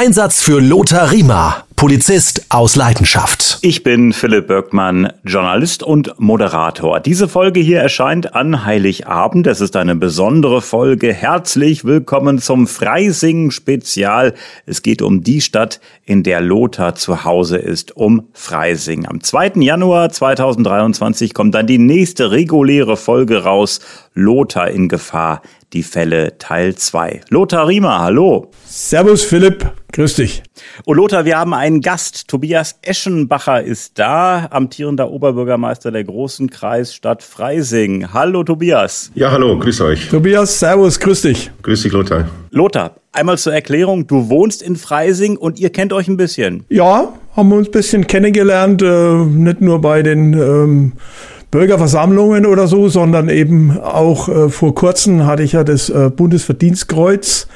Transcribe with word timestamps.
Einsatz 0.00 0.40
für 0.40 0.60
Lothar 0.60 1.10
Riemer, 1.10 1.64
Polizist 1.74 2.46
aus 2.50 2.76
Leidenschaft. 2.76 3.58
Ich 3.62 3.82
bin 3.82 4.12
Philipp 4.12 4.46
Birkmann, 4.46 5.12
Journalist 5.24 5.82
und 5.82 6.14
Moderator. 6.20 7.00
Diese 7.00 7.26
Folge 7.26 7.58
hier 7.58 7.80
erscheint 7.80 8.32
an 8.36 8.64
Heiligabend. 8.64 9.48
Es 9.48 9.60
ist 9.60 9.74
eine 9.74 9.96
besondere 9.96 10.62
Folge. 10.62 11.12
Herzlich 11.12 11.84
willkommen 11.84 12.38
zum 12.38 12.68
Freising-Spezial. 12.68 14.34
Es 14.66 14.82
geht 14.82 15.02
um 15.02 15.24
die 15.24 15.40
Stadt, 15.40 15.80
in 16.04 16.22
der 16.22 16.42
Lothar 16.42 16.94
zu 16.94 17.24
Hause 17.24 17.56
ist, 17.58 17.96
um 17.96 18.28
Freising. 18.32 19.04
Am 19.04 19.20
2. 19.20 19.54
Januar 19.56 20.10
2023 20.10 21.34
kommt 21.34 21.56
dann 21.56 21.66
die 21.66 21.78
nächste 21.78 22.30
reguläre 22.30 22.96
Folge 22.96 23.42
raus. 23.42 23.80
Lothar 24.14 24.70
in 24.70 24.88
Gefahr 24.88 25.42
die 25.72 25.82
Fälle 25.82 26.38
Teil 26.38 26.74
2. 26.74 27.20
Lothar 27.28 27.68
Riemer, 27.68 28.00
hallo. 28.00 28.50
Servus 28.66 29.24
Philipp, 29.24 29.70
grüß 29.92 30.16
dich. 30.16 30.42
Oh 30.86 30.94
Lothar, 30.94 31.24
wir 31.24 31.38
haben 31.38 31.52
einen 31.52 31.80
Gast. 31.80 32.28
Tobias 32.28 32.78
Eschenbacher 32.82 33.62
ist 33.62 33.98
da, 33.98 34.48
amtierender 34.50 35.10
Oberbürgermeister 35.10 35.90
der 35.90 36.04
großen 36.04 36.48
Kreisstadt 36.50 37.22
Freising. 37.22 38.12
Hallo 38.12 38.44
Tobias. 38.44 39.10
Ja, 39.14 39.30
hallo, 39.30 39.58
grüß 39.58 39.80
euch. 39.82 40.08
Tobias, 40.08 40.58
servus, 40.58 40.98
grüß 40.98 41.22
dich. 41.22 41.50
Grüß 41.62 41.82
dich, 41.82 41.92
Lothar. 41.92 42.28
Lothar, 42.50 42.94
einmal 43.12 43.36
zur 43.36 43.52
Erklärung, 43.52 44.06
du 44.06 44.30
wohnst 44.30 44.62
in 44.62 44.76
Freising 44.76 45.36
und 45.36 45.58
ihr 45.58 45.70
kennt 45.70 45.92
euch 45.92 46.08
ein 46.08 46.16
bisschen. 46.16 46.64
Ja, 46.70 47.12
haben 47.36 47.48
wir 47.50 47.56
uns 47.56 47.68
ein 47.68 47.72
bisschen 47.72 48.06
kennengelernt, 48.06 48.82
äh, 48.82 49.14
nicht 49.14 49.60
nur 49.60 49.80
bei 49.80 50.02
den... 50.02 50.32
Ähm 50.32 50.92
Bürgerversammlungen 51.50 52.46
oder 52.46 52.66
so, 52.66 52.88
sondern 52.88 53.28
eben 53.28 53.78
auch 53.78 54.28
äh, 54.28 54.48
vor 54.48 54.74
kurzem 54.74 55.26
hatte 55.26 55.42
ich 55.42 55.52
ja 55.52 55.64
das 55.64 55.88
äh, 55.88 56.10
Bundesverdienstkreuz 56.14 57.48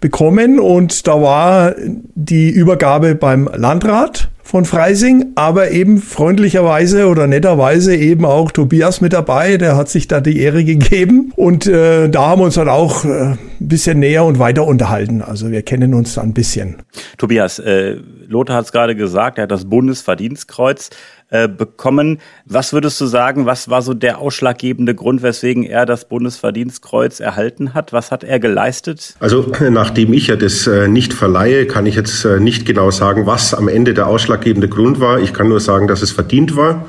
bekommen 0.00 0.58
und 0.58 1.06
da 1.06 1.20
war 1.22 1.74
die 2.14 2.50
Übergabe 2.50 3.14
beim 3.14 3.48
Landrat 3.54 4.28
von 4.46 4.64
Freising, 4.64 5.32
aber 5.34 5.72
eben 5.72 5.98
freundlicherweise 5.98 7.08
oder 7.08 7.26
netterweise 7.26 7.96
eben 7.96 8.24
auch 8.24 8.52
Tobias 8.52 9.00
mit 9.00 9.12
dabei, 9.12 9.56
der 9.56 9.76
hat 9.76 9.88
sich 9.88 10.06
da 10.06 10.20
die 10.20 10.38
Ehre 10.38 10.64
gegeben 10.64 11.32
und 11.34 11.66
äh, 11.66 12.08
da 12.08 12.28
haben 12.28 12.40
wir 12.40 12.44
uns 12.44 12.54
dann 12.54 12.68
auch 12.68 13.04
äh, 13.04 13.08
ein 13.08 13.38
bisschen 13.58 13.98
näher 13.98 14.24
und 14.24 14.38
weiter 14.38 14.64
unterhalten. 14.66 15.20
Also 15.20 15.50
wir 15.50 15.62
kennen 15.62 15.94
uns 15.94 16.14
da 16.14 16.22
ein 16.22 16.32
bisschen. 16.32 16.76
Tobias, 17.18 17.58
äh, 17.58 17.96
Lothar 18.28 18.56
hat 18.56 18.66
es 18.66 18.72
gerade 18.72 18.94
gesagt, 18.94 19.38
er 19.38 19.42
hat 19.42 19.50
das 19.50 19.68
Bundesverdienstkreuz 19.68 20.90
äh, 21.28 21.48
bekommen. 21.48 22.20
Was 22.44 22.72
würdest 22.72 23.00
du 23.00 23.06
sagen, 23.06 23.46
was 23.46 23.68
war 23.68 23.82
so 23.82 23.94
der 23.94 24.18
ausschlaggebende 24.18 24.94
Grund, 24.94 25.24
weswegen 25.24 25.64
er 25.64 25.84
das 25.84 26.08
Bundesverdienstkreuz 26.08 27.18
erhalten 27.18 27.74
hat? 27.74 27.92
Was 27.92 28.12
hat 28.12 28.22
er 28.22 28.38
geleistet? 28.38 29.16
Also 29.18 29.44
nachdem 29.70 30.12
ich 30.12 30.28
ja 30.28 30.36
das 30.36 30.68
äh, 30.68 30.86
nicht 30.86 31.12
verleihe, 31.12 31.66
kann 31.66 31.84
ich 31.84 31.96
jetzt 31.96 32.24
äh, 32.24 32.38
nicht 32.38 32.64
genau 32.64 32.92
sagen, 32.92 33.26
was 33.26 33.54
am 33.54 33.66
Ende 33.66 33.92
der 33.92 34.06
ausschlaggebende 34.06 34.68
Grund 34.68 35.00
war. 35.00 35.18
Ich 35.18 35.34
kann 35.34 35.48
nur 35.48 35.58
sagen, 35.58 35.88
dass 35.88 36.00
es 36.00 36.12
verdient 36.12 36.54
war. 36.54 36.86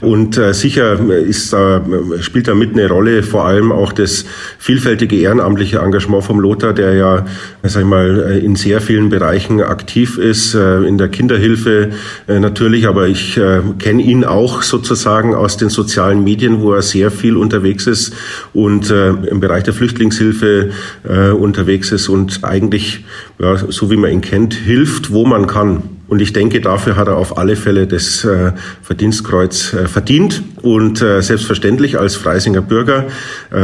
Und 0.00 0.38
äh, 0.38 0.54
sicher 0.54 0.98
ist 1.10 1.52
da, 1.52 1.84
spielt 2.20 2.48
da 2.48 2.54
mit 2.54 2.72
eine 2.72 2.88
Rolle 2.88 3.22
vor 3.22 3.44
allem 3.44 3.70
auch 3.70 3.92
das 3.92 4.24
vielfältige 4.58 5.16
ehrenamtliche 5.16 5.80
Engagement 5.80 6.24
vom 6.24 6.40
Lothar, 6.40 6.72
der 6.72 6.94
ja, 6.94 7.26
sag 7.62 7.82
ich 7.82 7.86
mal, 7.86 8.40
in 8.42 8.56
sehr 8.56 8.80
vielen 8.80 9.10
Bereichen 9.10 9.60
aktiv 9.60 10.16
ist, 10.16 10.54
in 10.82 10.98
der 10.98 11.08
Kinderhilfe 11.08 11.90
natürlich, 12.26 12.86
aber 12.86 13.08
ich 13.08 13.40
kenne 13.78 14.02
ihn 14.02 14.24
auch 14.24 14.62
sozusagen 14.62 15.34
aus 15.34 15.56
den 15.56 15.68
sozialen 15.68 16.24
Medien, 16.24 16.60
wo 16.60 16.72
er 16.72 16.82
sehr 16.82 17.10
viel 17.10 17.36
unterwegs 17.36 17.86
ist 17.86 18.14
und 18.52 18.90
äh, 18.90 19.10
im 19.10 19.40
Bereich 19.40 19.64
der 19.64 19.74
Flüchtlingshilfe 19.74 20.70
äh, 21.08 21.30
unterwegs 21.30 21.92
ist 21.92 22.08
und 22.08 22.40
eigentlich, 22.42 23.04
ja, 23.38 23.56
so 23.56 23.90
wie 23.90 23.96
man 23.96 24.10
ihn 24.10 24.20
kennt, 24.20 24.54
hilft, 24.54 25.12
wo 25.12 25.24
man 25.24 25.46
kann. 25.46 25.93
Und 26.06 26.20
ich 26.20 26.32
denke, 26.32 26.60
dafür 26.60 26.96
hat 26.96 27.08
er 27.08 27.16
auf 27.16 27.38
alle 27.38 27.56
Fälle 27.56 27.86
das 27.86 28.24
äh, 28.24 28.52
Verdienstkreuz 28.82 29.72
äh, 29.72 29.88
verdient. 29.88 30.42
Und 30.60 31.02
äh, 31.02 31.20
selbstverständlich 31.20 31.98
als 31.98 32.16
Freisinger 32.16 32.62
Bürger 32.62 33.04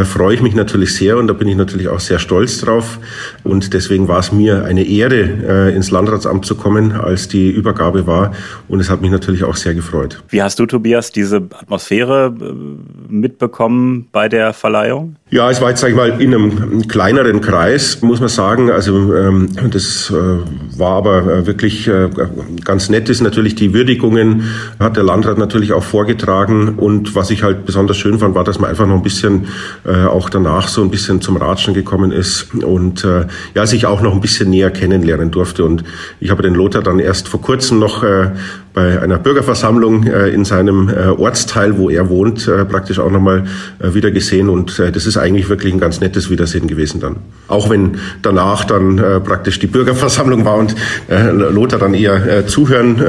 freue 0.04 0.34
ich 0.34 0.42
mich 0.42 0.54
natürlich 0.54 0.94
sehr 0.94 1.16
und 1.16 1.26
da 1.26 1.32
bin 1.32 1.48
ich 1.48 1.56
natürlich 1.56 1.88
auch 1.88 1.98
sehr 1.98 2.18
stolz 2.18 2.60
drauf. 2.60 2.98
Und 3.42 3.72
deswegen 3.74 4.06
war 4.06 4.20
es 4.20 4.30
mir 4.30 4.64
eine 4.64 4.84
Ehre, 4.84 5.70
ins 5.70 5.90
Landratsamt 5.90 6.46
zu 6.46 6.54
kommen, 6.54 6.92
als 6.92 7.26
die 7.26 7.50
Übergabe 7.50 8.06
war. 8.06 8.32
Und 8.68 8.78
es 8.80 8.88
hat 8.90 9.00
mich 9.00 9.10
natürlich 9.10 9.42
auch 9.42 9.56
sehr 9.56 9.74
gefreut. 9.74 10.22
Wie 10.28 10.42
hast 10.42 10.58
du, 10.58 10.66
Tobias, 10.66 11.10
diese 11.10 11.36
Atmosphäre 11.36 12.32
mitbekommen 13.08 14.06
bei 14.12 14.28
der 14.28 14.52
Verleihung? 14.52 15.16
Ja, 15.30 15.50
es 15.50 15.60
war 15.60 15.70
jetzt, 15.70 15.80
sag 15.80 15.90
ich 15.90 15.96
mal, 15.96 16.20
in 16.20 16.34
einem 16.34 16.86
kleineren 16.86 17.40
Kreis, 17.40 18.00
muss 18.02 18.20
man 18.20 18.28
sagen. 18.28 18.70
Also 18.70 19.14
ähm, 19.16 19.48
das 19.70 20.12
war 20.12 20.96
aber 20.96 21.46
wirklich 21.46 21.90
ganz 22.64 22.88
nett 22.88 23.08
ist 23.08 23.20
natürlich 23.20 23.54
die 23.54 23.74
Würdigungen, 23.74 24.44
hat 24.78 24.96
der 24.96 25.02
Landrat 25.04 25.38
natürlich 25.38 25.72
auch 25.72 25.82
vorgetragen. 25.82 26.76
Und 26.76 27.14
was 27.14 27.30
ich 27.30 27.42
halt 27.42 27.66
besonders 27.66 27.96
schön 27.96 28.18
fand, 28.18 28.34
war, 28.34 28.44
dass 28.44 28.58
man 28.58 28.70
einfach 28.70 28.86
noch 28.86 28.96
ein 28.96 29.02
bisschen 29.02 29.46
äh, 29.84 30.04
auch 30.04 30.30
danach 30.30 30.68
so 30.68 30.82
ein 30.82 30.90
bisschen 30.90 31.20
zum 31.20 31.36
Ratschen 31.36 31.74
gekommen 31.74 32.12
ist 32.12 32.54
und 32.54 33.04
äh, 33.04 33.26
ja, 33.54 33.66
sich 33.66 33.86
auch 33.86 34.02
noch 34.02 34.14
ein 34.14 34.20
bisschen 34.20 34.50
näher 34.50 34.70
kennenlernen 34.70 35.30
durfte. 35.30 35.64
Und 35.64 35.84
ich 36.20 36.30
habe 36.30 36.42
den 36.42 36.54
Lothar 36.54 36.82
dann 36.82 36.98
erst 36.98 37.28
vor 37.28 37.40
kurzem 37.40 37.78
noch 37.78 38.02
äh, 38.02 38.30
bei 38.72 39.00
einer 39.00 39.18
Bürgerversammlung 39.18 40.06
äh, 40.06 40.28
in 40.28 40.44
seinem 40.44 40.88
äh, 40.88 41.08
Ortsteil, 41.08 41.76
wo 41.76 41.90
er 41.90 42.08
wohnt, 42.08 42.46
äh, 42.46 42.64
praktisch 42.64 42.98
auch 42.98 43.10
nochmal 43.10 43.44
wieder 43.80 44.10
gesehen. 44.10 44.48
Und 44.48 44.78
das 44.78 45.06
ist 45.06 45.16
eigentlich 45.16 45.48
wirklich 45.48 45.72
ein 45.72 45.80
ganz 45.80 46.00
nettes 46.00 46.30
Wiedersehen 46.30 46.66
gewesen 46.66 47.00
dann. 47.00 47.16
Auch 47.48 47.70
wenn 47.70 47.98
danach 48.22 48.64
dann 48.64 48.96
praktisch 49.24 49.58
die 49.58 49.66
Bürgerversammlung 49.66 50.44
war 50.44 50.56
und 50.56 50.74
Lothar 51.08 51.78
dann 51.78 51.94
eher 51.94 52.46
zuhören 52.46 53.02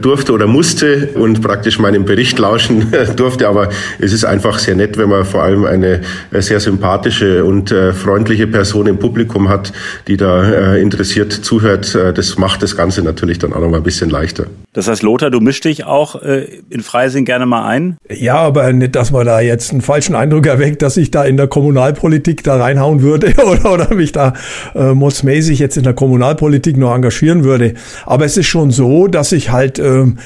durfte 0.00 0.32
oder 0.32 0.46
musste 0.46 1.10
und 1.14 1.40
praktisch 1.42 1.78
meinem 1.78 2.04
Bericht 2.04 2.38
lauschen 2.38 2.92
durfte. 3.16 3.48
Aber 3.48 3.70
es 3.98 4.12
ist 4.12 4.24
einfach 4.24 4.58
sehr 4.58 4.76
nett, 4.76 4.98
wenn 4.98 5.08
man 5.08 5.24
vor 5.24 5.42
allem 5.42 5.64
eine 5.64 6.02
sehr 6.32 6.60
sympathische 6.60 7.44
und 7.44 7.70
freundliche 7.70 8.46
Person 8.46 8.86
im 8.86 8.98
Publikum 8.98 9.48
hat, 9.48 9.72
die 10.08 10.16
da 10.16 10.74
interessiert 10.74 11.32
zuhört. 11.32 11.94
Das 11.94 12.38
macht 12.38 12.62
das 12.62 12.76
Ganze 12.76 13.02
natürlich 13.02 13.38
dann 13.38 13.52
auch 13.52 13.60
noch 13.60 13.70
mal 13.70 13.78
ein 13.78 13.82
bisschen 13.82 14.10
leichter. 14.10 14.46
Das 14.76 14.88
heißt, 14.88 15.02
Lothar, 15.02 15.30
du 15.30 15.40
mischst 15.40 15.64
dich 15.64 15.84
auch 15.84 16.20
äh, 16.20 16.60
in 16.68 16.82
Freising 16.82 17.24
gerne 17.24 17.46
mal 17.46 17.66
ein? 17.66 17.96
Ja, 18.10 18.34
aber 18.34 18.70
nicht, 18.74 18.94
dass 18.94 19.10
man 19.10 19.24
da 19.24 19.40
jetzt 19.40 19.72
einen 19.72 19.80
falschen 19.80 20.14
Eindruck 20.14 20.44
erweckt, 20.44 20.82
dass 20.82 20.98
ich 20.98 21.10
da 21.10 21.24
in 21.24 21.38
der 21.38 21.46
Kommunalpolitik 21.46 22.44
da 22.44 22.56
reinhauen 22.56 23.00
würde 23.00 23.32
oder, 23.46 23.72
oder 23.72 23.94
mich 23.94 24.12
da 24.12 24.34
äh, 24.74 24.92
motzmäßig 24.92 25.60
jetzt 25.60 25.78
in 25.78 25.82
der 25.84 25.94
Kommunalpolitik 25.94 26.76
noch 26.76 26.94
engagieren 26.94 27.42
würde. 27.42 27.72
Aber 28.04 28.26
es 28.26 28.36
ist 28.36 28.48
schon 28.48 28.70
so, 28.70 29.06
dass 29.06 29.32
ich 29.32 29.50
halt 29.50 29.78
ähm, 29.78 30.18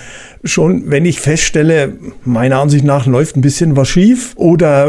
schon, 0.43 0.91
wenn 0.91 1.05
ich 1.05 1.21
feststelle, 1.21 1.93
meiner 2.25 2.61
Ansicht 2.61 2.85
nach 2.85 3.07
läuft 3.07 3.37
ein 3.37 3.43
bisschen 3.43 3.77
was 3.77 3.89
schief 3.89 4.33
oder 4.37 4.89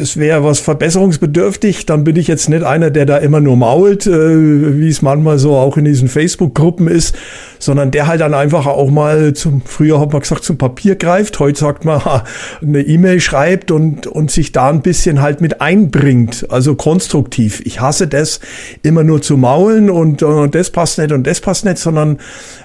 es 0.00 0.16
wäre 0.16 0.44
was 0.44 0.60
verbesserungsbedürftig, 0.60 1.86
dann 1.86 2.04
bin 2.04 2.14
ich 2.16 2.28
jetzt 2.28 2.48
nicht 2.48 2.62
einer, 2.62 2.90
der 2.90 3.04
da 3.04 3.16
immer 3.16 3.40
nur 3.40 3.56
mault, 3.56 4.06
äh, 4.06 4.78
wie 4.78 4.88
es 4.88 5.02
manchmal 5.02 5.38
so 5.38 5.56
auch 5.56 5.76
in 5.76 5.84
diesen 5.84 6.08
Facebook-Gruppen 6.08 6.86
ist, 6.86 7.16
sondern 7.58 7.90
der 7.90 8.06
halt 8.06 8.20
dann 8.20 8.32
einfach 8.32 8.66
auch 8.66 8.90
mal 8.90 9.32
zum, 9.34 9.62
früher 9.64 9.98
hat 9.98 10.12
man 10.12 10.22
gesagt, 10.22 10.44
zum 10.44 10.56
Papier 10.56 10.94
greift, 10.94 11.40
heute 11.40 11.58
sagt 11.58 11.84
man, 11.84 12.00
eine 12.62 12.82
E-Mail 12.82 13.20
schreibt 13.20 13.72
und, 13.72 14.06
und 14.06 14.30
sich 14.30 14.52
da 14.52 14.68
ein 14.68 14.82
bisschen 14.82 15.20
halt 15.20 15.40
mit 15.40 15.60
einbringt, 15.60 16.46
also 16.48 16.76
konstruktiv. 16.76 17.60
Ich 17.64 17.80
hasse 17.80 18.06
das, 18.06 18.38
immer 18.82 19.02
nur 19.02 19.20
zu 19.20 19.36
maulen 19.36 19.90
und 19.90 20.22
uh, 20.22 20.46
das 20.46 20.70
passt 20.70 20.98
nicht 20.98 21.10
und 21.10 21.26
das 21.26 21.40
passt 21.40 21.64
nicht, 21.64 21.78
sondern 21.78 22.18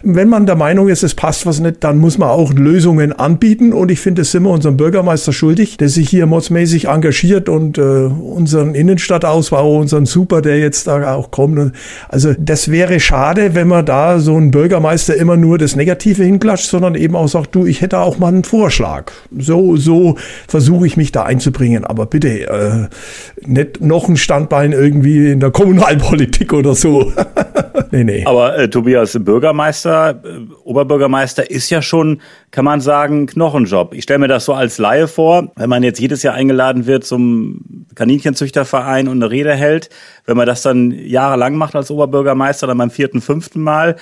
wenn 0.03 0.29
man 0.29 0.45
der 0.45 0.55
Meinung 0.55 0.87
ist, 0.87 1.01
es 1.01 1.15
passt 1.15 1.47
was 1.47 1.59
nicht, 1.59 1.83
dann 1.83 1.97
muss 1.97 2.19
man 2.19 2.26
wir 2.27 2.31
auch 2.31 2.53
Lösungen 2.53 3.13
anbieten. 3.13 3.73
Und 3.73 3.89
ich 3.89 3.99
finde, 3.99 4.21
das 4.21 4.31
sind 4.31 4.43
wir 4.43 4.51
unserem 4.51 4.77
Bürgermeister 4.77 5.33
schuldig, 5.33 5.77
der 5.77 5.89
sich 5.89 6.09
hier 6.09 6.25
modsmäßig 6.25 6.85
engagiert 6.85 7.49
und 7.49 7.77
äh, 7.77 7.81
unseren 7.81 8.75
Innenstadtausbau, 8.75 9.79
unseren 9.79 10.05
Super, 10.05 10.41
der 10.41 10.59
jetzt 10.59 10.87
da 10.87 11.13
auch 11.13 11.31
kommt. 11.31 11.71
Also 12.09 12.33
das 12.37 12.69
wäre 12.69 12.99
schade, 12.99 13.55
wenn 13.55 13.67
man 13.67 13.85
da 13.85 14.19
so 14.19 14.35
einen 14.35 14.51
Bürgermeister 14.51 15.15
immer 15.15 15.37
nur 15.37 15.57
das 15.57 15.75
Negative 15.75 16.23
hinklatscht, 16.23 16.69
sondern 16.69 16.95
eben 16.95 17.15
auch 17.15 17.27
sagt, 17.27 17.55
du, 17.55 17.65
ich 17.65 17.81
hätte 17.81 17.99
auch 17.99 18.17
mal 18.17 18.27
einen 18.27 18.43
Vorschlag. 18.43 19.11
So, 19.37 19.77
so 19.77 20.17
versuche 20.47 20.85
ich 20.87 20.97
mich 20.97 21.11
da 21.11 21.23
einzubringen. 21.23 21.85
Aber 21.85 22.05
bitte 22.05 22.47
äh, 22.49 22.87
nicht 23.45 23.81
noch 23.81 24.09
ein 24.09 24.17
Standbein 24.17 24.73
irgendwie 24.73 25.31
in 25.31 25.39
der 25.39 25.51
Kommunalpolitik 25.51 26.53
oder 26.53 26.75
so. 26.75 27.11
nee, 27.91 28.03
nee. 28.03 28.25
Aber 28.25 28.57
äh, 28.57 28.69
Tobias, 28.69 29.17
Bürgermeister, 29.19 30.21
äh, 30.23 30.39
Oberbürgermeister 30.63 31.49
ist 31.49 31.69
ja 31.69 31.81
schon 31.81 32.16
kann 32.51 32.65
man 32.65 32.81
sagen, 32.81 33.27
Knochenjob. 33.27 33.93
Ich 33.93 34.03
stelle 34.03 34.19
mir 34.19 34.27
das 34.27 34.45
so 34.45 34.53
als 34.53 34.77
Laie 34.77 35.07
vor, 35.07 35.51
wenn 35.55 35.69
man 35.69 35.83
jetzt 35.83 35.99
jedes 35.99 36.23
Jahr 36.23 36.33
eingeladen 36.33 36.85
wird 36.85 37.05
zum 37.05 37.85
Kaninchenzüchterverein 37.95 39.07
und 39.07 39.21
eine 39.21 39.31
Rede 39.31 39.53
hält, 39.53 39.89
wenn 40.25 40.37
man 40.37 40.45
das 40.45 40.61
dann 40.61 40.91
jahrelang 40.91 41.55
macht 41.55 41.75
als 41.75 41.91
Oberbürgermeister, 41.91 42.67
dann 42.67 42.77
beim 42.77 42.91
vierten, 42.91 43.21
fünften 43.21 43.61
Mal, 43.61 43.95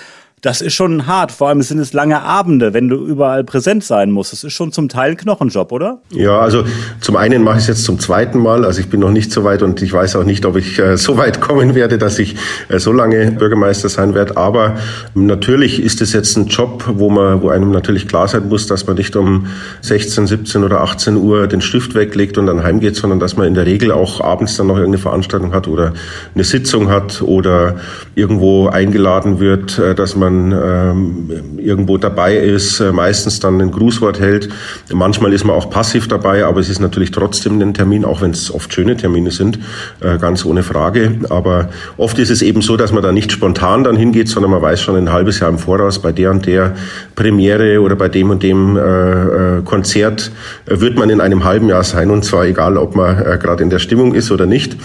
Das 0.45 0.61
ist 0.61 0.75
schon 0.75 1.07
hart. 1.07 1.31
Vor 1.31 1.49
allem 1.49 1.63
sind 1.63 1.79
es 1.79 1.91
lange 1.91 2.21
Abende, 2.21 2.75
wenn 2.75 2.87
du 2.87 2.97
überall 2.97 3.43
präsent 3.43 3.83
sein 3.83 4.11
musst. 4.11 4.31
Das 4.31 4.43
ist 4.43 4.53
schon 4.53 4.71
zum 4.71 4.89
Teil 4.89 5.09
ein 5.09 5.17
Knochenjob, 5.17 5.71
oder? 5.71 6.01
Ja, 6.11 6.39
also 6.39 6.63
zum 7.01 7.15
einen 7.15 7.41
mache 7.41 7.55
ich 7.55 7.63
es 7.63 7.67
jetzt 7.67 7.83
zum 7.83 7.99
zweiten 7.99 8.37
Mal. 8.37 8.63
Also 8.63 8.79
ich 8.79 8.87
bin 8.87 8.99
noch 8.99 9.09
nicht 9.09 9.31
so 9.31 9.43
weit 9.43 9.63
und 9.63 9.81
ich 9.81 9.91
weiß 9.91 10.15
auch 10.17 10.23
nicht, 10.23 10.45
ob 10.45 10.55
ich 10.55 10.77
äh, 10.77 10.97
so 10.97 11.17
weit 11.17 11.41
kommen 11.41 11.73
werde, 11.73 11.97
dass 11.97 12.19
ich 12.19 12.35
äh, 12.69 12.77
so 12.77 12.91
lange 12.91 13.31
Bürgermeister 13.31 13.89
sein 13.89 14.13
werde. 14.13 14.37
Aber 14.37 14.75
natürlich 15.15 15.81
ist 15.81 15.99
es 16.01 16.13
jetzt 16.13 16.37
ein 16.37 16.45
Job, 16.45 16.83
wo 16.93 17.09
man, 17.09 17.41
wo 17.41 17.49
einem 17.49 17.71
natürlich 17.71 18.07
klar 18.07 18.27
sein 18.27 18.47
muss, 18.47 18.67
dass 18.67 18.85
man 18.85 18.97
nicht 18.97 19.15
um 19.15 19.47
16, 19.81 20.27
17 20.27 20.63
oder 20.63 20.81
18 20.81 21.17
Uhr 21.17 21.47
den 21.47 21.61
Stift 21.61 21.95
weglegt 21.95 22.37
und 22.37 22.45
dann 22.45 22.61
heimgeht, 22.61 22.95
sondern 22.97 23.19
dass 23.19 23.35
man 23.35 23.47
in 23.47 23.55
der 23.55 23.65
Regel 23.65 23.91
auch 23.91 24.21
abends 24.21 24.57
dann 24.57 24.67
noch 24.67 24.75
irgendeine 24.75 25.01
Veranstaltung 25.01 25.55
hat 25.55 25.67
oder 25.67 25.93
eine 26.35 26.43
Sitzung 26.43 26.91
hat 26.91 27.23
oder 27.23 27.77
irgendwo 28.13 28.67
eingeladen 28.67 29.39
wird, 29.39 29.79
äh, 29.79 29.95
dass 29.95 30.15
man 30.15 30.34
ähm, 30.51 31.29
irgendwo 31.57 31.97
dabei 31.97 32.35
ist, 32.35 32.79
äh, 32.79 32.91
meistens 32.91 33.39
dann 33.39 33.59
ein 33.61 33.71
Grußwort 33.71 34.19
hält. 34.19 34.49
Manchmal 34.93 35.33
ist 35.33 35.43
man 35.43 35.55
auch 35.55 35.69
passiv 35.69 36.07
dabei, 36.07 36.45
aber 36.45 36.59
es 36.59 36.69
ist 36.69 36.79
natürlich 36.79 37.11
trotzdem 37.11 37.59
ein 37.61 37.73
Termin, 37.73 38.05
auch 38.05 38.21
wenn 38.21 38.31
es 38.31 38.53
oft 38.53 38.73
schöne 38.73 38.95
Termine 38.97 39.31
sind, 39.31 39.59
äh, 40.01 40.17
ganz 40.17 40.45
ohne 40.45 40.63
Frage. 40.63 41.19
Aber 41.29 41.69
oft 41.97 42.19
ist 42.19 42.29
es 42.29 42.41
eben 42.41 42.61
so, 42.61 42.77
dass 42.77 42.91
man 42.91 43.03
da 43.03 43.11
nicht 43.11 43.31
spontan 43.31 43.83
dann 43.83 43.95
hingeht, 43.95 44.29
sondern 44.29 44.51
man 44.51 44.61
weiß 44.61 44.81
schon 44.81 44.95
ein 44.95 45.11
halbes 45.11 45.39
Jahr 45.39 45.49
im 45.49 45.57
Voraus, 45.57 45.99
bei 45.99 46.11
der 46.11 46.31
und 46.31 46.45
der 46.45 46.75
Premiere 47.15 47.81
oder 47.81 47.95
bei 47.95 48.09
dem 48.09 48.29
und 48.29 48.43
dem 48.43 48.77
äh, 48.77 48.79
äh 48.79 49.61
Konzert 49.63 50.31
äh, 50.65 50.79
wird 50.79 50.97
man 50.97 51.09
in 51.09 51.21
einem 51.21 51.43
halben 51.43 51.69
Jahr 51.69 51.83
sein 51.83 52.11
und 52.11 52.23
zwar 52.23 52.45
egal, 52.45 52.77
ob 52.77 52.95
man 52.95 53.17
äh, 53.17 53.37
gerade 53.37 53.63
in 53.63 53.69
der 53.69 53.79
Stimmung 53.79 54.13
ist 54.13 54.31
oder 54.31 54.45
nicht. 54.45 54.75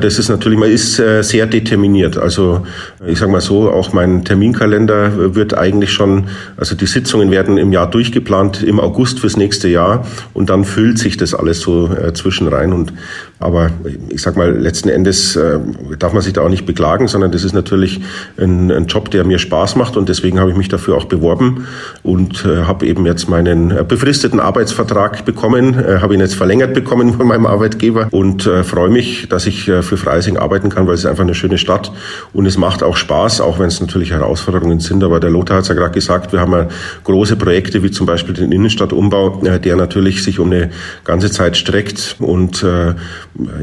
Das 0.00 0.18
ist 0.18 0.28
natürlich, 0.28 0.58
man 0.58 0.70
ist 0.70 0.98
äh, 0.98 1.22
sehr 1.22 1.46
determiniert. 1.46 2.16
Also 2.16 2.66
ich 3.06 3.18
sage 3.18 3.32
mal 3.32 3.40
so, 3.40 3.70
auch 3.70 3.92
mein 3.92 4.24
Terminkalender 4.24 4.89
wird 5.34 5.56
eigentlich 5.56 5.92
schon, 5.92 6.24
also 6.56 6.74
die 6.74 6.86
Sitzungen 6.86 7.30
werden 7.30 7.58
im 7.58 7.72
Jahr 7.72 7.90
durchgeplant, 7.90 8.62
im 8.62 8.80
August 8.80 9.20
fürs 9.20 9.36
nächste 9.36 9.68
Jahr. 9.68 10.06
Und 10.34 10.50
dann 10.50 10.64
füllt 10.64 10.98
sich 10.98 11.16
das 11.16 11.34
alles 11.34 11.60
so 11.60 11.88
äh, 11.88 12.12
zwischen 12.12 12.48
rein. 12.48 12.72
Und 12.72 12.92
aber 13.38 13.70
ich 14.10 14.20
sag 14.20 14.36
mal, 14.36 14.50
letzten 14.50 14.90
Endes 14.90 15.34
äh, 15.34 15.58
darf 15.98 16.12
man 16.12 16.22
sich 16.22 16.34
da 16.34 16.42
auch 16.42 16.50
nicht 16.50 16.66
beklagen, 16.66 17.08
sondern 17.08 17.32
das 17.32 17.42
ist 17.42 17.54
natürlich 17.54 18.00
ein, 18.36 18.70
ein 18.70 18.86
Job, 18.86 19.10
der 19.10 19.24
mir 19.24 19.38
Spaß 19.38 19.76
macht. 19.76 19.96
Und 19.96 20.08
deswegen 20.08 20.38
habe 20.38 20.50
ich 20.50 20.56
mich 20.56 20.68
dafür 20.68 20.96
auch 20.96 21.06
beworben 21.06 21.66
und 22.02 22.44
äh, 22.44 22.64
habe 22.64 22.86
eben 22.86 23.06
jetzt 23.06 23.28
meinen 23.30 23.70
äh, 23.70 23.84
befristeten 23.86 24.40
Arbeitsvertrag 24.40 25.24
bekommen, 25.24 25.74
äh, 25.74 26.00
habe 26.00 26.14
ihn 26.14 26.20
jetzt 26.20 26.34
verlängert 26.34 26.74
bekommen 26.74 27.14
von 27.14 27.26
meinem 27.26 27.46
Arbeitgeber 27.46 28.08
und 28.10 28.46
äh, 28.46 28.62
freue 28.62 28.90
mich, 28.90 29.28
dass 29.28 29.46
ich 29.46 29.68
äh, 29.68 29.82
für 29.82 29.96
Freising 29.96 30.36
arbeiten 30.36 30.68
kann, 30.68 30.86
weil 30.86 30.94
es 30.94 31.00
ist 31.00 31.06
einfach 31.06 31.24
eine 31.24 31.34
schöne 31.34 31.58
Stadt 31.58 31.92
und 32.32 32.46
es 32.46 32.58
macht 32.58 32.82
auch 32.82 32.96
Spaß, 32.96 33.40
auch 33.40 33.58
wenn 33.58 33.68
es 33.68 33.80
natürlich 33.80 34.10
Herausforderungen 34.10 34.79
sind. 34.80 35.02
Aber 35.04 35.20
der 35.20 35.30
Lothar 35.30 35.58
hat 35.58 35.62
es 35.62 35.68
ja 35.68 35.74
gerade 35.74 35.92
gesagt, 35.92 36.32
wir 36.32 36.40
haben 36.40 36.52
ja 36.52 36.68
große 37.04 37.36
Projekte 37.36 37.82
wie 37.82 37.90
zum 37.90 38.06
Beispiel 38.06 38.34
den 38.34 38.52
Innenstadtumbau, 38.52 39.42
äh, 39.44 39.60
der 39.60 39.76
natürlich 39.76 40.22
sich 40.22 40.38
um 40.38 40.50
eine 40.50 40.70
ganze 41.04 41.30
Zeit 41.30 41.56
streckt 41.56 42.16
und 42.18 42.62
äh, 42.62 42.94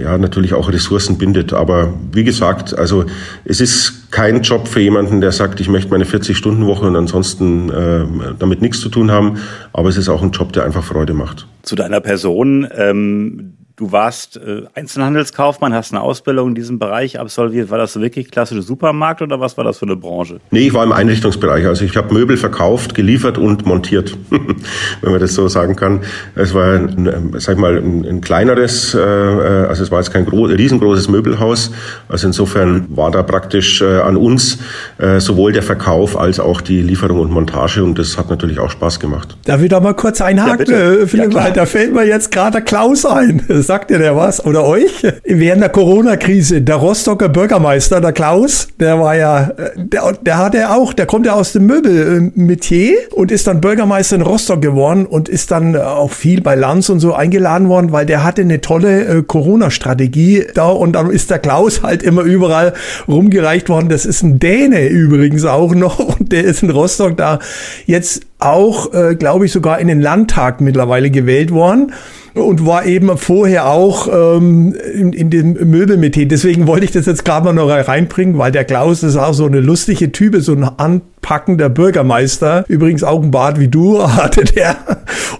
ja 0.02 0.18
natürlich 0.18 0.54
auch 0.54 0.72
Ressourcen 0.72 1.18
bindet. 1.18 1.54
Aber 1.54 1.94
wie 2.12 2.24
gesagt, 2.24 2.78
also 2.78 3.06
es 3.46 3.62
ist 3.62 4.12
kein 4.12 4.42
Job 4.42 4.68
für 4.68 4.80
jemanden, 4.80 5.22
der 5.22 5.32
sagt, 5.32 5.60
ich 5.60 5.68
möchte 5.68 5.92
meine 5.92 6.06
40-Stunden-Woche 6.06 6.86
und 6.86 6.96
ansonsten 6.96 7.70
äh, 7.70 8.06
damit 8.40 8.62
nichts 8.62 8.80
zu 8.80 8.90
tun 8.90 9.12
haben. 9.12 9.38
Aber 9.74 9.90
es 9.90 9.98
ist 9.98 10.10
auch 10.10 10.22
ein 10.22 10.32
Job, 10.32 10.54
der 10.54 10.64
einfach 10.64 10.84
Freude 10.84 11.14
macht. 11.14 11.48
Zu 11.64 11.76
deiner 11.76 12.00
Person. 12.00 12.68
Ähm 12.76 13.57
Du 13.80 13.92
warst 13.92 14.38
äh, 14.38 14.64
Einzelhandelskaufmann, 14.74 15.72
hast 15.72 15.94
eine 15.94 16.02
Ausbildung 16.02 16.48
in 16.50 16.56
diesem 16.56 16.80
Bereich 16.80 17.20
absolviert. 17.20 17.70
War 17.70 17.78
das 17.78 18.00
wirklich 18.00 18.32
klassische 18.32 18.64
Supermarkt 18.64 19.22
oder 19.22 19.40
was 19.40 19.56
war 19.56 19.64
das 19.64 19.78
für 19.78 19.86
eine 19.86 19.96
Branche? 19.96 20.40
Nee, 20.50 20.62
ich 20.62 20.74
war 20.74 20.84
im 20.84 20.92
Einrichtungsbereich. 20.92 21.68
Also 21.68 21.86
ich 21.86 21.96
habe 21.96 22.12
Möbel 22.12 22.38
verkauft, 22.38 22.96
geliefert 22.96 23.38
und 23.38 23.68
montiert, 23.68 24.18
wenn 24.32 25.12
man 25.12 25.20
das 25.20 25.36
so 25.36 25.48
sagen 25.48 25.76
kann. 25.76 26.02
Es 26.34 26.56
war, 26.56 26.74
ein, 26.74 27.36
sag 27.38 27.54
ich 27.54 27.62
mal, 27.62 27.78
ein, 27.78 28.04
ein 28.04 28.22
kleineres, 28.22 28.96
äh, 28.96 29.00
äh, 29.00 29.68
also 29.68 29.84
es 29.84 29.92
war 29.92 30.00
jetzt 30.00 30.12
kein 30.12 30.26
groß, 30.26 30.54
riesengroßes 30.54 31.08
Möbelhaus. 31.08 31.72
Also 32.10 32.26
insofern 32.26 32.88
war 32.90 33.12
da 33.12 33.22
praktisch 33.22 33.84
äh, 33.84 34.00
an 34.00 34.18
uns 34.18 34.58
äh, 34.98 35.20
sowohl 35.20 35.52
der 35.52 35.62
Verkauf 35.62 36.20
als 36.20 36.40
auch 36.40 36.62
die 36.62 36.82
Lieferung 36.82 37.20
und 37.20 37.30
Montage 37.30 37.84
und 37.84 38.00
das 38.00 38.18
hat 38.18 38.32
natürlich 38.32 38.58
auch 38.58 38.72
Spaß 38.72 39.00
gemacht. 39.00 39.38
Darf 39.46 39.62
ich 39.62 39.70
da 39.70 39.80
mal 39.80 39.94
kurz 39.94 40.20
einhaken? 40.20 40.66
Ja, 40.68 40.94
äh, 40.94 41.06
Philipp, 41.06 41.32
ja, 41.36 41.52
da 41.52 41.68
fällt 41.68 41.94
mir 41.94 42.08
jetzt 42.08 42.32
gerade 42.32 42.64
Klaus 42.64 43.06
ein 43.06 43.46
sagt 43.68 43.90
dir 43.90 44.00
der 44.00 44.16
was? 44.16 44.44
Oder 44.46 44.64
euch? 44.64 45.06
Während 45.26 45.62
der 45.62 45.70
Corona-Krise, 45.70 46.62
der 46.62 46.78
Rostocker 46.78 47.28
Bürgermeister, 47.28 48.00
der 48.00 48.14
Klaus, 48.14 48.70
der 48.80 49.00
war 49.00 49.16
ja, 49.16 49.52
der, 49.76 50.14
der 50.22 50.38
hat 50.38 50.54
ja 50.54 50.74
auch, 50.74 50.94
der 50.94 51.06
kommt 51.06 51.26
ja 51.26 51.34
aus 51.34 51.52
dem 51.52 51.66
Möbelmetier 51.66 52.96
und 53.12 53.30
ist 53.32 53.46
dann 53.46 53.60
Bürgermeister 53.60 54.16
in 54.16 54.22
Rostock 54.22 54.62
geworden 54.62 55.06
und 55.06 55.28
ist 55.28 55.52
dann 55.52 55.76
auch 55.76 56.12
viel 56.12 56.42
bei 56.42 56.56
Lanz 56.56 56.90
und 56.90 57.02
so 57.02 57.14
eingeladen 57.14 57.68
worden, 57.68 57.92
weil 57.92 58.06
der 58.06 58.24
hatte 58.24 58.42
eine 58.42 58.62
tolle 58.62 59.06
äh, 59.06 59.24
Corona-Strategie 59.24 60.48
da 60.54 60.70
und 60.70 60.94
dann 60.94 61.12
ist 61.12 61.30
der 61.30 61.40
Klaus 61.40 61.84
halt 61.84 62.04
immer 62.04 62.22
überall 62.22 62.74
rumgereicht 63.08 63.68
worden. 63.68 63.90
Das 63.90 64.06
ist 64.06 64.24
ein 64.24 64.40
Däne 64.40 64.88
übrigens 64.88 65.44
auch 65.44 65.76
noch 65.76 66.00
und 66.20 66.32
der 66.32 66.46
ist 66.46 66.64
in 66.64 66.70
Rostock 66.70 67.18
da 67.18 67.40
jetzt 67.86 68.22
auch, 68.40 68.94
äh, 68.94 69.16
glaube 69.16 69.46
ich, 69.46 69.52
sogar 69.52 69.80
in 69.80 69.88
den 69.88 70.00
Landtag 70.00 70.62
mittlerweile 70.62 71.12
gewählt 71.12 71.52
worden 71.52 71.92
und 72.40 72.66
war 72.66 72.86
eben 72.86 73.18
vorher 73.18 73.68
auch 73.68 74.08
ähm, 74.08 74.76
in, 74.94 75.14
in 75.14 75.30
dem 75.30 75.54
Möbelmetier. 75.54 76.28
Deswegen 76.28 76.68
wollte 76.68 76.86
ich 76.86 76.92
das 76.92 77.06
jetzt 77.06 77.26
gerade 77.26 77.46
mal 77.46 77.54
noch 77.54 77.70
reinbringen, 77.70 78.38
weil 78.38 78.52
der 78.52 78.66
Klaus 78.66 79.04
ist 79.04 79.16
auch 79.16 79.34
so 79.34 79.46
eine 79.46 79.60
lustige 79.60 80.12
Type, 80.12 80.42
so 80.42 80.54
ein 80.54 80.64
anpackender 80.64 81.70
Bürgermeister. 81.70 82.66
Übrigens 82.68 83.04
auch 83.04 83.22
ein 83.22 83.32
Bart 83.32 83.60
wie 83.60 83.68
du 83.68 84.02
hatte 84.16 84.44
der. 84.44 84.76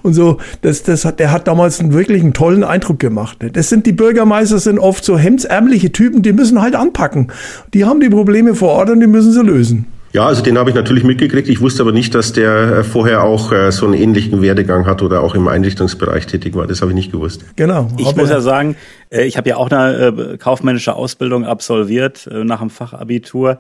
Und 0.04 0.14
so, 0.14 0.38
das, 0.62 0.84
das 0.84 1.06
hat, 1.06 1.20
der 1.20 1.32
hat 1.32 1.48
damals 1.48 1.80
einen 1.80 1.94
wirklich 1.94 2.22
einen 2.22 2.34
tollen 2.34 2.64
Eindruck 2.64 3.00
gemacht. 3.00 3.38
Das 3.54 3.70
sind 3.70 3.86
die 3.86 3.94
Bürgermeister, 3.94 4.60
sind 4.60 4.80
oft 4.80 5.04
so 5.04 5.18
hemdsärmliche 5.18 5.92
Typen, 5.92 6.22
die 6.22 6.34
müssen 6.34 6.62
halt 6.62 6.76
anpacken. 6.76 7.28
Die 7.74 7.86
haben 7.86 8.00
die 8.00 8.10
Probleme 8.10 8.56
vor 8.56 8.70
Ort 8.70 8.90
und 8.90 9.00
die 9.00 9.08
müssen 9.08 9.32
sie 9.32 9.44
lösen. 9.44 9.86
Ja, 10.14 10.26
also 10.26 10.42
den 10.42 10.58
habe 10.58 10.70
ich 10.70 10.76
natürlich 10.76 11.04
mitgekriegt. 11.04 11.50
Ich 11.50 11.62
wusste 11.62 11.84
aber 11.84 11.92
nicht, 11.92 12.16
dass 12.16 12.34
der 12.34 12.78
äh, 12.78 12.84
vorher 12.84 13.24
auch 13.24 13.52
äh, 13.52 13.72
so 13.72 13.86
einen 13.86 13.94
ähnlichen 13.94 14.42
Werdegang 14.42 14.86
hat 14.86 15.02
oder 15.02 15.22
auch 15.22 15.36
im 15.36 15.48
Einrichtungsbereich 15.48 16.26
tätig 16.26 16.56
war. 16.56 16.66
Das 16.66 16.82
habe 16.82 16.92
ich 16.92 16.96
nicht 16.96 17.12
gewusst. 17.12 17.46
Genau. 17.56 17.90
Ich 17.98 18.16
muss 18.16 18.30
ja 18.30 18.42
sagen, 18.42 18.78
äh, 19.10 19.26
ich 19.26 19.38
habe 19.38 19.50
ja 19.50 19.58
auch 19.58 19.70
eine 19.70 20.38
kaufmännische 20.38 20.96
Ausbildung 20.96 21.46
absolviert 21.46 22.30
nach 22.32 22.60
dem 22.60 22.70
Fachabitur 22.70 23.60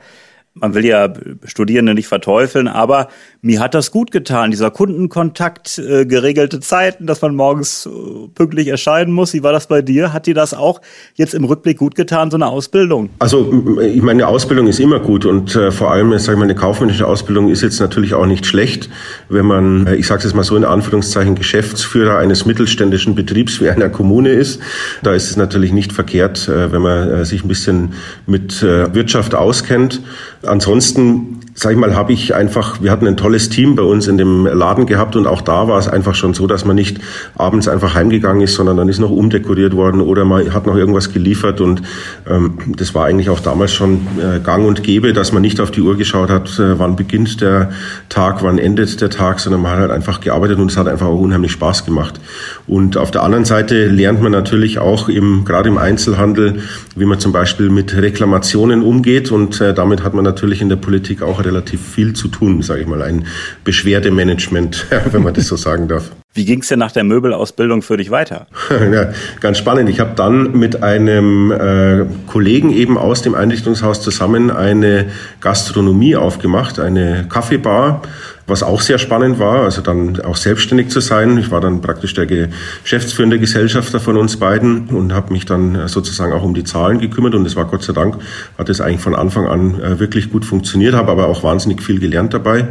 man 0.59 0.74
will 0.74 0.86
ja 0.86 1.12
Studierende 1.45 1.94
nicht 1.94 2.07
verteufeln, 2.07 2.68
aber 2.68 3.07
mir 3.42 3.59
hat 3.59 3.74
das 3.74 3.92
gut 3.92 4.12
getan, 4.12 4.51
dieser 4.51 4.71
Kundenkontakt, 4.71 5.77
äh, 5.77 6.06
geregelte 6.06 6.59
Zeiten, 6.59 7.07
dass 7.07 7.21
man 7.21 7.36
morgens 7.36 7.86
äh, 7.86 8.27
pünktlich 8.33 8.68
erscheinen 8.68 9.12
muss. 9.12 9.33
Wie 9.33 9.44
war 9.44 9.51
das 9.51 9.68
bei 9.68 9.81
dir? 9.81 10.13
Hat 10.13 10.25
dir 10.25 10.33
das 10.33 10.54
auch 10.54 10.81
jetzt 11.15 11.33
im 11.33 11.44
Rückblick 11.44 11.77
gut 11.77 11.95
getan, 11.95 12.31
so 12.31 12.38
eine 12.38 12.48
Ausbildung? 12.48 13.09
Also 13.19 13.80
ich 13.81 14.01
meine, 14.01 14.24
eine 14.24 14.27
Ausbildung 14.27 14.68
ist 14.68 14.80
immer 14.80 15.00
gut 15.00 15.25
und 15.25 15.56
äh, 15.56 15.71
vor 15.71 15.92
allem, 15.92 16.12
sage 16.18 16.33
ich 16.33 16.38
mal, 16.38 16.44
eine 16.44 16.56
kaufmännische 16.56 17.07
Ausbildung 17.07 17.50
ist 17.50 17.62
jetzt 17.62 17.80
natürlich 17.80 18.13
auch 18.13 18.25
nicht 18.25 18.45
schlecht, 18.45 18.90
wenn 19.30 19.45
man, 19.45 19.87
äh, 19.87 19.95
ich 19.95 20.07
sage 20.07 20.28
es 20.28 20.33
mal 20.33 20.44
so 20.44 20.56
in 20.56 20.66
Anführungszeichen, 20.66 21.35
Geschäftsführer 21.35 22.18
eines 22.18 22.45
mittelständischen 22.45 23.16
Betriebs 23.16 23.61
wie 23.61 23.69
einer 23.69 23.90
Kommune 23.90 24.30
ist. 24.30 24.59
Da 25.04 25.14
ist 25.14 25.30
es 25.30 25.37
natürlich 25.37 25.71
nicht 25.71 25.94
verkehrt, 25.94 26.47
äh, 26.47 26.71
wenn 26.71 26.81
man 26.81 27.09
äh, 27.09 27.26
sich 27.26 27.44
ein 27.44 27.47
bisschen 27.47 27.94
mit 28.26 28.61
Wirtschaft 28.61 29.35
auskennt. 29.35 30.02
Ansonsten 30.47 31.37
sag 31.59 31.71
ich 31.71 31.78
mal, 31.78 31.95
habe 31.95 32.14
ich 32.14 32.35
einfach, 32.35 32.83
wir 32.83 32.92
hatten 32.92 33.07
ein 33.07 33.18
tolles 33.18 33.49
Team 33.49 33.76
bei 33.76 33.81
uns 33.81 34.07
in 34.07 34.19
dem 34.19 34.45
Laden 34.45 34.85
gehabt 34.85 35.16
und 35.16 35.26
auch 35.26 35.42
da 35.42 35.68
war 35.68 35.80
es 35.80 35.87
einfach 35.87 36.14
schon 36.14 36.35
so, 36.35 36.45
dass 36.45 36.66
man 36.66 36.76
nicht 36.76 36.99
abends 37.35 37.68
einfach 37.68 37.95
heimgegangen 37.95 38.44
ist, 38.44 38.54
sondern 38.54 38.78
dann 38.78 38.87
ist 38.90 38.99
noch 38.99 39.09
umdekoriert 39.09 39.76
worden 39.76 39.99
oder 39.99 40.23
man 40.23 40.54
hat 40.54 40.68
noch 40.68 40.76
irgendwas 40.76 41.11
geliefert 41.11 41.59
und 41.59 41.81
ähm, 42.30 42.59
das 42.78 42.94
war 42.94 43.06
eigentlich 43.06 43.31
auch 43.31 43.40
damals 43.40 43.73
schon 43.73 44.02
äh, 44.19 44.40
gang 44.40 44.68
und 44.68 44.83
gäbe, 44.83 45.14
dass 45.14 45.33
man 45.33 45.42
nicht 45.42 45.59
auf 45.59 45.71
die 45.71 45.81
Uhr 45.81 45.97
geschaut 45.97 46.30
hat, 46.30 46.59
äh, 46.59 46.78
wann 46.78 46.95
beginnt 46.95 47.42
der 47.42 47.71
Tag, 48.07 48.44
wann 48.44 48.59
endet 48.59 49.02
der 49.02 49.09
Tag, 49.09 49.40
sondern 49.40 49.64
man 49.64 49.71
hat 49.71 49.80
halt 49.80 49.92
einfach 49.92 50.21
gearbeitet 50.21 50.59
und 50.59 50.69
es 50.69 50.78
hat 50.78 50.87
einfach 50.87 51.07
auch 51.07 51.19
unheimlich 51.19 51.54
Spaß 51.54 51.85
gemacht. 51.85 52.19
Und 52.68 52.97
auf 52.97 53.09
der 53.09 53.23
anderen 53.23 53.45
Seite 53.45 53.87
lernt 53.87 54.21
man 54.21 54.31
natürlich 54.31 54.78
auch 54.78 55.09
im, 55.09 55.44
gerade 55.44 55.69
im 55.69 55.80
Einzelhandel, 55.80 56.59
wie 56.95 57.06
man 57.06 57.19
zum 57.19 57.31
Beispiel 57.31 57.71
mit 57.71 57.97
Reklamationen 57.97 58.83
umgeht 58.83 59.31
und 59.31 59.59
äh, 59.59 59.73
damit 59.73 60.04
hat 60.04 60.14
man 60.14 60.23
natürlich 60.23 60.61
in 60.61 60.69
der 60.69 60.76
Politik 60.76 61.23
auch 61.23 61.46
relativ 61.47 61.81
viel 61.81 62.13
zu 62.13 62.27
tun, 62.27 62.61
sage 62.61 62.81
ich 62.81 62.87
mal, 62.87 63.01
ein 63.01 63.25
Beschwerdemanagement, 63.63 64.85
wenn 65.11 65.23
man 65.23 65.33
das 65.33 65.47
so 65.47 65.56
sagen 65.56 65.87
darf. 65.87 66.11
Wie 66.34 66.46
ging 66.46 66.62
es 66.62 66.68
denn 66.68 66.80
nach 66.80 66.92
der 66.92 67.04
Möbelausbildung 67.04 67.81
für 67.81 67.98
dich 67.98 68.12
weiter? 68.12 68.48
ja, 68.69 69.12
ganz 69.40 69.57
spannend. 69.57 69.90
Ich 69.90 70.00
habe 70.00 70.12
dann 70.16 70.52
mit 70.52 70.84
einem 70.84 71.52
äh, 71.52 72.06
Kollegen 72.28 72.72
eben 72.72 72.98
aus 72.98 73.24
dem 73.24 73.34
Einrichtungshaus 73.34 74.02
zusammen 74.02 74.52
eine 74.52 75.07
Gastronomie 75.42 76.16
aufgemacht, 76.16 76.80
eine 76.80 77.26
Kaffeebar 77.28 78.02
was 78.48 78.64
auch 78.64 78.81
sehr 78.81 78.98
spannend 78.98 79.40
war, 79.40 79.64
also 79.64 79.81
dann 79.81 80.22
auch 80.22 80.38
selbstständig 80.38 80.90
zu 80.90 81.02
sein. 81.02 81.38
Ich 81.38 81.52
war 81.52 81.60
dann 81.60 81.81
praktisch 81.81 82.14
der 82.14 82.26
geschäftsführende 82.26 83.40
Gesellschafter 83.40 84.00
von 84.00 84.18
uns 84.18 84.38
beiden 84.38 84.88
und 84.88 85.14
habe 85.14 85.34
mich 85.34 85.46
dann 85.46 85.88
sozusagen 85.90 86.31
auch 86.31 86.44
um 86.44 86.54
die 86.54 86.64
Zahlen 86.64 87.00
gekümmert 87.00 87.36
und 87.36 87.46
es 87.46 87.57
war 87.57 87.66
Gott 87.66 87.84
sei 87.84 87.92
Dank, 87.92 88.18
hat 88.57 88.69
es 88.69 88.80
eigentlich 88.80 89.02
von 89.02 89.16
Anfang 89.16 89.48
an 89.48 89.81
äh, 89.81 90.00
wirklich 90.00 90.31
gut 90.31 90.46
funktioniert, 90.46 90.96
habe 90.96 91.12
aber 91.12 91.28
auch 91.28 91.44
wahnsinnig 91.44 91.84
viel 91.84 92.00
gelernt 92.00 92.34
dabei. 92.34 92.69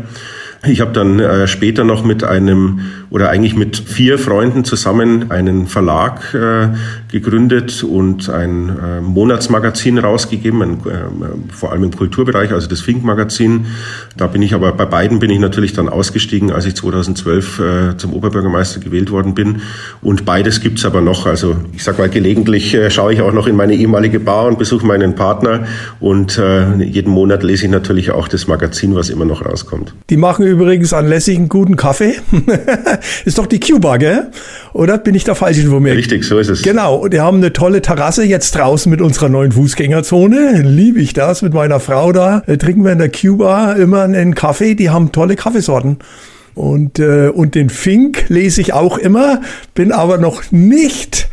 Ich 0.67 0.81
habe 0.81 0.93
dann 0.93 1.21
äh, 1.21 1.47
später 1.47 1.85
noch 1.85 2.05
mit 2.05 2.25
einem 2.25 2.81
oder 3.11 3.31
eigentlich 3.31 3.57
mit 3.57 3.77
vier 3.77 4.19
Freunden 4.19 4.65
zusammen 4.65 5.31
einen 5.31 5.67
Verlag 5.67 6.35
äh, 6.35 6.69
gegründet 7.21 7.83
und 7.83 8.29
ein 8.29 8.69
äh, 8.69 9.01
Monatsmagazin 9.01 9.99
rausgegeben, 9.99 10.63
ein, 10.63 10.73
äh, 10.81 11.53
vor 11.53 11.73
allem 11.73 11.85
im 11.85 11.97
Kulturbereich, 11.97 12.53
also 12.53 12.69
das 12.69 12.81
Fink-Magazin. 12.81 13.67
Da 14.17 14.27
bin 14.27 14.43
ich 14.43 14.53
aber 14.55 14.73
bei 14.73 14.85
beiden 14.85 15.19
bin 15.19 15.31
ich 15.31 15.39
natürlich 15.39 15.73
dann 15.73 15.89
ausgestiegen, 15.89 16.53
als 16.53 16.67
ich 16.67 16.77
2012 16.77 17.59
äh, 17.59 17.97
zum 17.97 18.13
Oberbürgermeister 18.13 18.81
gewählt 18.81 19.11
worden 19.11 19.35
bin. 19.35 19.63
Und 20.03 20.27
beides 20.27 20.61
gibt's 20.61 20.85
aber 20.85 21.01
noch. 21.01 21.27
Also 21.27 21.57
ich 21.73 21.85
sag 21.85 21.99
mal, 21.99 22.11
gelegentlich 22.11 22.75
äh, 22.75 22.91
schaue 22.91 23.15
ich 23.15 23.23
auch 23.23 23.33
noch 23.33 23.47
in 23.47 23.57
meine 23.57 23.75
ehemalige 23.75 24.21
Bar 24.21 24.47
und 24.47 24.59
besuche 24.59 24.87
meinen 24.87 25.15
Partner. 25.15 25.67
Und 26.01 26.37
äh, 26.37 26.83
jeden 26.83 27.13
Monat 27.13 27.43
lese 27.43 27.65
ich 27.65 27.71
natürlich 27.71 28.11
auch 28.11 28.29
das 28.29 28.47
Magazin, 28.47 28.95
was 28.95 29.09
immer 29.09 29.25
noch 29.25 29.45
rauskommt. 29.45 29.95
Die 30.11 30.19
machen 30.19 30.47
übrigens 30.47 30.93
anlässlich 30.93 31.39
guten 31.49 31.77
Kaffee. 31.77 32.17
ist 33.25 33.39
doch 33.39 33.47
die 33.47 33.61
Cuba, 33.61 33.97
gell? 33.97 34.31
Oder 34.75 34.99
bin 34.99 35.15
ich 35.15 35.25
da 35.25 35.35
falsch 35.35 35.59
informiert? 35.59 35.97
Richtig, 35.97 36.25
so 36.25 36.39
ist 36.39 36.51
es. 36.51 36.61
Genau. 36.63 37.06
Die 37.09 37.21
haben 37.21 37.39
eine 37.39 37.53
tolle 37.53 37.83
Terrasse 37.83 38.25
jetzt 38.25 38.55
draußen 38.57 38.91
mit 38.91 39.01
unserer 39.01 39.29
neuen 39.29 39.53
Fußgängerzone. 39.53 40.63
Liebe 40.63 41.01
ich 41.01 41.13
das 41.13 41.43
mit 41.43 41.55
meiner 41.55 41.81
Frau 41.81 42.13
da. 42.13 42.43
Äh, 42.47 42.57
trinken 42.57 42.85
wir 42.85 42.93
in 42.93 42.99
der 42.99 43.11
Cuba 43.11 43.73
immer 43.73 44.03
einen 44.03 44.35
Kaffee. 44.35 44.75
Die 44.75 44.91
haben 44.91 45.13
tolle 45.13 45.37
Kaffeesorten. 45.37 45.99
Und, 46.55 46.99
äh, 46.99 47.29
und 47.29 47.55
den 47.55 47.69
Fink 47.69 48.29
lese 48.29 48.61
ich 48.61 48.73
auch 48.73 48.99
immer, 48.99 49.43
bin 49.75 49.93
aber 49.93 50.19
noch 50.19 50.51
nicht 50.51 51.29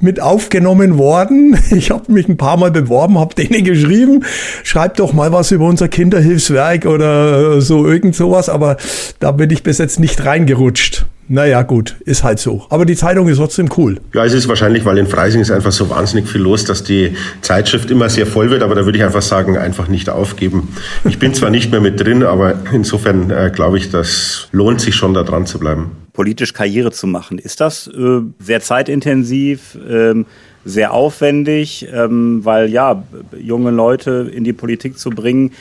mit 0.00 0.20
aufgenommen 0.20 0.98
worden. 0.98 1.58
Ich 1.70 1.90
habe 1.90 2.12
mich 2.12 2.28
ein 2.28 2.36
paar 2.36 2.56
Mal 2.56 2.70
beworben, 2.70 3.18
habe 3.18 3.34
denen 3.34 3.64
geschrieben, 3.64 4.24
schreibt 4.62 5.00
doch 5.00 5.12
mal 5.12 5.32
was 5.32 5.50
über 5.50 5.66
unser 5.66 5.88
Kinderhilfswerk 5.88 6.86
oder 6.86 7.60
so 7.60 7.86
irgend 7.86 8.14
sowas, 8.14 8.48
aber 8.48 8.76
da 9.20 9.32
bin 9.32 9.50
ich 9.50 9.62
bis 9.62 9.78
jetzt 9.78 9.98
nicht 10.00 10.24
reingerutscht. 10.24 11.06
Naja, 11.28 11.62
gut, 11.62 11.96
ist 12.04 12.24
halt 12.24 12.38
so. 12.38 12.64
Aber 12.70 12.86
die 12.86 12.96
Zeitung 12.96 13.28
ist 13.28 13.36
trotzdem 13.36 13.68
cool. 13.76 14.00
Ja, 14.14 14.24
es 14.24 14.32
ist 14.32 14.48
wahrscheinlich, 14.48 14.84
weil 14.84 14.96
in 14.98 15.06
Freising 15.06 15.40
ist 15.42 15.50
einfach 15.50 15.72
so 15.72 15.90
wahnsinnig 15.90 16.28
viel 16.28 16.40
los, 16.40 16.64
dass 16.64 16.82
die 16.82 17.16
Zeitschrift 17.42 17.90
immer 17.90 18.08
sehr 18.08 18.26
voll 18.26 18.50
wird, 18.50 18.62
aber 18.62 18.74
da 18.74 18.84
würde 18.86 18.98
ich 18.98 19.04
einfach 19.04 19.22
sagen, 19.22 19.56
einfach 19.58 19.88
nicht 19.88 20.08
aufgeben. 20.08 20.68
Ich 21.04 21.18
bin 21.18 21.34
zwar 21.34 21.50
nicht 21.50 21.70
mehr 21.70 21.80
mit 21.80 22.00
drin, 22.00 22.22
aber 22.22 22.54
insofern 22.72 23.30
äh, 23.30 23.50
glaube 23.54 23.76
ich, 23.76 23.90
das 23.90 24.48
lohnt 24.52 24.80
sich 24.80 24.94
schon, 24.94 25.14
da 25.14 25.22
dran 25.22 25.46
zu 25.46 25.58
bleiben 25.58 25.90
politisch 26.18 26.52
Karriere 26.52 26.90
zu 26.90 27.06
machen. 27.06 27.38
Ist 27.38 27.60
das 27.60 27.86
äh, 27.86 28.22
sehr 28.40 28.60
zeitintensiv, 28.60 29.78
ähm, 29.88 30.26
sehr 30.64 30.92
aufwendig, 30.92 31.86
ähm, 31.94 32.44
weil 32.44 32.70
ja, 32.70 33.04
junge 33.40 33.70
Leute 33.70 34.28
in 34.34 34.42
die 34.42 34.52
Politik 34.52 34.98
zu 34.98 35.10
bringen, 35.10 35.52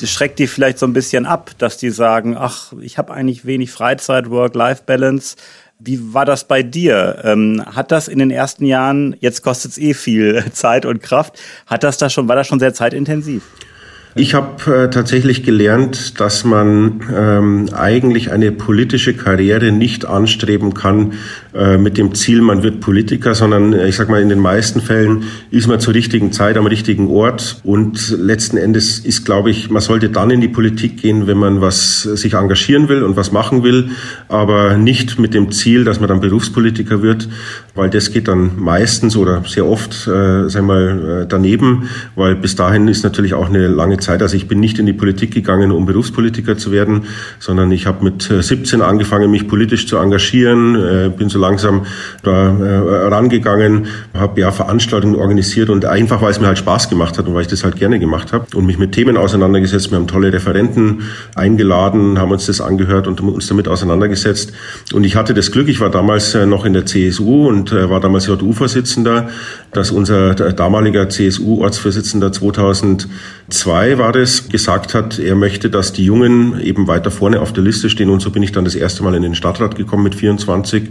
das 0.00 0.10
schreckt 0.10 0.38
die 0.38 0.46
vielleicht 0.46 0.78
so 0.78 0.86
ein 0.86 0.92
bisschen 0.92 1.26
ab, 1.26 1.50
dass 1.58 1.76
die 1.76 1.90
sagen, 1.90 2.36
ach, 2.38 2.72
ich 2.80 2.98
habe 2.98 3.12
eigentlich 3.12 3.44
wenig 3.44 3.70
Freizeit, 3.70 4.30
Work-Life-Balance. 4.30 5.36
Wie 5.80 6.12
war 6.12 6.24
das 6.24 6.46
bei 6.46 6.62
dir? 6.62 7.20
Ähm, 7.24 7.62
hat 7.64 7.92
das 7.92 8.08
in 8.08 8.18
den 8.18 8.30
ersten 8.30 8.64
Jahren, 8.64 9.16
jetzt 9.20 9.42
kostet 9.42 9.72
es 9.72 9.78
eh 9.78 9.94
viel 9.94 10.44
Zeit 10.52 10.86
und 10.86 11.02
Kraft, 11.02 11.38
hat 11.66 11.82
das 11.84 11.98
da 11.98 12.10
schon, 12.10 12.28
war 12.28 12.36
das 12.36 12.46
schon 12.46 12.60
sehr 12.60 12.74
zeitintensiv? 12.74 13.42
Ich 14.14 14.34
habe 14.34 14.84
äh, 14.84 14.90
tatsächlich 14.90 15.44
gelernt, 15.44 16.18
dass 16.18 16.42
man 16.42 17.02
ähm, 17.14 17.68
eigentlich 17.72 18.32
eine 18.32 18.50
politische 18.50 19.14
Karriere 19.14 19.70
nicht 19.70 20.06
anstreben 20.06 20.74
kann 20.74 21.12
mit 21.78 21.98
dem 21.98 22.14
Ziel, 22.14 22.40
man 22.40 22.62
wird 22.62 22.80
Politiker, 22.80 23.34
sondern 23.34 23.72
äh, 23.72 23.88
ich 23.88 23.96
sag 23.96 24.08
mal, 24.08 24.22
in 24.22 24.28
den 24.28 24.38
meisten 24.38 24.80
Fällen 24.80 25.24
ist 25.50 25.66
man 25.66 25.80
zur 25.80 25.94
richtigen 25.94 26.32
Zeit 26.32 26.56
am 26.56 26.66
richtigen 26.66 27.08
Ort 27.08 27.60
und 27.64 28.10
letzten 28.18 28.56
Endes 28.56 28.98
ist, 29.00 29.24
glaube 29.24 29.50
ich, 29.50 29.70
man 29.70 29.82
sollte 29.82 30.08
dann 30.08 30.30
in 30.30 30.40
die 30.40 30.48
Politik 30.48 31.02
gehen, 31.02 31.26
wenn 31.26 31.38
man 31.38 31.60
was 31.60 32.02
sich 32.02 32.34
engagieren 32.34 32.88
will 32.88 33.02
und 33.02 33.16
was 33.16 33.32
machen 33.32 33.62
will, 33.62 33.90
aber 34.28 34.76
nicht 34.76 35.18
mit 35.18 35.34
dem 35.34 35.50
Ziel, 35.50 35.84
dass 35.84 36.00
man 36.00 36.08
dann 36.08 36.20
Berufspolitiker 36.20 37.02
wird, 37.02 37.28
weil 37.74 37.90
das 37.90 38.12
geht 38.12 38.28
dann 38.28 38.52
meistens 38.56 39.16
oder 39.16 39.42
sehr 39.46 39.66
oft, 39.66 40.06
äh, 40.06 40.48
sag 40.48 40.64
mal, 40.64 41.22
äh, 41.22 41.26
daneben, 41.28 41.88
weil 42.14 42.34
bis 42.34 42.56
dahin 42.56 42.88
ist 42.88 43.04
natürlich 43.04 43.34
auch 43.34 43.48
eine 43.48 43.68
lange 43.68 43.98
Zeit. 43.98 44.22
Also 44.22 44.36
ich 44.36 44.48
bin 44.48 44.60
nicht 44.60 44.78
in 44.78 44.86
die 44.86 44.92
Politik 44.92 45.32
gegangen, 45.32 45.72
um 45.72 45.86
Berufspolitiker 45.86 46.56
zu 46.56 46.72
werden, 46.72 47.04
sondern 47.38 47.70
ich 47.72 47.86
habe 47.86 48.04
mit 48.04 48.22
17 48.22 48.80
äh, 48.80 48.82
angefangen, 48.82 49.30
mich 49.30 49.48
politisch 49.48 49.86
zu 49.86 49.96
engagieren, 49.96 50.74
äh, 50.74 51.10
bin 51.16 51.28
so 51.28 51.38
langsam 51.48 51.86
da 52.22 52.48
äh, 52.48 53.08
rangegangen, 53.08 53.86
habe 54.14 54.40
ja 54.40 54.52
Veranstaltungen 54.52 55.16
organisiert 55.16 55.70
und 55.70 55.84
einfach, 55.84 56.20
weil 56.22 56.30
es 56.30 56.40
mir 56.40 56.46
halt 56.46 56.58
Spaß 56.58 56.88
gemacht 56.88 57.18
hat 57.18 57.26
und 57.26 57.34
weil 57.34 57.42
ich 57.42 57.48
das 57.48 57.64
halt 57.64 57.76
gerne 57.76 57.98
gemacht 57.98 58.32
habe 58.32 58.46
und 58.54 58.66
mich 58.66 58.78
mit 58.78 58.92
Themen 58.92 59.16
auseinandergesetzt. 59.16 59.90
Wir 59.90 59.98
haben 59.98 60.06
tolle 60.06 60.32
Referenten 60.32 61.02
eingeladen, 61.34 62.18
haben 62.18 62.30
uns 62.30 62.46
das 62.46 62.60
angehört 62.60 63.06
und 63.06 63.20
uns 63.20 63.46
damit 63.46 63.68
auseinandergesetzt. 63.68 64.52
Und 64.92 65.04
ich 65.04 65.16
hatte 65.16 65.34
das 65.34 65.50
Glück, 65.50 65.68
ich 65.68 65.80
war 65.80 65.90
damals 65.90 66.34
noch 66.34 66.64
in 66.64 66.72
der 66.72 66.86
CSU 66.86 67.48
und 67.48 67.72
war 67.72 68.00
damals 68.00 68.26
JU-Vorsitzender, 68.26 69.28
dass 69.72 69.90
unser 69.90 70.34
damaliger 70.34 71.08
CSU-Ortsvorsitzender 71.08 72.32
2002 72.32 73.98
war 73.98 74.12
das, 74.12 74.48
gesagt 74.48 74.94
hat, 74.94 75.18
er 75.18 75.34
möchte, 75.34 75.70
dass 75.70 75.92
die 75.92 76.04
Jungen 76.04 76.60
eben 76.60 76.86
weiter 76.86 77.10
vorne 77.10 77.40
auf 77.40 77.52
der 77.52 77.64
Liste 77.64 77.90
stehen. 77.90 78.10
Und 78.10 78.20
so 78.20 78.30
bin 78.30 78.42
ich 78.42 78.52
dann 78.52 78.64
das 78.64 78.74
erste 78.74 79.02
Mal 79.02 79.14
in 79.14 79.22
den 79.22 79.34
Stadtrat 79.34 79.76
gekommen 79.76 80.02
mit 80.02 80.14
24 80.14 80.88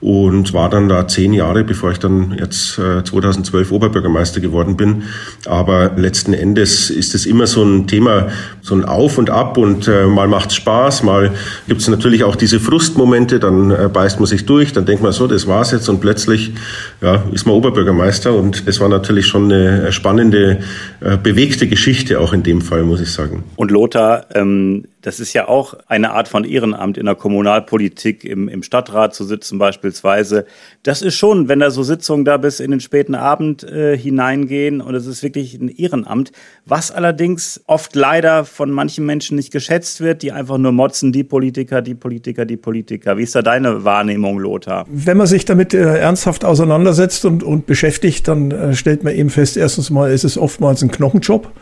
und 0.00 0.52
war 0.52 0.68
dann 0.68 0.88
da 0.88 1.08
zehn 1.08 1.32
Jahre, 1.32 1.64
bevor 1.64 1.90
ich 1.90 1.98
dann 1.98 2.36
jetzt 2.38 2.78
äh, 2.78 3.02
2012 3.02 3.72
Oberbürgermeister 3.72 4.40
geworden 4.40 4.76
bin. 4.76 5.04
Aber 5.46 5.92
letzten 5.96 6.32
Endes 6.32 6.90
ist 6.90 7.14
es 7.14 7.26
immer 7.26 7.46
so 7.46 7.62
ein 7.62 7.86
Thema, 7.86 8.28
so 8.62 8.74
ein 8.74 8.84
Auf 8.84 9.18
und 9.18 9.30
Ab 9.30 9.56
und 9.58 9.88
äh, 9.88 10.06
mal 10.06 10.28
macht's 10.28 10.54
Spaß, 10.54 11.02
mal 11.02 11.32
gibt's 11.68 11.88
natürlich 11.88 12.24
auch 12.24 12.36
diese 12.36 12.60
Frustmomente, 12.60 13.40
dann 13.40 13.70
äh, 13.70 13.88
beißt 13.92 14.20
man 14.20 14.26
sich 14.26 14.46
durch, 14.46 14.72
dann 14.72 14.86
denkt 14.86 15.02
man 15.02 15.12
so, 15.12 15.26
das 15.26 15.46
war's 15.46 15.72
jetzt 15.72 15.88
und 15.88 16.00
plötzlich 16.00 16.52
ja, 17.00 17.24
ist 17.32 17.46
man 17.46 17.54
Oberbürgermeister 17.54 18.34
und 18.34 18.64
es 18.66 18.80
war 18.80 18.88
natürlich 18.88 19.26
schon 19.26 19.52
eine 19.52 19.92
spannende, 19.92 20.58
äh, 21.00 21.16
bewegte 21.16 21.66
Geschichte 21.66 22.20
auch 22.20 22.32
in 22.32 22.42
dem 22.42 22.60
Fall, 22.60 22.82
muss 22.82 23.00
ich 23.00 23.10
sagen. 23.10 23.44
Und 23.56 23.70
Lothar, 23.70 24.26
ähm 24.34 24.84
das 25.06 25.20
ist 25.20 25.34
ja 25.34 25.46
auch 25.46 25.74
eine 25.86 26.10
Art 26.10 26.26
von 26.26 26.42
Ehrenamt 26.42 26.98
in 26.98 27.06
der 27.06 27.14
Kommunalpolitik, 27.14 28.24
im, 28.24 28.48
im 28.48 28.64
Stadtrat 28.64 29.14
zu 29.14 29.22
sitzen 29.22 29.56
beispielsweise. 29.56 30.46
Das 30.82 31.00
ist 31.00 31.14
schon, 31.14 31.46
wenn 31.46 31.60
da 31.60 31.70
so 31.70 31.84
Sitzungen 31.84 32.24
da 32.24 32.38
bis 32.38 32.58
in 32.58 32.72
den 32.72 32.80
späten 32.80 33.14
Abend 33.14 33.62
äh, 33.62 33.96
hineingehen 33.96 34.80
und 34.80 34.96
es 34.96 35.06
ist 35.06 35.22
wirklich 35.22 35.54
ein 35.60 35.68
Ehrenamt, 35.68 36.32
was 36.64 36.90
allerdings 36.90 37.62
oft 37.68 37.94
leider 37.94 38.44
von 38.44 38.72
manchen 38.72 39.06
Menschen 39.06 39.36
nicht 39.36 39.52
geschätzt 39.52 40.00
wird, 40.00 40.22
die 40.22 40.32
einfach 40.32 40.58
nur 40.58 40.72
motzen, 40.72 41.12
die 41.12 41.22
Politiker, 41.22 41.82
die 41.82 41.94
Politiker, 41.94 42.44
die 42.44 42.56
Politiker. 42.56 43.16
Wie 43.16 43.22
ist 43.22 43.36
da 43.36 43.42
deine 43.42 43.84
Wahrnehmung, 43.84 44.40
Lothar? 44.40 44.86
Wenn 44.88 45.18
man 45.18 45.28
sich 45.28 45.44
damit 45.44 45.72
äh, 45.72 45.98
ernsthaft 46.00 46.44
auseinandersetzt 46.44 47.24
und, 47.24 47.44
und 47.44 47.66
beschäftigt, 47.66 48.26
dann 48.26 48.50
äh, 48.50 48.74
stellt 48.74 49.04
man 49.04 49.14
eben 49.14 49.30
fest, 49.30 49.56
erstens 49.56 49.88
mal 49.88 50.10
ist 50.10 50.24
es 50.24 50.36
oftmals 50.36 50.82
ein 50.82 50.90
Knochenjob 50.90 51.52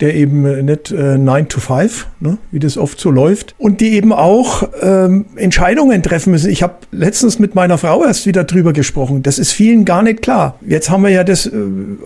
der 0.00 0.14
eben 0.14 0.44
äh, 0.46 0.62
nicht 0.62 0.90
äh, 0.90 1.18
9 1.18 1.48
to 1.48 1.60
5, 1.60 2.06
ne, 2.20 2.38
wie 2.50 2.58
das 2.58 2.78
oft 2.78 3.00
so 3.00 3.10
läuft, 3.10 3.54
und 3.58 3.80
die 3.80 3.94
eben 3.94 4.12
auch 4.12 4.68
ähm, 4.80 5.26
Entscheidungen 5.36 6.02
treffen 6.02 6.30
müssen. 6.30 6.50
Ich 6.50 6.62
habe 6.62 6.74
letztens 6.92 7.38
mit 7.38 7.54
meiner 7.54 7.78
Frau 7.78 8.04
erst 8.04 8.26
wieder 8.26 8.44
drüber 8.44 8.72
gesprochen. 8.72 9.22
Das 9.22 9.38
ist 9.38 9.52
vielen 9.52 9.84
gar 9.84 10.02
nicht 10.02 10.22
klar. 10.22 10.58
Jetzt 10.66 10.90
haben 10.90 11.02
wir 11.02 11.10
ja 11.10 11.24
das 11.24 11.46
äh, 11.46 11.52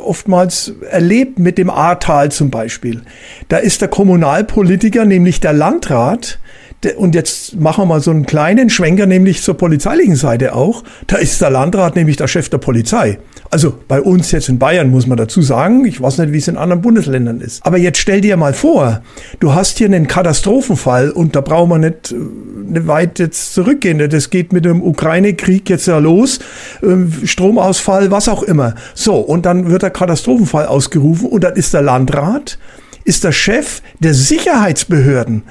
oftmals 0.02 0.72
erlebt 0.90 1.38
mit 1.38 1.58
dem 1.58 1.70
Ahrtal 1.70 2.32
zum 2.32 2.50
Beispiel. 2.50 3.02
Da 3.48 3.58
ist 3.58 3.80
der 3.80 3.88
Kommunalpolitiker, 3.88 5.04
nämlich 5.04 5.40
der 5.40 5.52
Landrat, 5.52 6.38
und 6.96 7.14
jetzt 7.14 7.60
machen 7.60 7.82
wir 7.82 7.86
mal 7.86 8.00
so 8.00 8.10
einen 8.10 8.26
kleinen 8.26 8.68
Schwenker, 8.68 9.06
nämlich 9.06 9.42
zur 9.42 9.56
polizeilichen 9.56 10.16
Seite 10.16 10.54
auch. 10.54 10.82
Da 11.06 11.16
ist 11.16 11.40
der 11.40 11.50
Landrat 11.50 11.96
nämlich 11.96 12.16
der 12.16 12.26
Chef 12.26 12.48
der 12.48 12.58
Polizei. 12.58 13.18
Also 13.50 13.74
bei 13.86 14.00
uns 14.00 14.32
jetzt 14.32 14.48
in 14.48 14.58
Bayern 14.58 14.90
muss 14.90 15.06
man 15.06 15.16
dazu 15.16 15.42
sagen, 15.42 15.84
ich 15.84 16.00
weiß 16.00 16.18
nicht, 16.18 16.32
wie 16.32 16.38
es 16.38 16.48
in 16.48 16.56
anderen 16.56 16.82
Bundesländern 16.82 17.40
ist. 17.40 17.64
Aber 17.64 17.78
jetzt 17.78 17.98
stell 17.98 18.20
dir 18.20 18.36
mal 18.36 18.52
vor, 18.52 19.02
du 19.40 19.54
hast 19.54 19.78
hier 19.78 19.86
einen 19.86 20.08
Katastrophenfall 20.08 21.10
und 21.10 21.36
da 21.36 21.40
brauchen 21.40 21.70
wir 21.70 21.78
nicht, 21.78 22.12
nicht 22.12 22.86
weit 22.86 23.18
jetzt 23.18 23.54
zurückgehen. 23.54 23.98
Das 24.10 24.30
geht 24.30 24.52
mit 24.52 24.64
dem 24.64 24.82
Ukraine-Krieg 24.82 25.68
jetzt 25.70 25.86
ja 25.86 25.98
los, 25.98 26.40
ähm, 26.82 27.12
Stromausfall, 27.24 28.10
was 28.10 28.28
auch 28.28 28.42
immer. 28.42 28.74
So, 28.94 29.16
und 29.16 29.46
dann 29.46 29.70
wird 29.70 29.82
der 29.82 29.90
Katastrophenfall 29.90 30.66
ausgerufen 30.66 31.28
und 31.28 31.44
dann 31.44 31.54
ist 31.54 31.74
der 31.74 31.82
Landrat 31.82 32.58
ist 33.04 33.24
der 33.24 33.32
Chef 33.32 33.82
der 33.98 34.14
Sicherheitsbehörden. 34.14 35.42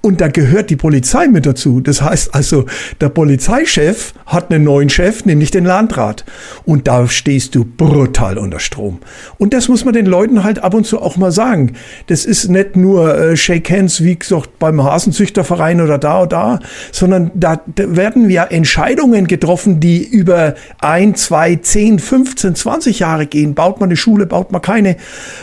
Und 0.00 0.20
da 0.20 0.28
gehört 0.28 0.70
die 0.70 0.76
Polizei 0.76 1.26
mit 1.26 1.44
dazu. 1.44 1.80
Das 1.80 2.02
heißt 2.02 2.32
also, 2.34 2.66
der 3.00 3.08
Polizeichef 3.08 4.14
hat 4.26 4.50
einen 4.52 4.62
neuen 4.62 4.90
Chef, 4.90 5.24
nämlich 5.24 5.50
den 5.50 5.64
Landrat. 5.64 6.24
Und 6.64 6.86
da 6.86 7.08
stehst 7.08 7.56
du 7.56 7.64
brutal 7.64 8.38
unter 8.38 8.60
Strom. 8.60 9.00
Und 9.38 9.52
das 9.52 9.68
muss 9.68 9.84
man 9.84 9.94
den 9.94 10.06
Leuten 10.06 10.44
halt 10.44 10.60
ab 10.62 10.74
und 10.74 10.86
zu 10.86 11.00
auch 11.00 11.16
mal 11.16 11.32
sagen. 11.32 11.72
Das 12.06 12.24
ist 12.24 12.48
nicht 12.48 12.76
nur 12.76 13.18
äh, 13.18 13.36
Shake 13.36 13.70
Hands, 13.70 14.02
wie 14.02 14.16
gesagt, 14.16 14.58
beim 14.60 14.82
Hasenzüchterverein 14.82 15.80
oder 15.80 15.98
da 15.98 16.22
oder 16.22 16.28
da, 16.28 16.58
sondern 16.92 17.30
da, 17.34 17.60
da 17.74 17.96
werden 17.96 18.30
ja 18.30 18.44
Entscheidungen 18.44 19.26
getroffen, 19.26 19.80
die 19.80 20.06
über 20.06 20.54
ein, 20.80 21.16
zwei, 21.16 21.56
zehn, 21.56 21.98
15, 21.98 22.54
20 22.54 23.00
Jahre 23.00 23.26
gehen. 23.26 23.54
Baut 23.54 23.80
man 23.80 23.88
eine 23.88 23.96
Schule, 23.96 24.26
baut 24.26 24.52
man 24.52 24.62
keine, 24.62 24.96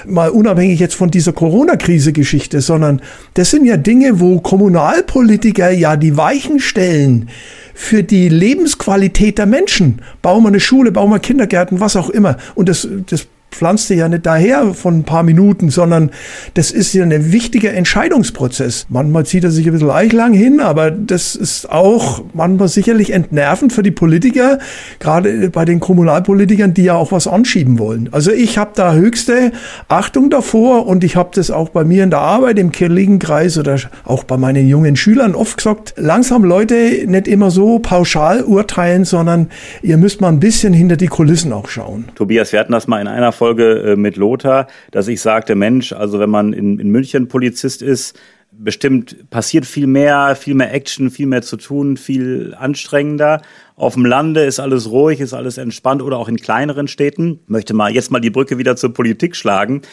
mal 0.06 0.30
unabhängig 0.30 0.80
jetzt 0.80 0.96
von 0.96 1.12
dieser 1.12 1.34
Corona-Krise-Geschichte, 1.56 2.60
sondern 2.60 3.02
das 3.36 3.50
sind 3.50 3.64
ja 3.66 3.78
Dinge, 3.78 4.20
wo 4.20 4.42
Kommunalpolitiker 4.42 5.72
ja 5.72 5.96
die 5.96 6.18
Weichen 6.18 6.60
stellen 6.60 7.30
für 7.74 8.04
die 8.04 8.28
Lebensqualität 8.28 9.38
der 9.38 9.46
Menschen. 9.46 10.02
Bauen 10.22 10.44
wir 10.44 10.50
eine 10.50 10.60
Schule, 10.60 10.92
bauen 10.92 11.12
wir 11.12 11.20
Kindergärten, 11.20 11.80
was 11.80 11.96
auch 11.96 12.10
immer. 12.10 12.36
Und 12.56 12.68
das, 12.68 12.88
das 13.08 13.28
pflanzte 13.56 13.96
ja 13.96 14.08
nicht 14.10 14.26
daher 14.26 14.74
von 14.74 15.00
ein 15.00 15.04
paar 15.04 15.24
Minuten, 15.24 15.70
sondern 15.70 16.12
das 16.54 16.72
ist 16.72 16.94
ja 16.94 17.04
ein 17.04 17.32
wichtiger 17.32 17.74
Entscheidungsprozess. 17.74 18.88
Manchmal 18.90 19.26
zieht 19.26 19.44
er 19.44 19.52
sich 19.52 19.66
ein 19.66 19.72
bisschen 19.72 19.90
eichlang 19.90 20.34
hin, 20.34 20.60
aber 20.60 20.92
das 20.92 21.36
ist 21.36 21.72
auch 21.72 22.24
manchmal 22.34 22.68
sicherlich 22.68 23.12
entnervend 23.12 23.74
für 23.74 23.84
die 23.84 23.92
Politiker, 23.92 24.60
gerade 25.00 25.50
bei 25.50 25.66
den 25.66 25.80
Kommunalpolitikern, 25.80 26.74
die 26.74 26.84
ja 26.84 26.96
auch 26.96 27.12
was 27.12 27.28
anschieben 27.28 27.80
wollen. 27.80 28.10
Also 28.12 28.32
ich 28.32 28.58
habe 28.58 28.72
da 28.76 28.94
höchste 28.94 29.52
Achtung 29.88 30.30
davor 30.30 30.86
und 30.88 31.04
ich 31.04 31.16
habe 31.16 31.30
das 31.34 31.52
auch 31.52 31.70
bei 31.70 31.84
mir 31.84 32.04
in 32.04 32.10
der 32.10 32.20
Arbeit 32.20 32.60
im 32.60 32.72
Kirligenkreis 32.72 33.58
oder 33.58 33.80
auch 34.04 34.24
bei 34.24 34.38
meinen 34.38 34.68
jungen 34.68 34.96
Schülern 34.96 35.36
oft 35.36 35.58
gesagt, 35.58 35.94
langsam 35.98 36.44
Leute 36.44 37.06
nicht 37.08 37.28
immer 37.28 37.52
so 37.52 37.80
pauschal 37.80 38.44
urteilen, 38.44 39.06
sondern 39.06 39.50
ihr 39.82 39.98
müsst 39.98 40.22
mal 40.22 40.30
ein 40.30 40.40
bisschen 40.40 40.74
hinter 40.74 40.98
die 40.98 41.08
Kulissen 41.08 41.54
auch 41.54 41.70
schauen. 41.70 42.06
Tobias, 42.16 42.52
wir 42.52 42.60
hatten 42.60 42.72
das 42.72 42.88
mal 42.88 43.00
in 43.00 43.08
einer 43.08 43.32
Folge 43.32 43.45
Folge 43.46 43.92
äh, 43.92 43.96
mit 43.96 44.16
Lothar, 44.16 44.66
dass 44.90 45.08
ich 45.08 45.22
sagte, 45.22 45.54
Mensch, 45.54 45.94
also 45.94 46.18
wenn 46.18 46.32
man 46.32 46.52
in, 46.52 46.80
in 46.80 46.90
München 46.90 47.28
Polizist 47.28 47.84
ist, 47.84 48.20
bestimmt 48.52 49.30
passiert 49.30 49.68
viel 49.68 49.86
mehr, 49.86 50.36
viel 50.36 50.56
mehr 50.56 50.74
Action, 50.74 51.12
viel 51.12 51.28
mehr 51.28 51.44
zu 51.44 51.58
tun, 51.58 51.96
viel 51.96 52.56
anstrengender. 52.58 53.44
Auf 53.76 53.94
dem 53.94 54.06
Lande 54.06 54.46
ist 54.46 54.60
alles 54.60 54.90
ruhig, 54.90 55.20
ist 55.20 55.36
alles 55.36 55.60
entspannt 55.60 56.02
oder 56.02 56.18
auch 56.18 56.28
in 56.28 56.38
kleineren 56.38 56.88
Städten. 56.88 57.40
Möchte 57.46 57.76
mal 57.76 57.92
jetzt 57.92 58.10
mal 58.10 58.20
die 58.20 58.32
Brücke 58.32 58.58
wieder 58.58 58.76
zur 58.78 58.96
Politik 58.96 59.36
schlagen. 59.36 59.84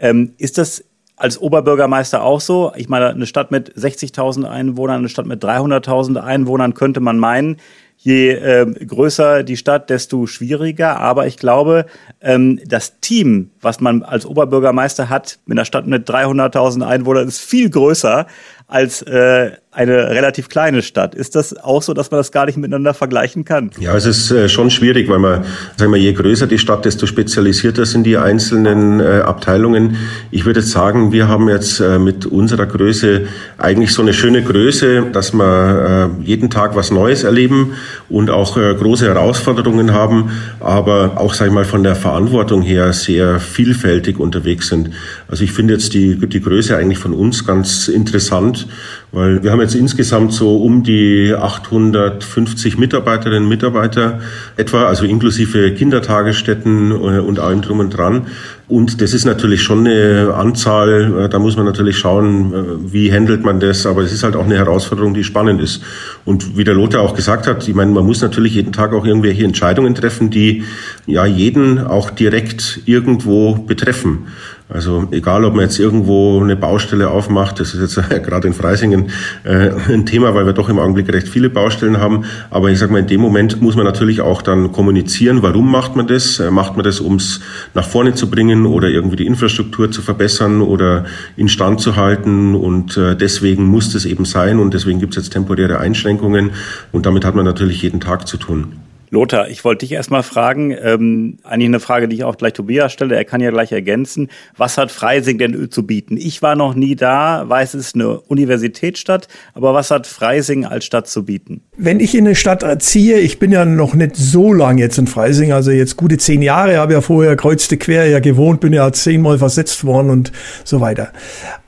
Ähm, 0.00 0.32
ist 0.36 0.58
das 0.58 0.82
als 1.14 1.40
Oberbürgermeister 1.40 2.24
auch 2.24 2.40
so? 2.40 2.72
Ich 2.74 2.88
meine, 2.88 3.10
eine 3.10 3.26
Stadt 3.26 3.52
mit 3.52 3.72
60.000 3.74 4.50
Einwohnern, 4.50 4.98
eine 4.98 5.08
Stadt 5.08 5.26
mit 5.26 5.44
300.000 5.44 6.16
Einwohnern 6.16 6.74
könnte 6.74 6.98
man 6.98 7.20
meinen, 7.20 7.58
je 8.06 8.30
äh, 8.34 8.64
größer 8.86 9.42
die 9.42 9.56
Stadt, 9.56 9.90
desto 9.90 10.28
schwieriger. 10.28 11.00
Aber 11.00 11.26
ich 11.26 11.36
glaube, 11.38 11.86
ähm, 12.20 12.60
das 12.64 13.00
Team, 13.00 13.50
was 13.60 13.80
man 13.80 14.04
als 14.04 14.24
Oberbürgermeister 14.24 15.08
hat, 15.08 15.40
mit 15.44 15.58
einer 15.58 15.64
Stadt 15.64 15.88
mit 15.88 16.08
300.000 16.08 16.86
Einwohnern, 16.86 17.26
ist 17.26 17.40
viel 17.40 17.68
größer 17.68 18.28
als 18.68 19.02
äh, 19.02 19.52
eine 19.76 20.08
relativ 20.08 20.48
kleine 20.48 20.80
Stadt. 20.80 21.14
Ist 21.14 21.36
das 21.36 21.54
auch 21.54 21.82
so, 21.82 21.92
dass 21.92 22.10
man 22.10 22.18
das 22.18 22.32
gar 22.32 22.46
nicht 22.46 22.56
miteinander 22.56 22.94
vergleichen 22.94 23.44
kann? 23.44 23.70
Ja, 23.78 23.94
es 23.94 24.06
ist 24.06 24.30
äh, 24.30 24.48
schon 24.48 24.70
schwierig, 24.70 25.08
weil 25.10 25.18
man, 25.18 25.44
sagen 25.76 25.92
wir, 25.92 26.00
je 26.00 26.14
größer 26.14 26.46
die 26.46 26.58
Stadt, 26.58 26.86
desto 26.86 27.06
spezialisierter 27.06 27.84
sind 27.84 28.04
die 28.04 28.16
einzelnen 28.16 29.00
äh, 29.00 29.20
Abteilungen. 29.20 29.98
Ich 30.30 30.46
würde 30.46 30.60
jetzt 30.60 30.72
sagen, 30.72 31.12
wir 31.12 31.28
haben 31.28 31.50
jetzt 31.50 31.80
äh, 31.80 31.98
mit 31.98 32.24
unserer 32.24 32.64
Größe 32.64 33.26
eigentlich 33.58 33.92
so 33.92 34.00
eine 34.00 34.14
schöne 34.14 34.42
Größe, 34.42 35.08
dass 35.12 35.34
wir 35.34 36.10
äh, 36.22 36.24
jeden 36.24 36.48
Tag 36.48 36.74
was 36.74 36.90
Neues 36.90 37.22
erleben 37.22 37.74
und 38.08 38.30
auch 38.30 38.56
äh, 38.56 38.74
große 38.74 39.04
Herausforderungen 39.04 39.92
haben, 39.92 40.30
aber 40.58 41.20
auch, 41.20 41.34
sag 41.34 41.48
ich 41.48 41.52
mal, 41.52 41.66
von 41.66 41.82
der 41.82 41.96
Verantwortung 41.96 42.62
her 42.62 42.94
sehr 42.94 43.40
vielfältig 43.40 44.18
unterwegs 44.18 44.68
sind. 44.68 44.90
Also 45.28 45.44
ich 45.44 45.52
finde 45.52 45.74
jetzt 45.74 45.92
die, 45.92 46.16
die 46.16 46.40
Größe 46.40 46.74
eigentlich 46.78 46.98
von 46.98 47.12
uns 47.12 47.46
ganz 47.46 47.88
interessant 47.88 48.55
Land, 48.56 48.66
weil 49.12 49.42
wir 49.42 49.52
haben 49.52 49.60
jetzt 49.60 49.74
insgesamt 49.74 50.32
so 50.32 50.56
um 50.56 50.82
die 50.82 51.34
850 51.34 52.78
Mitarbeiterinnen 52.78 53.44
und 53.44 53.48
Mitarbeiter 53.48 54.20
etwa, 54.56 54.84
also 54.84 55.04
inklusive 55.04 55.72
Kindertagesstätten 55.72 56.90
äh, 56.90 56.94
und 57.20 57.38
allem 57.38 57.62
drum 57.62 57.80
und 57.80 57.90
dran. 57.90 58.26
Und 58.68 59.00
das 59.00 59.14
ist 59.14 59.24
natürlich 59.24 59.62
schon 59.62 59.86
eine 59.86 60.34
Anzahl, 60.34 61.26
äh, 61.26 61.28
da 61.28 61.38
muss 61.38 61.56
man 61.56 61.66
natürlich 61.66 61.98
schauen, 61.98 62.52
äh, 62.52 62.92
wie 62.92 63.12
handelt 63.12 63.44
man 63.44 63.60
das, 63.60 63.86
aber 63.86 64.02
es 64.02 64.12
ist 64.12 64.24
halt 64.24 64.36
auch 64.36 64.44
eine 64.44 64.56
Herausforderung, 64.56 65.14
die 65.14 65.24
spannend 65.24 65.60
ist. 65.60 65.82
Und 66.24 66.56
wie 66.56 66.64
der 66.64 66.74
Lothar 66.74 67.02
auch 67.02 67.14
gesagt 67.14 67.46
hat, 67.46 67.66
ich 67.68 67.74
meine, 67.74 67.92
man 67.92 68.04
muss 68.04 68.22
natürlich 68.22 68.54
jeden 68.54 68.72
Tag 68.72 68.92
auch 68.92 69.06
irgendwelche 69.06 69.44
Entscheidungen 69.44 69.94
treffen, 69.94 70.30
die 70.30 70.64
ja 71.06 71.24
jeden 71.26 71.78
auch 71.78 72.10
direkt 72.10 72.80
irgendwo 72.86 73.54
betreffen. 73.54 74.26
Also 74.68 75.06
egal, 75.12 75.44
ob 75.44 75.54
man 75.54 75.62
jetzt 75.62 75.78
irgendwo 75.78 76.40
eine 76.40 76.56
Baustelle 76.56 77.08
aufmacht, 77.08 77.60
das 77.60 77.72
ist 77.72 77.96
jetzt 77.96 78.10
gerade 78.24 78.48
in 78.48 78.54
Freisingen 78.54 79.10
äh, 79.44 79.70
ein 79.88 80.06
Thema, 80.06 80.34
weil 80.34 80.44
wir 80.44 80.54
doch 80.54 80.68
im 80.68 80.80
Augenblick 80.80 81.12
recht 81.12 81.28
viele 81.28 81.50
Baustellen 81.50 81.98
haben. 81.98 82.24
Aber 82.50 82.70
ich 82.70 82.78
sage 82.80 82.90
mal, 82.90 82.98
in 82.98 83.06
dem 83.06 83.20
Moment 83.20 83.62
muss 83.62 83.76
man 83.76 83.84
natürlich 83.84 84.22
auch 84.22 84.42
dann 84.42 84.72
kommunizieren, 84.72 85.42
warum 85.42 85.70
macht 85.70 85.94
man 85.94 86.08
das? 86.08 86.40
Äh, 86.40 86.50
macht 86.50 86.74
man 86.74 86.84
das, 86.84 86.98
um 86.98 87.14
es 87.14 87.40
nach 87.74 87.86
vorne 87.86 88.14
zu 88.14 88.28
bringen 88.28 88.66
oder 88.66 88.88
irgendwie 88.88 89.16
die 89.16 89.26
Infrastruktur 89.26 89.92
zu 89.92 90.02
verbessern 90.02 90.60
oder 90.60 91.04
instand 91.36 91.80
zu 91.80 91.94
halten? 91.94 92.56
Und 92.56 92.96
äh, 92.96 93.14
deswegen 93.14 93.66
muss 93.66 93.92
das 93.92 94.04
eben 94.04 94.24
sein 94.24 94.58
und 94.58 94.74
deswegen 94.74 94.98
gibt 94.98 95.16
es 95.16 95.22
jetzt 95.24 95.32
temporäre 95.32 95.78
Einschränkungen 95.78 96.50
und 96.90 97.06
damit 97.06 97.24
hat 97.24 97.36
man 97.36 97.44
natürlich 97.44 97.82
jeden 97.82 98.00
Tag 98.00 98.26
zu 98.26 98.36
tun. 98.36 98.72
Lothar, 99.10 99.48
ich 99.48 99.64
wollte 99.64 99.86
dich 99.86 99.92
erstmal 99.92 100.22
fragen, 100.22 100.76
ähm, 100.82 101.38
eigentlich 101.44 101.68
eine 101.68 101.80
Frage, 101.80 102.08
die 102.08 102.16
ich 102.16 102.24
auch 102.24 102.36
gleich 102.36 102.52
Tobias 102.52 102.92
stelle, 102.92 103.14
er 103.16 103.24
kann 103.24 103.40
ja 103.40 103.50
gleich 103.50 103.72
ergänzen. 103.72 104.28
Was 104.56 104.78
hat 104.78 104.90
Freising 104.90 105.38
denn 105.38 105.70
zu 105.70 105.86
bieten? 105.86 106.16
Ich 106.16 106.42
war 106.42 106.56
noch 106.56 106.74
nie 106.74 106.96
da, 106.96 107.44
weiß, 107.48 107.74
es 107.74 107.88
ist 107.88 107.94
eine 107.94 108.20
Universitätsstadt, 108.20 109.28
aber 109.54 109.74
was 109.74 109.90
hat 109.90 110.06
Freising 110.06 110.64
als 110.64 110.84
Stadt 110.84 111.08
zu 111.08 111.24
bieten? 111.24 111.62
Wenn 111.76 112.00
ich 112.00 112.14
in 112.14 112.26
eine 112.26 112.34
Stadt 112.34 112.82
ziehe, 112.82 113.18
ich 113.18 113.38
bin 113.38 113.52
ja 113.52 113.64
noch 113.64 113.94
nicht 113.94 114.16
so 114.16 114.52
lange 114.52 114.80
jetzt 114.80 114.98
in 114.98 115.06
Freising, 115.06 115.52
also 115.52 115.70
jetzt 115.70 115.96
gute 115.96 116.18
zehn 116.18 116.42
Jahre, 116.42 116.78
habe 116.78 116.94
ja 116.94 117.00
vorher 117.00 117.36
kreuzte 117.36 117.76
quer 117.76 118.06
ja 118.06 118.20
gewohnt, 118.20 118.60
bin 118.60 118.72
ja 118.72 118.92
zehnmal 118.92 119.38
versetzt 119.38 119.84
worden 119.84 120.10
und 120.10 120.32
so 120.64 120.80
weiter. 120.80 121.12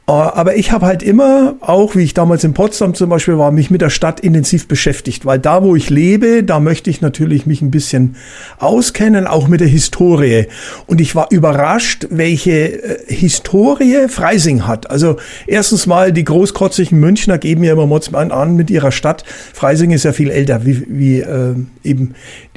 Äh, 0.09 0.12
aber 0.12 0.57
ich 0.57 0.73
habe 0.73 0.87
halt 0.87 1.03
immer, 1.03 1.57
auch 1.61 1.94
wie 1.94 2.03
ich 2.03 2.14
damals 2.14 2.42
in 2.42 2.55
Potsdam 2.55 2.94
zum 2.94 3.11
Beispiel 3.11 3.38
war, 3.38 3.53
mich 3.53 3.71
mit 3.71 3.83
der 3.83 3.90
Stadt 3.90 4.21
intensiv 4.21 4.66
beschäftigt, 4.66 5.27
weil 5.27 5.38
da, 5.38 5.62
wo 5.62 5.77
ich 5.77 5.90
lebe, 5.90 6.42
da 6.42 6.59
möchte 6.59 6.90
ich 6.90 7.01
natürlich 7.01 7.47
mich 7.47 7.62
ein 7.62 7.71
bisschen 7.71 8.16
auskennen, 8.59 9.27
auch 9.27 9.49
mit 9.49 9.61
der 9.61 9.68
Historie. 9.68 10.47
Und 10.87 11.01
ich 11.01 11.14
war 11.14 11.29
überrascht, 11.31 12.07
welche 12.11 12.83
äh, 12.83 13.14
Historie 13.14 14.09
Freising 14.09 14.66
hat. 14.66 14.90
Also 14.90 15.16
erstens 15.47 15.87
mal, 15.87 16.12
die 16.12 16.25
großkotzigen 16.25 16.99
Münchner 16.99 17.38
geben 17.38 17.62
ja 17.62 17.75
immer 17.75 17.87
Motzmann 17.87 18.33
an 18.33 18.57
mit 18.57 18.71
ihrer 18.71 18.92
Stadt. 18.92 19.25
Freising 19.53 19.90
ist 19.90 20.05
ja 20.05 20.12
viel 20.12 20.31
älter 20.31 20.64
wie, 20.64 20.85
wie 20.88 21.21
äh, 21.21 21.55
eben 21.85 22.14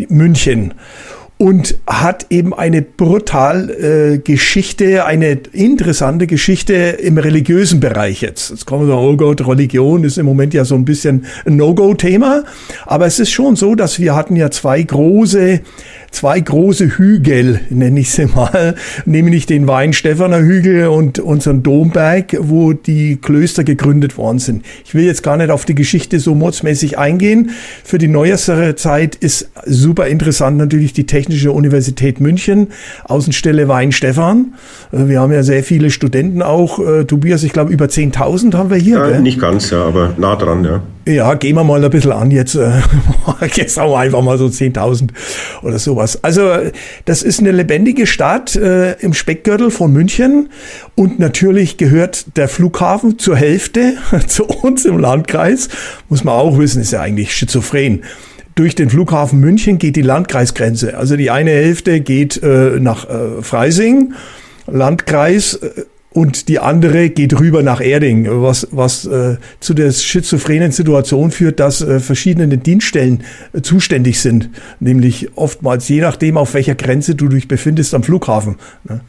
München 0.07 0.73
und 1.41 1.79
hat 1.87 2.27
eben 2.29 2.53
eine 2.53 2.83
brutal 2.83 3.71
äh, 3.71 4.19
Geschichte, 4.19 5.05
eine 5.05 5.39
interessante 5.53 6.27
Geschichte 6.27 6.73
im 6.75 7.17
religiösen 7.17 7.79
Bereich 7.79 8.21
jetzt. 8.21 8.51
Jetzt 8.51 8.67
kommen 8.67 8.87
wir 8.87 8.93
sagen, 8.93 9.07
oh 9.07 9.17
Gott, 9.17 9.47
Religion 9.47 10.03
ist 10.03 10.19
im 10.19 10.27
Moment 10.27 10.53
ja 10.53 10.65
so 10.65 10.75
ein 10.75 10.85
bisschen 10.85 11.25
ein 11.47 11.55
No-Go-Thema, 11.55 12.43
aber 12.85 13.07
es 13.07 13.17
ist 13.17 13.31
schon 13.31 13.55
so, 13.55 13.73
dass 13.73 13.97
wir 13.99 14.13
hatten 14.13 14.35
ja 14.35 14.51
zwei 14.51 14.83
große 14.83 15.61
zwei 16.11 16.39
große 16.39 16.97
Hügel, 16.97 17.61
nenne 17.69 18.01
ich 18.01 18.11
sie 18.11 18.25
mal, 18.35 18.75
nämlich 19.05 19.45
den 19.45 19.67
Weinstephaner 19.67 20.39
Hügel 20.39 20.87
und 20.87 21.19
unseren 21.19 21.63
Domberg, 21.63 22.35
wo 22.39 22.73
die 22.73 23.17
Klöster 23.17 23.63
gegründet 23.63 24.17
worden 24.17 24.39
sind. 24.39 24.65
Ich 24.85 24.93
will 24.93 25.05
jetzt 25.05 25.23
gar 25.23 25.37
nicht 25.37 25.49
auf 25.49 25.65
die 25.65 25.75
Geschichte 25.75 26.19
so 26.19 26.35
mordsmäßig 26.35 26.97
eingehen. 26.97 27.51
Für 27.83 27.97
die 27.97 28.09
neuestere 28.09 28.75
Zeit 28.75 29.15
ist 29.15 29.49
super 29.65 30.07
interessant 30.07 30.57
natürlich 30.57 30.93
die 30.93 31.05
Technische 31.31 31.53
Universität 31.53 32.19
München, 32.19 32.67
Außenstelle 33.05 33.69
Weinstephan. 33.69 34.53
Äh, 34.91 35.07
wir 35.07 35.21
haben 35.21 35.31
ja 35.31 35.43
sehr 35.43 35.63
viele 35.63 35.89
Studenten 35.89 36.41
auch. 36.41 36.79
Äh, 36.79 37.05
Tobias, 37.05 37.43
ich 37.43 37.53
glaube 37.53 37.71
über 37.71 37.85
10.000 37.85 38.53
haben 38.55 38.69
wir 38.69 38.75
hier. 38.75 38.97
Ja, 38.97 39.21
nicht 39.21 39.39
ganz, 39.39 39.69
ja, 39.69 39.85
aber 39.85 40.13
nah 40.17 40.35
dran, 40.35 40.65
ja. 40.65 40.81
Ja, 41.07 41.33
gehen 41.33 41.55
wir 41.55 41.63
mal 41.63 41.83
ein 41.83 41.89
bisschen 41.89 42.11
an 42.11 42.31
jetzt. 42.31 42.55
Äh, 42.55 42.81
jetzt 43.55 43.77
haben 43.77 43.91
wir 43.91 43.99
einfach 43.99 44.21
mal 44.21 44.37
so 44.37 44.47
10.000 44.47 45.09
oder 45.63 45.79
sowas. 45.79 46.21
Also 46.21 46.49
das 47.05 47.23
ist 47.23 47.39
eine 47.39 47.51
lebendige 47.51 48.05
Stadt 48.05 48.55
äh, 48.57 48.93
im 48.99 49.13
Speckgürtel 49.13 49.71
von 49.71 49.93
München 49.93 50.49
und 50.95 51.17
natürlich 51.17 51.77
gehört 51.77 52.37
der 52.37 52.49
Flughafen 52.49 53.17
zur 53.17 53.37
Hälfte 53.37 53.93
zu 54.27 54.43
uns 54.43 54.83
im 54.83 54.99
Landkreis. 54.99 55.69
Muss 56.09 56.25
man 56.25 56.35
auch 56.35 56.57
wissen, 56.57 56.81
ist 56.81 56.91
ja 56.91 56.99
eigentlich 56.99 57.33
schizophren. 57.33 58.03
Durch 58.61 58.75
den 58.75 58.91
Flughafen 58.91 59.39
München 59.39 59.79
geht 59.79 59.95
die 59.95 60.03
Landkreisgrenze. 60.03 60.95
Also 60.95 61.15
die 61.15 61.31
eine 61.31 61.49
Hälfte 61.49 61.99
geht 61.99 62.43
äh, 62.43 62.79
nach 62.79 63.09
äh, 63.09 63.41
Freising, 63.41 64.13
Landkreis 64.67 65.55
äh, 65.55 65.85
und 66.11 66.47
die 66.47 66.59
andere 66.59 67.09
geht 67.09 67.39
rüber 67.39 67.63
nach 67.63 67.81
Erding, 67.81 68.27
was, 68.29 68.67
was 68.69 69.07
äh, 69.07 69.37
zu 69.61 69.73
der 69.73 69.91
schizophrenen 69.91 70.71
Situation 70.71 71.31
führt, 71.31 71.59
dass 71.59 71.81
äh, 71.81 71.99
verschiedene 71.99 72.55
Dienststellen 72.59 73.23
äh, 73.53 73.61
zuständig 73.61 74.19
sind, 74.19 74.51
nämlich 74.79 75.29
oftmals 75.35 75.89
je 75.89 76.01
nachdem, 76.01 76.37
auf 76.37 76.53
welcher 76.53 76.75
Grenze 76.75 77.15
du 77.15 77.29
dich 77.29 77.47
befindest 77.47 77.95
am 77.95 78.03
Flughafen. 78.03 78.57
Ne? 78.87 79.01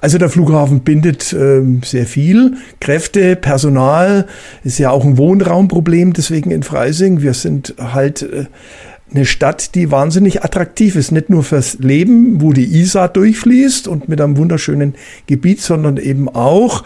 Also 0.00 0.18
der 0.18 0.28
Flughafen 0.28 0.80
bindet 0.80 1.32
äh, 1.32 1.62
sehr 1.82 2.06
viel 2.06 2.58
Kräfte, 2.78 3.36
Personal, 3.36 4.26
ist 4.64 4.78
ja 4.78 4.90
auch 4.90 5.04
ein 5.04 5.16
Wohnraumproblem, 5.16 6.12
deswegen 6.12 6.50
in 6.50 6.62
Freising. 6.62 7.22
Wir 7.22 7.34
sind 7.34 7.74
halt 7.78 8.22
äh, 8.22 8.44
eine 9.12 9.24
Stadt, 9.24 9.74
die 9.74 9.90
wahnsinnig 9.90 10.44
attraktiv 10.44 10.96
ist, 10.96 11.12
nicht 11.12 11.30
nur 11.30 11.42
fürs 11.42 11.78
Leben, 11.78 12.40
wo 12.40 12.52
die 12.52 12.66
Isar 12.66 13.08
durchfließt 13.08 13.88
und 13.88 14.08
mit 14.08 14.20
einem 14.20 14.36
wunderschönen 14.36 14.94
Gebiet, 15.26 15.60
sondern 15.60 15.96
eben 15.96 16.28
auch 16.28 16.84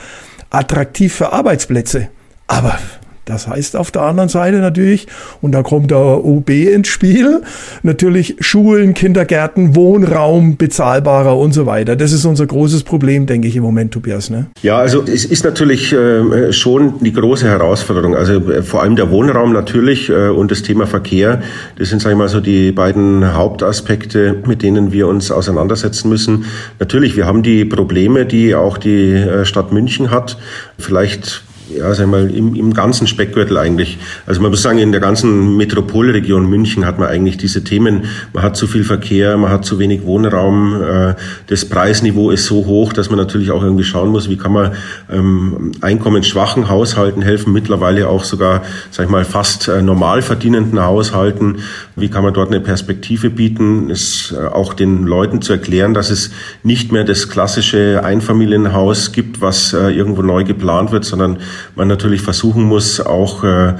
attraktiv 0.51 1.15
für 1.15 1.33
Arbeitsplätze. 1.33 2.09
Aber 2.47 2.79
das 3.25 3.47
heißt 3.47 3.77
auf 3.77 3.91
der 3.91 4.03
anderen 4.03 4.29
Seite 4.29 4.59
natürlich, 4.59 5.07
und 5.41 5.53
da 5.53 5.63
kommt 5.63 5.91
der 5.91 6.25
OB 6.25 6.51
ins 6.51 6.89
Spiel, 6.89 7.43
natürlich 7.83 8.37
Schulen, 8.41 8.95
Kindergärten, 8.95 9.77
Wohnraum 9.77 10.57
bezahlbarer 10.57 11.37
und 11.37 11.53
so 11.53 11.67
weiter. 11.67 11.97
Das 11.97 12.13
ist 12.13 12.25
unser 12.25 12.47
großes 12.47 12.83
Problem, 12.83 13.27
denke 13.27 13.49
ich 13.49 13.57
im 13.57 13.63
Moment, 13.63 13.93
Tobias. 13.93 14.31
Ne? 14.31 14.47
Ja, 14.63 14.79
also 14.79 15.03
es 15.03 15.25
ist 15.25 15.45
natürlich 15.45 15.93
äh, 15.93 16.53
schon 16.53 16.95
die 17.01 17.13
große 17.13 17.47
Herausforderung. 17.47 18.17
Also 18.17 18.35
äh, 18.51 18.63
vor 18.63 18.83
allem 18.83 18.97
der 18.97 19.11
Wohnraum 19.11 19.53
natürlich 19.53 20.09
äh, 20.09 20.29
und 20.29 20.51
das 20.51 20.63
Thema 20.63 20.87
Verkehr. 20.87 21.43
Das 21.79 21.91
sind, 21.91 22.03
sage 22.03 22.15
ich 22.15 22.19
mal, 22.19 22.29
so 22.29 22.41
die 22.41 22.73
beiden 22.73 23.35
Hauptaspekte, 23.35 24.37
mit 24.47 24.63
denen 24.63 24.93
wir 24.93 25.07
uns 25.07 25.31
auseinandersetzen 25.31 26.09
müssen. 26.09 26.47
Natürlich, 26.81 27.17
wir 27.17 27.27
haben 27.27 27.43
die 27.43 27.65
Probleme, 27.65 28.27
die 28.27 28.55
auch 28.55 28.79
die 28.79 29.13
äh, 29.13 29.45
Stadt 29.45 29.73
München 29.73 30.11
hat. 30.11 30.39
Vielleicht 30.79 31.45
ja, 31.77 31.95
sag 31.95 32.09
mal, 32.09 32.31
im, 32.31 32.55
im 32.55 32.75
ganzen 32.75 33.07
Speckgürtel 33.07 33.57
eigentlich. 33.59 33.99
Also 34.27 34.41
man 34.41 34.51
muss 34.51 34.63
sagen, 34.63 34.79
in 34.79 34.93
der 34.93 35.01
ganzen 35.01 35.57
Metropolregion 35.57 36.49
München 36.49 36.87
hat 36.87 36.99
man 36.99 37.09
eigentlich 37.09 37.37
diese 37.37 37.65
Themen. 37.65 38.05
Man 38.33 38.43
hat 38.43 38.57
zu 38.57 38.67
viel 38.67 38.85
Verkehr, 38.85 39.37
man 39.37 39.51
hat 39.51 39.65
zu 39.65 39.79
wenig 39.79 40.05
Wohnraum, 40.05 40.83
äh, 40.83 41.15
das 41.47 41.65
Preisniveau 41.65 42.31
ist 42.31 42.47
so 42.47 42.67
hoch, 42.67 42.93
dass 42.93 43.11
man 43.11 43.19
natürlich 43.19 43.51
auch 43.51 43.63
irgendwie 43.63 43.85
schauen 43.85 44.11
muss, 44.11 44.29
wie 44.29 44.37
kann 44.37 44.53
man 44.53 44.73
ähm, 45.11 45.73
einkommensschwachen 45.81 46.69
Haushalten 46.69 47.23
helfen, 47.23 47.53
mittlerweile 47.53 48.09
auch 48.09 48.25
sogar, 48.25 48.63
sag 48.91 49.07
ich 49.07 49.11
mal, 49.11 49.25
fast 49.25 49.69
äh, 49.69 49.83
normal 49.83 50.23
verdienenden 50.23 50.81
Haushalten. 50.81 51.59
Wie 51.97 52.09
kann 52.09 52.23
man 52.23 52.35
dort 52.35 52.49
eine 52.49 52.61
Perspektive 52.61 53.31
bieten, 53.31 53.91
es 53.91 54.35
äh, 54.37 54.47
auch 54.47 54.75
den 54.75 55.05
Leuten 55.05 55.43
zu 55.43 55.53
erklären, 55.53 55.95
dass 55.95 56.11
es 56.11 56.31
nicht 56.63 56.93
mehr 56.93 57.05
das 57.05 57.29
klassische 57.29 58.03
Einfamilienhaus 58.05 59.13
gibt, 59.13 59.41
was 59.41 59.73
irgendwo 59.73 60.23
neu 60.23 60.45
geplant 60.45 60.93
wird, 60.93 61.05
sondern 61.05 61.39
man 61.75 61.88
natürlich 61.88 62.22
versuchen 62.22 62.64
muss, 62.64 63.01
auch 63.01 63.44
äh, 63.44 63.75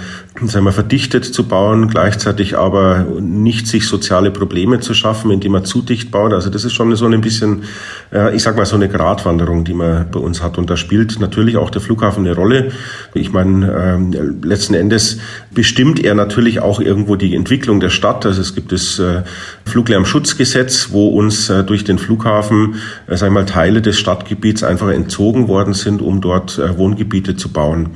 sagen 0.49 0.65
wir, 0.65 0.73
verdichtet 0.73 1.25
zu 1.25 1.47
bauen, 1.47 1.89
gleichzeitig 1.89 2.57
aber 2.57 3.07
nicht 3.21 3.67
sich 3.67 3.87
soziale 3.87 4.31
Probleme 4.31 4.81
zu 4.81 4.95
schaffen, 4.95 5.31
indem 5.31 5.53
man 5.53 5.65
zu 5.65 5.83
dicht 5.83 6.11
baut. 6.11 6.33
Also 6.33 6.51
das 6.51 6.65
ist 6.65 6.73
schon 6.73 6.95
so 6.97 7.07
ein 7.07 7.21
bisschen, 7.21 7.65
äh, 8.13 8.35
ich 8.35 8.43
sag 8.43 8.57
mal, 8.57 8.67
so 8.67 8.77
eine 8.77 8.89
Gratwanderung, 8.89 9.65
die 9.65 9.75
man 9.75 10.11
bei 10.11 10.21
uns 10.21 10.43
hat. 10.43 10.59
Und 10.59 10.71
da 10.71 10.77
spielt 10.77 11.21
natürlich 11.21 11.57
auch 11.57 11.71
der 11.71 11.81
Flughafen 11.81 12.27
eine 12.27 12.35
Rolle. 12.35 12.73
Ich 13.15 13.33
meine, 13.33 13.73
ähm, 13.73 14.41
letzten 14.43 14.75
Endes 14.75 15.19
bestimmt 15.51 16.03
er 16.03 16.15
natürlich 16.15 16.61
auch 16.61 16.81
irgendwo 16.81 17.17
die 17.17 17.35
Entwicklung 17.35 17.81
der 17.81 17.91
Stadt. 17.91 18.25
Also 18.27 18.41
es 18.41 18.55
gibt 18.55 18.73
das 18.73 18.99
äh, 18.99 19.23
Fluglärmschutzgesetz, 19.65 20.89
wo 20.91 21.09
uns 21.09 21.51
äh, 21.51 21.65
durch 21.65 21.85
den 21.85 21.99
Flughafen, 21.99 22.77
äh, 23.07 23.17
sag 23.17 23.29
ich 23.29 23.33
mal, 23.35 23.47
Teile 23.47 23.83
des 23.83 23.99
Stadtgebiets 23.99 24.63
einfach 24.63 24.89
entzogen 24.89 25.49
worden 25.49 25.75
sind, 25.75 26.03
um 26.03 26.21
dort 26.21 26.59
Wohngebiete 26.79 27.37
zu 27.37 27.51
bauen. 27.51 27.91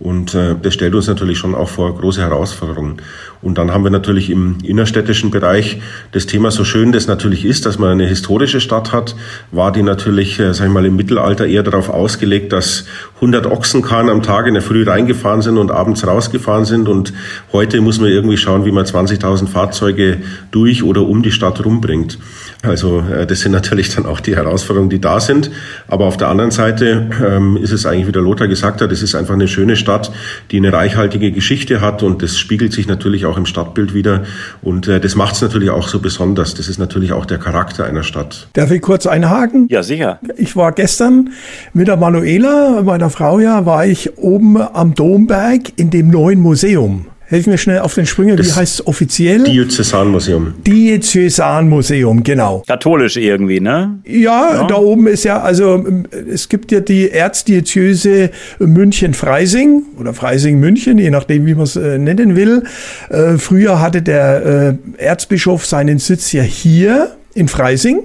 Und 0.00 0.34
äh, 0.34 0.54
das 0.60 0.74
stellt 0.74 0.94
uns 0.94 1.08
natürlich 1.08 1.38
schon 1.38 1.56
auch 1.56 1.68
vor 1.68 1.92
große 1.98 2.20
Herausforderungen. 2.20 2.98
Und 3.42 3.58
dann 3.58 3.72
haben 3.72 3.82
wir 3.82 3.90
natürlich 3.90 4.30
im 4.30 4.58
innerstädtischen 4.62 5.30
Bereich 5.30 5.80
das 6.12 6.26
Thema 6.26 6.50
so 6.52 6.64
schön 6.64 6.92
das 6.92 7.08
natürlich 7.08 7.44
ist, 7.44 7.66
dass 7.66 7.78
man 7.78 7.90
eine 7.90 8.06
historische 8.06 8.60
Stadt 8.60 8.92
hat, 8.92 9.16
war 9.50 9.72
die 9.72 9.82
natürlich, 9.82 10.38
äh, 10.38 10.54
sag 10.54 10.66
ich 10.66 10.72
mal, 10.72 10.86
im 10.86 10.96
Mittelalter 10.96 11.46
eher 11.46 11.64
darauf 11.64 11.88
ausgelegt, 11.88 12.52
dass 12.52 12.86
100 13.20 13.46
Ochsenkarren 13.46 14.08
am 14.08 14.22
Tag 14.22 14.46
in 14.46 14.54
der 14.54 14.62
Früh 14.62 14.84
reingefahren 14.84 15.42
sind 15.42 15.58
und 15.58 15.70
abends 15.70 16.06
rausgefahren 16.06 16.64
sind. 16.64 16.88
Und 16.88 17.12
heute 17.52 17.80
muss 17.80 18.00
man 18.00 18.10
irgendwie 18.10 18.36
schauen, 18.36 18.64
wie 18.64 18.72
man 18.72 18.84
20.000 18.84 19.48
Fahrzeuge 19.48 20.18
durch 20.50 20.82
oder 20.84 21.02
um 21.02 21.22
die 21.22 21.32
Stadt 21.32 21.64
rumbringt. 21.64 22.18
Also 22.62 23.00
äh, 23.00 23.26
das 23.26 23.40
sind 23.40 23.52
natürlich 23.52 23.94
dann 23.94 24.06
auch 24.06 24.20
die 24.20 24.34
Herausforderungen, 24.34 24.90
die 24.90 25.00
da 25.00 25.20
sind. 25.20 25.50
Aber 25.86 26.06
auf 26.06 26.16
der 26.16 26.28
anderen 26.28 26.50
Seite 26.50 27.10
ähm, 27.24 27.56
ist 27.56 27.72
es 27.72 27.86
eigentlich, 27.86 28.06
wie 28.06 28.12
der 28.12 28.22
Lothar 28.22 28.48
gesagt 28.48 28.80
hat, 28.80 28.90
es 28.90 29.02
ist 29.02 29.14
einfach 29.14 29.34
eine 29.34 29.48
schöne 29.48 29.76
Stadt, 29.76 30.10
die 30.50 30.56
eine 30.56 30.72
reichhaltige 30.72 31.30
Geschichte 31.30 31.80
hat 31.80 32.02
und 32.02 32.22
das 32.22 32.38
spiegelt 32.38 32.72
sich 32.72 32.88
natürlich 32.88 33.26
auch 33.26 33.36
im 33.36 33.46
Stadtbild 33.46 33.94
wieder. 33.94 34.24
Und 34.62 34.88
äh, 34.88 35.00
das 35.00 35.14
macht 35.14 35.34
es 35.34 35.42
natürlich 35.42 35.70
auch 35.70 35.88
so 35.88 36.00
besonders. 36.00 36.54
Das 36.54 36.68
ist 36.68 36.78
natürlich 36.78 37.12
auch 37.12 37.26
der 37.26 37.38
Charakter 37.38 37.84
einer 37.84 38.02
Stadt. 38.02 38.48
Darf 38.54 38.70
ich 38.70 38.82
kurz 38.82 39.06
einhaken? 39.06 39.68
Ja, 39.70 39.82
sicher. 39.82 40.18
Ich 40.36 40.56
war 40.56 40.72
gestern 40.72 41.30
mit 41.74 41.88
der 41.88 41.96
Manuela, 41.96 42.82
meiner 42.82 43.07
Frau 43.10 43.40
ja, 43.40 43.66
war 43.66 43.86
ich 43.86 44.18
oben 44.18 44.56
am 44.60 44.94
Domberg 44.94 45.72
in 45.76 45.90
dem 45.90 46.08
neuen 46.08 46.40
Museum. 46.40 47.06
Helf 47.30 47.46
mir 47.46 47.58
schnell 47.58 47.80
auf 47.80 47.92
den 47.92 48.06
Sprünge, 48.06 48.38
wie 48.38 48.50
heißt 48.50 48.80
es 48.80 48.86
offiziell? 48.86 49.44
Diözesanmuseum. 49.44 50.54
Diözesanmuseum, 50.66 52.22
genau. 52.22 52.62
Katholisch 52.66 53.18
irgendwie, 53.18 53.60
ne? 53.60 53.98
Ja, 54.06 54.54
ja, 54.54 54.66
da 54.66 54.76
oben 54.76 55.06
ist 55.06 55.24
ja, 55.24 55.42
also 55.42 55.84
es 56.26 56.48
gibt 56.48 56.72
ja 56.72 56.80
die 56.80 57.10
Erzdiözese 57.10 58.30
München-Freising 58.60 59.82
oder 60.00 60.14
Freising-München, 60.14 60.96
je 60.96 61.10
nachdem, 61.10 61.44
wie 61.44 61.54
man 61.54 61.64
es 61.64 61.76
äh, 61.76 61.98
nennen 61.98 62.34
will. 62.34 62.62
Äh, 63.10 63.36
früher 63.36 63.78
hatte 63.78 64.00
der 64.00 64.78
äh, 64.96 65.02
Erzbischof 65.04 65.66
seinen 65.66 65.98
Sitz 65.98 66.32
ja 66.32 66.42
hier 66.42 67.14
in 67.34 67.48
Freising 67.48 68.04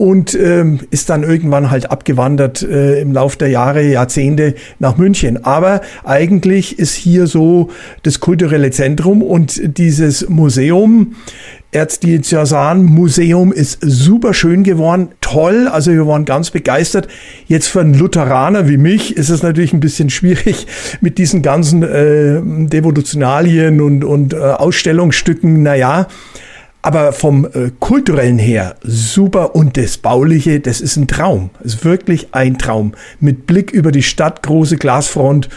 und 0.00 0.34
ähm, 0.34 0.80
ist 0.90 1.10
dann 1.10 1.24
irgendwann 1.24 1.70
halt 1.70 1.90
abgewandert 1.90 2.62
äh, 2.62 3.02
im 3.02 3.12
Lauf 3.12 3.36
der 3.36 3.48
Jahre, 3.48 3.82
Jahrzehnte 3.82 4.54
nach 4.78 4.96
München. 4.96 5.44
Aber 5.44 5.82
eigentlich 6.04 6.78
ist 6.78 6.94
hier 6.94 7.26
so 7.26 7.68
das 8.02 8.18
kulturelle 8.18 8.70
Zentrum 8.70 9.20
und 9.20 9.60
dieses 9.76 10.26
Museum 10.30 11.16
Erzdiözesan 11.72 12.82
Museum 12.82 13.52
ist 13.52 13.78
super 13.82 14.32
schön 14.32 14.64
geworden, 14.64 15.10
toll, 15.20 15.68
also 15.68 15.92
wir 15.92 16.06
waren 16.06 16.24
ganz 16.24 16.50
begeistert. 16.50 17.06
Jetzt 17.46 17.68
für 17.68 17.80
einen 17.80 17.92
Lutheraner 17.92 18.68
wie 18.68 18.78
mich 18.78 19.16
ist 19.18 19.28
es 19.28 19.42
natürlich 19.42 19.74
ein 19.74 19.80
bisschen 19.80 20.08
schwierig 20.08 20.66
mit 21.02 21.18
diesen 21.18 21.42
ganzen 21.42 21.82
äh, 21.82 22.40
Devotionalien 22.42 23.82
und, 23.82 24.02
und 24.04 24.32
äh, 24.32 24.38
Ausstellungsstücken, 24.38 25.62
naja, 25.62 26.08
aber 26.82 27.12
vom 27.12 27.44
äh, 27.44 27.70
kulturellen 27.78 28.38
her 28.38 28.76
super 28.82 29.54
und 29.54 29.76
das 29.76 29.98
bauliche, 29.98 30.60
das 30.60 30.80
ist 30.80 30.96
ein 30.96 31.08
Traum. 31.08 31.50
Ist 31.62 31.84
wirklich 31.84 32.28
ein 32.32 32.58
Traum. 32.58 32.92
Mit 33.18 33.46
Blick 33.46 33.70
über 33.70 33.92
die 33.92 34.02
Stadt, 34.02 34.42
große 34.42 34.76
Glasfront. 34.76 35.48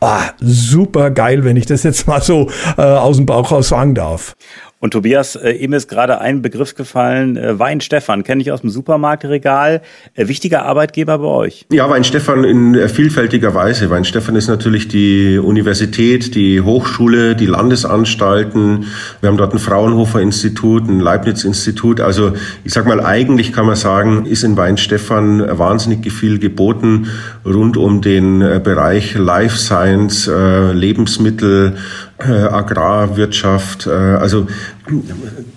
Oh, 0.00 0.18
super 0.40 1.10
geil, 1.10 1.44
wenn 1.44 1.56
ich 1.56 1.66
das 1.66 1.84
jetzt 1.84 2.08
mal 2.08 2.20
so 2.20 2.50
äh, 2.76 2.82
aus 2.82 3.18
dem 3.18 3.26
Bauch 3.26 3.52
raus 3.52 3.68
sagen 3.68 3.94
darf. 3.94 4.34
Und 4.82 4.90
Tobias, 4.90 5.36
äh, 5.36 5.52
ihm 5.52 5.74
ist 5.74 5.86
gerade 5.86 6.20
ein 6.20 6.42
Begriff 6.42 6.74
gefallen, 6.74 7.36
äh, 7.36 7.56
Wein 7.56 7.80
Stefan, 7.80 8.24
kenne 8.24 8.42
ich 8.42 8.50
aus 8.50 8.62
dem 8.62 8.70
Supermarktregal. 8.70 9.80
Äh, 10.14 10.26
wichtiger 10.26 10.64
Arbeitgeber 10.64 11.18
bei 11.18 11.28
euch? 11.28 11.66
Ja, 11.70 11.88
Wein 11.88 12.02
Stefan 12.02 12.42
in 12.42 12.74
äh, 12.74 12.88
vielfältiger 12.88 13.54
Weise. 13.54 13.90
Wein 13.90 14.04
Stefan 14.04 14.34
ist 14.34 14.48
natürlich 14.48 14.88
die 14.88 15.38
Universität, 15.38 16.34
die 16.34 16.62
Hochschule, 16.62 17.36
die 17.36 17.46
Landesanstalten. 17.46 18.86
Wir 19.20 19.28
haben 19.28 19.36
dort 19.36 19.52
ein 19.52 19.60
Fraunhofer 19.60 20.20
Institut, 20.20 20.88
ein 20.88 20.98
Leibniz 20.98 21.44
Institut. 21.44 22.00
Also 22.00 22.32
ich 22.64 22.72
sag 22.72 22.84
mal, 22.84 22.98
eigentlich 22.98 23.52
kann 23.52 23.66
man 23.66 23.76
sagen, 23.76 24.26
ist 24.26 24.42
in 24.42 24.56
Wein 24.56 24.78
Stefan 24.78 25.46
wahnsinnig 25.58 26.10
viel 26.12 26.40
geboten 26.40 27.06
rund 27.44 27.76
um 27.76 28.00
den 28.00 28.42
äh, 28.42 28.60
Bereich 28.62 29.14
Life 29.14 29.58
Science, 29.58 30.26
äh, 30.26 30.72
Lebensmittel, 30.72 31.76
Agrarwirtschaft. 32.24 33.86
Äh, 33.86 33.90
also 33.90 34.46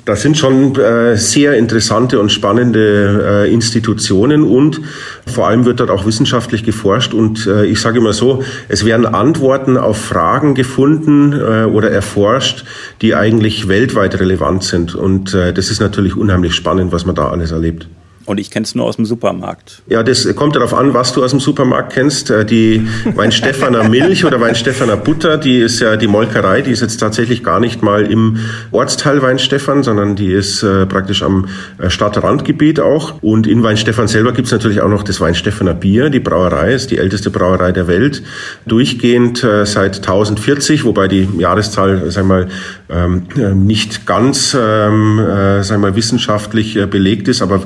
das 0.06 0.22
sind 0.22 0.38
schon 0.38 0.76
äh, 0.76 1.18
sehr 1.18 1.56
interessante 1.56 2.20
und 2.20 2.32
spannende 2.32 3.46
äh, 3.46 3.54
Institutionen 3.54 4.44
und 4.44 4.82
vor 5.26 5.48
allem 5.48 5.66
wird 5.66 5.80
dort 5.80 5.90
auch 5.90 6.06
wissenschaftlich 6.06 6.64
geforscht 6.64 7.14
und 7.14 7.48
äh, 7.48 7.66
ich 7.66 7.80
sage 7.80 7.98
immer 7.98 8.14
so, 8.14 8.44
es 8.70 8.86
werden 8.86 9.06
Antworten 9.06 9.78
auf 9.78 9.98
Fragen 9.98 10.54
gefunden 10.54 11.34
äh, 11.34 11.66
oder 11.66 11.90
erforscht, 11.92 12.66
die 13.02 13.16
eigentlich 13.16 13.68
weltweit 13.68 14.20
relevant 14.20 14.64
sind 14.64 14.94
und 14.96 15.34
äh, 15.34 15.54
das 15.54 15.72
ist 15.72 15.82
natürlich 15.82 16.16
unheimlich 16.16 16.54
spannend, 16.54 16.92
was 16.92 17.06
man 17.06 17.16
da 17.16 17.30
alles 17.30 17.52
erlebt. 17.52 17.88
Und 18.26 18.40
ich 18.40 18.50
kenne 18.50 18.64
es 18.64 18.74
nur 18.74 18.86
aus 18.86 18.96
dem 18.96 19.06
Supermarkt. 19.06 19.84
Ja, 19.88 20.02
das 20.02 20.34
kommt 20.36 20.56
darauf 20.56 20.74
an, 20.74 20.96
was 20.96 21.14
du 21.14 21.24
aus 21.24 21.30
dem 21.30 21.40
Supermarkt 21.40 21.94
kennst. 21.94 22.32
Äh, 22.32 22.44
die 22.44 22.88
Weinstefaner 23.14 23.88
Milch 23.90 24.26
oder 24.26 24.42
Weinstefaner 24.42 24.98
Butter, 24.98 25.38
die 25.38 25.60
ist 25.60 25.80
ja 25.80 25.96
die 25.96 26.08
Molkerei, 26.08 26.62
die 26.62 26.72
ist 26.72 26.82
jetzt 26.82 26.98
tatsächlich 26.98 27.44
gar 27.44 27.60
nicht 27.60 27.84
mal 27.84 28.06
im 28.12 28.38
Ortsteil 28.72 29.22
Weinstefan, 29.22 29.84
sondern 29.84 30.16
die 30.16 30.32
ist 30.32 30.64
äh, 30.64 30.88
praktisch 30.88 31.22
am 31.22 31.48
äh, 31.78 31.92
Stadtrandgebiet 31.92 32.80
auch. 32.80 33.22
Und 33.22 33.46
in 33.46 33.62
Weinstefan 33.62 34.08
selber 34.08 34.34
gibt 34.34 34.48
es 34.48 34.52
natürlich 34.52 34.82
auch 34.82 34.90
noch 34.90 35.04
das 35.04 35.22
Weinstefaner 35.22 35.76
Bier. 35.76 36.10
Die 36.10 36.20
Brauerei 36.20 36.74
ist 36.74 36.90
die 36.90 36.98
älteste 36.98 37.30
Brauerei 37.30 37.72
der 37.72 37.88
Welt. 37.88 38.24
Durchgehend 38.66 39.44
äh, 39.44 39.66
seit 39.68 39.98
1040, 39.98 40.84
wobei 40.84 41.08
die 41.08 41.30
Jahreszahl, 41.38 42.10
sag 42.10 42.26
mal, 42.26 42.48
ähm, 42.90 43.24
äh, 43.38 43.54
nicht 43.54 44.08
ganz, 44.08 44.58
ähm, 44.60 45.20
äh, 45.20 45.64
sag 45.64 45.80
mal, 45.80 45.96
wissenschaftlich 45.96 46.80
belegt 46.90 47.28
ist, 47.28 47.42
aber 47.44 47.62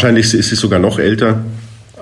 wahrscheinlich 0.00 0.32
ist 0.32 0.48
sie 0.48 0.54
sogar 0.54 0.78
noch 0.78 0.98
älter. 0.98 1.44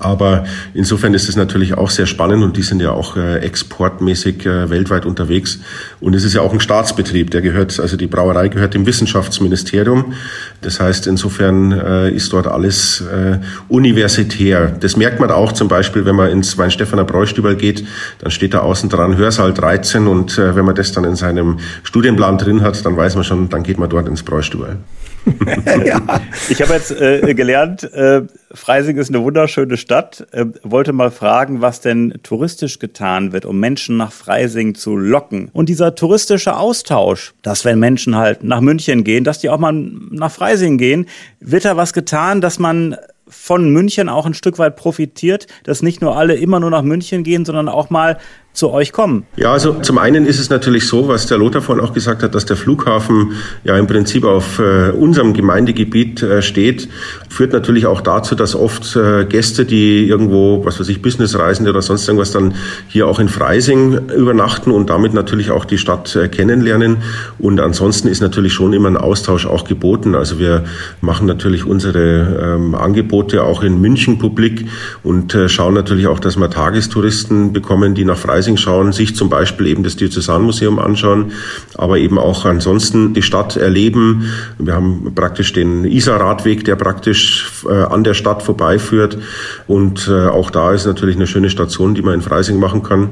Aber 0.01 0.45
insofern 0.73 1.13
ist 1.15 1.29
es 1.29 1.35
natürlich 1.35 1.75
auch 1.77 1.91
sehr 1.91 2.07
spannend 2.07 2.45
und 2.45 2.57
die 2.57 2.63
sind 2.63 2.81
ja 2.81 2.93
auch 2.93 3.17
äh, 3.17 3.39
exportmäßig 3.39 4.47
äh, 4.47 4.71
weltweit 4.71 5.05
unterwegs. 5.05 5.59
Und 5.99 6.15
es 6.15 6.23
ist 6.23 6.35
ja 6.35 6.41
auch 6.43 6.53
ein 6.53 6.61
Staatsbetrieb, 6.61 7.33
der 7.33 7.43
gehört, 7.43 7.81
also 7.81 7.97
die 7.97 8.07
Brauerei 8.07 8.47
gehört 8.47 8.75
dem 8.75 8.87
Wissenschaftsministerium. 8.87 10.13
Das 10.61 10.79
heißt, 10.79 11.09
insofern 11.09 11.73
äh, 11.73 12.11
ist 12.13 12.33
dort 12.33 12.47
alles 12.47 13.01
äh, 13.01 13.39
universitär. 13.69 14.69
Das 14.79 14.97
merkt 14.97 15.19
man 15.19 15.33
auch 15.33 15.51
zum 15.51 15.67
Beispiel, 15.67 16.05
wenn 16.05 16.15
man 16.15 16.31
ins 16.31 16.57
Weinstefaner 16.57 17.03
Bräustübel 17.03 17.57
geht, 17.57 17.85
dann 18.21 18.31
steht 18.31 18.55
da 18.55 18.61
außen 18.61 18.89
dran 18.89 19.17
Hörsaal 19.17 19.53
13 19.53 20.07
und 20.07 20.39
äh, 20.39 20.55
wenn 20.55 20.65
man 20.65 20.77
das 20.77 20.93
dann 20.93 21.03
in 21.03 21.17
seinem 21.17 21.59
Studienplan 21.83 22.39
drin 22.39 22.63
hat, 22.63 22.87
dann 22.87 22.97
weiß 22.97 23.17
man 23.17 23.25
schon, 23.25 23.49
dann 23.49 23.65
geht 23.65 23.79
man 23.79 23.91
dort 23.91 24.07
ins 24.07 24.23
Bräustübel. 24.23 24.77
ja. 25.85 26.01
Ich 26.49 26.61
habe 26.63 26.75
jetzt 26.75 26.91
äh, 26.91 27.35
gelernt, 27.35 27.85
äh, 27.93 28.23
Freising 28.53 28.97
ist 28.97 29.09
eine 29.09 29.23
wunderschöne 29.23 29.77
Stadt. 29.77 30.27
Äh, 30.33 30.47
wollte 30.63 30.93
mal 30.93 31.11
fragen, 31.11 31.61
was 31.61 31.81
denn 31.81 32.15
touristisch 32.23 32.79
getan 32.79 33.33
wird, 33.33 33.45
um 33.45 33.61
Menschen 33.61 33.97
nach 33.97 34.13
Freising 34.13 34.75
zu 34.75 34.97
locken. 34.97 35.51
Und 35.53 35.69
dieser 35.69 35.95
touristische 35.95 36.57
Austausch, 36.57 37.35
dass 37.43 37.65
wenn 37.65 37.79
Menschen 37.79 38.17
halt 38.17 38.43
nach 38.43 38.61
München 38.61 39.05
gehen, 39.05 39.25
dass 39.25 39.39
die 39.39 39.51
auch 39.51 39.59
mal 39.59 39.73
nach 39.73 40.31
Freising 40.31 40.79
gehen, 40.79 41.07
wird 41.41 41.65
da 41.65 41.77
was 41.77 41.93
getan, 41.93 42.41
dass 42.41 42.59
man 42.59 42.97
von 43.29 43.71
München 43.71 44.09
auch 44.09 44.27
ein 44.27 44.35
Stück 44.35 44.59
weit 44.59 44.77
profitiert, 44.77 45.47
dass 45.65 45.83
nicht 45.83 46.01
nur 46.01 46.17
alle 46.17 46.35
immer 46.35 46.61
nur 46.61 46.71
nach 46.71 46.83
München 46.83 47.25
gehen, 47.25 47.45
sondern 47.45 47.69
auch 47.69 47.91
mal 47.91 48.19
zu 48.59 48.71
euch 48.71 48.93
kommen? 48.93 49.25
Ja, 49.37 49.53
also 49.53 49.75
zum 49.81 49.99
einen 49.99 50.27
ist 50.27 50.41
es 50.41 50.51
natürlich 50.51 50.87
so, 50.87 51.09
was 51.09 51.27
der 51.27 51.39
Lothar 51.39 51.63
vorhin 51.63 51.85
auch 51.85 51.93
gesagt 51.93 52.23
hat, 52.23 52.35
dass 52.35 52.45
der 52.45 52.57
Flughafen 52.57 53.33
ja 53.65 53.79
im 53.79 53.87
Prinzip 53.87 54.25
auf 54.25 54.59
äh, 54.59 54.91
unserem 54.91 55.33
Gemeindegebiet 55.33 56.23
äh, 56.23 56.43
steht, 56.43 56.89
führt 57.29 57.53
natürlich 57.53 57.87
auch 57.87 58.01
dazu, 58.01 58.35
dass 58.35 58.57
oft 58.57 58.97
äh, 58.97 59.25
Gäste, 59.25 59.65
die 59.65 60.09
irgendwo, 60.09 60.65
was 60.65 60.81
weiß 60.81 60.89
ich, 60.89 61.01
Businessreisende 61.03 61.71
oder 61.71 61.83
sonst 61.83 62.09
irgendwas 62.09 62.33
dann 62.33 62.55
hier 62.89 63.07
auch 63.07 63.21
in 63.21 63.29
Freising 63.29 64.09
übernachten 64.11 64.73
und 64.73 64.91
damit 64.91 65.15
natürlich 65.15 65.53
auch 65.53 65.65
die 65.65 65.79
Stadt 65.79 66.17
äh, 66.17 66.29
kennenlernen. 66.29 66.99
Und 67.39 67.61
ansonsten 67.61 68.09
ist 68.09 68.21
natürlich 68.21 68.53
schon 68.53 68.73
immer 68.73 68.89
ein 68.89 68.97
Austausch 68.97 69.47
auch 69.47 69.65
geboten. 69.65 70.17
Also 70.17 70.41
wir 70.41 70.65
machen 71.01 71.27
natürlich 71.27 71.65
unsere 71.65 72.57
ähm, 72.57 72.75
Angebote 72.75 73.45
auch 73.45 73.63
in 73.63 73.81
München 73.81 74.19
publik 74.19 74.67
und 75.05 75.35
äh, 75.35 75.49
schauen 75.49 75.75
natürlich 75.75 76.09
auch, 76.09 76.19
dass 76.19 76.37
wir 76.37 76.51
Tagestouristen 76.51 77.53
bekommen, 77.53 77.95
die 77.95 78.05
nach 78.05 78.19
Freising 78.19 78.48
Freising 78.49 78.57
schauen, 78.57 78.93
sich 78.93 79.15
zum 79.15 79.29
Beispiel 79.29 79.67
eben 79.67 79.83
das 79.83 79.97
Diözesanmuseum 79.97 80.79
anschauen, 80.79 81.33
aber 81.75 81.99
eben 81.99 82.19
auch 82.19 82.47
ansonsten 82.47 83.13
die 83.13 83.23
Stadt 83.23 83.57
erleben. 83.57 84.31
Wir 84.59 84.75
haben 84.75 85.13
praktisch 85.15 85.53
den 85.53 85.85
Isar-Radweg, 85.85 86.65
der 86.65 86.77
praktisch 86.77 87.51
äh, 87.69 87.73
an 87.73 88.05
der 88.05 88.15
Stadt 88.15 88.43
vorbeiführt 88.43 89.19
und 89.67 90.09
äh, 90.09 90.29
auch 90.29 90.51
da 90.51 90.73
ist 90.73 90.87
natürlich 90.87 91.17
eine 91.17 91.27
schöne 91.27 91.51
Station, 91.51 91.95
die 91.95 92.03
man 92.03 92.15
in 92.15 92.23
Freising 92.23 92.59
machen 92.59 92.83
kann 92.83 93.11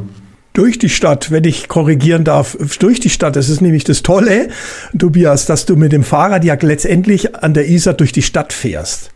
durch 0.54 0.78
die 0.78 0.88
Stadt, 0.88 1.30
wenn 1.30 1.44
ich 1.44 1.68
korrigieren 1.68 2.24
darf, 2.24 2.56
durch 2.78 2.98
die 2.98 3.10
Stadt. 3.10 3.36
Das 3.36 3.50
ist 3.50 3.60
nämlich 3.60 3.84
das 3.84 4.02
Tolle, 4.02 4.48
Tobias, 4.98 5.44
dass 5.44 5.66
du 5.66 5.76
mit 5.76 5.92
dem 5.92 6.02
Fahrrad 6.02 6.44
ja 6.46 6.56
letztendlich 6.58 7.34
an 7.34 7.52
der 7.52 7.68
Isar 7.68 7.92
durch 7.92 8.10
die 8.10 8.22
Stadt 8.22 8.54
fährst. 8.54 9.10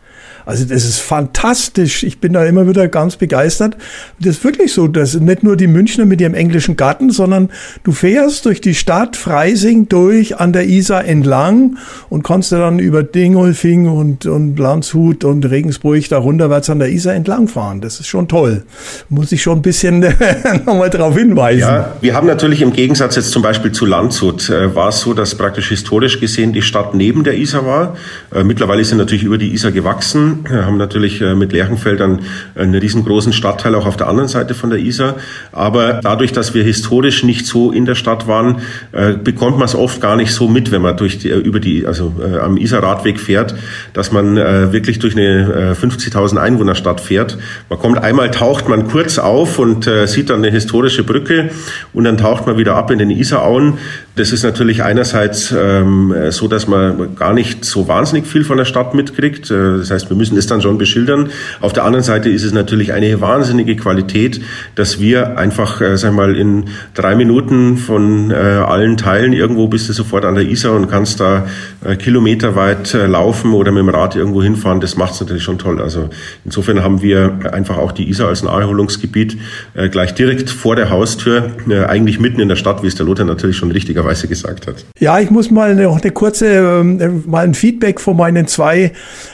Also 0.45 0.65
das 0.65 0.85
ist 0.85 0.99
fantastisch. 0.99 2.03
Ich 2.03 2.19
bin 2.19 2.33
da 2.33 2.45
immer 2.45 2.67
wieder 2.67 2.87
ganz 2.87 3.15
begeistert. 3.15 3.77
Das 4.19 4.37
ist 4.37 4.43
wirklich 4.43 4.73
so, 4.73 4.87
dass 4.87 5.15
nicht 5.15 5.43
nur 5.43 5.55
die 5.55 5.67
Münchner 5.67 6.05
mit 6.05 6.21
ihrem 6.21 6.33
englischen 6.33 6.75
Garten, 6.75 7.11
sondern 7.11 7.49
du 7.83 7.91
fährst 7.91 8.45
durch 8.45 8.61
die 8.61 8.75
Stadt 8.75 9.15
Freising 9.15 9.87
durch 9.89 10.39
an 10.39 10.53
der 10.53 10.67
Isar 10.67 11.05
entlang 11.05 11.77
und 12.09 12.23
kannst 12.23 12.51
dann 12.51 12.79
über 12.79 13.03
Dingolfing 13.03 13.87
und, 13.87 14.25
und 14.25 14.57
Landshut 14.57 15.23
und 15.23 15.49
Regensburg 15.49 16.07
da 16.09 16.17
runterwärts 16.17 16.69
an 16.69 16.79
der 16.79 16.89
Isar 16.89 17.13
entlang 17.13 17.47
fahren. 17.47 17.81
Das 17.81 17.99
ist 17.99 18.07
schon 18.07 18.27
toll. 18.27 18.63
Muss 19.09 19.31
ich 19.31 19.41
schon 19.41 19.59
ein 19.59 19.61
bisschen 19.61 19.99
nochmal 20.65 20.89
darauf 20.89 21.17
hinweisen. 21.17 21.59
Ja, 21.59 21.95
wir 22.01 22.15
haben 22.15 22.27
natürlich 22.27 22.61
im 22.61 22.73
Gegensatz 22.73 23.15
jetzt 23.15 23.31
zum 23.31 23.41
Beispiel 23.41 23.71
zu 23.71 23.85
Landshut, 23.85 24.49
äh, 24.49 24.73
war 24.75 24.89
es 24.89 25.01
so, 25.01 25.13
dass 25.13 25.35
praktisch 25.35 25.69
historisch 25.69 26.19
gesehen 26.19 26.53
die 26.53 26.61
Stadt 26.61 26.95
neben 26.95 27.23
der 27.23 27.37
Isar 27.37 27.65
war. 27.65 27.95
Äh, 28.33 28.43
mittlerweile 28.43 28.83
sind 28.83 28.97
natürlich 28.97 29.23
über 29.23 29.37
die 29.37 29.53
Isar 29.53 29.71
gewachsen 29.71 30.30
haben 30.49 30.77
natürlich 30.77 31.21
äh, 31.21 31.35
mit 31.35 31.53
Lerchenfeldern 31.53 32.19
einen 32.55 32.75
riesengroßen 32.75 33.33
Stadtteil 33.33 33.75
auch 33.75 33.85
auf 33.85 33.97
der 33.97 34.07
anderen 34.07 34.27
Seite 34.27 34.53
von 34.53 34.69
der 34.69 34.79
Isar. 34.79 35.15
Aber 35.51 35.99
dadurch, 36.01 36.31
dass 36.31 36.53
wir 36.53 36.63
historisch 36.63 37.23
nicht 37.23 37.45
so 37.45 37.71
in 37.71 37.85
der 37.85 37.95
Stadt 37.95 38.27
waren, 38.27 38.61
äh, 38.91 39.13
bekommt 39.13 39.57
man 39.57 39.65
es 39.65 39.75
oft 39.75 40.01
gar 40.01 40.15
nicht 40.15 40.33
so 40.33 40.47
mit, 40.47 40.71
wenn 40.71 40.81
man 40.81 40.97
durch 40.97 41.19
die, 41.19 41.29
äh, 41.29 41.37
über 41.37 41.59
die, 41.59 41.85
also 41.85 42.13
am 42.41 42.57
Isar-Radweg 42.57 43.19
fährt, 43.19 43.55
dass 43.93 44.11
man 44.11 44.35
wirklich 44.35 44.99
durch 44.99 45.15
eine 45.15 45.75
50.000 45.75 46.37
Einwohnerstadt 46.37 47.01
fährt. 47.01 47.37
Man 47.69 47.79
kommt 47.79 47.97
einmal, 47.99 48.31
taucht 48.31 48.69
man 48.69 48.87
kurz 48.87 49.17
auf 49.19 49.59
und 49.59 49.89
sieht 50.05 50.29
dann 50.29 50.37
eine 50.37 50.51
historische 50.51 51.03
Brücke 51.03 51.49
und 51.93 52.03
dann 52.03 52.17
taucht 52.17 52.47
man 52.47 52.57
wieder 52.57 52.75
ab 52.75 52.91
in 52.91 52.99
den 52.99 53.09
Isarauen. 53.09 53.77
Das 54.15 54.31
ist 54.31 54.43
natürlich 54.43 54.83
einerseits 54.83 55.53
ähm, 55.57 56.13
so, 56.31 56.47
dass 56.47 56.67
man 56.67 57.15
gar 57.15 57.33
nicht 57.33 57.63
so 57.63 57.87
wahnsinnig 57.87 58.27
viel 58.27 58.43
von 58.43 58.57
der 58.57 58.65
Stadt 58.65 58.93
mitkriegt. 58.93 59.49
Das 59.49 59.89
heißt, 59.89 60.09
wir 60.09 60.17
müssen 60.17 60.37
es 60.37 60.47
dann 60.47 60.61
schon 60.61 60.77
beschildern. 60.77 61.29
Auf 61.61 61.73
der 61.73 61.85
anderen 61.85 62.03
Seite 62.03 62.29
ist 62.29 62.43
es 62.43 62.51
natürlich 62.51 62.93
eine 62.93 63.21
wahnsinnige 63.21 63.75
Qualität, 63.75 64.41
dass 64.75 64.99
wir 64.99 65.37
einfach, 65.37 65.81
äh, 65.81 65.97
sag 65.97 66.13
mal, 66.13 66.35
in 66.35 66.65
drei 66.93 67.15
Minuten 67.15 67.77
von 67.77 68.31
äh, 68.31 68.33
allen 68.33 68.97
Teilen 68.97 69.33
irgendwo 69.33 69.67
bist 69.67 69.89
du 69.89 69.93
sofort 69.93 70.25
an 70.25 70.35
der 70.35 70.45
Isar 70.45 70.73
und 70.73 70.89
kannst 70.89 71.19
da 71.19 71.45
äh, 71.83 71.95
kilometerweit 71.95 72.93
äh, 72.93 73.05
laufen 73.07 73.53
oder 73.53 73.71
mit 73.71 73.79
dem 73.79 73.89
Rad 73.89 74.15
irgendwo 74.15 74.43
hinfahren. 74.43 74.81
Das 74.81 74.97
macht 74.97 75.13
es 75.13 75.21
natürlich 75.21 75.43
schon 75.43 75.57
toll. 75.57 75.81
Also 75.81 76.09
insofern 76.45 76.83
haben 76.83 77.01
wir 77.01 77.53
einfach 77.53 77.77
auch 77.77 77.91
die 77.91 78.09
Isar 78.09 78.27
als 78.27 78.43
Naherholungsgebiet 78.43 79.37
äh, 79.73 79.89
gleich 79.89 80.13
direkt 80.13 80.49
vor 80.49 80.75
der 80.75 80.89
Haustür, 80.89 81.51
äh, 81.69 81.85
eigentlich 81.85 82.19
mitten 82.19 82.39
in 82.39 82.49
der 82.49 82.55
Stadt, 82.55 82.83
wie 82.83 82.87
es 82.87 82.95
der 82.95 83.05
Lothar 83.05 83.25
natürlich 83.25 83.57
schon 83.57 83.71
richtigerweise 84.01 84.27
gesagt 84.27 84.67
hat. 84.67 84.85
Ja, 84.99 85.19
ich 85.19 85.29
muss 85.29 85.51
mal 85.51 85.75
noch 85.75 86.01
eine 86.01 86.11
kurze, 86.11 86.47
ähm, 86.47 87.23
mal 87.27 87.45
ein 87.45 87.53
Feedback 87.53 87.99
von 87.99 88.17
meinen 88.17 88.47
zwei 88.47 88.91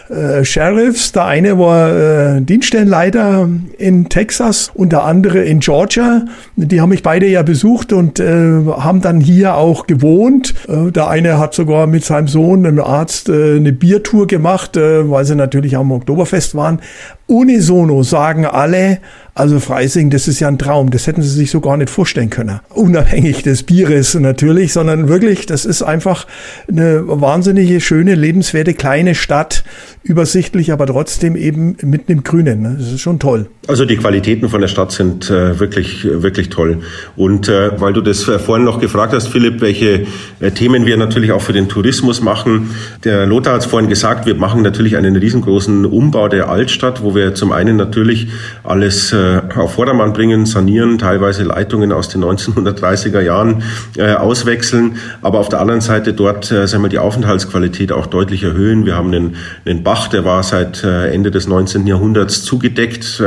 äh, 0.10 0.44
Sheriffs. 0.46 1.12
Der 1.12 1.26
eine 1.26 1.58
war 1.60 2.38
äh, 2.38 2.42
Dienststellenleiter 2.42 3.50
in 3.78 4.10
Texas 4.10 4.72
und 4.74 4.92
der 4.92 5.04
andere 5.04 5.44
in 5.44 5.60
Georgia. 5.60 6.26
Die 6.56 6.82
haben 6.82 6.90
mich 6.90 7.04
beide 7.04 7.28
ja 7.28 7.44
besucht 7.44 7.94
und 7.94 8.20
äh, 8.20 8.26
haben 8.26 9.02
dann 9.02 9.20
hier 9.20 9.56
auch 9.56 9.88
gewohnt. 9.88 10.54
Äh, 10.68 10.92
der 10.92 11.08
eine 11.10 11.40
hat 11.40 11.54
sogar 11.54 11.88
mit 11.88 12.06
seinem 12.06 12.28
Sohn, 12.28 12.66
einem 12.66 12.80
Arzt, 12.80 13.30
äh, 13.30 13.56
eine 13.58 13.74
Biertour 13.74 14.28
gemacht, 14.28 14.78
äh, 14.78 15.10
weil 15.10 15.26
sie 15.26 15.36
natürlich 15.36 15.76
am 15.76 15.92
Oktoberfest 15.92 16.56
waren. 16.56 16.80
Unisono 17.28 18.04
sagen 18.04 18.46
alle, 18.46 19.00
also 19.38 19.60
Freising, 19.60 20.10
das 20.10 20.28
ist 20.28 20.40
ja 20.40 20.48
ein 20.48 20.58
Traum. 20.58 20.90
Das 20.90 21.06
hätten 21.06 21.22
sie 21.22 21.30
sich 21.30 21.52
so 21.52 21.62
gar 21.62 21.78
nicht 21.78 21.92
vorstellen 21.92 22.32
können. 22.32 22.60
Unabhängig 22.70 23.44
des 23.44 23.64
Bieres 23.64 24.16
natürlich, 24.16 24.74
sondern 24.74 25.10
wirklich, 25.10 25.46
das 25.46 25.66
ist 25.66 25.84
einfach 25.84 26.26
eine 26.68 27.04
wahnsinnige, 27.06 27.80
schöne, 27.80 28.16
lebenswerte 28.16 28.74
kleine 28.74 29.14
Stadt. 29.14 29.64
Übersichtlich, 30.08 30.72
aber 30.72 30.88
trotzdem 30.88 31.36
eben 31.36 31.78
mitten 31.84 32.12
im 32.12 32.24
Grünen. 32.24 32.62
Ne? 32.62 32.76
Das 32.80 32.92
ist 32.94 33.02
schon 33.02 33.20
toll. 33.20 33.48
Also 33.68 33.86
die 33.86 33.98
Qualitäten 33.98 34.50
von 34.50 34.62
der 34.62 34.68
Stadt 34.68 34.92
sind 34.92 35.30
äh, 35.30 35.60
wirklich, 35.60 36.06
wirklich 36.06 36.50
toll. 36.50 36.80
Und 37.16 37.48
äh, 37.48 37.80
weil 37.80 37.94
du 37.94 38.02
das 38.02 38.28
äh, 38.28 38.40
vorhin 38.40 38.66
noch 38.66 38.80
gefragt 38.80 39.14
hast, 39.14 39.28
Philipp, 39.28 39.62
welche 39.62 40.08
äh, 40.40 40.52
Themen 40.52 40.86
wir 40.86 40.98
natürlich 40.98 41.32
auch 41.32 41.42
für 41.42 41.54
den 41.54 41.70
Tourismus 41.70 42.22
machen. 42.22 42.72
Der 43.04 43.26
Lothar 43.26 43.54
hat 43.54 43.62
es 43.62 43.68
vorhin 43.68 43.90
gesagt, 43.90 44.26
wir 44.26 44.36
machen 44.36 44.62
natürlich 44.62 44.98
einen 44.98 45.16
riesengroßen 45.16 45.86
Umbau 45.86 46.28
der 46.28 46.50
Altstadt, 46.50 47.04
wo 47.04 47.14
wir 47.14 47.36
zum 47.36 47.52
einen 47.52 47.76
natürlich 47.76 48.30
alles 48.64 49.14
äh, 49.14 49.28
äh, 49.28 49.42
auf 49.56 49.74
Vordermann 49.74 50.14
bringen, 50.14 50.46
sanieren, 50.46 50.98
teilweise 50.98 51.44
Leitungen 51.44 51.92
aus 51.92 52.10
den 52.10 52.24
1930er 52.24 53.22
Jahren 53.22 53.64
äh, 53.98 54.14
auswechseln, 54.14 54.98
aber 55.22 55.40
auf 55.40 55.50
der 55.50 55.60
anderen 55.60 55.82
Seite 55.82 56.14
dort 56.14 56.52
äh, 56.52 56.68
sagen 56.68 56.84
wir, 56.84 56.90
die 56.90 57.00
Aufenthaltsqualität 57.00 57.92
auch 57.92 58.06
deutlich 58.06 58.44
erhöhen. 58.44 58.86
Wir 58.86 58.96
haben 58.96 59.14
einen, 59.14 59.36
einen 59.66 59.84
Bach, 59.84 59.97
der 60.06 60.24
war 60.24 60.44
seit 60.44 60.84
äh, 60.84 61.12
Ende 61.12 61.32
des 61.32 61.48
19. 61.48 61.88
Jahrhunderts 61.88 62.44
zugedeckt. 62.44 63.22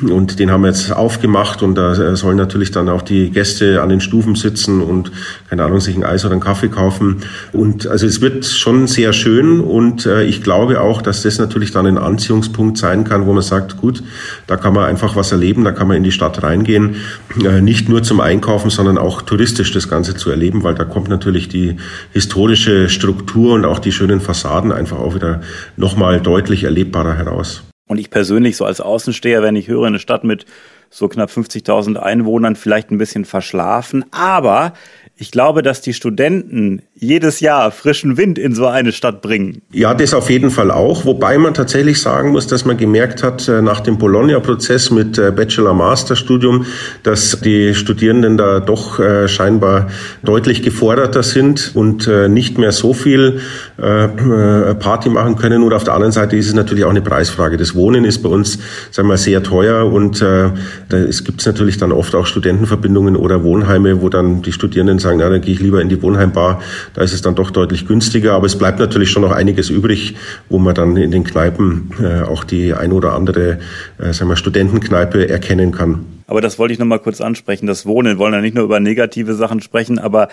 Und 0.00 0.38
den 0.38 0.50
haben 0.50 0.62
wir 0.62 0.68
jetzt 0.68 0.90
aufgemacht 0.90 1.62
und 1.62 1.74
da 1.74 2.16
sollen 2.16 2.36
natürlich 2.36 2.70
dann 2.70 2.88
auch 2.88 3.02
die 3.02 3.30
Gäste 3.30 3.82
an 3.82 3.90
den 3.90 4.00
Stufen 4.00 4.34
sitzen 4.34 4.80
und, 4.80 5.12
keine 5.50 5.64
Ahnung, 5.64 5.80
sich 5.80 5.94
ein 5.94 6.02
Eis 6.02 6.24
oder 6.24 6.32
einen 6.32 6.40
Kaffee 6.40 6.68
kaufen. 6.68 7.18
Und 7.52 7.86
also 7.86 8.06
es 8.06 8.20
wird 8.20 8.44
schon 8.46 8.86
sehr 8.86 9.12
schön 9.12 9.60
und 9.60 10.06
äh, 10.06 10.24
ich 10.24 10.42
glaube 10.42 10.80
auch, 10.80 11.02
dass 11.02 11.22
das 11.22 11.38
natürlich 11.38 11.72
dann 11.72 11.86
ein 11.86 11.98
Anziehungspunkt 11.98 12.78
sein 12.78 13.04
kann, 13.04 13.26
wo 13.26 13.32
man 13.32 13.42
sagt, 13.42 13.76
gut, 13.76 14.02
da 14.46 14.56
kann 14.56 14.72
man 14.72 14.86
einfach 14.86 15.14
was 15.14 15.30
erleben, 15.30 15.62
da 15.62 15.72
kann 15.72 15.88
man 15.88 15.98
in 15.98 16.04
die 16.04 16.12
Stadt 16.12 16.42
reingehen, 16.42 16.96
äh, 17.44 17.60
nicht 17.60 17.88
nur 17.88 18.02
zum 18.02 18.20
Einkaufen, 18.20 18.70
sondern 18.70 18.98
auch 18.98 19.22
touristisch 19.22 19.72
das 19.72 19.88
Ganze 19.88 20.16
zu 20.16 20.30
erleben, 20.30 20.64
weil 20.64 20.74
da 20.74 20.84
kommt 20.84 21.10
natürlich 21.10 21.48
die 21.48 21.76
historische 22.12 22.88
Struktur 22.88 23.54
und 23.54 23.66
auch 23.66 23.78
die 23.78 23.92
schönen 23.92 24.20
Fassaden 24.20 24.72
einfach 24.72 24.98
auch 24.98 25.14
wieder 25.14 25.42
nochmal 25.76 26.20
deutlich 26.20 26.64
erlebbarer 26.64 27.14
heraus. 27.14 27.62
Und 27.86 27.98
ich 27.98 28.10
persönlich 28.10 28.56
so 28.56 28.64
als 28.64 28.80
Außensteher, 28.80 29.42
wenn 29.42 29.56
ich 29.56 29.68
höre, 29.68 29.86
eine 29.86 29.98
Stadt 29.98 30.24
mit 30.24 30.46
so 30.88 31.08
knapp 31.08 31.30
50.000 31.30 31.96
Einwohnern 31.96 32.54
vielleicht 32.54 32.90
ein 32.90 32.98
bisschen 32.98 33.24
verschlafen. 33.24 34.04
Aber 34.12 34.74
ich 35.16 35.30
glaube, 35.30 35.62
dass 35.62 35.80
die 35.80 35.92
Studenten 35.92 36.82
jedes 36.94 37.40
Jahr 37.40 37.70
frischen 37.70 38.16
Wind 38.16 38.38
in 38.38 38.54
so 38.54 38.66
eine 38.66 38.92
Stadt 38.92 39.22
bringen. 39.22 39.62
Ja, 39.72 39.92
das 39.94 40.14
auf 40.14 40.30
jeden 40.30 40.50
Fall 40.50 40.70
auch. 40.70 41.04
Wobei 41.04 41.36
man 41.38 41.54
tatsächlich 41.54 42.00
sagen 42.00 42.30
muss, 42.30 42.46
dass 42.46 42.64
man 42.64 42.76
gemerkt 42.76 43.22
hat, 43.22 43.46
äh, 43.46 43.60
nach 43.60 43.80
dem 43.80 43.98
Bologna-Prozess 43.98 44.90
mit 44.90 45.18
äh, 45.18 45.30
Bachelor-Master-Studium, 45.30 46.66
dass 47.02 47.40
die 47.40 47.74
Studierenden 47.74 48.36
da 48.36 48.60
doch 48.60 48.98
äh, 49.00 49.28
scheinbar 49.28 49.88
deutlich 50.22 50.62
geforderter 50.62 51.22
sind 51.22 51.72
und 51.74 52.08
nicht 52.28 52.58
mehr 52.58 52.72
so 52.72 52.94
viel 52.94 53.40
Party 53.76 55.08
machen 55.08 55.36
können. 55.36 55.62
Und 55.62 55.72
auf 55.72 55.84
der 55.84 55.94
anderen 55.94 56.12
Seite 56.12 56.36
ist 56.36 56.46
es 56.46 56.54
natürlich 56.54 56.84
auch 56.84 56.90
eine 56.90 57.02
Preisfrage. 57.02 57.56
Das 57.56 57.74
Wohnen 57.74 58.04
ist 58.04 58.22
bei 58.22 58.28
uns, 58.28 58.58
sagen 58.90 59.08
wir, 59.08 59.16
sehr 59.16 59.42
teuer 59.42 59.90
und 59.92 60.24
es 60.88 61.24
gibt 61.24 61.44
natürlich 61.44 61.78
dann 61.78 61.92
oft 61.92 62.14
auch 62.14 62.26
Studentenverbindungen 62.26 63.16
oder 63.16 63.42
Wohnheime, 63.42 64.00
wo 64.00 64.08
dann 64.08 64.42
die 64.42 64.52
Studierenden 64.52 64.98
sagen, 65.02 65.18
na, 65.18 65.28
dann 65.28 65.40
gehe 65.40 65.54
ich 65.54 65.60
lieber 65.60 65.80
in 65.80 65.88
die 65.88 66.00
Wohnheimbar, 66.00 66.62
da 66.94 67.02
ist 67.02 67.12
es 67.12 67.22
dann 67.22 67.34
doch 67.34 67.50
deutlich 67.50 67.86
günstiger. 67.86 68.34
Aber 68.34 68.46
es 68.46 68.56
bleibt 68.56 68.78
natürlich 68.78 69.10
schon 69.10 69.22
noch 69.22 69.32
einiges 69.32 69.68
übrig, 69.70 70.16
wo 70.48 70.58
man 70.58 70.74
dann 70.74 70.96
in 70.96 71.10
den 71.10 71.24
Kneipen 71.24 71.90
äh, 72.00 72.22
auch 72.22 72.44
die 72.44 72.72
ein 72.74 72.92
oder 72.92 73.12
andere 73.12 73.58
äh, 73.98 74.12
sagen 74.12 74.30
wir, 74.30 74.36
Studentenkneipe 74.36 75.28
erkennen 75.28 75.72
kann. 75.72 76.06
Aber 76.26 76.40
das 76.40 76.58
wollte 76.58 76.72
ich 76.72 76.78
noch 76.78 76.86
mal 76.86 76.98
kurz 76.98 77.20
ansprechen. 77.20 77.66
Das 77.66 77.84
Wohnen, 77.84 78.14
wir 78.14 78.18
wollen 78.18 78.32
ja 78.32 78.40
nicht 78.40 78.54
nur 78.54 78.64
über 78.64 78.80
negative 78.80 79.34
Sachen 79.34 79.60
sprechen, 79.60 79.98
aber 79.98 80.28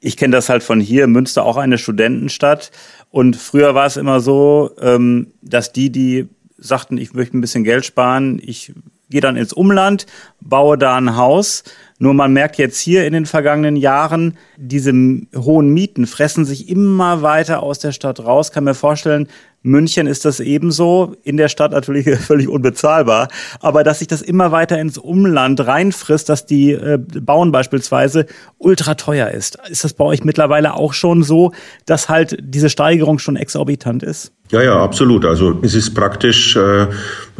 ich 0.00 0.16
kenne 0.16 0.36
das 0.36 0.48
halt 0.48 0.62
von 0.62 0.80
hier, 0.80 1.06
Münster 1.06 1.44
auch 1.44 1.56
eine 1.56 1.78
Studentenstadt. 1.78 2.70
Und 3.10 3.36
früher 3.36 3.74
war 3.74 3.86
es 3.86 3.96
immer 3.96 4.20
so, 4.20 4.70
ähm, 4.80 5.28
dass 5.42 5.72
die, 5.72 5.90
die 5.90 6.28
sagten, 6.58 6.98
ich 6.98 7.14
möchte 7.14 7.36
ein 7.36 7.40
bisschen 7.40 7.64
Geld 7.64 7.84
sparen, 7.84 8.40
ich 8.42 8.72
gehe 9.10 9.20
dann 9.20 9.36
ins 9.36 9.52
Umland, 9.52 10.06
baue 10.40 10.78
da 10.78 10.96
ein 10.96 11.16
Haus. 11.16 11.64
Nur 11.98 12.12
man 12.12 12.32
merkt 12.32 12.58
jetzt 12.58 12.78
hier 12.78 13.06
in 13.06 13.14
den 13.14 13.24
vergangenen 13.24 13.76
Jahren, 13.76 14.36
diese 14.58 14.92
hohen 15.34 15.70
Mieten 15.70 16.06
fressen 16.06 16.44
sich 16.44 16.68
immer 16.68 17.22
weiter 17.22 17.62
aus 17.62 17.78
der 17.78 17.92
Stadt 17.92 18.20
raus. 18.20 18.52
Kann 18.52 18.64
mir 18.64 18.74
vorstellen, 18.74 19.28
München 19.62 20.06
ist 20.06 20.24
das 20.24 20.38
ebenso, 20.38 21.16
in 21.24 21.36
der 21.36 21.48
Stadt 21.48 21.72
natürlich 21.72 22.08
völlig 22.20 22.48
unbezahlbar, 22.48 23.28
aber 23.60 23.82
dass 23.82 23.98
sich 23.98 24.08
das 24.08 24.22
immer 24.22 24.52
weiter 24.52 24.78
ins 24.78 24.98
Umland 24.98 25.66
reinfrisst, 25.66 26.28
dass 26.28 26.46
die 26.46 26.72
äh, 26.72 26.98
Bauen 26.98 27.50
beispielsweise 27.50 28.26
ultra 28.58 28.94
teuer 28.94 29.30
ist. 29.30 29.58
Ist 29.68 29.84
das 29.84 29.94
bei 29.94 30.04
euch 30.04 30.22
mittlerweile 30.22 30.74
auch 30.74 30.92
schon 30.92 31.22
so, 31.22 31.52
dass 31.84 32.08
halt 32.08 32.36
diese 32.40 32.70
Steigerung 32.70 33.18
schon 33.18 33.36
exorbitant 33.36 34.02
ist? 34.02 34.32
Ja, 34.52 34.62
ja, 34.62 34.80
absolut. 34.80 35.24
Also 35.24 35.58
es 35.62 35.74
ist 35.74 35.94
praktisch 35.94 36.54
äh, 36.56 36.86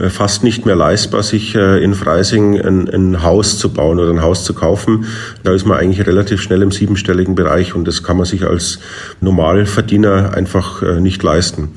fast 0.08 0.42
nicht 0.42 0.66
mehr 0.66 0.74
leistbar, 0.74 1.22
sich 1.22 1.54
äh, 1.54 1.82
in 1.82 1.94
Freising 1.94 2.60
ein, 2.60 2.88
ein 2.88 3.22
Haus 3.22 3.58
zu 3.58 3.72
bauen 3.72 4.00
oder 4.00 4.10
ein 4.10 4.22
Haus 4.22 4.44
zu 4.44 4.54
kaufen. 4.54 5.06
Da 5.44 5.52
ist 5.52 5.66
man 5.66 5.78
eigentlich 5.78 6.04
relativ 6.04 6.42
schnell 6.42 6.62
im 6.62 6.72
siebenstelligen 6.72 7.36
Bereich 7.36 7.76
und 7.76 7.86
das 7.86 8.02
kann 8.02 8.16
man 8.16 8.26
sich 8.26 8.44
als 8.44 8.80
Normalverdiener 9.20 10.34
einfach 10.34 10.82
äh, 10.82 11.00
nicht 11.00 11.22
leisten. 11.22 11.74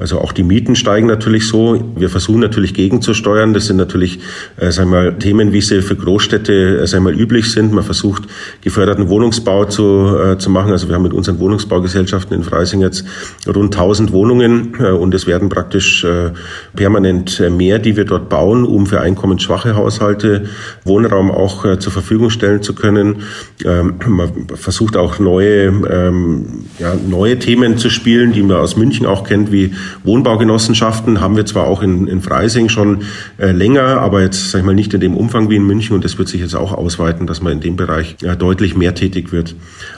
Also 0.00 0.18
auch 0.18 0.32
die 0.32 0.42
Mieten 0.42 0.74
steigen 0.76 1.06
natürlich 1.06 1.46
so. 1.46 1.80
Wir 1.94 2.08
versuchen 2.08 2.40
natürlich 2.40 2.74
gegenzusteuern. 2.74 3.52
Das 3.52 3.66
sind 3.66 3.76
natürlich, 3.76 4.20
äh, 4.56 4.70
sagen 4.70 4.90
wir 4.90 5.02
mal, 5.02 5.18
Themen, 5.18 5.52
wie 5.52 5.60
sie 5.60 5.82
für 5.82 5.94
Großstädte, 5.94 6.80
äh, 6.80 6.86
sagen 6.86 7.04
wir 7.04 7.12
mal, 7.12 7.20
üblich 7.20 7.52
sind. 7.52 7.72
Man 7.72 7.84
versucht, 7.84 8.22
geförderten 8.62 9.08
Wohnungsbau 9.08 9.66
zu, 9.66 10.16
äh, 10.16 10.38
zu 10.38 10.48
machen. 10.50 10.72
Also 10.72 10.88
wir 10.88 10.94
haben 10.94 11.02
mit 11.02 11.12
unseren 11.12 11.38
Wohnungsbaugesellschaften 11.38 12.36
in 12.36 12.42
Freising 12.42 12.80
jetzt 12.80 13.04
rund 13.46 13.74
1000 13.74 14.12
Wohnungen 14.12 14.74
äh, 14.80 14.90
und 14.90 15.14
es 15.14 15.26
werden 15.26 15.50
praktisch 15.50 16.02
äh, 16.04 16.30
permanent 16.74 17.38
äh, 17.40 17.50
mehr, 17.50 17.78
die 17.78 17.96
wir 17.96 18.04
dort 18.04 18.28
bauen, 18.30 18.64
um 18.64 18.86
für 18.86 19.00
einkommensschwache 19.00 19.76
Haushalte 19.76 20.46
Wohnraum 20.84 21.30
auch 21.30 21.64
äh, 21.64 21.78
zur 21.78 21.92
Verfügung 21.92 22.30
stellen 22.30 22.62
zu 22.62 22.74
können. 22.74 23.22
Ähm, 23.64 23.94
man 24.06 24.30
versucht 24.54 24.96
auch 24.96 25.18
neue, 25.18 25.66
ähm, 25.66 26.64
ja, 26.78 26.94
neue 26.94 27.38
Themen 27.38 27.76
zu 27.76 27.90
spielen, 27.90 28.32
die 28.32 28.42
man 28.42 28.56
aus 28.56 28.76
München 28.76 29.04
auch 29.06 29.24
kennt, 29.24 29.52
wie 29.52 29.74
Wohnbaugenossenschaften 30.04 31.20
haben 31.20 31.36
wir 31.36 31.46
zwar 31.46 31.66
auch 31.66 31.82
in, 31.82 32.06
in 32.06 32.20
Freising 32.20 32.68
schon 32.68 33.02
äh, 33.38 33.52
länger, 33.52 34.00
aber 34.00 34.22
jetzt 34.22 34.50
sag 34.50 34.60
ich 34.60 34.64
mal 34.64 34.74
nicht 34.74 34.94
in 34.94 35.00
dem 35.00 35.16
Umfang 35.16 35.50
wie 35.50 35.56
in 35.56 35.66
München 35.66 35.94
und 35.94 36.04
das 36.04 36.18
wird 36.18 36.28
sich 36.28 36.40
jetzt 36.40 36.54
auch 36.54 36.72
ausweiten, 36.72 37.26
dass 37.26 37.42
man 37.42 37.52
in 37.52 37.60
dem 37.60 37.76
Bereich 37.76 38.16
äh, 38.22 38.36
deutlich 38.36 38.76
mehr 38.76 38.94
tätig 38.94 39.32
wird. 39.32 39.54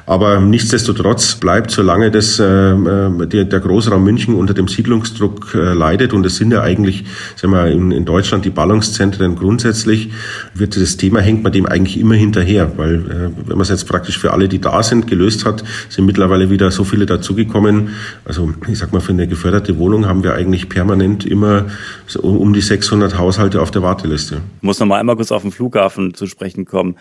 Aber 0.06 0.40
nichtsdestotrotz 0.40 1.36
bleibt, 1.36 1.70
solange 1.70 2.10
das, 2.10 2.38
äh, 2.38 2.44
äh 2.44 3.26
der, 3.26 3.44
der 3.44 3.60
Großraum 3.60 4.02
München 4.02 4.34
unter 4.34 4.54
dem 4.54 4.68
Siedlungsdruck 4.68 5.54
äh, 5.54 5.72
leidet 5.72 6.12
und 6.12 6.26
es 6.26 6.36
sind 6.36 6.52
ja 6.52 6.62
eigentlich 6.62 7.04
sagen 7.36 7.52
wir, 7.52 7.66
in, 7.66 7.90
in 7.90 8.04
Deutschland 8.04 8.44
die 8.44 8.50
Ballungszentren 8.50 9.36
grundsätzlich, 9.36 10.10
wird 10.54 10.80
das 10.80 10.96
Thema 10.96 11.20
hängt 11.20 11.42
man 11.42 11.52
dem 11.52 11.66
eigentlich 11.66 11.98
immer 11.98 12.14
hinterher, 12.14 12.72
weil 12.76 12.94
äh, 12.94 13.48
wenn 13.48 13.56
man 13.56 13.60
es 13.60 13.68
jetzt 13.68 13.88
praktisch 13.88 14.18
für 14.18 14.32
alle, 14.32 14.48
die 14.48 14.60
da 14.60 14.82
sind, 14.82 15.06
gelöst 15.06 15.44
hat, 15.44 15.64
sind 15.88 16.06
mittlerweile 16.06 16.50
wieder 16.50 16.70
so 16.70 16.84
viele 16.84 17.06
dazugekommen. 17.06 17.90
Also 18.24 18.52
ich 18.68 18.78
sag 18.78 18.92
mal, 18.92 19.00
für 19.00 19.12
eine 19.12 19.26
geförderte 19.26 19.78
Wohnung 19.82 20.06
haben 20.06 20.22
wir 20.22 20.34
eigentlich 20.34 20.68
permanent 20.68 21.26
immer 21.26 21.66
so 22.06 22.20
um 22.20 22.52
die 22.52 22.60
600 22.60 23.18
Haushalte 23.18 23.60
auf 23.60 23.72
der 23.72 23.82
Warteliste. 23.82 24.36
Ich 24.58 24.62
muss 24.62 24.78
noch 24.78 24.86
mal 24.86 25.00
einmal 25.00 25.16
kurz 25.16 25.32
auf 25.32 25.42
den 25.42 25.50
Flughafen 25.50 26.14
zu 26.14 26.28
sprechen 26.28 26.66
kommen. 26.66 26.94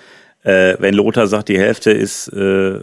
Äh, 0.43 0.77
wenn 0.79 0.95
Lothar 0.95 1.27
sagt, 1.27 1.49
die 1.49 1.59
Hälfte 1.59 1.91
ist 1.91 2.27
äh, 2.29 2.79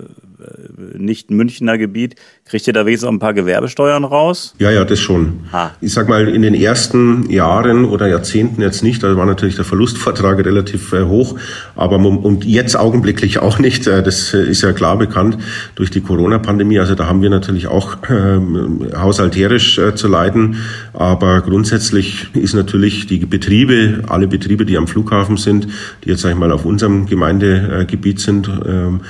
nicht 0.97 1.33
Münchner 1.33 1.77
Gebiet, 1.79 2.15
kriegt 2.49 2.67
ihr 2.67 2.73
da 2.73 2.87
wenigstens 2.87 3.09
auch 3.09 3.13
ein 3.13 3.19
paar 3.19 3.35
Gewerbesteuern 3.35 4.05
raus? 4.05 4.55
Ja, 4.59 4.71
ja, 4.71 4.85
das 4.85 4.99
schon. 4.99 5.41
Ha. 5.53 5.73
Ich 5.81 5.93
sag 5.93 6.09
mal, 6.09 6.29
in 6.29 6.43
den 6.43 6.55
ersten 6.55 7.29
Jahren 7.31 7.85
oder 7.85 8.09
Jahrzehnten 8.09 8.63
jetzt 8.63 8.83
nicht, 8.83 9.03
da 9.03 9.17
war 9.17 9.27
natürlich 9.27 9.57
der 9.57 9.65
Verlustvortrag 9.65 10.39
relativ 10.45 10.93
äh, 10.93 11.03
hoch, 11.03 11.37
aber 11.77 11.99
und 11.99 12.45
jetzt 12.45 12.77
augenblicklich 12.77 13.39
auch 13.41 13.59
nicht. 13.59 13.87
Äh, 13.87 14.03
das 14.03 14.33
ist 14.33 14.63
ja 14.63 14.73
klar 14.73 14.97
bekannt 14.97 15.39
durch 15.75 15.91
die 15.91 16.01
Corona-Pandemie. 16.01 16.79
Also 16.79 16.95
da 16.95 17.07
haben 17.07 17.23
wir 17.23 17.31
natürlich 17.31 17.67
auch 17.67 17.97
ähm, 18.09 18.89
haushalterisch 18.97 19.79
äh, 19.79 19.95
zu 19.95 20.09
leiden, 20.09 20.57
aber 20.95 21.43
grundsätzlich 21.43 22.35
ist 22.35 22.55
natürlich 22.55 23.07
die 23.07 23.19
Betriebe, 23.19 24.05
alle 24.09 24.27
Betriebe, 24.27 24.65
die 24.65 24.77
am 24.77 24.87
Flughafen 24.87 25.37
sind, 25.37 25.69
die 26.05 26.11
jetzt 26.11 26.23
sag 26.23 26.31
ich 26.31 26.37
mal 26.37 26.53
auf 26.53 26.65
unserem 26.65 27.07
Gemeindegebiet 27.07 28.21
sind, 28.21 28.49
ähm, 28.67 29.01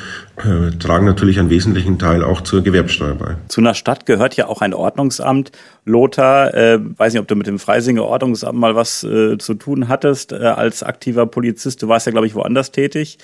äh, 0.45 0.71
tragen 0.79 1.07
natürlich 1.07 1.39
einen 1.39 1.51
wesentlichen 1.51 1.99
Teil 1.99 2.23
auch 2.23 2.41
zur 2.41 2.63
Gewerbsteuer 2.63 3.15
bei. 3.15 3.37
Zu 3.49 3.61
einer 3.61 3.75
Stadt 3.75 4.07
gehört 4.07 4.37
ja 4.37 4.49
auch 4.49 4.61
ein 4.61 4.75
Ordnungsamt. 4.75 5.53
Lothar, 5.85 6.55
äh, 6.55 6.79
weiß 6.81 7.13
nicht, 7.13 7.21
ob 7.21 7.29
du 7.29 7.37
mit 7.37 7.47
dem 7.47 7.59
Freisinger 7.59 8.05
Ordnungsamt 8.05 8.59
mal 8.59 8.75
was 8.75 9.05
äh, 9.05 9.39
zu 9.39 9.55
tun 9.55 9.89
hattest 9.89 10.33
äh, 10.33 10.37
als 10.37 10.83
aktiver 10.83 11.27
Polizist. 11.27 11.83
Du 11.83 11.89
warst 11.89 12.07
ja, 12.07 12.13
glaube 12.13 12.27
ich, 12.27 12.35
woanders 12.35 12.73
tätig. 12.73 13.19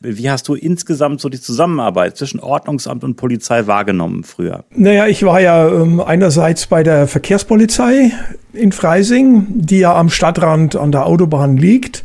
Wie 0.00 0.30
hast 0.30 0.46
du 0.46 0.54
insgesamt 0.54 1.20
so 1.20 1.28
die 1.28 1.40
Zusammenarbeit 1.40 2.16
zwischen 2.16 2.38
Ordnungsamt 2.38 3.02
und 3.02 3.16
Polizei 3.16 3.66
wahrgenommen 3.66 4.22
früher? 4.22 4.64
Naja, 4.70 5.08
ich 5.08 5.24
war 5.24 5.40
ja 5.40 5.68
ähm, 5.68 6.00
einerseits 6.00 6.68
bei 6.68 6.84
der 6.84 7.08
Verkehrspolizei 7.08 8.12
in 8.52 8.70
Freising, 8.70 9.46
die 9.48 9.80
ja 9.80 9.96
am 9.96 10.08
Stadtrand 10.08 10.76
an 10.76 10.92
der 10.92 11.06
Autobahn 11.06 11.56
liegt. 11.56 12.04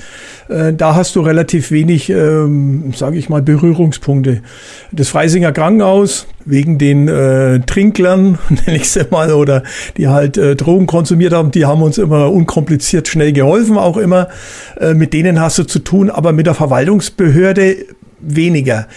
Äh, 0.54 0.74
da 0.74 0.96
hast 0.96 1.16
du 1.16 1.22
relativ 1.22 1.72
wenig, 1.72 2.10
ähm, 2.10 2.94
sage 2.96 3.18
ich 3.18 3.28
mal, 3.28 3.42
Berührungspunkte. 3.42 4.42
Das 4.92 5.10
Freisinger 5.10 5.52
Krankenhaus, 5.52 6.28
wegen 6.46 6.78
den 6.78 7.08
äh, 7.08 7.60
Trinklern, 7.62 8.38
nenne 8.50 8.78
ich 8.78 8.90
sie 8.90 9.06
mal, 9.10 9.34
oder 9.34 9.64
die 9.98 10.08
halt 10.08 10.38
äh, 10.38 10.56
Drogen 10.56 10.86
konsumiert 10.86 11.34
haben, 11.34 11.52
die 11.52 11.66
haben 11.66 11.82
uns 11.82 11.98
immer 11.98 12.32
unkompliziert 12.32 13.08
schnell 13.08 13.34
geholfen, 13.34 13.78
auch 13.78 13.98
immer. 13.98 14.30
Äh, 14.80 14.94
mit 14.94 15.14
denen 15.14 15.40
hast 15.40 15.58
du 15.58 15.64
zu 15.64 15.80
tun, 15.80 16.10
aber 16.10 16.32
mit 16.34 16.46
der 16.46 16.54
Verwaltungsbehörde 16.54 17.78
weniger 18.20 18.88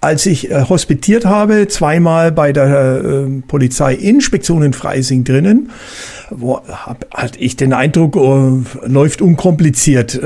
als 0.00 0.26
ich 0.26 0.50
äh, 0.50 0.64
hospitiert 0.68 1.24
habe, 1.26 1.68
zweimal 1.68 2.32
bei 2.32 2.52
der 2.52 3.04
äh, 3.04 3.40
Polizeiinspektion 3.46 4.64
in 4.64 4.72
Freising 4.72 5.22
drinnen, 5.22 5.70
wo, 6.28 6.58
hab, 6.66 7.06
hatte 7.14 7.38
ich 7.38 7.54
den 7.54 7.72
Eindruck, 7.72 8.16
oh, 8.16 8.62
läuft 8.84 9.22
unkompliziert. 9.22 10.20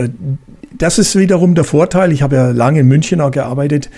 Das 0.79 0.99
ist 0.99 1.17
wiederum 1.17 1.55
der 1.55 1.65
Vorteil. 1.65 2.13
Ich 2.13 2.23
habe 2.23 2.37
ja 2.37 2.51
lange 2.51 2.81
in 2.81 2.89
München 2.89 3.21
auch 3.21 3.31
gearbeitet. 3.31 3.91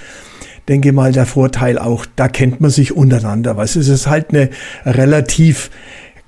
Denke 0.69 0.93
mal, 0.93 1.13
der 1.13 1.27
Vorteil 1.27 1.79
auch, 1.79 2.07
da 2.15 2.29
kennt 2.29 2.61
man 2.61 2.71
sich 2.71 2.95
untereinander. 2.95 3.57
Was 3.57 3.75
es 3.75 3.89
ist 3.89 4.07
halt 4.07 4.31
eine 4.31 4.51
relativ 4.85 5.71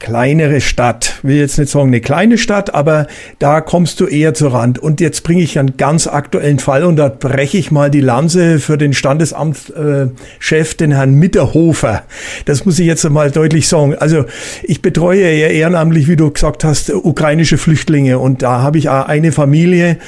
kleinere 0.00 0.60
Stadt. 0.60 1.20
Will 1.22 1.36
jetzt 1.36 1.58
nicht 1.58 1.70
sagen 1.70 1.88
eine 1.88 2.00
kleine 2.00 2.38
Stadt, 2.38 2.74
aber 2.74 3.06
da 3.38 3.60
kommst 3.60 4.00
du 4.00 4.06
eher 4.06 4.34
zur 4.34 4.52
Rand. 4.52 4.78
Und 4.78 5.00
jetzt 5.00 5.22
bringe 5.22 5.42
ich 5.42 5.58
einen 5.58 5.76
ganz 5.76 6.06
aktuellen 6.08 6.58
Fall 6.58 6.84
und 6.84 6.96
da 6.96 7.08
breche 7.08 7.58
ich 7.58 7.70
mal 7.70 7.90
die 7.90 8.00
Lanze 8.00 8.58
für 8.58 8.76
den 8.76 8.94
Standesamtschef, 8.94 10.74
den 10.74 10.92
Herrn 10.92 11.14
Mitterhofer. 11.14 12.02
Das 12.46 12.64
muss 12.64 12.78
ich 12.78 12.86
jetzt 12.86 13.08
mal 13.08 13.30
deutlich 13.30 13.68
sagen. 13.68 13.94
Also 13.94 14.24
ich 14.62 14.82
betreue 14.82 15.20
ja 15.20 15.48
ehrenamtlich, 15.48 16.08
wie 16.08 16.16
du 16.16 16.30
gesagt 16.30 16.64
hast, 16.64 16.92
ukrainische 16.92 17.58
Flüchtlinge 17.58 18.18
und 18.18 18.42
da 18.42 18.62
habe 18.62 18.78
ich 18.78 18.90
eine 18.90 19.32
Familie, 19.32 19.98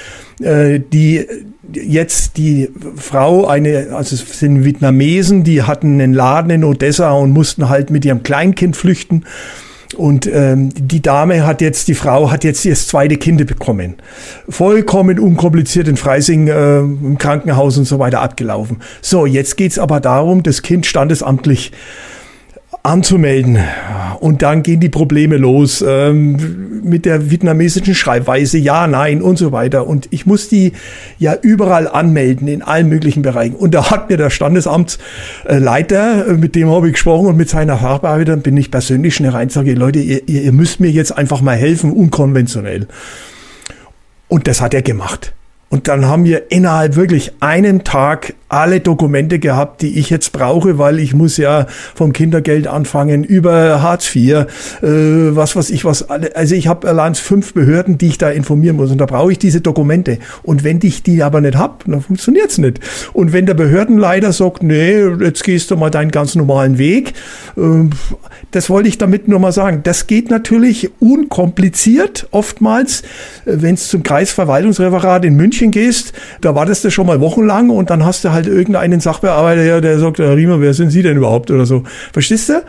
äh, 0.41 0.81
die 0.81 1.27
jetzt 1.73 2.37
die 2.37 2.71
Frau, 2.97 3.47
eine, 3.47 3.89
also 3.93 4.15
es 4.15 4.39
sind 4.39 4.65
Vietnamesen, 4.65 5.45
die 5.45 5.63
hatten 5.63 6.01
einen 6.01 6.15
Laden 6.15 6.51
in 6.51 6.65
Odessa 6.65 7.13
und 7.13 7.31
mussten 7.31 7.69
halt 7.69 7.91
mit 7.91 8.05
ihrem 8.05 8.23
Kleinkind 8.23 8.77
flüchten. 8.77 9.25
Und 9.95 10.27
ähm, 10.27 10.71
die 10.75 11.03
Dame 11.03 11.47
hat 11.47 11.61
jetzt, 11.61 11.89
die 11.89 11.95
Frau 11.95 12.31
hat 12.31 12.45
jetzt 12.45 12.65
das 12.65 12.87
zweite 12.87 13.17
Kind 13.17 13.47
bekommen. 13.47 13.97
Vollkommen 14.49 15.19
unkompliziert 15.19 15.89
in 15.89 15.97
Freising 15.97 16.49
äh, 16.49 16.79
im 16.79 17.19
Krankenhaus 17.19 17.79
und 17.79 17.85
so 17.85 17.99
weiter 17.99 18.21
abgelaufen. 18.21 18.79
So, 19.01 19.27
jetzt 19.27 19.57
geht's 19.57 19.79
aber 19.79 20.01
darum, 20.01 20.43
das 20.43 20.63
Kind 20.63 20.87
standesamtlich 20.87 21.73
anzumelden. 22.83 23.59
Und 24.21 24.43
dann 24.43 24.63
gehen 24.63 24.81
die 24.81 24.89
Probleme 24.89 25.37
los 25.37 25.85
ähm, 25.87 26.83
mit 26.83 27.05
der 27.05 27.31
vietnamesischen 27.31 27.95
Schreibweise, 27.95 28.59
ja, 28.59 28.87
nein 28.87 29.23
und 29.23 29.37
so 29.37 29.53
weiter. 29.53 29.87
Und 29.87 30.09
ich 30.11 30.27
muss 30.27 30.49
die 30.49 30.73
ja 31.19 31.37
überall 31.41 31.89
anmelden, 31.89 32.49
in 32.49 32.63
allen 32.63 32.89
möglichen 32.89 33.23
Bereichen. 33.23 33.55
Und 33.55 33.75
da 33.75 33.91
hat 33.91 34.11
mir 34.11 34.17
der 34.17 34.31
Standesamtsleiter, 34.31 36.29
äh, 36.29 36.33
mit 36.35 36.55
dem 36.55 36.71
habe 36.71 36.89
ich 36.89 36.95
gesprochen 36.95 37.27
und 37.29 37.37
mit 37.37 37.49
seiner 37.49 37.79
Fachbearbeiterin 37.79 38.43
bin 38.43 38.57
ich 38.57 38.71
persönlich 38.71 39.15
schnell 39.15 39.31
rein 39.31 39.45
und 39.45 39.53
sage, 39.53 39.75
Leute, 39.75 40.01
ihr, 40.01 40.29
ihr 40.29 40.53
müsst 40.53 40.81
mir 40.81 40.91
jetzt 40.91 41.17
einfach 41.17 41.41
mal 41.41 41.57
helfen, 41.57 41.93
unkonventionell. 41.93 42.89
Und 44.29 44.49
das 44.49 44.61
hat 44.61 44.75
er 44.75 44.83
gemacht. 44.83 45.35
Und 45.73 45.89
dann 45.89 46.05
haben 46.05 46.27
wir 46.27 46.53
innerhalb 46.53 46.97
wirklich 46.97 47.33
einen 47.41 47.83
Tag 47.83 48.35
alle 48.51 48.81
Dokumente 48.81 49.39
gehabt, 49.39 49.81
die 49.81 49.99
ich 49.99 50.11
jetzt 50.11 50.33
brauche, 50.33 50.77
weil 50.77 50.99
ich 50.99 51.15
muss 51.15 51.39
ja 51.39 51.67
vom 51.95 52.13
Kindergeld 52.13 52.67
anfangen 52.67 53.25
über 53.25 53.81
Hartz 53.81 54.15
IV, 54.15 54.35
äh, 54.35 54.45
was 54.83 55.57
weiß 55.57 55.71
ich 55.71 55.87
was. 55.87 56.11
Also 56.11 56.55
ich 56.55 56.69
habe 56.69 56.87
allein 56.87 57.15
fünf 57.15 57.55
Behörden, 57.55 57.97
die 57.97 58.09
ich 58.09 58.19
da 58.19 58.29
informieren 58.29 58.77
muss 58.77 58.91
und 58.91 58.99
da 58.99 59.07
brauche 59.07 59.33
ich 59.33 59.39
diese 59.39 59.63
Dokumente. 59.63 60.19
Und 60.43 60.63
wenn 60.63 60.79
ich 60.83 61.03
die 61.03 61.23
aber 61.23 61.41
nicht 61.41 61.57
hab, 61.57 61.87
dann 61.87 62.03
funktioniert's 62.03 62.59
nicht. 62.59 62.81
Und 63.15 63.33
wenn 63.33 63.47
der 63.47 63.55
Behördenleiter 63.55 64.35
sagt, 64.35 64.63
nee, 64.63 65.07
jetzt 65.21 65.43
gehst 65.43 65.71
du 65.71 65.77
mal 65.77 65.89
deinen 65.89 66.11
ganz 66.11 66.35
normalen 66.35 66.77
Weg, 66.77 67.15
äh, 67.57 67.89
das 68.51 68.69
wollte 68.69 68.91
ich 68.91 68.99
damit 68.99 69.27
nur 69.27 69.39
mal 69.39 69.53
sagen. 69.53 69.81
Das 69.85 70.07
geht 70.07 70.29
natürlich 70.29 70.91
unkompliziert 71.01 72.29
oftmals, 72.31 73.01
äh, 73.47 73.55
wenn 73.63 73.77
es 73.77 73.89
zum 73.89 74.03
Kreisverwaltungsreferat 74.03 75.25
in 75.25 75.35
München 75.35 75.62
gehst, 75.71 76.13
da 76.41 76.55
wartest 76.55 76.85
du 76.85 76.91
schon 76.91 77.07
mal 77.07 77.21
wochenlang 77.21 77.71
und 77.71 77.91
dann 77.91 78.05
hast 78.05 78.25
du 78.25 78.33
halt 78.33 78.47
irgendeinen 78.47 79.01
Sachbearbeiter, 79.01 79.81
der 79.81 79.99
sagt, 79.99 80.19
Herr 80.19 80.37
Riemer, 80.37 80.61
wer 80.61 80.75
sind 80.75 80.91
Sie 80.91 81.03
denn 81.03 81.17
überhaupt 81.17 81.51
oder 81.51 81.67
so. 81.67 81.85
Verstehst 82.13 82.49
du? 82.49 82.63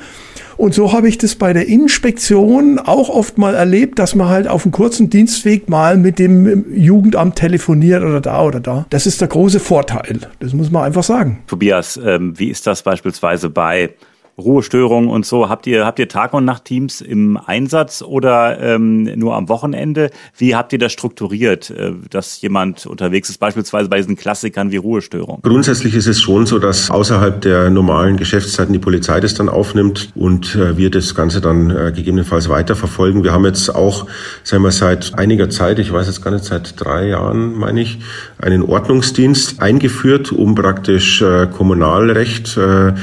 Und 0.57 0.73
so 0.73 0.93
habe 0.93 1.09
ich 1.09 1.17
das 1.17 1.35
bei 1.35 1.51
der 1.53 1.67
Inspektion 1.67 2.79
auch 2.79 3.09
oft 3.09 3.37
mal 3.37 3.55
erlebt, 3.55 3.99
dass 3.99 4.15
man 4.15 4.29
halt 4.29 4.47
auf 4.47 4.63
einem 4.63 4.71
kurzen 4.71 5.09
Dienstweg 5.09 5.67
mal 5.67 5.97
mit 5.97 6.19
dem 6.19 6.65
Jugendamt 6.75 7.35
telefoniert 7.35 8.03
oder 8.03 8.21
da 8.21 8.43
oder 8.43 8.59
da. 8.59 8.85
Das 8.89 9.07
ist 9.07 9.21
der 9.21 9.27
große 9.27 9.59
Vorteil. 9.59 10.19
Das 10.39 10.53
muss 10.53 10.69
man 10.69 10.83
einfach 10.83 11.03
sagen. 11.03 11.39
Tobias, 11.47 11.99
ähm, 12.03 12.37
wie 12.37 12.49
ist 12.49 12.67
das 12.67 12.83
beispielsweise 12.83 13.49
bei 13.49 13.89
Ruhestörungen 14.37 15.09
und 15.09 15.25
so. 15.25 15.49
Habt 15.49 15.67
ihr, 15.67 15.85
habt 15.85 15.99
ihr 15.99 16.07
Tag- 16.07 16.33
und 16.33 16.45
Nacht-Teams 16.45 17.01
im 17.01 17.37
Einsatz 17.37 18.01
oder 18.01 18.59
ähm, 18.59 19.03
nur 19.03 19.35
am 19.35 19.49
Wochenende? 19.49 20.09
Wie 20.37 20.55
habt 20.55 20.73
ihr 20.73 20.79
das 20.79 20.91
strukturiert, 20.91 21.69
äh, 21.69 21.91
dass 22.09 22.41
jemand 22.41 22.85
unterwegs 22.85 23.29
ist, 23.29 23.37
beispielsweise 23.37 23.89
bei 23.89 23.97
diesen 23.97 24.15
Klassikern 24.15 24.71
wie 24.71 24.77
Ruhestörung? 24.77 25.39
Grundsätzlich 25.43 25.93
ist 25.93 26.07
es 26.07 26.21
schon 26.21 26.45
so, 26.45 26.59
dass 26.59 26.89
außerhalb 26.89 27.41
der 27.41 27.69
normalen 27.69 28.17
Geschäftszeiten 28.17 28.73
die 28.73 28.79
Polizei 28.79 29.19
das 29.19 29.35
dann 29.35 29.49
aufnimmt 29.49 30.11
und 30.15 30.55
äh, 30.55 30.77
wir 30.77 30.89
das 30.89 31.13
Ganze 31.13 31.39
dann 31.39 31.69
äh, 31.69 31.91
gegebenenfalls 31.95 32.49
weiterverfolgen. 32.49 33.23
Wir 33.23 33.33
haben 33.33 33.45
jetzt 33.45 33.69
auch, 33.69 34.07
sagen 34.43 34.63
wir, 34.63 34.71
seit 34.71 35.17
einiger 35.17 35.49
Zeit, 35.49 35.77
ich 35.77 35.93
weiß 35.93 36.07
jetzt 36.07 36.23
gar 36.23 36.31
nicht, 36.31 36.45
seit 36.45 36.83
drei 36.83 37.07
Jahren, 37.07 37.53
meine 37.53 37.81
ich, 37.81 37.99
einen 38.39 38.63
Ordnungsdienst 38.63 39.61
eingeführt, 39.61 40.31
um 40.31 40.55
praktisch 40.55 41.21
äh, 41.21 41.47
Kommunalrecht 41.47 42.57
äh, 42.57 42.93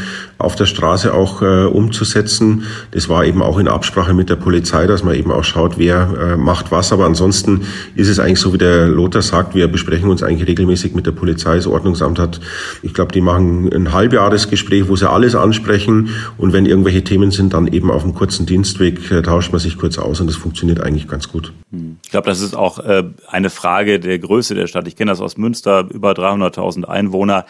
auf 0.40 0.56
der 0.56 0.66
Straße 0.66 1.12
auch 1.12 1.42
äh, 1.42 1.64
umzusetzen. 1.64 2.64
Das 2.90 3.08
war 3.08 3.24
eben 3.24 3.42
auch 3.42 3.58
in 3.58 3.68
Absprache 3.68 4.14
mit 4.14 4.30
der 4.30 4.36
Polizei, 4.36 4.86
dass 4.86 5.04
man 5.04 5.14
eben 5.14 5.30
auch 5.30 5.44
schaut, 5.44 5.78
wer 5.78 6.32
äh, 6.32 6.36
macht 6.36 6.70
was. 6.70 6.92
Aber 6.92 7.06
ansonsten 7.06 7.62
ist 7.94 8.08
es 8.08 8.18
eigentlich 8.18 8.40
so, 8.40 8.52
wie 8.52 8.58
der 8.58 8.88
Lothar 8.88 9.22
sagt, 9.22 9.54
wir 9.54 9.68
besprechen 9.68 10.10
uns 10.10 10.22
eigentlich 10.22 10.48
regelmäßig 10.48 10.94
mit 10.94 11.06
der 11.06 11.12
Polizei. 11.12 11.56
Das 11.56 11.66
Ordnungsamt 11.66 12.18
hat, 12.18 12.40
ich 12.82 12.94
glaube, 12.94 13.12
die 13.12 13.20
machen 13.20 13.70
ein 13.72 13.92
Halbjahresgespräch, 13.92 14.88
wo 14.88 14.96
sie 14.96 15.08
alles 15.08 15.34
ansprechen. 15.34 16.10
Und 16.38 16.52
wenn 16.52 16.66
irgendwelche 16.66 17.04
Themen 17.04 17.30
sind, 17.30 17.54
dann 17.54 17.66
eben 17.66 17.90
auf 17.90 18.04
einem 18.04 18.14
kurzen 18.14 18.46
Dienstweg 18.46 19.10
äh, 19.10 19.22
tauscht 19.22 19.52
man 19.52 19.60
sich 19.60 19.78
kurz 19.78 19.98
aus 19.98 20.20
und 20.20 20.26
das 20.26 20.36
funktioniert 20.36 20.80
eigentlich 20.80 21.08
ganz 21.08 21.28
gut. 21.28 21.52
Hm. 21.70 21.98
Ich 22.04 22.10
glaube, 22.10 22.28
das 22.28 22.40
ist 22.40 22.54
auch 22.54 22.78
äh, 22.78 23.04
eine 23.28 23.50
Frage 23.50 24.00
der 24.00 24.18
Größe 24.18 24.54
der 24.54 24.66
Stadt. 24.66 24.88
Ich 24.88 24.96
kenne 24.96 25.10
das 25.10 25.20
aus 25.20 25.36
Münster, 25.36 25.86
über 25.90 26.12
300.000 26.12 26.84
Einwohner. 26.84 27.44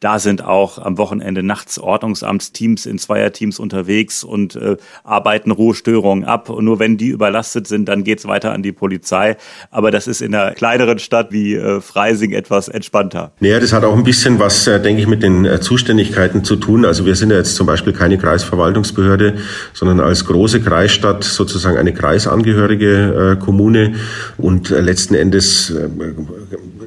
Da 0.00 0.18
sind 0.18 0.44
auch 0.44 0.78
am 0.78 0.98
Wochenende 0.98 1.42
nachts 1.42 1.78
Ordnungsamtsteams 1.78 2.86
in 2.86 2.98
Zweierteams 2.98 3.58
unterwegs 3.58 4.24
und 4.24 4.54
äh, 4.56 4.76
arbeiten 5.04 5.50
Ruhestörungen 5.50 6.24
ab. 6.24 6.50
Und 6.50 6.64
nur 6.64 6.78
wenn 6.78 6.96
die 6.96 7.08
überlastet 7.08 7.66
sind, 7.66 7.88
dann 7.88 8.04
geht's 8.04 8.26
weiter 8.26 8.52
an 8.52 8.62
die 8.62 8.72
Polizei. 8.72 9.36
Aber 9.70 9.90
das 9.90 10.06
ist 10.06 10.20
in 10.20 10.34
einer 10.34 10.52
kleineren 10.52 10.98
Stadt 10.98 11.32
wie 11.32 11.54
äh, 11.54 11.80
Freising 11.80 12.32
etwas 12.32 12.68
entspannter. 12.68 13.32
Naja, 13.40 13.58
das 13.58 13.72
hat 13.72 13.84
auch 13.84 13.96
ein 13.96 14.04
bisschen 14.04 14.38
was, 14.38 14.66
äh, 14.66 14.80
denke 14.80 15.00
ich, 15.00 15.08
mit 15.08 15.22
den 15.22 15.44
äh, 15.44 15.60
Zuständigkeiten 15.60 16.44
zu 16.44 16.56
tun. 16.56 16.84
Also 16.84 17.06
wir 17.06 17.14
sind 17.14 17.30
ja 17.30 17.36
jetzt 17.36 17.56
zum 17.56 17.66
Beispiel 17.66 17.92
keine 17.92 18.18
Kreisverwaltungsbehörde, 18.18 19.36
sondern 19.72 20.00
als 20.00 20.26
große 20.26 20.60
Kreisstadt 20.60 21.24
sozusagen 21.24 21.78
eine 21.78 21.94
kreisangehörige 21.94 23.36
äh, 23.38 23.42
Kommune. 23.42 23.94
Und 24.36 24.70
äh, 24.70 24.80
letzten 24.80 25.14
Endes 25.14 25.70
äh, 25.70 25.88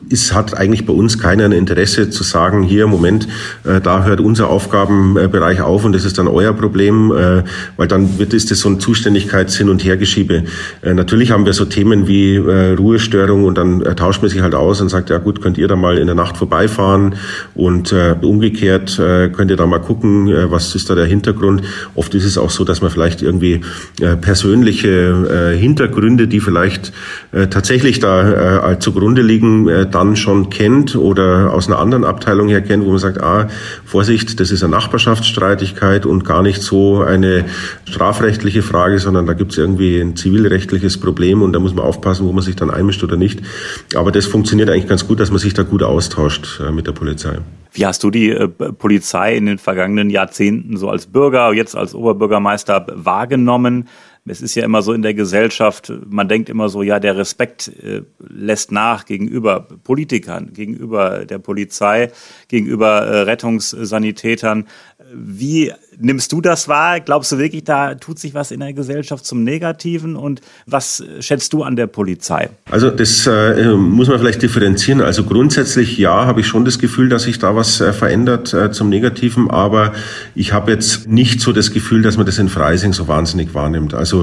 ist, 0.09 0.33
hat 0.33 0.55
eigentlich 0.57 0.85
bei 0.85 0.93
uns 0.93 1.19
keiner 1.19 1.45
ein 1.45 1.51
Interesse 1.51 2.09
zu 2.09 2.23
sagen, 2.23 2.63
hier, 2.63 2.87
Moment, 2.99 3.27
äh, 3.63 3.79
da 3.79 4.03
hört 4.03 4.19
unser 4.19 4.49
Aufgabenbereich 4.49 5.61
auf 5.61 5.85
und 5.85 5.93
das 5.93 6.03
ist 6.03 6.17
dann 6.17 6.27
euer 6.27 6.51
Problem, 6.51 7.11
äh, 7.11 7.43
weil 7.77 7.87
dann 7.87 8.19
wird 8.19 8.33
ist 8.33 8.51
das 8.51 8.59
so 8.59 8.69
ein 8.69 8.81
Zuständigkeits-Hin- 8.81 9.69
und 9.69 9.85
Hergeschiebe. 9.85 10.43
Äh, 10.81 10.93
natürlich 10.93 11.31
haben 11.31 11.45
wir 11.45 11.53
so 11.53 11.63
Themen 11.63 12.07
wie 12.09 12.35
äh, 12.35 12.73
Ruhestörung 12.73 13.45
und 13.45 13.57
dann 13.57 13.81
äh, 13.81 13.95
tauscht 13.95 14.21
man 14.21 14.29
sich 14.29 14.41
halt 14.41 14.53
aus 14.53 14.81
und 14.81 14.89
sagt, 14.89 15.09
ja 15.09 15.17
gut, 15.17 15.41
könnt 15.41 15.57
ihr 15.57 15.69
da 15.69 15.77
mal 15.77 15.97
in 15.97 16.07
der 16.07 16.15
Nacht 16.15 16.35
vorbeifahren 16.35 17.15
und 17.55 17.93
äh, 17.93 18.15
umgekehrt 18.21 18.99
äh, 18.99 19.29
könnt 19.29 19.49
ihr 19.49 19.57
da 19.57 19.65
mal 19.65 19.79
gucken, 19.79 20.27
äh, 20.27 20.51
was 20.51 20.75
ist 20.75 20.89
da 20.89 20.95
der 20.95 21.05
Hintergrund. 21.05 21.61
Oft 21.95 22.13
ist 22.15 22.25
es 22.25 22.37
auch 22.37 22.49
so, 22.49 22.65
dass 22.65 22.81
man 22.81 22.91
vielleicht 22.91 23.21
irgendwie 23.21 23.61
äh, 24.01 24.17
persönliche 24.17 25.53
äh, 25.53 25.57
Hintergründe, 25.57 26.27
die 26.27 26.41
vielleicht 26.41 26.91
äh, 27.31 27.47
tatsächlich 27.47 27.99
da 27.99 28.71
äh, 28.71 28.79
zugrunde 28.79 29.21
liegen, 29.21 29.69
äh, 29.69 29.89
dann 29.89 30.17
schon 30.17 30.49
kennt 30.49 30.97
oder 30.97 31.53
aus 31.53 31.67
einer 31.67 31.79
anderen 31.79 32.03
Abteilung 32.03 32.49
her 32.49 32.61
kennt, 32.61 32.85
wo 32.89 32.93
man 32.93 32.99
sagt, 32.99 33.21
ah, 33.21 33.47
Vorsicht, 33.85 34.39
das 34.39 34.51
ist 34.51 34.63
eine 34.63 34.71
Nachbarschaftsstreitigkeit 34.71 36.05
und 36.05 36.25
gar 36.25 36.41
nicht 36.41 36.61
so 36.61 37.01
eine 37.01 37.45
strafrechtliche 37.85 38.61
Frage, 38.61 38.99
sondern 38.99 39.25
da 39.25 39.33
gibt 39.33 39.53
es 39.53 39.57
irgendwie 39.57 39.99
ein 39.99 40.15
zivilrechtliches 40.15 40.99
Problem 40.99 41.41
und 41.41 41.53
da 41.53 41.59
muss 41.59 41.73
man 41.73 41.85
aufpassen, 41.85 42.27
wo 42.27 42.31
man 42.31 42.43
sich 42.43 42.55
dann 42.55 42.69
einmischt 42.69 43.03
oder 43.03 43.15
nicht. 43.15 43.41
Aber 43.95 44.11
das 44.11 44.25
funktioniert 44.25 44.69
eigentlich 44.69 44.87
ganz 44.87 45.07
gut, 45.07 45.19
dass 45.19 45.29
man 45.29 45.39
sich 45.39 45.53
da 45.53 45.63
gut 45.63 45.83
austauscht 45.83 46.59
äh, 46.59 46.71
mit 46.71 46.87
der 46.87 46.93
Polizei. 46.93 47.37
Wie 47.71 47.85
hast 47.85 48.03
du 48.03 48.09
die 48.09 48.31
äh, 48.31 48.47
Polizei 48.47 49.37
in 49.37 49.45
den 49.45 49.57
vergangenen 49.59 50.09
Jahrzehnten 50.09 50.77
so 50.77 50.89
als 50.89 51.05
Bürger, 51.05 51.53
jetzt 51.53 51.75
als 51.75 51.93
Oberbürgermeister 51.93 52.87
wahrgenommen? 52.95 53.87
Es 54.25 54.41
ist 54.41 54.55
ja 54.55 54.63
immer 54.63 54.81
so 54.81 54.93
in 54.93 55.01
der 55.01 55.13
Gesellschaft, 55.13 55.91
man 56.07 56.27
denkt 56.27 56.49
immer 56.49 56.69
so, 56.69 56.83
ja, 56.83 56.99
der 56.99 57.17
Respekt 57.17 57.71
äh, 57.81 58.01
lässt 58.19 58.71
nach 58.71 59.05
gegenüber 59.05 59.67
Politikern, 59.83 60.53
gegenüber 60.53 61.25
der 61.25 61.39
Polizei, 61.39 62.11
gegenüber 62.47 63.01
äh, 63.01 63.21
Rettungssanitätern. 63.21 64.65
Wie 65.11 65.71
nimmst 65.97 66.31
du 66.31 66.41
das 66.41 66.67
wahr? 66.67 66.99
Glaubst 66.99 67.31
du 67.31 67.37
wirklich, 67.39 67.63
da 67.63 67.95
tut 67.95 68.19
sich 68.19 68.33
was 68.33 68.51
in 68.51 68.59
der 68.59 68.73
Gesellschaft 68.73 69.25
zum 69.25 69.43
Negativen? 69.43 70.15
Und 70.15 70.41
was 70.67 71.03
schätzt 71.19 71.53
du 71.53 71.63
an 71.63 71.75
der 71.75 71.87
Polizei? 71.87 72.49
Also 72.69 72.89
das 72.91 73.25
äh, 73.25 73.73
muss 73.75 74.07
man 74.07 74.19
vielleicht 74.19 74.41
differenzieren. 74.41 75.01
Also 75.01 75.23
grundsätzlich 75.23 75.97
ja, 75.97 76.25
habe 76.25 76.41
ich 76.41 76.47
schon 76.47 76.65
das 76.65 76.77
Gefühl, 76.77 77.09
dass 77.09 77.23
sich 77.23 77.39
da 77.39 77.55
was 77.55 77.81
äh, 77.81 77.93
verändert 77.93 78.53
äh, 78.53 78.71
zum 78.71 78.89
Negativen. 78.89 79.49
Aber 79.49 79.93
ich 80.35 80.53
habe 80.53 80.71
jetzt 80.71 81.07
nicht 81.07 81.41
so 81.41 81.51
das 81.51 81.71
Gefühl, 81.71 82.01
dass 82.01 82.17
man 82.17 82.25
das 82.25 82.37
in 82.37 82.49
Freising 82.49 82.93
so 82.93 83.07
wahnsinnig 83.07 83.53
wahrnimmt. 83.53 83.93
Also 83.93 84.18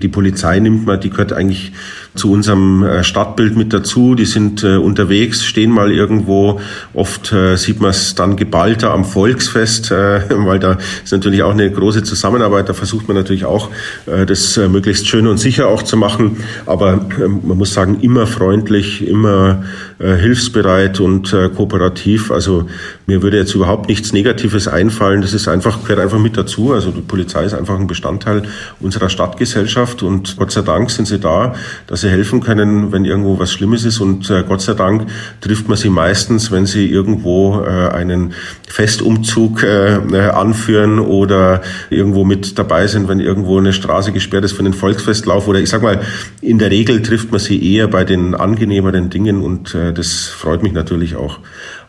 die 0.00 0.08
Polizei 0.08 0.58
nimmt 0.58 0.86
man, 0.86 1.00
die 1.00 1.10
gehört 1.10 1.32
eigentlich 1.32 1.72
zu 2.14 2.30
unserem 2.30 2.82
äh, 2.82 3.04
Stadtbild 3.04 3.56
mit 3.56 3.72
dazu. 3.72 4.14
Die 4.14 4.26
sind 4.26 4.62
äh, 4.62 4.76
unterwegs, 4.76 5.44
stehen 5.44 5.70
mal 5.70 5.90
irgendwo. 5.90 6.60
Oft 6.92 7.32
äh, 7.32 7.56
sieht 7.56 7.80
man 7.80 7.90
es 7.90 8.14
dann 8.14 8.36
geballter 8.36 8.92
am 8.92 9.04
Volksfest, 9.04 9.90
weil 9.90 10.58
da 10.58 10.78
ist 11.02 11.12
natürlich 11.12 11.42
auch 11.42 11.52
eine 11.52 11.70
große 11.70 12.02
Zusammenarbeit. 12.02 12.68
Da 12.68 12.74
versucht 12.74 13.08
man 13.08 13.16
natürlich 13.16 13.44
auch, 13.44 13.70
das 14.06 14.56
möglichst 14.56 15.06
schön 15.06 15.26
und 15.26 15.38
sicher 15.38 15.68
auch 15.68 15.82
zu 15.82 15.96
machen. 15.96 16.38
Aber 16.66 17.06
ähm, 17.22 17.40
man 17.44 17.58
muss 17.58 17.74
sagen, 17.74 17.98
immer 18.00 18.26
freundlich, 18.26 19.06
immer 19.06 19.62
hilfsbereit 19.98 20.98
und 21.00 21.34
kooperativ. 21.54 22.32
Also 22.32 22.68
mir 23.06 23.22
würde 23.22 23.36
jetzt 23.36 23.54
überhaupt 23.54 23.88
nichts 23.88 24.12
Negatives 24.12 24.66
einfallen. 24.66 25.22
Das 25.22 25.32
ist 25.32 25.46
einfach, 25.46 25.82
gehört 25.82 26.00
einfach 26.00 26.18
mit 26.18 26.36
dazu. 26.36 26.72
Also 26.72 26.90
die 26.90 27.00
Polizei 27.00 27.44
ist 27.44 27.54
einfach 27.54 27.78
ein 27.78 27.86
Bestandteil 27.86 28.42
unserer 28.80 29.08
Stadtgesellschaft 29.08 30.02
und 30.02 30.36
Gott 30.36 30.50
sei 30.50 30.62
Dank 30.62 30.90
sind 30.90 31.06
sie 31.06 31.20
da, 31.20 31.54
dass 31.86 32.01
sie 32.02 32.10
helfen 32.10 32.40
können, 32.40 32.92
wenn 32.92 33.06
irgendwo 33.06 33.38
was 33.38 33.50
Schlimmes 33.50 33.84
ist. 33.84 34.00
Und 34.00 34.28
äh, 34.28 34.44
Gott 34.46 34.60
sei 34.60 34.74
Dank 34.74 35.06
trifft 35.40 35.68
man 35.68 35.78
sie 35.78 35.88
meistens, 35.88 36.50
wenn 36.50 36.66
sie 36.66 36.86
irgendwo 36.90 37.62
äh, 37.62 37.88
einen 37.88 38.34
Festumzug 38.68 39.62
äh, 39.62 39.96
äh 39.96 40.28
anführen 40.30 40.98
oder 40.98 41.62
irgendwo 41.88 42.24
mit 42.24 42.58
dabei 42.58 42.86
sind, 42.86 43.08
wenn 43.08 43.20
irgendwo 43.20 43.58
eine 43.58 43.72
Straße 43.72 44.12
gesperrt 44.12 44.44
ist 44.44 44.52
für 44.52 44.60
einen 44.60 44.74
Volksfestlauf. 44.74 45.48
Oder 45.48 45.60
ich 45.60 45.70
sag 45.70 45.82
mal, 45.82 46.00
in 46.42 46.58
der 46.58 46.70
Regel 46.70 47.02
trifft 47.02 47.30
man 47.30 47.40
sie 47.40 47.74
eher 47.74 47.88
bei 47.88 48.04
den 48.04 48.34
angenehmeren 48.34 49.08
Dingen 49.08 49.42
und 49.42 49.74
äh, 49.74 49.94
das 49.94 50.26
freut 50.26 50.62
mich 50.62 50.72
natürlich 50.72 51.16
auch. 51.16 51.38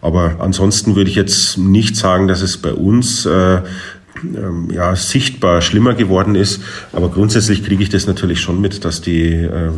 Aber 0.01 0.37
ansonsten 0.39 0.95
würde 0.95 1.09
ich 1.09 1.15
jetzt 1.15 1.57
nicht 1.57 1.95
sagen, 1.95 2.27
dass 2.27 2.41
es 2.41 2.57
bei 2.57 2.73
uns 2.73 3.25
äh, 3.25 3.61
ähm, 4.23 4.69
ja, 4.71 4.95
sichtbar 4.95 5.61
schlimmer 5.61 5.93
geworden 5.93 6.35
ist. 6.35 6.61
Aber 6.91 7.09
grundsätzlich 7.09 7.63
kriege 7.63 7.83
ich 7.83 7.89
das 7.89 8.07
natürlich 8.07 8.39
schon 8.39 8.61
mit, 8.61 8.85
dass 8.85 9.01
die 9.01 9.27
äh, 9.33 9.71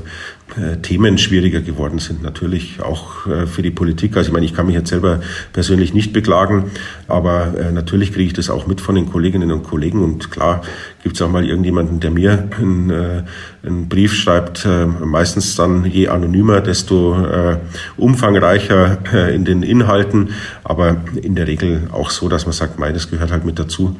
Themen 0.81 1.17
schwieriger 1.17 1.61
geworden 1.61 1.99
sind. 1.99 2.23
Natürlich 2.23 2.81
auch 2.81 3.27
äh, 3.27 3.45
für 3.45 3.61
die 3.61 3.71
Politik. 3.71 4.15
Also 4.15 4.29
ich 4.29 4.33
meine, 4.33 4.45
ich 4.45 4.53
kann 4.53 4.67
mich 4.67 4.75
jetzt 4.75 4.89
selber 4.89 5.19
persönlich 5.53 5.93
nicht 5.93 6.13
beklagen, 6.13 6.71
aber 7.07 7.53
äh, 7.57 7.71
natürlich 7.71 8.13
kriege 8.13 8.27
ich 8.27 8.33
das 8.33 8.49
auch 8.49 8.65
mit 8.65 8.79
von 8.79 8.95
den 8.95 9.09
Kolleginnen 9.09 9.51
und 9.51 9.63
Kollegen. 9.63 10.03
Und 10.03 10.31
klar 10.31 10.61
gibt 11.03 11.15
es 11.15 11.21
auch 11.21 11.29
mal 11.29 11.45
irgendjemanden, 11.45 11.99
der 11.99 12.11
mir 12.11 12.47
einen, 12.57 12.89
äh, 12.89 13.23
einen 13.63 13.89
Brief 13.89 14.13
schreibt, 14.13 14.65
äh, 14.65 14.85
meistens 14.85 15.55
dann 15.55 15.85
je 15.85 16.07
anonymer, 16.07 16.61
desto 16.61 17.21
äh, 17.21 17.57
umfangreicher 17.97 18.97
in 19.33 19.45
den 19.45 19.63
Inhalten, 19.63 20.29
aber 20.63 20.97
in 21.21 21.35
der 21.35 21.47
Regel 21.47 21.89
auch 21.91 22.09
so, 22.09 22.29
dass 22.29 22.45
man 22.45 22.53
sagt, 22.53 22.79
meines 22.79 23.09
gehört 23.09 23.31
halt 23.31 23.45
mit 23.45 23.59
dazu. 23.59 23.95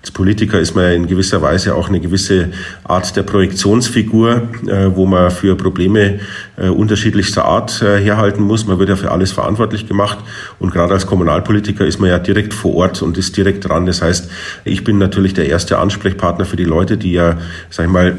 Als 0.00 0.10
Politiker 0.10 0.58
ist 0.58 0.74
man 0.74 0.92
in 0.92 1.06
gewisser 1.06 1.42
Weise 1.42 1.74
auch 1.74 1.88
eine 1.88 2.00
gewisse 2.00 2.48
Art 2.84 3.14
der 3.16 3.22
Projektionsfigur, 3.22 4.48
äh, 4.66 4.86
wo 4.94 5.04
man 5.04 5.30
für 5.30 5.56
Probleme 5.56 6.20
äh, 6.56 6.68
unterschiedlichster 6.68 7.44
Art 7.44 7.82
äh, 7.82 7.98
herhalten 7.98 8.42
muss. 8.42 8.66
Man 8.66 8.78
wird 8.78 8.88
ja 8.88 8.96
für 8.96 9.10
alles 9.10 9.30
verantwortlich 9.32 9.86
gemacht. 9.86 10.18
Und 10.58 10.72
gerade 10.72 10.94
als 10.94 11.06
Kommunalpolitiker 11.06 11.84
ist 11.84 12.00
man 12.00 12.08
ja 12.08 12.18
direkt 12.18 12.54
vor 12.54 12.76
Ort 12.76 13.02
und 13.02 13.18
ist 13.18 13.36
direkt 13.36 13.68
dran. 13.68 13.84
Das 13.84 14.00
heißt, 14.00 14.30
ich 14.64 14.84
bin 14.84 14.96
natürlich 14.96 15.34
der 15.34 15.48
erste 15.48 15.78
Ansprechpartner 15.78 16.46
für 16.46 16.56
die 16.56 16.64
Leute, 16.64 16.96
die 16.96 17.12
ja, 17.12 17.36
sag 17.68 17.86
ich 17.86 17.92
mal, 17.92 18.16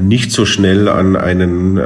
nicht 0.00 0.30
so 0.30 0.46
schnell 0.46 0.88
an 0.88 1.16
einen 1.16 1.80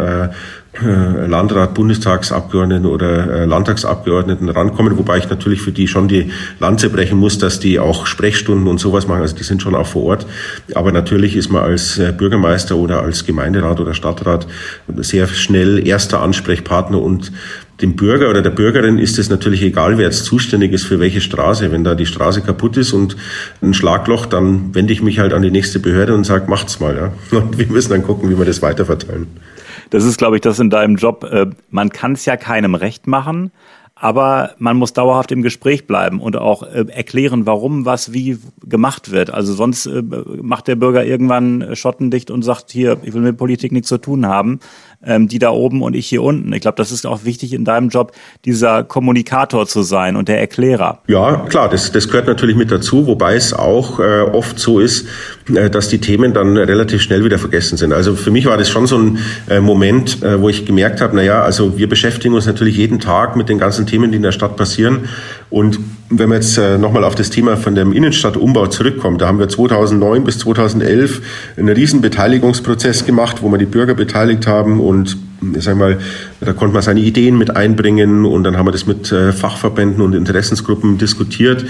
Landrat, 0.80 1.74
Bundestagsabgeordneten 1.74 2.86
oder 2.86 3.42
äh, 3.42 3.44
Landtagsabgeordneten 3.46 4.48
rankommen, 4.48 4.96
wobei 4.96 5.18
ich 5.18 5.28
natürlich 5.28 5.60
für 5.60 5.72
die 5.72 5.88
schon 5.88 6.08
die 6.08 6.30
Lanze 6.60 6.90
brechen 6.90 7.18
muss, 7.18 7.38
dass 7.38 7.58
die 7.58 7.80
auch 7.80 8.06
Sprechstunden 8.06 8.68
und 8.68 8.78
sowas 8.78 9.08
machen. 9.08 9.22
Also 9.22 9.34
die 9.34 9.42
sind 9.42 9.62
schon 9.62 9.74
auch 9.74 9.86
vor 9.86 10.04
Ort. 10.04 10.26
Aber 10.74 10.92
natürlich 10.92 11.36
ist 11.36 11.50
man 11.50 11.62
als 11.62 11.98
äh, 11.98 12.12
Bürgermeister 12.16 12.76
oder 12.76 13.02
als 13.02 13.24
Gemeinderat 13.24 13.80
oder 13.80 13.94
Stadtrat 13.94 14.46
sehr 14.96 15.26
schnell 15.26 15.84
erster 15.86 16.20
Ansprechpartner 16.22 17.00
und 17.00 17.32
dem 17.80 17.94
Bürger 17.94 18.28
oder 18.28 18.42
der 18.42 18.50
Bürgerin 18.50 18.98
ist 18.98 19.18
es 19.18 19.30
natürlich 19.30 19.62
egal, 19.62 19.98
wer 19.98 20.06
jetzt 20.06 20.24
zuständig 20.24 20.72
ist 20.72 20.84
für 20.84 20.98
welche 20.98 21.20
Straße. 21.20 21.70
Wenn 21.70 21.84
da 21.84 21.94
die 21.94 22.06
Straße 22.06 22.42
kaputt 22.42 22.76
ist 22.76 22.92
und 22.92 23.16
ein 23.62 23.72
Schlagloch, 23.72 24.26
dann 24.26 24.74
wende 24.74 24.92
ich 24.92 25.02
mich 25.02 25.18
halt 25.18 25.32
an 25.32 25.42
die 25.42 25.50
nächste 25.50 25.78
Behörde 25.78 26.14
und 26.14 26.24
sage, 26.24 26.50
macht's 26.50 26.80
mal. 26.80 26.96
Ja? 26.96 27.12
Und 27.38 27.58
wir 27.58 27.66
müssen 27.66 27.90
dann 27.90 28.02
gucken, 28.02 28.30
wie 28.30 28.38
wir 28.38 28.44
das 28.44 28.62
weiterverteilen. 28.62 29.28
Das 29.90 30.04
ist, 30.04 30.18
glaube 30.18 30.36
ich, 30.36 30.42
das 30.42 30.58
in 30.58 30.70
deinem 30.70 30.96
Job. 30.96 31.24
Äh, 31.24 31.46
man 31.70 31.90
kann 31.90 32.12
es 32.12 32.24
ja 32.24 32.36
keinem 32.36 32.74
recht 32.74 33.06
machen, 33.06 33.50
aber 33.94 34.54
man 34.58 34.76
muss 34.76 34.92
dauerhaft 34.92 35.32
im 35.32 35.42
Gespräch 35.42 35.86
bleiben 35.86 36.20
und 36.20 36.36
auch 36.36 36.62
äh, 36.62 36.86
erklären, 36.88 37.46
warum 37.46 37.84
was 37.84 38.12
wie 38.12 38.38
gemacht 38.64 39.10
wird. 39.10 39.30
Also 39.30 39.54
sonst 39.54 39.86
äh, 39.86 40.02
macht 40.42 40.68
der 40.68 40.76
Bürger 40.76 41.04
irgendwann 41.04 41.74
schottendicht 41.74 42.30
und 42.30 42.42
sagt, 42.42 42.70
hier, 42.70 42.98
ich 43.02 43.14
will 43.14 43.22
mit 43.22 43.36
Politik 43.36 43.72
nichts 43.72 43.88
zu 43.88 43.98
tun 43.98 44.26
haben 44.26 44.60
ähm, 45.04 45.28
die 45.28 45.38
da 45.38 45.50
oben 45.50 45.82
und 45.82 45.94
ich 45.94 46.06
hier 46.06 46.22
unten. 46.22 46.52
Ich 46.52 46.60
glaube, 46.60 46.76
das 46.76 46.90
ist 46.90 47.06
auch 47.06 47.24
wichtig 47.24 47.52
in 47.52 47.64
deinem 47.64 47.88
Job, 47.88 48.12
dieser 48.44 48.84
Kommunikator 48.84 49.66
zu 49.66 49.82
sein 49.82 50.16
und 50.16 50.28
der 50.28 50.40
Erklärer. 50.40 51.02
Ja, 51.06 51.46
klar, 51.48 51.68
das, 51.68 51.92
das 51.92 52.08
gehört 52.08 52.26
natürlich 52.26 52.56
mit 52.56 52.70
dazu, 52.70 53.06
wobei 53.06 53.36
es 53.36 53.52
auch 53.52 54.00
äh, 54.00 54.22
oft 54.22 54.58
so 54.58 54.80
ist, 54.80 55.06
äh, 55.54 55.70
dass 55.70 55.88
die 55.88 55.98
Themen 55.98 56.32
dann 56.32 56.56
relativ 56.56 57.02
schnell 57.02 57.24
wieder 57.24 57.38
vergessen 57.38 57.76
sind. 57.76 57.92
Also 57.92 58.14
für 58.14 58.30
mich 58.30 58.46
war 58.46 58.56
das 58.56 58.68
schon 58.68 58.86
so 58.86 58.98
ein 58.98 59.18
äh, 59.48 59.60
Moment, 59.60 60.22
äh, 60.22 60.40
wo 60.40 60.48
ich 60.48 60.66
gemerkt 60.66 61.00
habe, 61.00 61.14
na 61.14 61.22
ja, 61.22 61.42
also 61.42 61.78
wir 61.78 61.88
beschäftigen 61.88 62.34
uns 62.34 62.46
natürlich 62.46 62.76
jeden 62.76 62.98
Tag 62.98 63.36
mit 63.36 63.48
den 63.48 63.58
ganzen 63.58 63.86
Themen, 63.86 64.10
die 64.10 64.16
in 64.16 64.22
der 64.22 64.32
Stadt 64.32 64.56
passieren 64.56 65.08
und 65.50 65.78
wenn 66.10 66.28
man 66.28 66.40
jetzt 66.40 66.56
äh, 66.56 66.78
nochmal 66.78 67.04
auf 67.04 67.14
das 67.14 67.30
Thema 67.30 67.56
von 67.56 67.74
dem 67.74 67.92
Innenstadtumbau 67.92 68.68
zurückkommt, 68.68 69.20
da 69.20 69.28
haben 69.28 69.38
wir 69.38 69.48
2009 69.48 70.24
bis 70.24 70.38
2011 70.38 71.20
einen 71.56 71.68
riesen 71.68 72.00
Beteiligungsprozess 72.00 73.04
gemacht, 73.04 73.42
wo 73.42 73.50
wir 73.50 73.58
die 73.58 73.66
Bürger 73.66 73.94
beteiligt 73.94 74.46
haben 74.46 74.80
und 74.80 75.18
ich 75.54 75.64
sag 75.64 75.76
mal, 75.76 75.98
da 76.40 76.52
konnte 76.52 76.72
man 76.72 76.82
seine 76.82 77.00
Ideen 77.00 77.36
mit 77.36 77.56
einbringen 77.56 78.24
und 78.24 78.44
dann 78.44 78.56
haben 78.56 78.66
wir 78.66 78.72
das 78.72 78.86
mit 78.86 79.10
äh, 79.10 79.32
Fachverbänden 79.32 80.00
und 80.00 80.14
Interessensgruppen 80.14 80.96
diskutiert, 80.96 81.64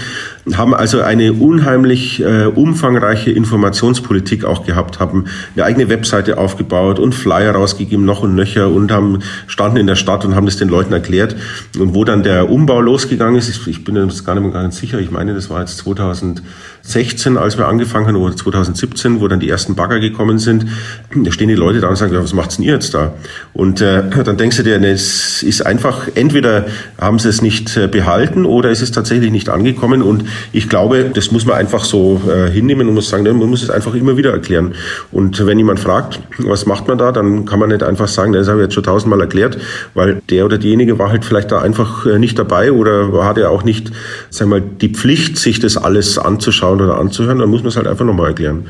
haben 0.53 0.75
also 0.75 1.01
eine 1.01 1.33
unheimlich 1.33 2.21
äh, 2.21 2.45
umfangreiche 2.45 3.31
Informationspolitik 3.31 4.45
auch 4.45 4.65
gehabt, 4.65 4.99
haben 4.99 5.25
eine 5.55 5.65
eigene 5.65 5.89
Webseite 5.89 6.37
aufgebaut 6.37 6.99
und 6.99 7.15
Flyer 7.15 7.53
rausgegeben, 7.53 8.05
noch 8.05 8.21
und 8.21 8.35
nöcher 8.35 8.69
und 8.69 8.91
haben 8.91 9.19
standen 9.47 9.77
in 9.77 9.87
der 9.87 9.95
Stadt 9.95 10.23
und 10.23 10.35
haben 10.35 10.45
das 10.45 10.57
den 10.57 10.69
Leuten 10.69 10.93
erklärt. 10.93 11.35
Und 11.79 11.95
wo 11.95 12.05
dann 12.05 12.21
der 12.21 12.49
Umbau 12.49 12.79
losgegangen 12.79 13.37
ist, 13.37 13.67
ich 13.67 13.83
bin 13.83 13.95
jetzt 13.95 14.25
gar 14.25 14.35
nicht 14.35 14.43
mehr 14.43 14.53
ganz 14.53 14.77
sicher, 14.77 14.99
ich 14.99 15.09
meine, 15.09 15.33
das 15.33 15.49
war 15.49 15.61
jetzt 15.61 15.79
2016, 15.79 17.37
als 17.37 17.57
wir 17.57 17.67
angefangen 17.67 18.07
haben, 18.07 18.15
oder 18.17 18.35
2017, 18.35 19.19
wo 19.19 19.27
dann 19.27 19.39
die 19.39 19.49
ersten 19.49 19.73
Bagger 19.73 19.99
gekommen 19.99 20.37
sind, 20.37 20.67
da 21.15 21.31
stehen 21.31 21.47
die 21.47 21.55
Leute 21.55 21.79
da 21.79 21.87
und 21.87 21.95
sagen, 21.95 22.13
ja, 22.13 22.21
was 22.21 22.33
macht's 22.33 22.57
denn 22.57 22.65
ihr 22.65 22.73
jetzt 22.73 22.93
da? 22.93 23.13
Und 23.53 23.81
äh, 23.81 24.03
dann 24.23 24.37
denkst 24.37 24.58
ne, 24.63 24.91
es 24.91 25.43
ist 25.43 25.65
einfach, 25.65 26.07
entweder 26.15 26.65
haben 26.99 27.19
sie 27.19 27.29
es 27.29 27.41
nicht 27.41 27.75
äh, 27.77 27.87
behalten 27.87 28.45
oder 28.45 28.69
es 28.69 28.81
ist 28.81 28.93
tatsächlich 28.93 29.31
nicht 29.31 29.49
angekommen. 29.49 30.01
Und 30.01 30.25
ich 30.51 30.69
glaube, 30.69 31.11
das 31.13 31.31
muss 31.31 31.45
man 31.45 31.55
einfach 31.55 31.83
so 31.83 32.21
äh, 32.27 32.49
hinnehmen 32.49 32.87
und 32.87 32.95
muss 32.95 33.09
sagen, 33.09 33.23
ne, 33.23 33.33
man 33.33 33.49
muss 33.49 33.63
es 33.63 33.69
einfach 33.69 33.93
immer 33.95 34.17
wieder 34.17 34.31
erklären. 34.31 34.73
Und 35.11 35.45
wenn 35.45 35.57
jemand 35.57 35.79
fragt, 35.79 36.19
was 36.37 36.65
macht 36.65 36.87
man 36.87 36.97
da, 36.97 37.11
dann 37.11 37.45
kann 37.45 37.59
man 37.59 37.69
nicht 37.69 37.83
einfach 37.83 38.07
sagen, 38.07 38.33
das 38.33 38.47
habe 38.47 38.59
ich 38.59 38.65
jetzt 38.65 38.73
schon 38.73 38.83
tausendmal 38.83 39.21
erklärt, 39.21 39.57
weil 39.93 40.21
der 40.29 40.45
oder 40.45 40.57
diejenige 40.57 40.99
war 40.99 41.09
halt 41.09 41.25
vielleicht 41.25 41.51
da 41.51 41.61
einfach 41.61 42.05
äh, 42.05 42.19
nicht 42.19 42.37
dabei 42.37 42.71
oder 42.71 43.25
hatte 43.25 43.49
auch 43.49 43.63
nicht, 43.63 43.91
sagen 44.29 44.51
wir 44.51 44.59
mal, 44.59 44.67
die 44.81 44.89
Pflicht, 44.89 45.37
sich 45.37 45.59
das 45.59 45.77
alles 45.77 46.17
anzuschauen 46.17 46.81
oder 46.81 46.97
anzuhören. 46.97 47.39
Dann 47.39 47.49
muss 47.49 47.61
man 47.61 47.69
es 47.69 47.77
halt 47.77 47.87
einfach 47.87 48.05
nochmal 48.05 48.27
erklären 48.27 48.67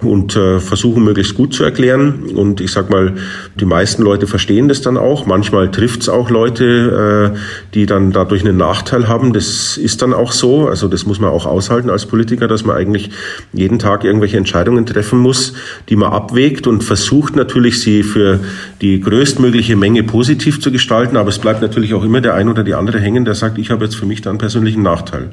und 0.00 0.32
versuchen, 0.32 1.04
möglichst 1.04 1.34
gut 1.34 1.54
zu 1.54 1.64
erklären. 1.64 2.30
Und 2.34 2.60
ich 2.60 2.72
sag 2.72 2.90
mal, 2.90 3.14
die 3.58 3.64
meisten 3.64 4.02
Leute 4.02 4.26
verstehen 4.26 4.68
das 4.68 4.80
dann 4.82 4.96
auch. 4.96 5.26
Manchmal 5.30 5.70
trifft 5.70 6.02
es 6.02 6.08
auch 6.08 6.28
Leute, 6.28 7.32
äh, 7.36 7.38
die 7.74 7.86
dann 7.86 8.10
dadurch 8.10 8.44
einen 8.44 8.56
Nachteil 8.56 9.06
haben. 9.06 9.32
Das 9.32 9.76
ist 9.76 10.02
dann 10.02 10.12
auch 10.12 10.32
so. 10.32 10.66
Also 10.66 10.88
das 10.88 11.06
muss 11.06 11.20
man 11.20 11.30
auch 11.30 11.46
aushalten 11.46 11.88
als 11.88 12.06
Politiker, 12.06 12.48
dass 12.48 12.64
man 12.64 12.76
eigentlich 12.76 13.10
jeden 13.52 13.78
Tag 13.78 14.02
irgendwelche 14.02 14.38
Entscheidungen 14.38 14.86
treffen 14.86 15.20
muss, 15.20 15.52
die 15.88 15.94
man 15.94 16.10
abwägt 16.12 16.66
und 16.66 16.82
versucht 16.82 17.36
natürlich, 17.36 17.80
sie 17.80 18.02
für 18.02 18.40
die 18.80 19.00
größtmögliche 19.00 19.76
Menge 19.76 20.02
positiv 20.02 20.60
zu 20.60 20.72
gestalten. 20.72 21.16
Aber 21.16 21.28
es 21.28 21.38
bleibt 21.38 21.62
natürlich 21.62 21.94
auch 21.94 22.02
immer 22.02 22.20
der 22.20 22.34
ein 22.34 22.48
oder 22.48 22.64
die 22.64 22.74
andere 22.74 22.98
hängen, 22.98 23.24
der 23.24 23.36
sagt, 23.36 23.56
ich 23.58 23.70
habe 23.70 23.84
jetzt 23.84 23.94
für 23.94 24.06
mich 24.06 24.22
da 24.22 24.30
einen 24.30 24.40
persönlichen 24.40 24.82
Nachteil. 24.82 25.30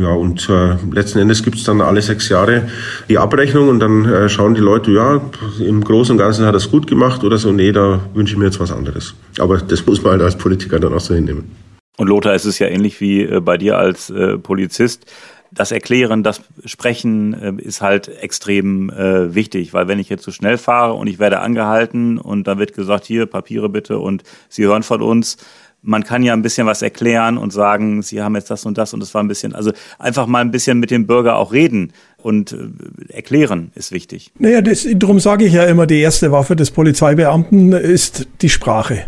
Ja, 0.00 0.12
und 0.12 0.48
äh, 0.48 0.76
letzten 0.92 1.18
Endes 1.18 1.42
gibt 1.42 1.56
es 1.56 1.64
dann 1.64 1.80
alle 1.80 2.02
sechs 2.02 2.28
Jahre 2.28 2.68
die 3.08 3.18
Abrechnung 3.18 3.68
und 3.68 3.80
dann 3.80 4.04
äh, 4.04 4.28
schauen 4.28 4.54
die 4.54 4.60
Leute, 4.60 4.90
ja, 4.90 5.20
im 5.60 5.84
Großen 5.84 6.12
und 6.12 6.18
Ganzen 6.18 6.46
hat 6.46 6.54
er 6.54 6.58
es 6.58 6.70
gut 6.70 6.86
gemacht 6.86 7.22
oder 7.22 7.38
so, 7.38 7.52
nee, 7.52 7.72
da 7.72 8.00
wünsche 8.14 8.32
ich 8.32 8.38
mir 8.38 8.46
jetzt 8.46 8.60
was 8.60 8.72
anderes. 8.72 9.14
Aber 9.38 9.58
das 9.58 9.86
muss 9.86 10.02
man 10.02 10.12
halt 10.12 10.22
als 10.22 10.36
Politiker 10.36 10.80
dann 10.80 10.94
auch 10.94 11.00
so 11.00 11.14
hinnehmen. 11.14 11.50
Und 11.96 12.08
Lothar, 12.08 12.34
es 12.34 12.44
ist 12.44 12.58
ja 12.58 12.66
ähnlich 12.66 13.00
wie 13.00 13.22
äh, 13.22 13.40
bei 13.40 13.56
dir 13.56 13.78
als 13.78 14.10
äh, 14.10 14.38
Polizist. 14.38 15.06
Das 15.52 15.70
Erklären, 15.70 16.24
das 16.24 16.40
Sprechen 16.64 17.34
äh, 17.34 17.62
ist 17.62 17.80
halt 17.80 18.08
extrem 18.08 18.90
äh, 18.90 19.34
wichtig, 19.34 19.72
weil 19.72 19.86
wenn 19.86 20.00
ich 20.00 20.08
jetzt 20.08 20.24
zu 20.24 20.32
so 20.32 20.34
schnell 20.34 20.58
fahre 20.58 20.94
und 20.94 21.06
ich 21.06 21.20
werde 21.20 21.38
angehalten 21.38 22.18
und 22.18 22.48
dann 22.48 22.58
wird 22.58 22.74
gesagt, 22.74 23.04
hier 23.04 23.26
Papiere 23.26 23.68
bitte 23.68 23.98
und 23.98 24.24
Sie 24.48 24.64
hören 24.64 24.82
von 24.82 25.02
uns, 25.02 25.36
man 25.84 26.02
kann 26.02 26.22
ja 26.22 26.32
ein 26.32 26.42
bisschen 26.42 26.66
was 26.66 26.82
erklären 26.82 27.38
und 27.38 27.52
sagen, 27.52 28.02
Sie 28.02 28.22
haben 28.22 28.34
jetzt 28.34 28.50
das 28.50 28.64
und 28.64 28.78
das 28.78 28.94
und 28.94 29.00
das 29.00 29.14
war 29.14 29.22
ein 29.22 29.28
bisschen, 29.28 29.54
also 29.54 29.72
einfach 29.98 30.26
mal 30.26 30.40
ein 30.40 30.50
bisschen 30.50 30.78
mit 30.80 30.90
dem 30.90 31.06
Bürger 31.06 31.36
auch 31.36 31.52
reden 31.52 31.92
und 32.16 32.52
äh, 32.52 33.12
erklären 33.12 33.70
ist 33.74 33.92
wichtig. 33.92 34.32
Naja, 34.38 34.62
das, 34.62 34.86
darum 34.94 35.20
sage 35.20 35.44
ich 35.44 35.52
ja 35.52 35.64
immer, 35.64 35.86
die 35.86 36.00
erste 36.00 36.32
Waffe 36.32 36.56
des 36.56 36.70
Polizeibeamten 36.70 37.72
ist 37.72 38.26
die 38.40 38.48
Sprache, 38.48 39.06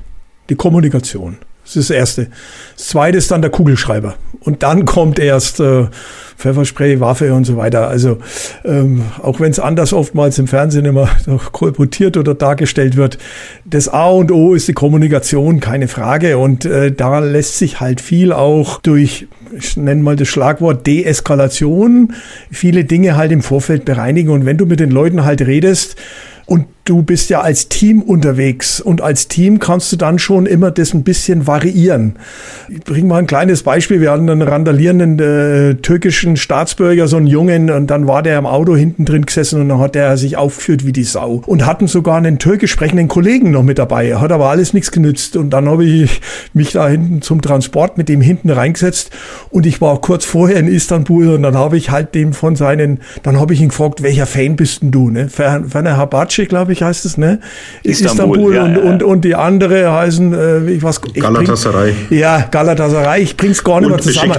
die 0.51 0.55
Kommunikation. 0.55 1.39
Das 1.67 1.75
ist 1.75 1.91
das 1.91 1.97
Erste. 1.97 2.29
Das 2.77 2.87
Zweite 2.87 3.19
ist 3.19 3.31
dann 3.33 3.43
der 3.43 3.51
Kugelschreiber. 3.51 4.15
Und 4.41 4.63
dann 4.63 4.85
kommt 4.85 5.19
erst 5.19 5.59
äh, 5.59 5.87
Pfefferspray, 6.39 7.01
Waffe 7.01 7.35
und 7.35 7.45
so 7.45 7.57
weiter. 7.57 7.89
Also 7.89 8.19
ähm, 8.65 9.03
auch 9.21 9.41
wenn 9.41 9.51
es 9.51 9.59
anders 9.59 9.93
oftmals 9.93 10.39
im 10.39 10.47
Fernsehen 10.47 10.85
immer 10.85 11.09
kolportiert 11.53 12.17
oder 12.17 12.35
dargestellt 12.35 12.97
wird, 12.97 13.19
das 13.65 13.89
A 13.89 14.07
und 14.11 14.31
O 14.31 14.55
ist 14.55 14.69
die 14.69 14.75
Kommunikation, 14.75 15.59
keine 15.59 15.89
Frage. 15.89 16.39
Und 16.39 16.65
äh, 16.65 16.93
da 16.93 17.19
lässt 17.19 17.59
sich 17.59 17.81
halt 17.81 18.01
viel 18.01 18.33
auch 18.33 18.81
durch 18.81 19.27
ich 19.59 19.77
nenne 19.77 20.03
mal 20.03 20.17
das 20.17 20.29
Schlagwort 20.29 20.87
Deeskalation, 20.87 22.15
viele 22.51 22.85
Dinge 22.85 23.17
halt 23.17 23.33
im 23.33 23.43
Vorfeld 23.43 23.85
bereinigen. 23.85 24.31
Und 24.31 24.45
wenn 24.45 24.59
du 24.59 24.67
mit 24.67 24.81
den 24.81 24.91
Leuten 24.91 25.25
halt 25.25 25.41
redest, 25.41 25.97
und 26.47 26.67
du 26.87 27.03
bist 27.03 27.29
ja 27.31 27.41
als 27.41 27.69
Team 27.69 28.01
unterwegs 28.01 28.81
und 28.81 29.03
als 29.03 29.29
Team 29.29 29.59
kannst 29.59 29.93
du 29.93 29.97
dann 29.97 30.19
schon 30.19 30.47
immer 30.47 30.71
das 30.71 30.95
ein 30.95 31.03
bisschen 31.03 31.47
variieren. 31.47 32.15
Ich 32.69 32.81
bringe 32.81 33.09
mal 33.09 33.19
ein 33.19 33.27
kleines 33.27 33.63
Beispiel. 33.63 34.01
Wir 34.01 34.13
hatten 34.13 34.31
einen 34.31 34.43
randalierenden 34.43 35.19
äh, 35.19 35.75
türkischen 35.75 36.37
Staatsbürger, 36.37 37.09
so 37.09 37.17
einen 37.17 37.27
Jungen, 37.27 37.71
und 37.71 37.89
dann 37.89 38.07
war 38.07 38.23
der 38.23 38.39
im 38.39 38.47
Auto 38.47 38.77
hinten 38.77 39.05
drin 39.05 39.27
gesessen 39.27 39.61
und 39.61 39.69
dann 39.69 39.81
hat 39.81 39.97
er 39.97 40.17
sich 40.17 40.37
aufgeführt 40.37 40.87
wie 40.87 40.93
die 40.93 41.05
Sau 41.05 41.43
und 41.47 41.67
hatten 41.67 41.89
sogar 41.89 42.17
einen 42.17 42.39
türkisch 42.39 42.71
sprechenden 42.71 43.09
Kollegen 43.09 43.51
noch 43.51 43.63
mit 43.63 43.79
dabei. 43.79 44.17
Hat 44.17 44.33
aber 44.33 44.49
alles 44.49 44.73
nichts 44.73 44.93
genützt 44.93 45.37
und 45.37 45.51
dann 45.51 45.69
habe 45.69 45.85
ich 45.85 46.21
mich 46.55 46.73
da 46.73 46.89
hinten 46.89 47.21
zum 47.21 47.43
Transport 47.43 47.99
mit 47.99 48.09
dem 48.09 48.21
hinten 48.21 48.51
reingesetzt 48.51 49.11
und 49.51 49.67
ich 49.67 49.81
war 49.81 50.01
kurz 50.01 50.25
vorher 50.25 50.59
in 50.59 50.69
Istanbul 50.69 51.31
und 51.31 51.43
dann 51.43 51.57
habe 51.57 51.77
ich 51.77 51.91
halt 51.91 52.15
dem 52.15 52.33
von 52.33 52.55
seinen, 52.55 53.01
dann 53.23 53.41
habe 53.41 53.55
ich 53.55 53.61
ihn 53.61 53.69
gefragt, 53.69 54.03
welcher 54.03 54.27
Fan 54.27 54.57
bist 54.57 54.83
denn 54.83 54.93
du? 54.93 55.11
Ne? 55.11 55.29
Ferner 55.29 55.97
Habaci, 55.97 56.47
glaube 56.47 56.73
ich, 56.73 56.76
ich, 56.77 56.83
heißt 56.83 57.05
es, 57.05 57.17
ne? 57.17 57.41
Istanbul, 57.83 58.39
Istanbul 58.39 58.55
ja, 58.55 58.65
und. 58.65 58.79
Und, 58.79 59.03
und 59.03 59.25
die 59.25 59.35
andere 59.35 59.93
heißen, 59.93 60.33
äh, 60.33 60.71
ich 60.71 60.83
weiß, 60.83 61.01
ich 61.15 61.23
Galatasaray. 61.23 61.93
Bring, 62.09 62.19
ja, 62.19 62.47
Galatasaray, 62.51 63.23
ich 63.23 63.37
bring's 63.37 63.63
gar 63.63 63.81
nicht 63.81 63.91
mehr 63.91 63.99
zusammen. 63.99 64.37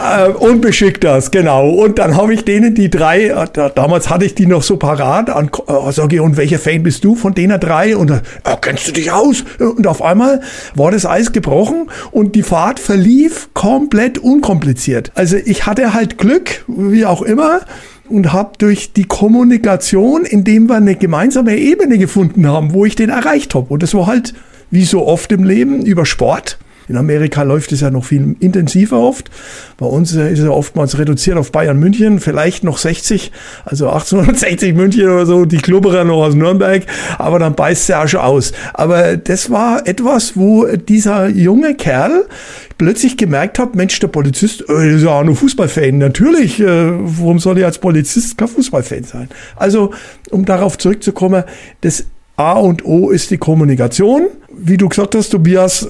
Äh, 0.00 0.28
und 0.30 0.60
Besiktas, 0.60 1.30
genau. 1.30 1.70
Und 1.70 1.98
dann 1.98 2.16
habe 2.16 2.34
ich 2.34 2.44
denen 2.44 2.74
die 2.74 2.90
drei, 2.90 3.28
äh, 3.28 3.70
damals 3.74 4.10
hatte 4.10 4.24
ich 4.24 4.34
die 4.34 4.46
noch 4.46 4.62
so 4.62 4.76
parat, 4.76 5.30
an, 5.30 5.50
äh, 5.66 5.92
sag 5.92 6.12
ich, 6.12 6.20
und 6.20 6.36
welcher 6.36 6.58
Fan 6.58 6.82
bist 6.82 7.04
du 7.04 7.14
von 7.14 7.34
denen 7.34 7.58
drei? 7.58 7.96
Und 7.96 8.10
äh, 8.10 8.20
kennst 8.60 8.88
du 8.88 8.92
dich 8.92 9.10
aus? 9.10 9.44
Und 9.58 9.86
auf 9.86 10.02
einmal 10.02 10.40
war 10.74 10.90
das 10.90 11.06
Eis 11.06 11.32
gebrochen 11.32 11.90
und 12.10 12.34
die 12.34 12.42
Fahrt 12.42 12.80
verlief 12.80 13.48
komplett 13.54 14.18
unkompliziert. 14.18 15.12
Also 15.14 15.36
ich 15.36 15.66
hatte 15.66 15.94
halt 15.94 16.18
Glück, 16.18 16.64
wie 16.66 17.06
auch 17.06 17.22
immer 17.22 17.60
und 18.08 18.32
habe 18.32 18.52
durch 18.58 18.92
die 18.92 19.04
Kommunikation, 19.04 20.24
indem 20.24 20.68
wir 20.68 20.76
eine 20.76 20.96
gemeinsame 20.96 21.56
Ebene 21.56 21.98
gefunden 21.98 22.46
haben, 22.46 22.72
wo 22.72 22.84
ich 22.84 22.96
den 22.96 23.10
erreicht 23.10 23.54
habe. 23.54 23.72
Und 23.72 23.82
das 23.82 23.94
war 23.94 24.06
halt, 24.06 24.34
wie 24.70 24.84
so 24.84 25.06
oft 25.06 25.32
im 25.32 25.44
Leben, 25.44 25.84
über 25.84 26.06
Sport. 26.06 26.58
In 26.88 26.96
Amerika 26.96 27.42
läuft 27.42 27.72
es 27.72 27.80
ja 27.80 27.90
noch 27.90 28.04
viel 28.04 28.36
intensiver 28.40 28.98
oft. 28.98 29.30
Bei 29.76 29.86
uns 29.86 30.12
ist 30.12 30.40
er 30.40 30.54
oftmals 30.54 30.98
reduziert 30.98 31.36
auf 31.36 31.52
Bayern 31.52 31.78
München, 31.78 32.18
vielleicht 32.20 32.64
noch 32.64 32.78
60, 32.78 33.30
also 33.64 33.88
1860 33.88 34.74
München 34.74 35.04
oder 35.08 35.26
so, 35.26 35.44
die 35.44 35.58
Klubberer 35.58 36.04
noch 36.04 36.24
aus 36.24 36.34
Nürnberg, 36.34 36.84
aber 37.18 37.38
dann 37.38 37.54
beißt 37.54 37.90
er 37.90 38.02
auch 38.02 38.08
schon 38.08 38.20
aus. 38.20 38.52
Aber 38.74 39.16
das 39.16 39.50
war 39.50 39.86
etwas, 39.86 40.36
wo 40.36 40.66
dieser 40.66 41.28
junge 41.28 41.74
Kerl 41.74 42.24
plötzlich 42.78 43.16
gemerkt 43.16 43.58
habe, 43.58 43.76
Mensch, 43.76 43.98
der 43.98 44.08
Polizist, 44.08 44.64
äh, 44.68 44.94
ist 44.94 45.02
ja 45.02 45.10
auch 45.10 45.24
nur 45.24 45.36
Fußballfan. 45.36 45.98
Natürlich, 45.98 46.60
äh, 46.60 46.92
warum 46.92 47.38
soll 47.38 47.58
ich 47.58 47.64
als 47.64 47.78
Polizist 47.78 48.38
kein 48.38 48.48
Fußballfan 48.48 49.04
sein? 49.04 49.28
Also, 49.56 49.92
um 50.30 50.44
darauf 50.44 50.78
zurückzukommen, 50.78 51.44
das 51.80 52.04
A 52.38 52.52
und 52.52 52.84
O 52.84 53.10
ist 53.10 53.32
die 53.32 53.36
Kommunikation 53.36 54.28
wie 54.60 54.76
du 54.76 54.88
gesagt 54.88 55.14
hast, 55.14 55.30
Tobias, 55.30 55.88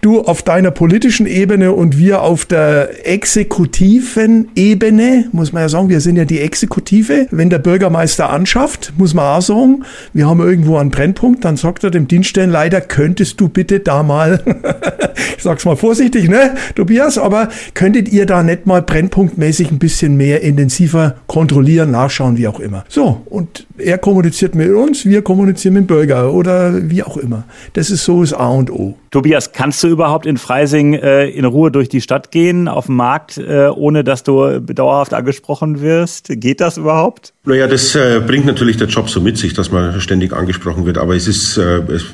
du 0.00 0.22
auf 0.22 0.42
deiner 0.42 0.70
politischen 0.70 1.26
Ebene 1.26 1.72
und 1.72 1.98
wir 1.98 2.22
auf 2.22 2.44
der 2.44 3.06
exekutiven 3.08 4.48
Ebene, 4.54 5.28
muss 5.32 5.52
man 5.52 5.62
ja 5.62 5.68
sagen, 5.68 5.88
wir 5.88 6.00
sind 6.00 6.16
ja 6.16 6.24
die 6.24 6.40
Exekutive. 6.40 7.26
Wenn 7.30 7.50
der 7.50 7.58
Bürgermeister 7.58 8.30
anschafft, 8.30 8.94
muss 8.96 9.14
man 9.14 9.24
auch 9.24 9.42
sagen, 9.42 9.84
wir 10.12 10.26
haben 10.26 10.40
irgendwo 10.40 10.78
einen 10.78 10.90
Brennpunkt, 10.90 11.44
dann 11.44 11.56
sagt 11.56 11.84
er 11.84 11.90
dem 11.90 12.08
Dienststellenleiter, 12.08 12.80
könntest 12.80 13.40
du 13.40 13.48
bitte 13.48 13.80
da 13.80 14.02
mal, 14.02 14.42
ich 15.36 15.42
sag's 15.42 15.64
mal 15.64 15.76
vorsichtig, 15.76 16.28
ne, 16.28 16.54
Tobias, 16.74 17.18
aber 17.18 17.48
könntet 17.74 18.08
ihr 18.08 18.26
da 18.26 18.42
nicht 18.42 18.66
mal 18.66 18.82
brennpunktmäßig 18.82 19.70
ein 19.70 19.78
bisschen 19.78 20.16
mehr 20.16 20.42
intensiver 20.42 21.16
kontrollieren, 21.26 21.90
nachschauen, 21.90 22.38
wie 22.38 22.48
auch 22.48 22.60
immer. 22.60 22.84
So, 22.88 23.22
und 23.26 23.66
er 23.76 23.98
kommuniziert 23.98 24.54
mit 24.54 24.70
uns, 24.70 25.04
wir 25.04 25.22
kommunizieren 25.22 25.53
mit 25.56 25.76
dem 25.76 25.86
Bürger 25.86 26.32
oder 26.32 26.90
wie 26.90 27.02
auch 27.02 27.16
immer. 27.16 27.44
Das 27.74 27.90
ist 27.90 28.04
so 28.04 28.22
das 28.22 28.32
A 28.32 28.48
und 28.48 28.70
O. 28.70 28.96
Tobias, 29.10 29.52
kannst 29.52 29.82
du 29.84 29.88
überhaupt 29.88 30.26
in 30.26 30.36
Freising 30.36 30.94
äh, 30.94 31.28
in 31.28 31.44
Ruhe 31.44 31.70
durch 31.70 31.88
die 31.88 32.00
Stadt 32.00 32.32
gehen, 32.32 32.66
auf 32.66 32.86
dem 32.86 32.96
Markt, 32.96 33.38
äh, 33.38 33.68
ohne 33.68 34.02
dass 34.02 34.24
du 34.24 34.58
dauerhaft 34.58 35.14
angesprochen 35.14 35.80
wirst? 35.80 36.28
Geht 36.30 36.60
das 36.60 36.78
überhaupt? 36.78 37.32
Naja, 37.44 37.68
das 37.68 37.94
äh, 37.94 38.20
bringt 38.26 38.46
natürlich 38.46 38.76
der 38.76 38.88
Job 38.88 39.08
so 39.08 39.20
mit 39.20 39.38
sich, 39.38 39.52
dass 39.52 39.70
man 39.70 40.00
ständig 40.00 40.32
angesprochen 40.32 40.84
wird. 40.84 40.98
Aber 40.98 41.14
es 41.14 41.28
ist, 41.28 41.58
äh, 41.58 41.82
es 41.92 42.06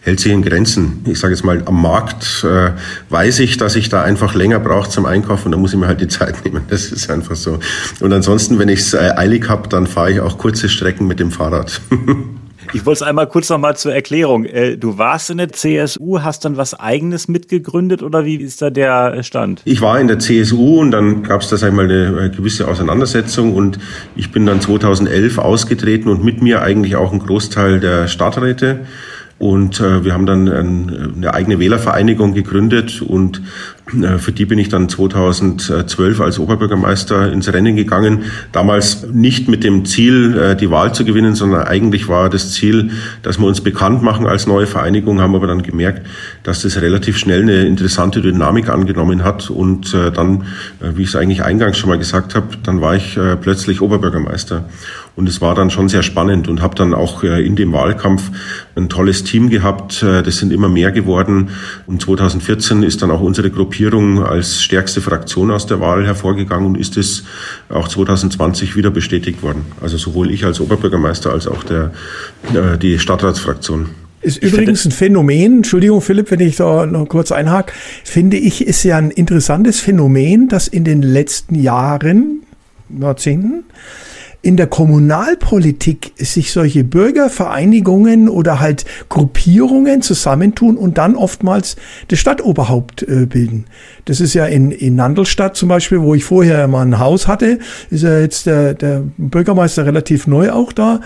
hält 0.00 0.18
sich 0.18 0.32
in 0.32 0.42
Grenzen. 0.42 1.04
Ich 1.06 1.20
sage 1.20 1.34
jetzt 1.34 1.44
mal, 1.44 1.62
am 1.66 1.80
Markt 1.80 2.44
äh, 2.44 2.70
weiß 3.10 3.38
ich, 3.40 3.56
dass 3.56 3.76
ich 3.76 3.88
da 3.88 4.02
einfach 4.02 4.34
länger 4.34 4.58
brauche 4.58 4.90
zum 4.90 5.06
Einkaufen 5.06 5.46
und 5.46 5.52
da 5.52 5.58
muss 5.58 5.72
ich 5.72 5.78
mir 5.78 5.86
halt 5.86 6.00
die 6.00 6.08
Zeit 6.08 6.44
nehmen. 6.44 6.62
Das 6.68 6.90
ist 6.90 7.10
einfach 7.10 7.36
so. 7.36 7.60
Und 8.00 8.12
ansonsten, 8.12 8.58
wenn 8.58 8.68
ich 8.68 8.80
es 8.80 8.94
äh, 8.94 9.12
eilig 9.16 9.48
habe, 9.48 9.68
dann 9.68 9.86
fahre 9.86 10.12
ich 10.12 10.20
auch 10.20 10.38
kurze 10.38 10.68
Strecken 10.68 11.06
mit 11.06 11.20
dem 11.20 11.30
Fahrrad. 11.30 11.80
Ich 12.72 12.86
wollte 12.86 12.98
es 12.98 13.02
einmal 13.02 13.26
kurz 13.26 13.48
nochmal 13.48 13.76
zur 13.76 13.92
Erklärung. 13.92 14.44
Äh, 14.44 14.76
du 14.76 14.96
warst 14.96 15.30
in 15.30 15.38
der 15.38 15.52
CSU, 15.52 16.20
hast 16.20 16.44
dann 16.44 16.56
was 16.56 16.78
Eigenes 16.78 17.26
mitgegründet 17.26 18.02
oder 18.02 18.24
wie 18.24 18.36
ist 18.36 18.62
da 18.62 18.70
der 18.70 19.22
Stand? 19.22 19.62
Ich 19.64 19.80
war 19.80 19.98
in 19.98 20.08
der 20.08 20.18
CSU 20.18 20.80
und 20.80 20.92
dann 20.92 21.22
gab 21.22 21.42
es 21.42 21.48
da 21.48 21.66
einmal 21.66 21.86
eine 21.86 22.26
äh, 22.26 22.28
gewisse 22.30 22.68
Auseinandersetzung 22.68 23.54
und 23.54 23.78
ich 24.14 24.30
bin 24.30 24.46
dann 24.46 24.60
2011 24.60 25.38
ausgetreten 25.38 26.08
und 26.08 26.24
mit 26.24 26.42
mir 26.42 26.62
eigentlich 26.62 26.96
auch 26.96 27.12
ein 27.12 27.18
Großteil 27.18 27.80
der 27.80 28.06
Stadträte. 28.08 28.80
Und 29.40 29.80
äh, 29.80 30.04
wir 30.04 30.12
haben 30.12 30.26
dann 30.26 30.48
ein, 30.48 31.14
eine 31.16 31.32
eigene 31.32 31.58
Wählervereinigung 31.58 32.34
gegründet 32.34 33.00
und 33.00 33.40
äh, 33.79 33.79
für 34.18 34.32
die 34.32 34.44
bin 34.44 34.58
ich 34.58 34.68
dann 34.68 34.88
2012 34.88 36.20
als 36.20 36.38
Oberbürgermeister 36.38 37.32
ins 37.32 37.52
Rennen 37.52 37.76
gegangen. 37.76 38.24
Damals 38.52 39.06
nicht 39.12 39.48
mit 39.48 39.64
dem 39.64 39.84
Ziel, 39.84 40.36
äh, 40.36 40.56
die 40.56 40.70
Wahl 40.70 40.94
zu 40.94 41.04
gewinnen, 41.04 41.34
sondern 41.34 41.64
eigentlich 41.64 42.08
war 42.08 42.30
das 42.30 42.52
Ziel, 42.52 42.90
dass 43.22 43.38
wir 43.38 43.46
uns 43.46 43.60
bekannt 43.60 44.02
machen 44.02 44.26
als 44.26 44.46
neue 44.46 44.66
Vereinigung, 44.66 45.20
haben 45.20 45.34
aber 45.34 45.46
dann 45.46 45.62
gemerkt, 45.62 46.06
dass 46.42 46.62
das 46.62 46.80
relativ 46.80 47.18
schnell 47.18 47.42
eine 47.42 47.66
interessante 47.66 48.20
Dynamik 48.20 48.68
angenommen 48.68 49.24
hat. 49.24 49.50
Und 49.50 49.94
äh, 49.94 50.10
dann, 50.10 50.44
wie 50.80 51.02
ich 51.02 51.08
es 51.08 51.16
eigentlich 51.16 51.42
eingangs 51.42 51.78
schon 51.78 51.90
mal 51.90 51.98
gesagt 51.98 52.34
habe, 52.34 52.48
dann 52.62 52.80
war 52.80 52.94
ich 52.94 53.18
plötzlich 53.40 53.80
Oberbürgermeister. 53.80 54.64
Und 55.20 55.28
es 55.28 55.42
war 55.42 55.54
dann 55.54 55.68
schon 55.68 55.90
sehr 55.90 56.02
spannend 56.02 56.48
und 56.48 56.62
habe 56.62 56.74
dann 56.74 56.94
auch 56.94 57.22
in 57.22 57.54
dem 57.54 57.74
Wahlkampf 57.74 58.30
ein 58.74 58.88
tolles 58.88 59.22
Team 59.22 59.50
gehabt. 59.50 60.02
Das 60.02 60.38
sind 60.38 60.50
immer 60.50 60.70
mehr 60.70 60.92
geworden. 60.92 61.50
Und 61.86 62.00
2014 62.00 62.82
ist 62.82 63.02
dann 63.02 63.10
auch 63.10 63.20
unsere 63.20 63.50
Gruppierung 63.50 64.24
als 64.24 64.62
stärkste 64.62 65.02
Fraktion 65.02 65.50
aus 65.50 65.66
der 65.66 65.78
Wahl 65.78 66.06
hervorgegangen 66.06 66.64
und 66.64 66.78
ist 66.78 66.96
es 66.96 67.24
auch 67.68 67.86
2020 67.86 68.76
wieder 68.76 68.90
bestätigt 68.90 69.42
worden. 69.42 69.66
Also 69.82 69.98
sowohl 69.98 70.30
ich 70.30 70.46
als 70.46 70.58
Oberbürgermeister 70.58 71.30
als 71.30 71.46
auch 71.46 71.64
der, 71.64 71.92
äh, 72.54 72.78
die 72.78 72.98
Stadtratsfraktion. 72.98 73.90
Ist 74.22 74.42
übrigens 74.42 74.86
ein 74.86 74.90
Phänomen, 74.90 75.58
Entschuldigung 75.58 76.00
Philipp, 76.00 76.30
wenn 76.30 76.40
ich 76.40 76.56
da 76.56 76.86
noch 76.86 77.06
kurz 77.10 77.30
einhake, 77.30 77.74
finde 78.04 78.38
ich, 78.38 78.66
ist 78.66 78.84
ja 78.84 78.96
ein 78.96 79.10
interessantes 79.10 79.80
Phänomen, 79.80 80.48
dass 80.48 80.66
in 80.66 80.84
den 80.84 81.02
letzten 81.02 81.56
Jahren, 81.56 82.40
Jahrzehnten, 82.88 83.64
in 84.42 84.56
der 84.56 84.66
Kommunalpolitik 84.66 86.12
sich 86.16 86.52
solche 86.52 86.82
Bürgervereinigungen 86.82 88.28
oder 88.28 88.58
halt 88.58 88.86
Gruppierungen 89.08 90.00
zusammentun 90.00 90.76
und 90.76 90.96
dann 90.96 91.14
oftmals 91.14 91.76
das 92.08 92.18
Stadtoberhaupt 92.18 93.02
äh, 93.02 93.26
bilden. 93.26 93.66
Das 94.06 94.20
ist 94.20 94.32
ja 94.32 94.46
in, 94.46 94.70
in 94.70 94.94
Nandelstadt 94.94 95.56
zum 95.56 95.68
Beispiel, 95.68 96.00
wo 96.00 96.14
ich 96.14 96.24
vorher 96.24 96.68
mal 96.68 96.86
ein 96.86 96.98
Haus 96.98 97.28
hatte, 97.28 97.58
ist 97.90 98.02
ja 98.02 98.18
jetzt 98.18 98.46
der, 98.46 98.74
der 98.74 99.02
Bürgermeister 99.18 99.84
relativ 99.84 100.26
neu 100.26 100.50
auch 100.50 100.72
da, 100.72 101.00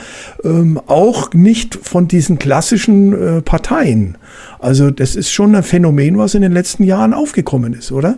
ähm, 0.45 0.81
auch 0.87 1.33
nicht 1.33 1.75
von 1.83 2.07
diesen 2.07 2.39
klassischen 2.39 3.39
äh, 3.39 3.43
Parteien. 3.43 4.17
Also 4.61 4.91
das 4.91 5.17
ist 5.17 5.33
schon 5.33 5.55
ein 5.57 5.65
Phänomen, 5.65 6.19
was 6.19 6.35
in 6.35 6.43
den 6.43 6.53
letzten 6.53 6.85
Jahren 6.85 7.13
aufgekommen 7.13 7.75
ist, 7.75 7.91
oder? 7.91 8.17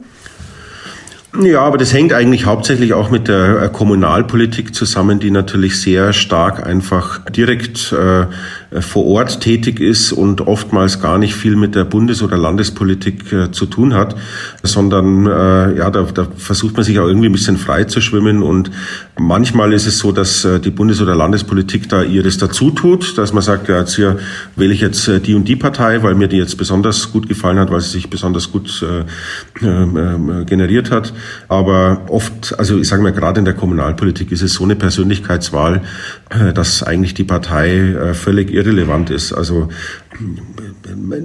Ja, 1.43 1.61
aber 1.61 1.77
das 1.77 1.93
hängt 1.93 2.13
eigentlich 2.13 2.47
hauptsächlich 2.47 2.95
auch 2.95 3.11
mit 3.11 3.29
der 3.29 3.63
äh, 3.63 3.69
Kommunalpolitik 3.69 4.75
zusammen, 4.75 5.19
die 5.19 5.31
natürlich 5.31 5.81
sehr 5.81 6.13
stark 6.13 6.67
einfach 6.67 7.25
direkt 7.31 7.93
äh, 7.93 8.27
vor 8.81 9.07
Ort 9.07 9.41
tätig 9.41 9.81
ist 9.81 10.13
und 10.13 10.41
oftmals 10.41 11.01
gar 11.01 11.19
nicht 11.19 11.35
viel 11.35 11.57
mit 11.57 11.75
der 11.75 11.85
Bundes- 11.85 12.23
oder 12.23 12.37
Landespolitik 12.37 13.33
äh, 13.33 13.51
zu 13.53 13.67
tun 13.67 13.95
hat, 13.95 14.17
sondern 14.63 15.27
äh, 15.27 15.79
ja, 15.79 15.91
da, 15.91 16.03
da 16.03 16.27
versucht 16.37 16.77
man 16.77 16.85
sich 16.85 16.99
auch 16.99 17.07
irgendwie 17.07 17.29
ein 17.29 17.33
bisschen 17.33 17.57
frei 17.57 17.85
zu 17.85 18.01
schwimmen 18.01 18.43
und 18.43 18.71
manchmal 19.19 19.73
ist 19.73 19.87
es 19.87 19.99
so, 19.99 20.13
dass 20.13 20.45
äh, 20.45 20.59
die 20.59 20.71
Bundes- 20.71 21.01
oder 21.01 21.15
Landespolitik 21.15 21.89
da 21.89 22.03
ihres 22.03 22.39
dazu 22.39 22.71
tut, 22.71 23.17
dass 23.19 23.33
man 23.33 23.43
sagt, 23.43 23.69
ja, 23.69 23.79
jetzt 23.79 23.95
hier 23.95 24.19
wähle 24.57 24.75
ich 24.75 24.81
jetzt 24.81 25.09
äh, 25.09 25.21
die 25.21 25.35
und 25.35 25.47
die 25.47 25.57
Partei, 25.57 26.03
weil 26.03 26.15
mir 26.15 26.29
die 26.29 26.37
jetzt 26.37 26.57
besonders 26.57 27.13
gut 27.13 27.29
gefallen 27.29 27.59
hat, 27.59 27.71
weil 27.71 27.81
sie 27.81 27.91
sich 27.91 28.11
besonders 28.11 28.51
gut 28.51 28.83
äh, 28.83 29.65
äh, 29.65 30.45
generiert 30.45 30.91
hat. 30.91 31.13
Aber 31.49 32.03
oft, 32.09 32.59
also 32.59 32.79
ich 32.79 32.89
sage 32.89 33.03
mal, 33.03 33.13
gerade 33.13 33.39
in 33.39 33.45
der 33.45 33.55
Kommunalpolitik 33.55 34.33
ist 34.33 34.43
es 34.43 34.55
so 34.55 34.65
eine 34.65 34.77
Persönlichkeitswahl, 34.77 35.83
äh, 36.31 36.53
dass 36.53 36.83
eigentlich 36.83 37.15
die 37.15 37.25
Partei 37.25 37.77
äh, 37.77 38.15
völlig 38.15 38.51
irrelevant 38.57 39.11
ist. 39.11 39.33
Also 39.33 39.69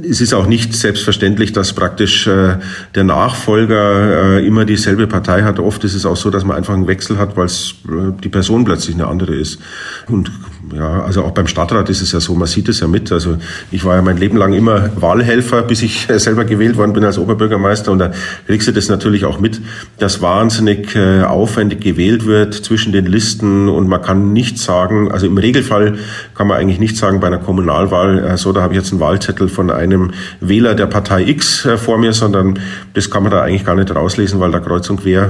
es 0.08 0.22
ist 0.22 0.34
auch 0.34 0.48
nicht 0.48 0.74
selbstverständlich, 0.74 1.54
dass 1.54 1.74
praktisch 1.74 2.28
äh, 2.28 2.58
der 2.96 3.04
Nachfolger 3.04 4.38
äh, 4.38 4.46
immer 4.46 4.66
dieselbe 4.66 5.08
Partei 5.08 5.44
hat. 5.44 5.60
Oft 5.60 5.84
ist 5.84 5.94
es 5.94 6.06
auch 6.06 6.18
so, 6.18 6.30
dass 6.30 6.46
man 6.46 6.58
einfach 6.58 6.74
einen 6.74 6.88
Wechsel 6.88 7.18
hat, 7.18 7.38
weil 7.38 7.48
äh, 7.48 8.12
die 8.24 8.30
Person 8.30 8.66
plötzlich 8.66 8.96
eine 8.96 9.08
andere 9.08 9.36
ist. 9.36 9.60
Und 10.08 10.32
ja, 10.76 11.04
also 11.04 11.24
auch 11.24 11.32
beim 11.32 11.48
Stadtrat 11.48 11.90
ist 11.90 12.02
es 12.02 12.12
ja 12.12 12.20
so, 12.20 12.34
man 12.36 12.48
sieht 12.48 12.70
es 12.70 12.80
ja 12.80 12.88
mit. 12.88 13.12
Also 13.12 13.38
ich 13.72 13.84
war 13.84 13.96
ja 13.96 14.02
mein 14.02 14.18
Leben 14.18 14.38
lang 14.38 14.54
immer 14.54 14.90
Wahlhelfer, 14.96 15.62
bis 15.72 15.82
ich 15.82 16.08
selber 16.16 16.46
gewählt 16.46 16.78
worden 16.78 16.94
bin 16.94 17.04
als 17.04 17.18
Oberbürgermeister. 17.18 17.92
Und 17.92 18.00
da 18.00 18.12
kriegst 18.48 18.68
du 18.68 18.72
das 18.72 18.90
natürlich 18.90 19.26
auch 19.26 19.40
mit, 19.40 19.62
dass 20.00 20.22
wahnsinnig 20.22 20.96
äh, 20.96 21.24
aufwendig 21.24 21.82
gewählt 21.82 22.26
wird 22.26 22.54
zwischen 22.54 22.94
den 22.94 23.06
Listen 23.06 23.70
und 23.70 23.88
man 23.88 24.02
kann 24.02 24.34
nicht 24.34 24.58
sagen, 24.58 25.12
also 25.12 25.26
im 25.26 25.38
Regelfall 25.38 25.96
kann 26.36 26.48
man 26.48 26.58
eigentlich 26.58 26.80
nicht 26.80 26.98
sagen 26.98 27.20
bei 27.20 27.28
einer 27.28 27.40
Kommunalwahl, 27.40 28.20
äh, 28.20 28.38
so 28.38 28.54
da 28.54 28.62
habe 28.62 28.74
ich 28.74 28.80
jetzt 28.80 28.92
einen 28.92 29.02
Wahlzettel 29.02 29.50
von 29.50 29.70
einem 29.70 30.12
Wähler 30.40 30.76
der 30.76 30.88
Partei 30.88 31.24
X 31.24 31.66
äh, 31.66 31.78
vor 31.78 31.98
mir, 31.98 32.14
sondern 32.14 32.60
das 32.94 33.10
kann 33.10 33.24
man 33.24 33.32
da 33.32 33.42
eigentlich 33.42 33.66
gar 33.66 33.76
nicht 33.76 33.94
rauslesen, 33.94 34.40
weil 34.40 34.52
da 34.52 34.60
kreuz 34.60 34.90
und 34.90 35.02
quer, 35.02 35.30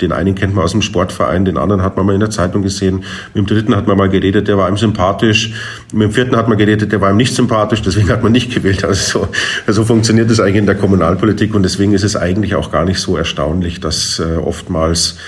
den 0.00 0.12
einen 0.12 0.34
kennt 0.34 0.54
man 0.54 0.64
aus 0.64 0.72
dem 0.72 0.82
Sportverein, 0.82 1.44
den 1.44 1.58
anderen 1.58 1.82
hat 1.82 1.96
man 1.96 2.06
mal 2.06 2.14
in 2.14 2.20
der 2.20 2.30
Zeitung 2.30 2.62
gesehen, 2.62 3.04
mit 3.32 3.36
dem 3.36 3.46
dritten 3.46 3.76
hat 3.76 3.86
man 3.86 3.96
mal 3.96 4.08
geredet, 4.08 4.43
geredet, 4.44 4.48
der 4.48 4.56
war 4.58 4.68
ihm 4.68 4.76
sympathisch. 4.76 5.52
Mit 5.92 6.02
dem 6.02 6.12
vierten 6.12 6.36
hat 6.36 6.48
man 6.48 6.58
geredet, 6.58 6.92
der 6.92 7.00
war 7.00 7.10
ihm 7.10 7.16
nicht 7.16 7.34
sympathisch, 7.34 7.82
deswegen 7.82 8.08
hat 8.10 8.22
man 8.22 8.32
nicht 8.32 8.54
gewählt. 8.54 8.84
Also 8.84 9.28
so, 9.66 9.72
so 9.72 9.84
funktioniert 9.84 10.30
es 10.30 10.40
eigentlich 10.40 10.56
in 10.56 10.66
der 10.66 10.74
Kommunalpolitik 10.74 11.54
und 11.54 11.62
deswegen 11.62 11.92
ist 11.92 12.04
es 12.04 12.16
eigentlich 12.16 12.54
auch 12.54 12.70
gar 12.70 12.84
nicht 12.84 13.00
so 13.00 13.16
erstaunlich, 13.16 13.80
dass 13.80 14.18
äh, 14.18 14.36
oftmals 14.36 15.18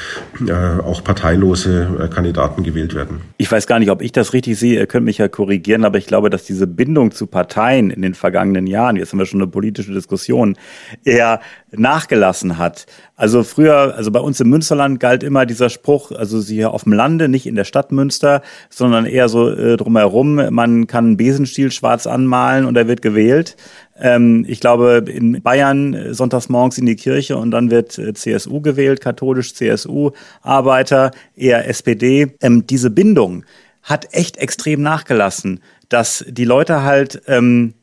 äh, 0.47 0.53
auch 0.53 1.03
parteilose 1.03 1.89
äh, 2.01 2.09
Kandidaten 2.09 2.62
gewählt 2.62 2.95
werden. 2.95 3.21
Ich 3.39 3.51
weiß 3.51 3.67
gar 3.67 3.79
nicht, 3.79 3.91
ob 3.91 4.03
ich 4.03 4.12
das 4.12 4.33
richtig 4.33 4.59
sehe, 4.59 4.79
ihr 4.79 4.87
könnt 4.87 5.05
mich 5.05 5.19
ja 5.19 5.29
korrigieren, 5.29 5.85
aber 5.85 5.99
ich 5.99 6.07
glaube, 6.07 6.31
dass 6.31 6.45
diese 6.45 6.67
Bindung 6.67 7.12
zu 7.12 7.27
Parteien 7.27 7.91
in 7.91 8.03
den 8.03 8.14
vergangenen 8.14 8.67
Jahren, 8.67 8.97
jetzt 8.97 9.12
haben 9.12 9.19
wir 9.19 9.27
schon 9.27 9.41
eine 9.41 9.51
politische 9.51 9.93
Diskussion, 9.93 10.57
eher 11.05 11.41
nachgelassen 11.79 12.59
hat. 12.59 12.87
Also 13.16 13.43
früher, 13.43 13.95
also 13.97 14.11
bei 14.11 14.20
uns 14.20 14.41
im 14.41 14.51
Münsterland 14.51 15.01
galt 15.01 15.22
immer 15.22 15.47
dieser 15.47 15.70
Spruch, 15.70 16.12
also 16.12 16.41
sie 16.41 16.57
hier 16.57 16.72
auf 16.72 16.85
dem 16.85 16.93
Lande, 16.93 17.29
nicht 17.29 17.47
in 17.47 17.55
der 17.55 17.64
Stadt 17.64 17.93
Münster, 17.93 18.43
sondern 18.68 19.07
eher 19.07 19.29
so 19.29 19.51
äh, 19.51 19.77
drumherum. 19.77 20.35
Man 20.51 20.87
kann 20.87 21.05
einen 21.05 21.16
Besenstiel 21.16 21.70
schwarz 21.72 22.07
anmalen 22.07 22.64
und 22.64 22.77
er 22.77 22.89
wird 22.89 23.03
gewählt. 23.03 23.57
Ähm, 23.99 24.45
ich 24.49 24.61
glaube, 24.61 25.05
in 25.07 25.43
Bayern 25.43 25.95
äh, 25.95 26.14
sonntags 26.14 26.49
morgens 26.49 26.79
in 26.79 26.87
die 26.87 26.97
Kirche 26.97 27.37
und 27.37 27.51
dann 27.51 27.70
wird 27.70 27.99
äh, 27.99 28.12
CSU 28.12 28.61
gewählt, 28.61 29.01
katholisch 29.01 29.55
CSU, 29.55 30.11
Arbeiter, 30.43 31.11
eher 31.35 31.68
SPD. 31.68 32.35
Ähm, 32.43 32.66
diese 32.66 32.91
Bindung 32.91 33.45
hat 33.83 34.09
echt 34.12 34.37
extrem 34.37 34.83
nachgelassen, 34.83 35.61
dass 35.89 36.24
die 36.29 36.45
Leute 36.45 36.83
halt 36.83 37.22
ähm, 37.29 37.74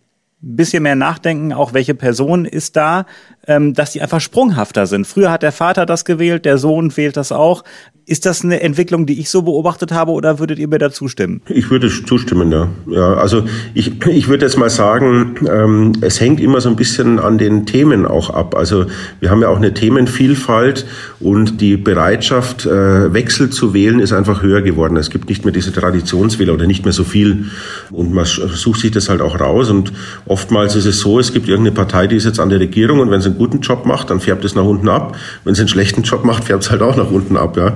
bisschen 0.43 0.83
mehr 0.83 0.95
nachdenken, 0.95 1.53
auch 1.53 1.73
welche 1.73 1.95
Person 1.95 2.45
ist 2.45 2.75
da, 2.75 3.05
ähm, 3.47 3.73
dass 3.73 3.91
die 3.91 4.01
einfach 4.01 4.21
sprunghafter 4.21 4.87
sind. 4.87 5.05
Früher 5.05 5.31
hat 5.31 5.43
der 5.43 5.51
Vater 5.51 5.85
das 5.85 6.05
gewählt, 6.05 6.45
der 6.45 6.57
Sohn 6.57 6.95
wählt 6.95 7.17
das 7.17 7.31
auch. 7.31 7.63
Ist 8.05 8.25
das 8.25 8.43
eine 8.43 8.61
Entwicklung, 8.61 9.05
die 9.05 9.19
ich 9.21 9.29
so 9.29 9.43
beobachtet 9.43 9.93
habe, 9.93 10.11
oder 10.11 10.37
würdet 10.37 10.59
ihr 10.59 10.67
mir 10.67 10.77
da 10.77 10.91
zustimmen? 10.91 11.41
Ich 11.47 11.69
würde 11.69 11.89
zustimmen, 11.89 12.51
ja. 12.51 12.67
ja 12.87 13.13
also 13.13 13.43
ich, 13.73 14.05
ich 14.07 14.27
würde 14.27 14.45
jetzt 14.45 14.57
mal 14.57 14.69
sagen, 14.69 15.35
ähm, 15.49 15.93
es 16.01 16.19
hängt 16.19 16.41
immer 16.41 16.59
so 16.59 16.69
ein 16.69 16.75
bisschen 16.75 17.19
an 17.19 17.37
den 17.37 17.65
Themen 17.65 18.05
auch 18.05 18.29
ab. 18.29 18.55
Also 18.55 18.85
wir 19.21 19.29
haben 19.29 19.41
ja 19.41 19.47
auch 19.47 19.57
eine 19.57 19.73
Themenvielfalt 19.73 20.85
und 21.21 21.61
die 21.61 21.77
Bereitschaft, 21.77 22.65
äh, 22.65 23.13
Wechsel 23.13 23.49
zu 23.49 23.73
wählen, 23.73 23.99
ist 23.99 24.11
einfach 24.11 24.41
höher 24.41 24.61
geworden. 24.61 24.97
Es 24.97 25.09
gibt 25.09 25.29
nicht 25.29 25.45
mehr 25.45 25.53
diese 25.53 25.71
Traditionswähler 25.71 26.53
oder 26.53 26.67
nicht 26.67 26.83
mehr 26.83 26.93
so 26.93 27.05
viel. 27.05 27.45
Und 27.89 28.13
man 28.13 28.25
sucht 28.25 28.81
sich 28.81 28.91
das 28.91 29.07
halt 29.07 29.21
auch 29.21 29.39
raus. 29.39 29.69
Und 29.69 29.93
oftmals 30.25 30.75
ist 30.75 30.85
es 30.85 30.99
so, 30.99 31.19
es 31.19 31.31
gibt 31.31 31.47
irgendeine 31.47 31.75
Partei, 31.75 32.07
die 32.07 32.17
ist 32.17 32.25
jetzt 32.25 32.39
an 32.39 32.49
der 32.49 32.59
Regierung 32.59 32.99
und 32.99 33.11
wenn 33.11 33.21
sie 33.21 33.32
einen 33.33 33.39
guten 33.39 33.61
Job 33.61 33.85
macht, 33.85 34.09
dann 34.09 34.19
färbt 34.19 34.45
es 34.45 34.55
nach 34.55 34.63
unten 34.63 34.89
ab. 34.89 35.15
Wenn 35.43 35.55
sie 35.55 35.61
einen 35.61 35.69
schlechten 35.69 36.03
Job 36.03 36.23
macht, 36.23 36.45
färbt 36.45 36.63
es 36.63 36.71
halt 36.71 36.81
auch 36.81 36.95
nach 36.95 37.09
unten 37.11 37.37
ab. 37.37 37.57
Ja. 37.57 37.73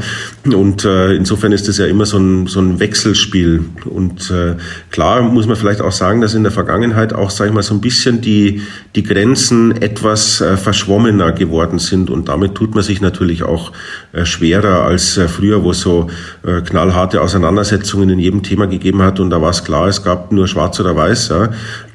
Und 0.55 0.85
äh, 0.85 1.13
insofern 1.13 1.51
ist 1.51 1.67
das 1.67 1.77
ja 1.77 1.85
immer 1.85 2.05
so 2.05 2.17
ein, 2.17 2.47
so 2.47 2.59
ein 2.59 2.79
Wechselspiel. 2.79 3.65
Und 3.85 4.31
äh, 4.31 4.55
klar 4.91 5.21
muss 5.21 5.47
man 5.47 5.55
vielleicht 5.55 5.81
auch 5.81 5.91
sagen, 5.91 6.21
dass 6.21 6.33
in 6.33 6.43
der 6.43 6.51
Vergangenheit 6.51 7.13
auch, 7.13 7.29
sage 7.29 7.49
ich 7.49 7.55
mal, 7.55 7.63
so 7.63 7.73
ein 7.73 7.81
bisschen 7.81 8.21
die, 8.21 8.61
die 8.95 9.03
Grenzen 9.03 9.81
etwas 9.81 10.41
äh, 10.41 10.57
verschwommener 10.57 11.31
geworden 11.31 11.79
sind. 11.79 12.09
Und 12.09 12.29
damit 12.29 12.55
tut 12.55 12.75
man 12.75 12.83
sich 12.83 13.01
natürlich 13.01 13.43
auch 13.43 13.71
äh, 14.13 14.25
schwerer 14.25 14.83
als 14.83 15.17
äh, 15.17 15.27
früher, 15.27 15.63
wo 15.63 15.71
es 15.71 15.81
so 15.81 16.07
äh, 16.45 16.61
knallharte 16.61 17.21
Auseinandersetzungen 17.21 18.09
in 18.09 18.19
jedem 18.19 18.43
Thema 18.43 18.67
gegeben 18.67 19.01
hat. 19.01 19.19
Und 19.19 19.29
da 19.29 19.41
war 19.41 19.49
es 19.49 19.63
klar, 19.63 19.87
es 19.87 20.03
gab 20.03 20.31
nur 20.31 20.47
schwarz 20.47 20.79
oder 20.79 20.95
weiß. 20.95 21.29
Ja. 21.29 21.49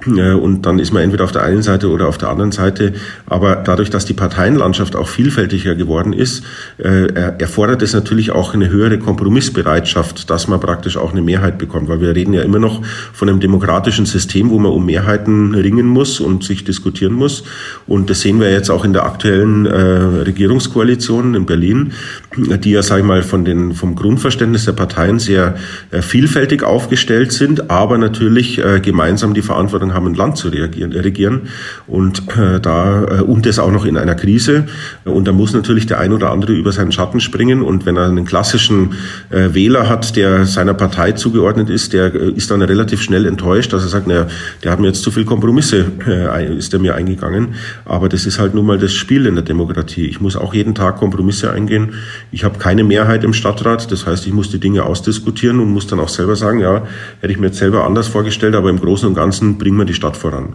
Äh, 0.06 0.32
und 0.32 0.66
dann 0.66 0.78
ist 0.78 0.92
man 0.92 1.02
entweder 1.02 1.24
auf 1.24 1.32
der 1.32 1.42
einen 1.42 1.62
Seite 1.62 1.90
oder 1.90 2.08
auf 2.08 2.18
der 2.18 2.28
anderen 2.28 2.52
Seite. 2.52 2.94
Aber 3.26 3.56
dadurch, 3.56 3.90
dass 3.90 4.04
die 4.04 4.14
Parteienlandschaft 4.14 4.96
auch 4.96 5.08
vielfältiger 5.08 5.74
geworden 5.74 6.12
ist, 6.12 6.44
äh, 6.78 7.12
erfordert 7.38 7.82
es 7.82 7.92
natürlich 7.92 8.30
auch 8.32 8.54
eine 8.54 8.70
höhere 8.70 8.98
Kompromissbereitschaft, 8.98 10.30
dass 10.30 10.48
man 10.48 10.60
praktisch 10.60 10.96
auch 10.96 11.12
eine 11.12 11.22
Mehrheit 11.22 11.58
bekommt. 11.58 11.88
Weil 11.88 12.00
wir 12.00 12.14
reden 12.14 12.32
ja 12.32 12.42
immer 12.42 12.58
noch 12.58 12.82
von 13.12 13.28
einem 13.28 13.40
demokratischen 13.40 14.06
System, 14.06 14.50
wo 14.50 14.58
man 14.58 14.72
um 14.72 14.86
Mehrheiten 14.86 15.54
ringen 15.54 15.86
muss 15.86 16.20
und 16.20 16.44
sich 16.44 16.64
diskutieren 16.64 17.12
muss. 17.12 17.44
Und 17.86 18.10
das 18.10 18.20
sehen 18.20 18.40
wir 18.40 18.50
jetzt 18.50 18.70
auch 18.70 18.84
in 18.84 18.92
der 18.92 19.04
aktuellen 19.04 19.66
äh, 19.66 19.78
Regierungskoalition 20.22 21.34
in 21.34 21.46
Berlin, 21.46 21.92
die 22.36 22.70
ja, 22.70 22.82
sage 22.82 23.02
ich 23.02 23.06
mal, 23.06 23.22
von 23.22 23.44
den, 23.44 23.72
vom 23.74 23.94
Grundverständnis 23.94 24.64
der 24.64 24.72
Parteien 24.72 25.18
sehr 25.18 25.54
vielfältig 26.00 26.62
aufgestellt 26.62 27.32
sind, 27.32 27.70
aber 27.70 27.98
natürlich 27.98 28.60
gemeinsam 28.82 29.34
die 29.34 29.42
Verantwortung 29.42 29.91
haben, 29.94 30.06
ein 30.06 30.14
Land 30.14 30.36
zu 30.36 30.48
reagieren, 30.48 30.92
regieren. 30.92 31.42
Und 31.86 32.22
äh, 32.36 32.60
da 32.60 33.04
äh, 33.04 33.22
und 33.22 33.46
das 33.46 33.58
auch 33.58 33.70
noch 33.70 33.84
in 33.84 33.96
einer 33.96 34.14
Krise. 34.14 34.64
Und 35.04 35.26
da 35.26 35.32
muss 35.32 35.52
natürlich 35.52 35.86
der 35.86 36.00
ein 36.00 36.12
oder 36.12 36.30
andere 36.30 36.52
über 36.52 36.72
seinen 36.72 36.92
Schatten 36.92 37.20
springen. 37.20 37.62
Und 37.62 37.86
wenn 37.86 37.96
er 37.96 38.06
einen 38.06 38.24
klassischen 38.24 38.94
äh, 39.30 39.54
Wähler 39.54 39.88
hat, 39.88 40.16
der 40.16 40.46
seiner 40.46 40.74
Partei 40.74 41.12
zugeordnet 41.12 41.70
ist, 41.70 41.92
der 41.92 42.14
äh, 42.14 42.30
ist 42.30 42.50
dann 42.50 42.62
relativ 42.62 43.02
schnell 43.02 43.26
enttäuscht, 43.26 43.72
dass 43.72 43.82
er 43.82 43.88
sagt, 43.88 44.06
naja, 44.06 44.26
der 44.62 44.72
hat 44.72 44.80
mir 44.80 44.88
jetzt 44.88 45.02
zu 45.02 45.10
viel 45.10 45.24
Kompromisse 45.24 45.86
äh, 46.06 46.56
ist 46.56 46.72
er 46.72 46.78
mir 46.78 46.94
eingegangen, 46.94 47.54
aber 47.84 48.08
das 48.08 48.26
ist 48.26 48.38
halt 48.38 48.54
nun 48.54 48.66
mal 48.66 48.78
das 48.78 48.92
Spiel 48.92 49.26
in 49.26 49.34
der 49.34 49.44
Demokratie. 49.44 50.06
Ich 50.06 50.20
muss 50.20 50.36
auch 50.36 50.54
jeden 50.54 50.74
Tag 50.74 50.96
Kompromisse 50.96 51.52
eingehen. 51.52 51.94
Ich 52.30 52.44
habe 52.44 52.58
keine 52.58 52.84
Mehrheit 52.84 53.24
im 53.24 53.32
Stadtrat, 53.32 53.90
das 53.90 54.06
heißt, 54.06 54.26
ich 54.26 54.32
muss 54.32 54.50
die 54.50 54.58
Dinge 54.58 54.84
ausdiskutieren 54.84 55.60
und 55.60 55.70
muss 55.70 55.86
dann 55.86 56.00
auch 56.00 56.08
selber 56.08 56.36
sagen, 56.36 56.60
ja, 56.60 56.86
hätte 57.20 57.32
ich 57.32 57.38
mir 57.38 57.46
jetzt 57.46 57.58
selber 57.58 57.84
anders 57.84 58.08
vorgestellt, 58.08 58.54
aber 58.54 58.70
im 58.70 58.80
Großen 58.80 59.08
und 59.08 59.14
Ganzen 59.14 59.58
bringen 59.58 59.78
wir 59.78 59.81
wir 59.82 59.86
die 59.86 59.94
Stadt 59.94 60.16
voran. 60.16 60.54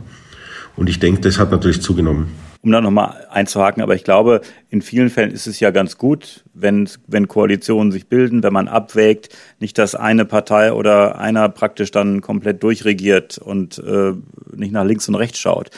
Und 0.77 0.89
ich 0.89 0.99
denke, 0.99 1.21
das 1.21 1.39
hat 1.39 1.51
natürlich 1.51 1.81
zugenommen. 1.81 2.27
Um 2.61 2.71
da 2.71 2.81
nochmal 2.81 3.25
einzuhaken, 3.29 3.83
aber 3.83 3.95
ich 3.95 4.03
glaube, 4.03 4.41
in 4.69 4.81
vielen 4.81 5.09
Fällen 5.09 5.31
ist 5.31 5.47
es 5.47 5.59
ja 5.59 5.71
ganz 5.71 5.97
gut, 5.97 6.43
wenn, 6.53 6.89
wenn 7.07 7.27
Koalitionen 7.27 7.91
sich 7.91 8.07
bilden, 8.07 8.43
wenn 8.43 8.51
man 8.51 8.67
abwägt, 8.67 9.29
nicht, 9.59 9.77
dass 9.77 9.95
eine 9.95 10.25
Partei 10.25 10.73
oder 10.73 11.19
einer 11.19 11.49
praktisch 11.49 11.91
dann 11.91 12.21
komplett 12.21 12.63
durchregiert 12.63 13.37
und 13.37 13.77
äh, 13.79 14.13
nicht 14.55 14.71
nach 14.71 14.85
links 14.85 15.07
und 15.07 15.15
rechts 15.15 15.39
schaut. 15.39 15.69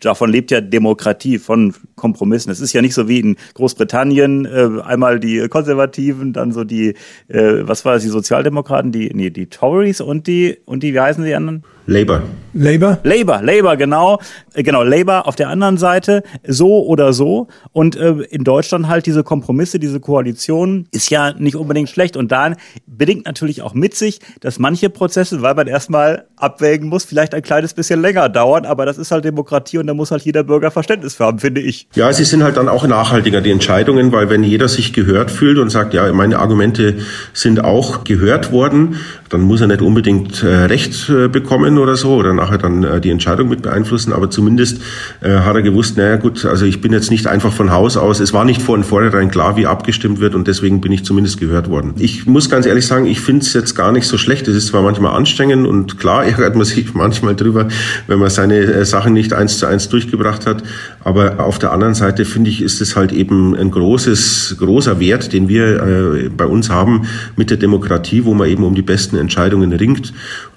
Davon 0.00 0.30
lebt 0.30 0.50
ja 0.50 0.60
Demokratie, 0.60 1.38
von 1.38 1.74
Kompromissen. 1.96 2.50
Es 2.50 2.60
ist 2.60 2.72
ja 2.72 2.82
nicht 2.82 2.94
so 2.94 3.08
wie 3.08 3.20
in 3.20 3.36
Großbritannien, 3.54 4.46
äh, 4.46 4.82
einmal 4.84 5.20
die 5.20 5.46
Konservativen, 5.48 6.32
dann 6.32 6.52
so 6.52 6.64
die, 6.64 6.94
äh, 7.28 7.62
was 7.62 7.84
war 7.84 7.94
das, 7.94 8.02
die 8.02 8.08
Sozialdemokraten, 8.08 8.90
die, 8.90 9.10
nee, 9.14 9.30
die 9.30 9.46
Tories 9.46 10.00
und 10.00 10.26
die, 10.26 10.58
und 10.64 10.82
die, 10.82 10.94
wie 10.94 11.00
heißen 11.00 11.24
die 11.24 11.34
anderen? 11.34 11.62
Labour. 11.86 12.22
Labour? 12.54 12.98
Labour, 13.02 13.40
Labour, 13.42 13.76
genau. 13.76 14.20
Äh, 14.54 14.62
genau, 14.62 14.82
Labour 14.82 15.26
auf 15.26 15.36
der 15.36 15.48
anderen 15.48 15.78
Seite, 15.78 16.22
so 16.46 16.84
oder 16.84 17.12
so. 17.12 17.48
Und 17.72 17.96
äh, 17.96 18.12
in 18.30 18.44
Deutschland 18.44 18.88
halt 18.88 19.06
diese 19.06 19.24
Kompromisse, 19.24 19.78
diese 19.78 20.00
Koalition 20.00 20.86
ist 20.92 21.10
ja 21.10 21.32
nicht 21.32 21.56
unbedingt 21.56 21.88
schlecht. 21.88 22.16
Und 22.16 22.30
da 22.30 22.52
bedingt 22.86 23.24
natürlich 23.24 23.62
auch 23.62 23.74
mit 23.74 23.94
sich, 23.94 24.20
dass 24.40 24.58
manche 24.58 24.90
Prozesse, 24.90 25.40
weil 25.40 25.54
man 25.54 25.66
erstmal 25.66 26.26
abwägen 26.36 26.88
muss, 26.88 27.04
vielleicht 27.04 27.34
ein 27.34 27.42
kleines 27.42 27.72
bisschen 27.72 28.02
länger 28.02 28.28
dauern, 28.28 28.66
aber 28.66 28.84
das 28.84 28.98
ist 28.98 29.10
halt 29.10 29.24
Demokratie 29.24 29.78
und 29.78 29.86
da 29.86 29.94
muss 29.94 30.10
halt 30.10 30.22
jeder 30.22 30.42
Bürger 30.42 30.70
Verständnis 30.70 31.14
für 31.14 31.24
haben, 31.24 31.38
finde 31.38 31.60
ich. 31.60 31.88
Ja, 31.94 32.12
sie 32.12 32.24
sind 32.24 32.42
halt 32.42 32.56
dann 32.56 32.68
auch 32.68 32.86
nachhaltiger, 32.86 33.40
die 33.40 33.50
Entscheidungen, 33.50 34.12
weil 34.12 34.28
wenn 34.28 34.42
jeder 34.42 34.68
sich 34.68 34.92
gehört 34.92 35.30
fühlt 35.30 35.58
und 35.58 35.70
sagt, 35.70 35.94
ja, 35.94 36.12
meine 36.12 36.38
Argumente 36.38 36.98
sind 37.32 37.64
auch 37.64 38.04
gehört 38.04 38.52
worden, 38.52 38.96
dann 39.28 39.40
muss 39.40 39.60
er 39.60 39.68
nicht 39.68 39.80
unbedingt 39.80 40.42
äh, 40.42 40.46
Recht 40.46 41.08
äh, 41.08 41.28
bekommen 41.28 41.71
oder 41.78 41.96
so 41.96 42.14
oder 42.14 42.34
nachher 42.34 42.58
dann 42.58 42.84
äh, 42.84 43.00
die 43.00 43.10
Entscheidung 43.10 43.48
mit 43.48 43.62
beeinflussen, 43.62 44.12
aber 44.12 44.30
zumindest 44.30 44.80
äh, 45.20 45.40
hat 45.40 45.54
er 45.54 45.62
gewusst, 45.62 45.96
naja 45.96 46.16
gut, 46.16 46.44
also 46.44 46.64
ich 46.64 46.80
bin 46.80 46.92
jetzt 46.92 47.10
nicht 47.10 47.26
einfach 47.26 47.52
von 47.52 47.72
Haus 47.72 47.96
aus, 47.96 48.20
es 48.20 48.32
war 48.32 48.44
nicht 48.44 48.62
von 48.62 48.84
vornherein 48.84 49.30
klar, 49.30 49.56
wie 49.56 49.66
abgestimmt 49.66 50.20
wird 50.20 50.34
und 50.34 50.48
deswegen 50.48 50.80
bin 50.80 50.92
ich 50.92 51.04
zumindest 51.04 51.38
gehört 51.38 51.68
worden. 51.68 51.94
Ich 51.98 52.26
muss 52.26 52.50
ganz 52.50 52.66
ehrlich 52.66 52.86
sagen, 52.86 53.06
ich 53.06 53.20
finde 53.20 53.42
es 53.42 53.52
jetzt 53.52 53.74
gar 53.74 53.92
nicht 53.92 54.06
so 54.06 54.18
schlecht. 54.18 54.48
Es 54.48 54.56
ist 54.56 54.68
zwar 54.68 54.82
manchmal 54.82 55.14
anstrengend 55.16 55.66
und 55.66 55.98
klar 55.98 56.24
ärgert 56.32 56.56
man 56.56 56.64
sich 56.64 56.94
manchmal 56.94 57.36
drüber, 57.36 57.68
wenn 58.06 58.18
man 58.18 58.30
seine 58.30 58.58
äh, 58.58 58.84
Sachen 58.84 59.12
nicht 59.12 59.32
eins 59.32 59.58
zu 59.58 59.66
eins 59.66 59.88
durchgebracht 59.88 60.46
hat, 60.46 60.62
aber 61.00 61.40
auf 61.40 61.58
der 61.58 61.72
anderen 61.72 61.94
Seite 61.94 62.24
finde 62.24 62.50
ich, 62.50 62.62
ist 62.62 62.80
es 62.80 62.96
halt 62.96 63.12
eben 63.12 63.56
ein 63.56 63.70
großes, 63.70 64.56
großer 64.58 65.00
Wert, 65.00 65.32
den 65.32 65.48
wir 65.48 65.82
äh, 65.82 66.28
bei 66.28 66.46
uns 66.46 66.70
haben 66.70 67.06
mit 67.36 67.50
der 67.50 67.56
Demokratie, 67.56 68.24
wo 68.24 68.34
man 68.34 68.48
eben 68.48 68.64
um 68.64 68.74
die 68.74 68.82
besten 68.82 69.16
Entscheidungen 69.16 69.72
ringt 69.72 70.12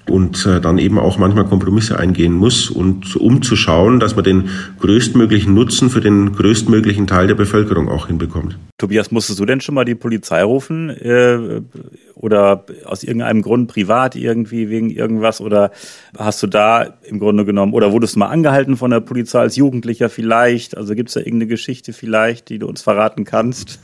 und 0.10 0.46
äh, 0.46 0.62
dann 0.62 0.78
eben 0.78 1.00
auch 1.00 1.18
manchmal 1.18 1.46
Kompromisse 1.46 1.98
eingehen 1.98 2.34
muss 2.34 2.70
und 2.70 3.16
um 3.16 3.42
zu 3.42 3.56
schauen, 3.56 4.00
dass 4.00 4.16
man 4.16 4.24
den 4.24 4.50
größtmöglichen 4.80 5.54
Nutzen 5.54 5.90
für 5.90 6.02
den 6.02 6.34
größtmöglichen 6.34 7.08
Teil 7.08 7.28
der 7.28 7.36
Bevölkerung 7.36 7.90
auch 7.90 8.08
hinbekommt. 8.08 8.58
Tobias, 8.78 9.12
musstest 9.12 9.40
du 9.40 9.46
denn 9.46 9.62
schon 9.62 9.76
mal 9.76 9.86
die 9.86 9.96
Polizei 9.96 10.44
rufen 10.44 10.90
äh, 10.90 11.62
oder 12.14 12.66
aus 12.86 13.04
irgendeinem 13.04 13.42
Grund 13.42 13.72
privat 13.72 14.16
irgendwie 14.16 14.70
wegen 14.70 14.90
irgendwas 14.90 15.42
oder 15.42 15.72
hast 16.18 16.44
du 16.44 16.48
da 16.48 16.94
im 17.04 17.20
Grunde 17.20 17.46
genommen 17.46 17.74
oder 17.74 17.92
wurdest 17.92 18.16
du 18.16 18.20
mal 18.20 18.28
angehalten 18.28 18.78
von 18.78 18.92
der 18.92 19.00
Polizei 19.00 19.40
als 19.40 19.56
Jugendlicher 19.56 20.10
vielleicht? 20.10 20.78
Also 20.78 20.94
gibt 20.94 21.10
es 21.10 21.16
da 21.16 21.22
irgendeine 21.22 21.48
Geschichte 21.48 21.94
vielleicht, 21.94 22.50
die 22.50 22.60
du 22.60 22.68
uns 22.68 22.82
verraten 22.82 23.26
kannst? 23.26 23.80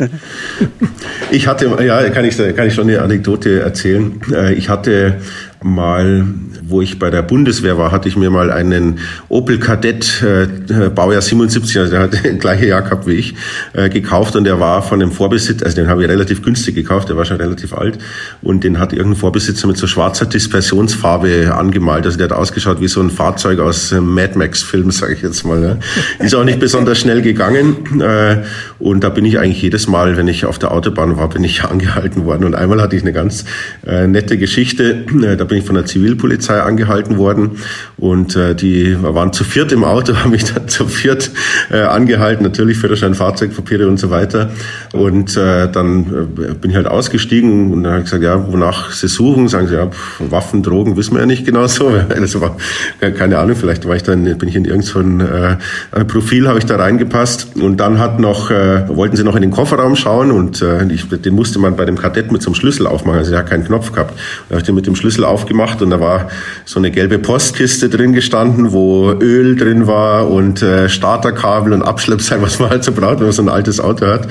ich 1.32 1.48
hatte, 1.48 1.78
ja, 1.84 2.10
kann 2.10 2.26
ich, 2.26 2.38
kann 2.38 2.68
ich 2.68 2.74
schon 2.74 2.90
eine 2.90 3.02
Anekdote 3.02 3.62
erzählen. 3.62 4.22
Äh, 4.32 4.54
ich 4.54 4.70
hatte 4.70 5.22
mal, 5.64 6.26
wo 6.64 6.82
ich 6.82 6.97
bei 6.97 7.09
der 7.09 7.22
Bundeswehr 7.22 7.78
war, 7.78 7.91
hatte 7.91 8.07
ich 8.07 8.16
mir 8.16 8.30
mal 8.30 8.51
einen 8.51 8.99
Opel 9.30 9.59
Kadett, 9.59 10.24
äh, 10.24 10.89
Baujahr 10.89 11.22
77, 11.22 11.78
also 11.78 11.91
der 11.91 12.01
hat 12.01 12.14
das 12.14 12.22
gleiche 12.39 12.66
Jahr 12.66 12.82
gehabt 12.82 13.05
wie 13.05 13.14
ich, 13.14 13.36
äh, 13.74 13.89
gekauft 13.89 14.36
und 14.36 14.45
der 14.45 14.59
war 14.59 14.82
von 14.82 14.99
dem 14.99 15.12
Vorbesitzer, 15.12 15.66
also 15.66 15.76
den 15.76 15.88
habe 15.88 16.03
ich 16.03 16.09
relativ 16.09 16.41
günstig 16.41 16.76
gekauft, 16.76 17.09
der 17.09 17.18
war 17.18 17.26
schon 17.26 17.38
relativ 17.38 17.74
alt 17.74 17.99
und 18.41 18.64
den 18.64 18.80
hat 18.80 18.91
irgendein 18.91 19.20
Vorbesitzer 19.20 19.68
mit 19.68 19.78
so 19.78 19.86
schwarzer 19.86 20.26
Dispersionsfarbe 20.26 21.53
angemalt. 21.53 22.05
Also 22.05 22.18
der 22.18 22.30
hat 22.30 22.36
ausgeschaut 22.36 22.82
wie 22.82 22.88
so 22.88 23.01
ein 23.01 23.09
Fahrzeug 23.09 23.59
aus 23.59 23.93
einem 23.93 24.14
Mad 24.14 24.38
Max-Film, 24.38 24.89
sage 24.91 25.14
ich 25.14 25.22
jetzt 25.22 25.45
mal. 25.45 25.59
Ne? 25.59 25.80
Ist 26.20 26.34
auch 26.34 26.43
nicht 26.43 26.59
besonders 26.59 26.99
schnell 26.99 27.22
gegangen 27.22 28.01
äh, 28.01 28.38
und 28.80 29.03
da 29.03 29.09
bin 29.09 29.26
ich 29.26 29.38
eigentlich 29.38 29.62
jedes 29.62 29.88
Mal, 29.88 30.18
wenn 30.18 30.28
ich 30.28 30.45
auf 30.45 30.57
der 30.57 30.72
Autobahn 30.72 31.18
war, 31.18 31.30
bin 31.30 31.43
ich 31.43 31.64
angehalten 31.66 32.26
worden 32.26 32.45
und 32.45 32.55
einmal 32.55 32.82
hatte 32.82 32.95
ich 32.95 33.03
eine 33.03 33.14
ganz 33.14 33.45
äh, 33.86 34.07
nette 34.07 34.38
Geschichte. 34.38 35.05
Äh, 35.22 35.38
da 35.38 35.51
bin 35.52 35.58
ich 35.58 35.66
von 35.66 35.76
der 35.76 35.86
Zivilpolizei 35.86 36.62
angehalten 36.62 37.18
worden 37.18 37.58
und 37.97 38.38
äh, 38.38 38.56
die 38.56 38.95
waren 39.02 39.34
zu 39.34 39.43
viert 39.43 39.74
im 39.74 39.84
Auto, 39.84 40.16
haben 40.24 40.32
mich 40.32 40.45
dann 40.45 40.70
zu 40.70 40.88
viert 40.88 41.30
äh, 41.70 41.82
angehalten, 41.82 42.41
natürlich 42.43 42.78
Führerschein, 42.78 43.16
Fahrzeugpapiere 43.16 43.86
und 43.89 43.97
so 43.97 44.10
weiter. 44.10 44.52
Und 44.93 45.36
äh, 45.36 45.70
dann 45.70 46.30
äh, 46.39 46.54
bin 46.54 46.72
ich 46.72 46.78
halt 46.78 46.88
ausgestiegen 46.88 47.74
und 47.74 47.84
dann 47.84 47.91
habe 47.91 47.99
ich 47.99 48.06
gesagt, 48.06 48.24
ja, 48.24 48.49
wonach 48.49 48.93
sie 48.93 49.10
suchen, 49.10 49.49
sagen 49.49 49.68
sie, 49.68 49.76
ja, 49.76 49.89
Waffen, 50.20 50.64
Drogen, 50.64 50.95
wissen 50.95 51.16
wir 51.16 51.20
ja 51.20 51.26
nicht 51.26 51.45
genau 51.45 51.68
so. 51.68 51.91
Das 51.91 52.39
war, 52.41 52.56
keine 52.99 53.38
Ahnung, 53.38 53.58
vielleicht 53.58 53.86
war 53.86 53.97
ich 53.97 54.04
dann, 54.04 54.24
bin 54.38 54.47
ich 54.47 54.56
in 54.56 54.64
irgendein 54.64 55.20
äh, 55.20 56.06
Profil, 56.06 56.47
habe 56.47 56.60
ich 56.60 56.66
da 56.66 56.78
reingepasst 56.78 57.58
und 57.58 57.76
dann 57.76 57.99
hat 57.99 58.22
noch, 58.22 58.52
äh, 58.52 58.88
wollten 58.88 59.18
sie 59.18 59.26
noch 59.26 59.36
in 59.36 59.41
den 59.41 59.52
Kofferraum 59.52 59.97
schauen 59.97 60.32
und 60.32 60.62
äh, 60.62 60.86
ich, 60.93 61.10
den 61.10 61.36
musste 61.36 61.60
man 61.60 61.76
bei 61.76 61.84
dem 61.84 61.97
Kadett 61.97 62.32
mit 62.32 62.41
so 62.41 62.52
einem 62.52 62.56
Schlüssel 62.56 62.88
aufmachen, 62.88 63.20
also 63.20 63.34
er 63.34 63.39
hat 63.39 63.49
keinen 63.49 63.66
Knopf 63.66 63.91
gehabt. 63.91 64.18
Da 64.47 64.54
habe 64.54 64.62
ich 64.62 64.66
den 64.66 64.76
mit 64.76 64.88
dem 64.88 64.95
Schlüssel 64.95 65.26
auf 65.26 65.41
aufgemacht 65.42 65.82
und 65.82 65.89
da 65.89 66.00
war 66.00 66.30
so 66.66 66.80
eine 66.80 66.92
gelbe 66.92 67.20
Postkiste 67.20 67.89
drin 67.89 68.14
gestanden, 68.14 68.72
wo 68.72 69.12
Öl 69.12 69.56
drin 69.56 69.88
war 69.88 70.30
und 70.30 70.62
äh, 70.62 70.88
Starterkabel 70.88 71.74
und 71.74 71.82
Abschleppseil, 71.82 72.42
was 72.42 72.60
man 72.60 72.70
halt 72.70 72.84
so 72.84 72.92
braucht, 72.92 73.20
wenn 73.20 73.28
man 73.28 73.32
so 73.32 73.42
ein 73.42 73.50
altes 73.50 73.80
Auto 73.80 74.06
hat. 74.06 74.28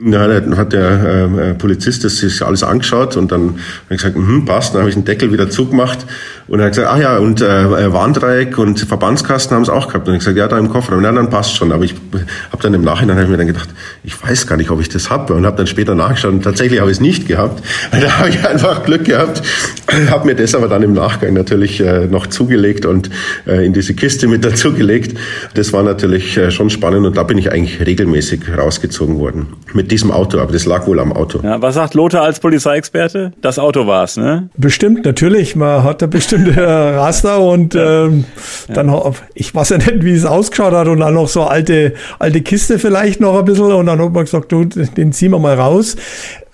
Und 0.00 0.12
dann 0.12 0.56
hat 0.56 0.72
der 0.72 1.28
äh, 1.36 1.54
Polizist 1.54 2.04
das 2.04 2.18
sich 2.18 2.42
alles 2.42 2.62
angeschaut 2.62 3.16
und 3.16 3.32
dann 3.32 3.42
habe 3.42 3.56
ich 3.90 3.98
gesagt, 3.98 4.14
hm, 4.14 4.44
passt. 4.44 4.74
Dann 4.74 4.80
habe 4.80 4.90
ich 4.90 4.94
den 4.94 5.04
Deckel 5.04 5.32
wieder 5.32 5.50
zugemacht 5.50 6.06
und 6.48 6.60
er 6.60 6.66
hat 6.66 6.72
gesagt, 6.72 6.88
ach 6.90 6.98
ja, 6.98 7.18
und 7.18 7.42
äh, 7.42 7.92
Warndreieck 7.92 8.56
und 8.58 8.80
Verbandskasten 8.80 9.54
haben 9.54 9.62
es 9.62 9.68
auch 9.68 9.88
gehabt. 9.88 10.08
Und 10.08 10.14
ich 10.14 10.20
gesagt, 10.20 10.36
ja, 10.36 10.48
da 10.48 10.58
im 10.58 10.70
Koffer. 10.70 10.96
Und 10.96 11.04
ja, 11.04 11.12
dann 11.12 11.28
passt 11.28 11.56
schon. 11.56 11.72
Aber 11.72 11.84
ich 11.84 11.94
habe 12.50 12.62
dann 12.62 12.74
im 12.74 12.82
Nachhinein 12.82 13.16
hab 13.16 13.24
ich 13.24 13.30
mir 13.30 13.36
dann 13.36 13.46
gedacht, 13.46 13.68
ich 14.02 14.22
weiß 14.22 14.46
gar 14.46 14.56
nicht, 14.56 14.70
ob 14.70 14.80
ich 14.80 14.88
das 14.88 15.10
habe. 15.10 15.34
Und 15.34 15.44
habe 15.44 15.56
dann 15.56 15.66
später 15.66 15.94
nachgeschaut 15.94 16.32
und 16.32 16.42
tatsächlich 16.42 16.80
habe 16.80 16.90
ich 16.90 16.96
es 16.96 17.00
nicht 17.00 17.28
gehabt. 17.28 17.62
Da 17.90 18.18
habe 18.18 18.30
ich 18.30 18.46
einfach 18.46 18.84
Glück 18.84 19.04
gehabt. 19.04 19.42
habe 20.10 20.26
mir 20.26 20.34
das 20.34 20.54
aber 20.54 20.68
dann 20.68 20.82
im 20.82 20.94
Nachgang 20.94 21.34
natürlich 21.34 21.80
äh, 21.80 22.06
noch 22.06 22.26
zugelegt 22.28 22.86
und 22.86 23.10
äh, 23.46 23.66
in 23.66 23.72
diese 23.72 23.94
Kiste 23.94 24.26
mit 24.26 24.44
dazugelegt. 24.44 25.18
Das 25.54 25.72
war 25.72 25.82
natürlich 25.82 26.36
äh, 26.36 26.50
schon 26.50 26.70
spannend 26.70 27.06
und 27.06 27.16
da 27.16 27.24
bin 27.24 27.36
ich 27.36 27.52
eigentlich 27.52 27.84
regelmäßig 27.84 28.40
rausgezogen 28.56 29.18
worden. 29.18 29.48
Mit 29.74 29.87
diesem 29.88 30.10
Auto, 30.10 30.38
aber 30.38 30.52
das 30.52 30.66
lag 30.66 30.86
wohl 30.86 31.00
am 31.00 31.12
Auto. 31.12 31.40
Ja, 31.42 31.60
was 31.60 31.74
sagt 31.74 31.94
Lothar 31.94 32.22
als 32.22 32.40
Polizeiexperte? 32.40 33.32
Das 33.40 33.58
Auto 33.58 33.86
war 33.86 34.04
es, 34.04 34.16
ne? 34.16 34.48
Bestimmt, 34.56 35.04
natürlich. 35.04 35.56
Man 35.56 35.82
hat 35.82 36.00
da 36.02 36.06
bestimmt 36.06 36.28
bestimmte 36.28 36.66
Raster 36.66 37.40
und 37.40 37.74
ähm, 37.74 38.24
dann, 38.68 39.14
ich 39.34 39.54
weiß 39.54 39.70
ja 39.70 39.78
nicht, 39.78 40.04
wie 40.04 40.12
es 40.12 40.24
ausgeschaut 40.24 40.72
hat 40.72 40.88
und 40.88 41.00
dann 41.00 41.14
noch 41.14 41.28
so 41.28 41.44
alte, 41.44 41.94
alte 42.18 42.42
Kiste 42.42 42.78
vielleicht 42.78 43.20
noch 43.20 43.38
ein 43.38 43.44
bisschen 43.44 43.72
und 43.72 43.86
dann 43.86 44.00
hat 44.00 44.12
man 44.12 44.24
gesagt, 44.24 44.52
du, 44.52 44.64
den 44.64 45.12
ziehen 45.12 45.32
wir 45.32 45.38
mal 45.38 45.54
raus 45.54 45.96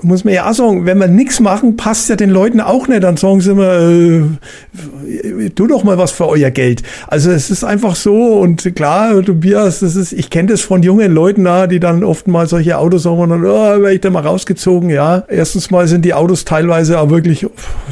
muss 0.02 0.24
man 0.24 0.34
ja 0.34 0.48
auch 0.48 0.54
sagen, 0.54 0.86
wenn 0.86 0.98
wir 0.98 1.08
nichts 1.08 1.40
machen, 1.40 1.76
passt 1.76 2.08
ja 2.08 2.16
den 2.16 2.30
Leuten 2.30 2.60
auch 2.60 2.88
nicht. 2.88 3.02
Dann 3.02 3.16
sagen 3.16 3.40
sie 3.40 3.52
immer, 3.52 3.72
äh, 3.72 5.50
tu 5.50 5.66
doch 5.66 5.84
mal 5.84 5.98
was 5.98 6.10
für 6.10 6.28
euer 6.28 6.50
Geld. 6.50 6.82
Also 7.06 7.30
es 7.30 7.50
ist 7.50 7.64
einfach 7.64 7.96
so 7.96 8.34
und 8.34 8.74
klar, 8.74 9.22
Tobias, 9.22 9.80
das 9.80 9.96
ist, 9.96 10.12
ich 10.12 10.30
kenne 10.30 10.48
das 10.48 10.60
von 10.62 10.82
jungen 10.82 11.12
Leuten, 11.12 11.46
die 11.70 11.80
dann 11.80 12.04
oft 12.04 12.26
mal 12.26 12.46
solche 12.46 12.78
Autos 12.78 13.06
haben 13.06 13.18
und 13.18 13.30
dann, 13.30 13.44
oh, 13.44 13.82
werde 13.82 13.94
ich 13.94 14.00
da 14.00 14.10
mal 14.10 14.22
rausgezogen. 14.26 14.90
Ja, 14.90 15.24
erstens 15.28 15.70
mal 15.70 15.86
sind 15.86 16.04
die 16.04 16.14
Autos 16.14 16.44
teilweise 16.44 17.00
auch 17.00 17.10
wirklich, 17.10 17.46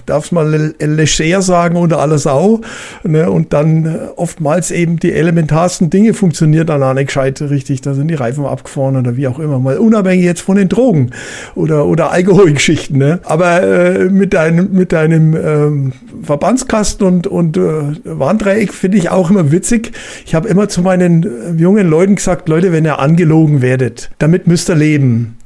darf 0.07 0.33
mal 0.33 0.75
leger 0.81 1.43
sagen, 1.43 1.77
unter 1.77 1.99
aller 2.01 2.19
Sau. 2.19 2.61
Ne? 3.05 3.31
Und 3.31 3.53
dann 3.53 3.87
äh, 3.87 3.99
oftmals 4.17 4.71
eben 4.71 4.99
die 4.99 5.13
elementarsten 5.13 5.91
Dinge 5.91 6.15
funktionieren 6.15 6.67
dann 6.67 6.83
auch 6.83 6.95
nicht 6.95 7.07
gescheit 7.07 7.41
richtig. 7.43 7.81
Da 7.81 7.95
sind 7.95 8.09
die 8.09 8.15
Reifen 8.15 8.45
abgefahren 8.45 8.97
oder 8.97 9.17
wie 9.17 9.29
auch 9.29 9.39
immer. 9.39 9.59
Mal 9.59 9.79
unabhängig 9.79 10.25
jetzt 10.25 10.43
von 10.43 10.57
den 10.57 10.69
Drogen 10.69 11.11
oder, 11.55 11.87
oder 11.87 12.02
Alkoholgeschichten. 12.11 12.99
Ne? 12.99 13.21
Aber 13.25 13.63
äh, 13.63 14.09
mit 14.09 14.35
deinem, 14.35 14.73
mit 14.73 14.93
deinem 14.93 15.37
ähm, 15.37 15.93
Verbandskasten 16.23 17.07
und, 17.07 17.27
und 17.27 17.57
äh, 17.57 17.61
Warndreieck 18.05 18.73
finde 18.73 18.99
ich 18.99 19.11
auch 19.11 19.31
immer 19.31 19.53
witzig. 19.53 19.93
Ich 20.27 20.35
habe 20.35 20.49
immer 20.49 20.69
zu 20.69 20.83
meinen 20.83 21.23
äh, 21.23 21.61
jungen 21.61 21.89
Leuten 21.89 22.17
gesagt, 22.17 22.49
Leute, 22.49 22.73
wenn 22.73 22.85
ihr 22.85 22.99
angelogen 22.99 23.63
werdet, 23.63 24.11
damit 24.19 24.47
müsst 24.47 24.71
ihr 24.71 24.77
leben. 24.77 25.37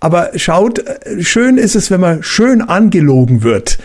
Aber 0.00 0.30
schaut, 0.34 0.80
äh, 0.80 1.22
schön 1.22 1.58
ist 1.58 1.76
es, 1.76 1.90
wenn 1.90 2.00
man 2.00 2.22
schön 2.22 2.60
angelogen 2.60 3.42
wird. 3.42 3.78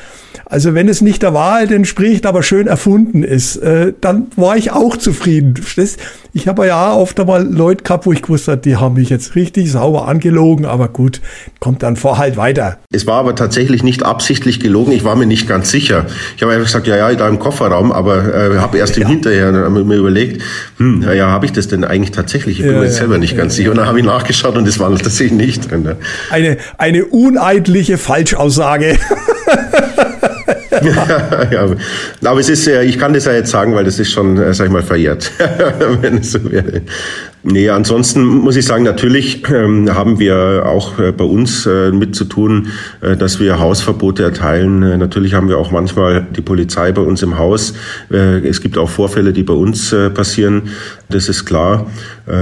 Also 0.50 0.74
wenn 0.74 0.88
es 0.88 1.02
nicht 1.02 1.24
der 1.24 1.34
Wahrheit 1.34 1.72
entspricht, 1.72 2.26
aber 2.26 2.42
schön 2.42 2.68
erfunden 2.68 3.24
ist, 3.24 3.58
äh, 3.58 3.92
dann 4.00 4.28
war 4.38 4.56
ich 4.56 4.72
auch 4.72 4.96
zufrieden. 4.96 5.56
Ich 6.32 6.48
habe 6.48 6.68
ja 6.68 6.94
oft 6.94 7.20
einmal 7.20 7.46
Leute 7.46 7.84
gehabt, 7.84 8.06
wo 8.06 8.14
ich 8.14 8.22
gewusst 8.22 8.48
habe, 8.48 8.58
die 8.58 8.78
haben 8.78 8.96
mich 8.96 9.10
jetzt 9.10 9.36
richtig 9.36 9.70
sauber 9.70 10.08
angelogen, 10.08 10.66
aber 10.66 10.88
gut, 10.88 11.20
kommt 11.60 11.84
dann 11.84 11.98
vor 11.98 12.18
halt 12.18 12.38
weiter. 12.38 12.78
Es 12.94 13.06
war 13.06 13.20
aber 13.20 13.36
tatsächlich 13.36 13.84
nicht 13.84 14.04
absichtlich 14.04 14.62
gelogen, 14.62 14.94
ich 14.94 15.04
war 15.04 15.18
mir 15.18 15.26
nicht 15.26 15.50
ganz 15.50 15.70
sicher. 15.70 16.06
Ich 16.38 16.44
habe 16.44 16.54
einfach 16.54 16.68
gesagt, 16.68 16.88
ja, 16.88 16.96
ja, 16.96 17.14
da 17.14 17.28
im 17.28 17.40
Kofferraum, 17.40 17.92
aber 17.92 18.34
äh, 18.34 18.58
habe 18.60 18.78
erst 18.78 18.96
im 18.96 19.04
ja. 19.04 19.10
Hinterher 19.10 19.52
mir 19.52 19.96
überlegt, 19.96 20.42
hm, 20.78 21.04
ja, 21.14 21.28
habe 21.28 21.46
ich 21.46 21.52
das 21.52 21.68
denn 21.68 21.84
eigentlich 21.84 22.12
tatsächlich? 22.12 22.60
Ich 22.60 22.66
bin 22.66 22.74
ja, 22.74 22.80
mir 22.80 22.86
jetzt 22.86 22.98
selber 22.98 23.18
nicht 23.18 23.36
ganz 23.36 23.56
sicher. 23.56 23.72
Und 23.72 23.78
dann 23.78 23.88
habe 23.88 24.00
ich 24.00 24.06
nachgeschaut 24.06 24.56
und 24.56 24.66
es 24.66 24.80
war 24.80 24.90
tatsächlich 24.96 25.34
nicht 25.34 25.70
drin. 25.70 25.84
Ne? 25.84 25.98
Eine, 26.30 26.58
eine 26.78 27.04
uneidliche 27.06 27.98
Falschaussage. 27.98 28.98
ja, 31.52 31.68
aber 32.24 32.40
es 32.40 32.50
ist, 32.50 32.68
ich 32.68 32.98
kann 33.00 33.14
das 33.14 33.26
ja 33.26 33.34
jetzt 33.34 33.52
sagen, 33.52 33.74
weil 33.76 33.86
das 33.86 34.00
ist 34.00 34.12
schon, 34.12 34.38
äh, 34.38 34.54
sag 34.54 34.68
ich 34.68 34.72
mal, 34.72 34.84
verjährt, 34.84 35.32
wenn 36.02 36.18
es 36.18 36.32
so 36.32 36.52
wäre. 36.52 36.82
Nee, 37.44 37.70
ansonsten 37.70 38.26
muss 38.26 38.58
ich 38.58 38.66
sagen, 38.66 38.84
natürlich 38.84 39.50
ähm, 39.50 39.94
haben 39.94 40.20
wir 40.20 40.66
auch 40.66 41.00
äh, 41.00 41.14
bei 41.14 41.24
uns 41.24 41.66
äh, 41.66 41.92
mit 41.92 42.14
zu 42.16 42.26
tun, 42.26 42.68
äh, 43.00 43.16
dass 43.16 43.40
wir 43.40 43.60
Hausverbote 43.60 44.24
erteilen. 44.24 44.84
Äh, 44.84 44.98
natürlich 44.98 45.34
haben 45.34 45.48
wir 45.48 45.58
auch 45.58 45.72
manchmal 45.72 46.28
die 46.36 46.42
Polizei 46.42 46.92
bei 46.92 47.02
uns 47.02 47.24
im 47.24 47.38
Haus. 47.38 47.74
Äh, 48.12 48.40
es 48.46 48.60
gibt 48.60 48.78
auch 48.78 48.90
Vorfälle, 48.90 49.32
die 49.32 49.44
bei 49.44 49.54
uns 49.54 49.94
äh, 49.94 50.10
passieren. 50.10 50.64
Das 51.10 51.30
ist 51.30 51.46
klar. 51.46 51.88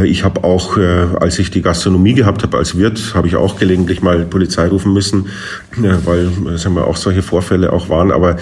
Ich 0.03 0.23
habe 0.23 0.43
auch, 0.43 0.77
als 0.77 1.37
ich 1.37 1.51
die 1.51 1.61
Gastronomie 1.61 2.13
gehabt 2.13 2.43
habe 2.43 2.57
als 2.57 2.77
Wirt, 2.77 3.13
habe 3.13 3.27
ich 3.27 3.35
auch 3.35 3.59
gelegentlich 3.59 4.01
mal 4.01 4.25
Polizei 4.25 4.67
rufen 4.67 4.93
müssen, 4.93 5.27
weil 5.77 6.29
sagen 6.57 6.75
wir, 6.75 6.87
auch 6.87 6.97
solche 6.97 7.21
Vorfälle 7.21 7.71
auch 7.71 7.89
waren. 7.89 8.11
Aber 8.11 8.37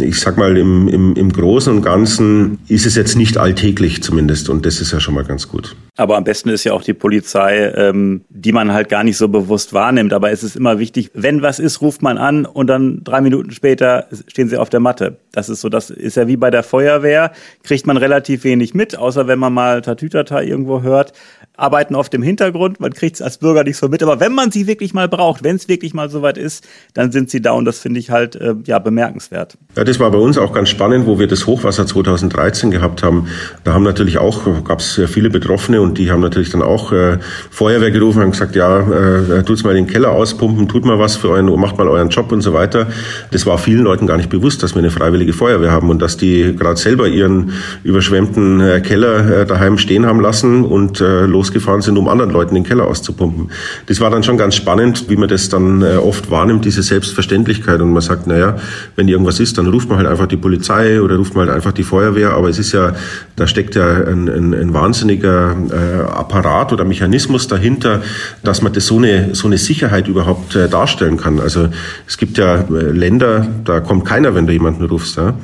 ich 0.00 0.20
sag 0.20 0.36
mal, 0.36 0.56
im, 0.56 0.88
im, 0.88 1.14
im 1.14 1.32
Großen 1.32 1.74
und 1.74 1.82
Ganzen 1.82 2.58
ist 2.68 2.86
es 2.86 2.94
jetzt 2.94 3.16
nicht 3.16 3.38
alltäglich 3.38 4.02
zumindest. 4.02 4.48
Und 4.48 4.64
das 4.66 4.80
ist 4.80 4.92
ja 4.92 5.00
schon 5.00 5.14
mal 5.14 5.24
ganz 5.24 5.48
gut. 5.48 5.76
Aber 5.96 6.16
am 6.16 6.24
besten 6.24 6.48
ist 6.48 6.64
ja 6.64 6.72
auch 6.72 6.82
die 6.82 6.94
Polizei, 6.94 7.72
ähm, 7.74 8.22
die 8.28 8.52
man 8.52 8.72
halt 8.72 8.88
gar 8.88 9.02
nicht 9.02 9.16
so 9.16 9.28
bewusst 9.28 9.72
wahrnimmt. 9.72 10.12
Aber 10.12 10.30
es 10.30 10.44
ist 10.44 10.56
immer 10.56 10.78
wichtig, 10.78 11.10
wenn 11.14 11.42
was 11.42 11.58
ist, 11.58 11.80
ruft 11.82 12.02
man 12.02 12.18
an 12.18 12.46
und 12.46 12.68
dann 12.68 13.02
drei 13.02 13.20
Minuten 13.20 13.50
später 13.50 14.06
stehen 14.28 14.48
sie 14.48 14.58
auf 14.58 14.70
der 14.70 14.80
Matte. 14.80 15.18
Das 15.32 15.48
ist 15.48 15.60
so, 15.60 15.68
das 15.68 15.90
ist 15.90 16.16
ja 16.16 16.28
wie 16.28 16.36
bei 16.36 16.50
der 16.50 16.62
Feuerwehr, 16.62 17.32
kriegt 17.64 17.86
man 17.86 17.96
relativ 17.96 18.44
wenig 18.44 18.74
mit, 18.74 18.96
außer 18.96 19.26
wenn 19.26 19.38
man 19.38 19.52
mal 19.52 19.82
Tatütata 19.82 20.40
irgendwo 20.40 20.77
hört 20.82 21.12
arbeiten 21.58 21.94
oft 21.94 22.14
im 22.14 22.22
Hintergrund, 22.22 22.80
man 22.80 22.94
kriegt 22.94 23.16
es 23.16 23.22
als 23.22 23.38
Bürger 23.38 23.64
nicht 23.64 23.76
so 23.76 23.88
mit, 23.88 24.02
aber 24.02 24.20
wenn 24.20 24.32
man 24.32 24.50
sie 24.50 24.66
wirklich 24.66 24.94
mal 24.94 25.08
braucht, 25.08 25.42
wenn 25.42 25.56
es 25.56 25.68
wirklich 25.68 25.92
mal 25.92 26.08
soweit 26.08 26.38
ist, 26.38 26.66
dann 26.94 27.10
sind 27.12 27.30
sie 27.30 27.42
da 27.42 27.52
und 27.52 27.64
das 27.64 27.80
finde 27.80 27.98
ich 27.98 28.10
halt 28.10 28.36
äh, 28.36 28.54
ja 28.64 28.78
bemerkenswert. 28.78 29.58
Ja, 29.76 29.84
das 29.84 29.98
war 29.98 30.10
bei 30.10 30.18
uns 30.18 30.38
auch 30.38 30.52
ganz 30.52 30.68
spannend, 30.68 31.06
wo 31.06 31.18
wir 31.18 31.26
das 31.26 31.46
Hochwasser 31.46 31.86
2013 31.86 32.70
gehabt 32.70 33.02
haben. 33.02 33.26
Da 33.64 33.74
haben 33.74 33.82
natürlich 33.82 34.18
auch, 34.18 34.64
gab 34.64 34.78
es 34.78 35.00
viele 35.06 35.30
Betroffene 35.30 35.80
und 35.80 35.98
die 35.98 36.10
haben 36.10 36.20
natürlich 36.20 36.50
dann 36.50 36.62
auch 36.62 36.92
äh, 36.92 37.18
Feuerwehr 37.50 37.90
gerufen 37.90 38.22
und 38.22 38.30
gesagt, 38.30 38.54
ja, 38.54 38.78
äh, 38.80 39.42
tut's 39.42 39.64
mal 39.64 39.74
den 39.74 39.88
Keller 39.88 40.12
auspumpen, 40.12 40.68
tut 40.68 40.84
mal 40.84 40.98
was 40.98 41.16
für 41.16 41.30
euren, 41.30 41.46
macht 41.58 41.76
mal 41.76 41.88
euren 41.88 42.08
Job 42.08 42.30
und 42.30 42.40
so 42.40 42.52
weiter. 42.52 42.86
Das 43.32 43.46
war 43.46 43.58
vielen 43.58 43.82
Leuten 43.82 44.06
gar 44.06 44.16
nicht 44.16 44.30
bewusst, 44.30 44.62
dass 44.62 44.74
wir 44.74 44.78
eine 44.78 44.90
freiwillige 44.90 45.32
Feuerwehr 45.32 45.72
haben 45.72 45.90
und 45.90 46.00
dass 46.00 46.16
die 46.16 46.54
gerade 46.56 46.76
selber 46.76 47.08
ihren 47.08 47.52
überschwemmten 47.82 48.60
äh, 48.60 48.80
Keller 48.80 49.40
äh, 49.40 49.46
daheim 49.46 49.76
stehen 49.78 50.06
haben 50.06 50.20
lassen 50.20 50.64
und 50.64 51.00
äh, 51.00 51.26
los 51.26 51.47
losgefahren 51.48 51.80
sind, 51.80 51.96
um 51.96 52.08
anderen 52.08 52.30
Leuten 52.30 52.54
den 52.54 52.64
Keller 52.64 52.86
auszupumpen. 52.86 53.50
Das 53.86 54.00
war 54.00 54.10
dann 54.10 54.22
schon 54.22 54.36
ganz 54.36 54.54
spannend, 54.54 55.08
wie 55.08 55.16
man 55.16 55.28
das 55.28 55.48
dann 55.48 55.82
äh, 55.82 55.96
oft 55.96 56.30
wahrnimmt, 56.30 56.64
diese 56.64 56.82
Selbstverständlichkeit. 56.82 57.80
Und 57.80 57.92
man 57.92 58.02
sagt, 58.02 58.26
naja, 58.26 58.56
wenn 58.96 59.08
irgendwas 59.08 59.40
ist, 59.40 59.58
dann 59.58 59.66
ruft 59.66 59.88
man 59.88 59.98
halt 59.98 60.06
einfach 60.08 60.26
die 60.26 60.36
Polizei 60.36 61.00
oder 61.00 61.16
ruft 61.16 61.34
man 61.34 61.46
halt 61.46 61.56
einfach 61.56 61.72
die 61.72 61.84
Feuerwehr. 61.84 62.32
Aber 62.32 62.48
es 62.48 62.58
ist 62.58 62.72
ja, 62.72 62.94
da 63.36 63.46
steckt 63.46 63.74
ja 63.74 63.86
ein, 63.86 64.28
ein, 64.28 64.54
ein 64.54 64.74
wahnsinniger 64.74 65.56
äh, 65.70 66.10
Apparat 66.10 66.72
oder 66.72 66.84
Mechanismus 66.84 67.48
dahinter, 67.48 68.02
dass 68.42 68.62
man 68.62 68.72
das 68.72 68.86
so 68.86 68.98
eine, 68.98 69.34
so 69.34 69.46
eine 69.46 69.58
Sicherheit 69.58 70.08
überhaupt 70.08 70.54
äh, 70.54 70.68
darstellen 70.68 71.16
kann. 71.16 71.40
Also 71.40 71.68
es 72.06 72.18
gibt 72.18 72.38
ja 72.38 72.64
Länder, 72.68 73.46
da 73.64 73.80
kommt 73.80 74.04
keiner, 74.04 74.34
wenn 74.34 74.46
du 74.46 74.52
jemanden 74.52 74.84
rufst. 74.84 75.16
Ja? 75.16 75.34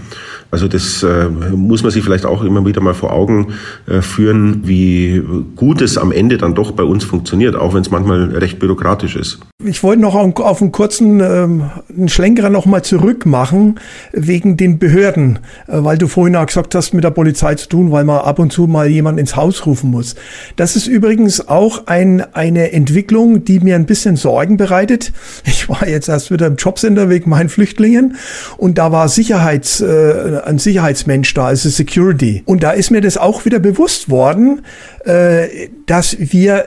Also 0.54 0.68
das 0.68 1.02
äh, 1.02 1.28
muss 1.28 1.82
man 1.82 1.90
sich 1.90 2.04
vielleicht 2.04 2.24
auch 2.24 2.44
immer 2.44 2.64
wieder 2.64 2.80
mal 2.80 2.94
vor 2.94 3.12
Augen 3.12 3.54
äh, 3.88 4.02
führen, 4.02 4.60
wie 4.62 5.20
gut 5.56 5.82
es 5.82 5.98
am 5.98 6.12
Ende 6.12 6.38
dann 6.38 6.54
doch 6.54 6.70
bei 6.70 6.84
uns 6.84 7.02
funktioniert, 7.02 7.56
auch 7.56 7.74
wenn 7.74 7.80
es 7.80 7.90
manchmal 7.90 8.30
recht 8.36 8.60
bürokratisch 8.60 9.16
ist. 9.16 9.40
Ich 9.64 9.82
wollte 9.82 10.02
noch 10.02 10.14
auf 10.14 10.62
einen 10.62 10.70
kurzen 10.70 11.18
ähm, 11.18 11.70
einen 11.88 12.08
Schlenkerer 12.08 12.50
noch 12.50 12.66
mal 12.66 12.84
zurück 12.84 13.26
machen 13.26 13.80
wegen 14.12 14.56
den 14.56 14.78
Behörden, 14.78 15.40
äh, 15.66 15.78
weil 15.78 15.98
du 15.98 16.06
vorhin 16.06 16.36
auch 16.36 16.46
gesagt 16.46 16.76
hast, 16.76 16.94
mit 16.94 17.02
der 17.02 17.10
Polizei 17.10 17.56
zu 17.56 17.68
tun, 17.68 17.90
weil 17.90 18.04
man 18.04 18.18
ab 18.18 18.38
und 18.38 18.52
zu 18.52 18.68
mal 18.68 18.86
jemand 18.86 19.18
ins 19.18 19.34
Haus 19.34 19.66
rufen 19.66 19.90
muss. 19.90 20.14
Das 20.54 20.76
ist 20.76 20.86
übrigens 20.86 21.48
auch 21.48 21.88
ein, 21.88 22.22
eine 22.32 22.70
Entwicklung, 22.70 23.44
die 23.44 23.58
mir 23.58 23.74
ein 23.74 23.86
bisschen 23.86 24.14
Sorgen 24.14 24.56
bereitet. 24.56 25.12
Ich 25.44 25.68
war 25.68 25.88
jetzt 25.88 26.08
erst 26.08 26.30
wieder 26.30 26.46
im 26.46 26.56
Jobcenter 26.56 27.08
wegen 27.08 27.28
meinen 27.30 27.48
Flüchtlingen 27.48 28.14
und 28.56 28.78
da 28.78 28.92
war 28.92 29.08
Sicherheits 29.08 29.80
äh, 29.80 30.43
ein 30.46 30.58
Sicherheitsmensch 30.58 31.32
da, 31.34 31.46
also 31.46 31.68
Security. 31.68 32.42
Und 32.46 32.62
da 32.62 32.70
ist 32.72 32.90
mir 32.90 33.00
das 33.00 33.16
auch 33.16 33.44
wieder 33.44 33.58
bewusst 33.58 34.10
worden, 34.10 34.62
äh, 35.04 35.68
dass 35.86 36.16
wir 36.18 36.66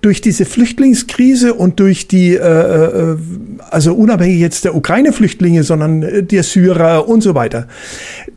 durch 0.00 0.20
diese 0.20 0.44
Flüchtlingskrise 0.44 1.54
und 1.54 1.80
durch 1.80 2.08
die, 2.08 2.34
äh, 2.34 2.38
äh, 2.38 3.16
also 3.70 3.94
unabhängig 3.94 4.38
jetzt 4.38 4.64
der 4.64 4.74
Ukraine-Flüchtlinge, 4.74 5.62
sondern 5.64 6.26
der 6.26 6.42
Syrer 6.42 7.08
und 7.08 7.22
so 7.22 7.34
weiter, 7.34 7.66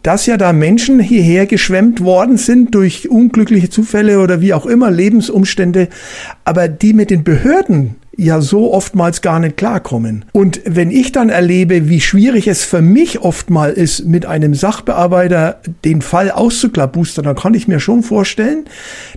dass 0.01 0.25
ja 0.25 0.37
da 0.37 0.53
Menschen 0.53 0.99
hierher 0.99 1.45
geschwemmt 1.45 2.01
worden 2.01 2.37
sind 2.37 2.73
durch 2.75 3.09
unglückliche 3.09 3.69
Zufälle 3.69 4.19
oder 4.19 4.41
wie 4.41 4.53
auch 4.53 4.65
immer, 4.65 4.91
Lebensumstände, 4.91 5.89
aber 6.43 6.67
die 6.67 6.93
mit 6.93 7.09
den 7.09 7.23
Behörden 7.23 7.95
ja 8.15 8.41
so 8.41 8.73
oftmals 8.73 9.21
gar 9.21 9.39
nicht 9.39 9.57
klarkommen. 9.57 10.25
Und 10.33 10.61
wenn 10.65 10.91
ich 10.91 11.11
dann 11.11 11.29
erlebe, 11.29 11.89
wie 11.89 11.99
schwierig 11.99 12.47
es 12.47 12.63
für 12.63 12.81
mich 12.81 13.21
oftmal 13.21 13.71
ist, 13.71 14.05
mit 14.05 14.25
einem 14.25 14.53
Sachbearbeiter 14.53 15.59
den 15.83 16.01
Fall 16.01 16.29
auszuklabustern, 16.29 17.25
dann 17.25 17.35
kann 17.35 17.55
ich 17.55 17.67
mir 17.67 17.79
schon 17.79 18.03
vorstellen, 18.03 18.65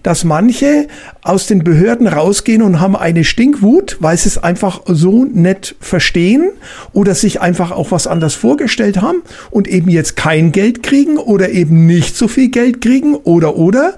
dass 0.02 0.24
manche 0.24 0.88
aus 1.22 1.46
den 1.46 1.62
Behörden 1.62 2.06
rausgehen 2.06 2.62
und 2.62 2.80
haben 2.80 2.96
eine 2.96 3.24
Stinkwut, 3.24 3.98
weil 4.00 4.16
sie 4.16 4.28
es 4.28 4.38
einfach 4.38 4.80
so 4.86 5.24
nett 5.24 5.76
verstehen 5.80 6.50
oder 6.92 7.14
sich 7.14 7.40
einfach 7.40 7.72
auch 7.72 7.90
was 7.90 8.06
anders 8.06 8.34
vorgestellt 8.34 9.02
haben 9.02 9.22
und 9.50 9.68
eben 9.68 9.90
jetzt 9.90 10.16
kein 10.16 10.52
Geld 10.52 10.82
kriegen 10.82 11.18
oder 11.18 11.50
eben 11.50 11.86
nicht 11.86 12.16
so 12.16 12.28
viel 12.28 12.48
Geld 12.48 12.80
kriegen 12.80 13.14
oder 13.14 13.56
oder 13.56 13.94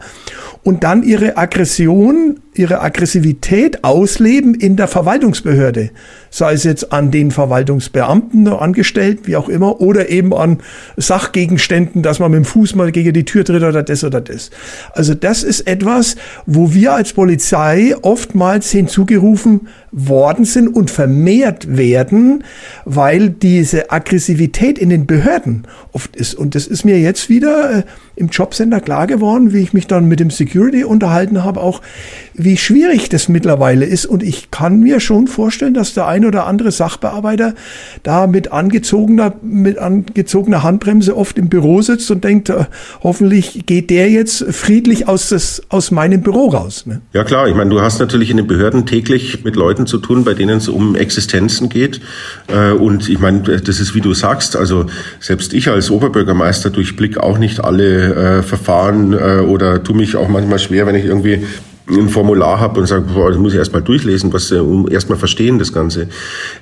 und 0.68 0.84
dann 0.84 1.03
ihre 1.03 1.36
Aggression, 1.36 2.40
ihre 2.59 2.81
Aggressivität 2.81 3.85
ausleben 3.85 4.55
in 4.55 4.77
der 4.77 4.89
Verwaltungsbehörde. 4.89 5.91
Sei 6.39 6.53
es 6.53 6.62
jetzt 6.62 6.93
an 6.93 7.11
den 7.11 7.32
Verwaltungsbeamten, 7.32 8.47
Angestellten, 8.47 9.26
wie 9.26 9.34
auch 9.34 9.49
immer, 9.49 9.80
oder 9.80 10.09
eben 10.09 10.32
an 10.32 10.59
Sachgegenständen, 10.97 12.05
dass 12.05 12.20
man 12.20 12.30
mit 12.30 12.39
dem 12.39 12.45
Fuß 12.45 12.76
mal 12.76 12.93
gegen 12.93 13.12
die 13.12 13.24
Tür 13.24 13.45
tritt 13.45 13.64
oder 13.64 13.82
das 13.82 14.05
oder 14.05 14.20
das. 14.20 14.51
Also 14.93 15.14
das 15.14 15.43
ist 15.43 15.66
etwas, 15.66 16.14
wo 16.47 16.72
wir 16.72 16.93
als 16.93 17.12
Polizei 17.12 17.97
oftmals 18.03 18.70
hinzugerufen 18.70 19.62
worden 19.91 20.45
sind 20.45 20.68
und 20.68 20.93
vermehrt 20.93 21.76
werden, 21.76 22.45
weil 22.84 23.30
diese 23.30 23.91
Aggressivität 23.91 24.78
in 24.78 24.91
den 24.91 25.07
Behörden 25.07 25.66
oft 25.93 26.14
ist. 26.14 26.34
Und 26.34 26.55
das 26.55 26.68
ist 26.68 26.84
mir 26.84 27.01
jetzt 27.01 27.28
wieder 27.28 27.78
äh, 27.78 27.82
im 28.14 28.28
Jobcenter 28.28 28.80
klar 28.80 29.07
geworden, 29.07 29.53
wie 29.53 29.62
ich 29.62 29.72
mich 29.72 29.86
dann 29.86 30.07
mit 30.07 30.20
dem 30.20 30.30
Security 30.30 30.84
unterhalten 30.84 31.43
habe, 31.43 31.61
auch 31.61 31.80
wie 32.34 32.57
schwierig 32.57 33.09
das 33.09 33.28
mittlerweile 33.28 33.84
ist. 33.84 34.07
Und 34.07 34.22
ich 34.22 34.51
kann 34.51 34.80
mir 34.80 35.01
schon 35.01 35.26
vorstellen, 35.26 35.74
dass 35.74 35.95
der 35.95 36.07
ein 36.07 36.24
oder 36.29 36.47
andere 36.47 36.70
Sachbearbeiter 36.70 37.55
da 38.03 38.26
mit 38.26 38.53
angezogener, 38.53 39.35
mit 39.43 39.79
angezogener 39.79 40.62
Handbremse 40.62 41.16
oft 41.16 41.39
im 41.39 41.49
Büro 41.49 41.83
sitzt 41.83 42.11
und 42.11 42.24
denkt, 42.24 42.51
äh, 42.51 42.66
hoffentlich 43.03 43.66
geht 43.66 43.91
der 43.91 44.11
jetzt 44.11 44.45
friedlich 44.51 45.09
aus, 45.09 45.31
das, 45.31 45.62
aus 45.68 45.91
meinem 45.91 46.22
Büro 46.22 46.49
raus. 46.49 46.87
Ne? 46.87 47.01
Ja 47.12 47.24
klar, 47.24 47.49
ich 47.49 47.55
meine, 47.55 47.70
du 47.70 47.81
hast 47.81 47.99
natürlich 47.99 48.31
in 48.31 48.37
den 48.37 48.47
Behörden 48.47 48.87
täglich 48.87 49.45
mit 49.45 49.57
Leuten 49.57 49.87
zu 49.87 49.99
tun, 49.99 50.24
bei 50.24 50.35
denen 50.35 50.59
es 50.59 50.68
um 50.68 50.95
Existenzen 50.95 51.68
geht. 51.68 52.01
Äh, 52.47 52.72
und 52.72 53.09
ich 53.09 53.18
meine, 53.18 53.41
das 53.41 53.81
ist 53.81 53.95
wie 53.95 54.01
du 54.01 54.14
sagst, 54.14 54.57
also 54.57 54.87
selbst 55.20 55.53
ich 55.55 55.68
als 55.68 55.91
Oberbürgermeister 55.91 56.70
durchblick 56.70 57.18
auch 57.18 57.39
nicht 57.39 57.64
alle 57.64 58.39
äh, 58.39 58.43
Verfahren 58.43 59.14
oder 59.14 59.83
tu 59.83 59.95
mich 59.95 60.16
auch 60.16 60.29
manchmal 60.29 60.59
schwer, 60.59 60.87
wenn 60.87 60.95
ich 60.95 61.05
irgendwie 61.05 61.45
ein 61.91 62.09
Formular 62.09 62.61
habe 62.61 62.80
und 62.80 62.86
sage, 62.86 63.05
boah, 63.12 63.30
das 63.30 63.39
muss 63.39 63.53
ich 63.53 63.59
erstmal 63.59 63.82
durchlesen, 63.82 64.32
was, 64.32 64.51
äh, 64.51 64.57
um 64.57 64.89
erstmal 64.91 65.18
verstehen 65.18 65.59
das 65.59 65.72
Ganze. 65.72 66.09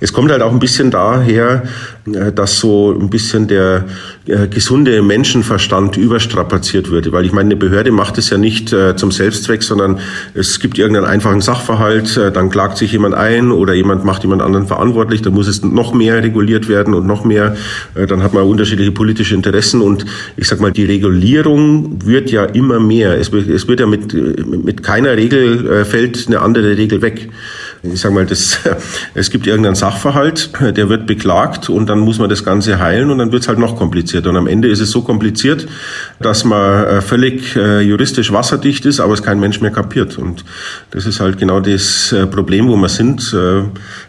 Es 0.01 0.12
kommt 0.12 0.31
halt 0.31 0.43
auch 0.43 0.53
ein 0.53 0.59
bisschen 0.59 0.91
daher, 0.91 1.64
äh, 2.12 2.33
dass 2.33 2.61
so 2.61 2.97
ein 2.99 3.11
bisschen 3.11 3.49
der 3.49 3.87
äh, 4.27 4.47
gesunde 4.47 5.03
Menschenverstand 5.03 5.97
überstrapaziert 5.97 6.91
wird. 6.91 7.11
Weil 7.11 7.24
ich 7.24 7.33
meine, 7.33 7.49
eine 7.49 7.57
Behörde 7.57 7.91
macht 7.91 8.18
es 8.18 8.31
ja 8.31 8.39
nicht 8.39 8.74
zum 8.97 9.12
Selbstzweck, 9.12 9.62
sondern 9.62 10.01
es 10.35 10.61
gibt 10.61 10.79
irgendeinen 10.79 11.07
einfachen 11.07 11.41
Sachverhalt, 11.41 12.16
dann 12.35 12.51
klagt 12.51 12.79
sich 12.79 12.93
jemand 12.93 13.14
ein 13.14 13.53
oder 13.53 13.74
jemand 13.74 14.05
macht 14.05 14.22
jemand 14.22 14.43
anderen 14.43 14.66
verantwortlich, 14.66 15.22
dann 15.22 15.35
muss 15.35 15.47
es 15.47 15.62
noch 15.62 15.95
mehr 15.95 16.22
reguliert 16.22 16.68
werden 16.68 16.95
und 16.95 17.07
noch 17.07 17.24
mehr, 17.24 17.57
dann 17.95 18.22
hat 18.22 18.35
man 18.35 18.43
unterschiedliche 18.45 18.93
politische 18.93 19.35
Interessen 19.35 19.81
und 19.81 20.05
ich 20.37 20.49
sag 20.49 20.61
mal, 20.61 20.72
die 20.72 20.85
Regulierung 20.85 22.05
wird 22.05 22.31
ja 22.31 22.45
immer 22.45 22.81
mehr. 22.81 23.18
Es 23.18 23.33
wird, 23.33 23.49
es 23.49 23.68
wird 23.68 23.81
ja 23.81 23.87
mit, 23.87 24.12
mit 24.12 24.83
keiner 24.83 25.16
Regel 25.17 25.69
äh, 25.69 25.85
fällt 25.85 26.27
eine 26.27 26.41
andere 26.41 26.77
Regel 26.77 27.03
weg. 27.03 27.29
Ich 27.83 28.01
sage 28.01 28.14
mal, 28.14 28.27
das, 28.27 28.59
es 29.14 29.31
gibt 29.31 29.47
irgendeinen 29.47 29.75
Sachverhalt, 29.75 30.51
der 30.61 30.89
wird 30.89 31.07
beklagt 31.07 31.69
und 31.69 31.89
dann 31.89 32.01
muss 32.01 32.19
man 32.19 32.29
das 32.29 32.45
Ganze 32.45 32.79
heilen 32.79 33.11
und 33.11 33.19
dann 33.19 33.33
wird 33.33 33.43
es 33.43 33.49
halt 33.49 33.59
noch 33.59 33.77
komplizierter. 33.77 34.31
Und 34.31 34.37
am 34.37 34.47
Ende 34.47 34.69
ist 34.69 34.81
es 34.81 34.91
so 34.91 35.03
kompliziert, 35.03 35.67
dass 36.21 36.45
man 36.45 36.85
äh, 36.85 37.01
völlig 37.01 37.57
äh, 37.57 37.81
juristisch 37.81 38.33
wasserdicht 38.33 38.87
ist, 38.87 39.01
aber 39.01 39.14
es 39.14 39.23
kein 39.23 39.41
Mensch 39.41 39.61
mehr 39.61 39.71
kapiert. 39.71 40.19
Und 40.19 40.45
das 40.91 41.07
ist 41.07 41.21
halt 41.21 41.39
genau 41.39 41.61
das 41.61 42.14
Problem, 42.31 42.69
wo 42.69 42.77
wir 42.77 42.89
sind. 42.89 43.35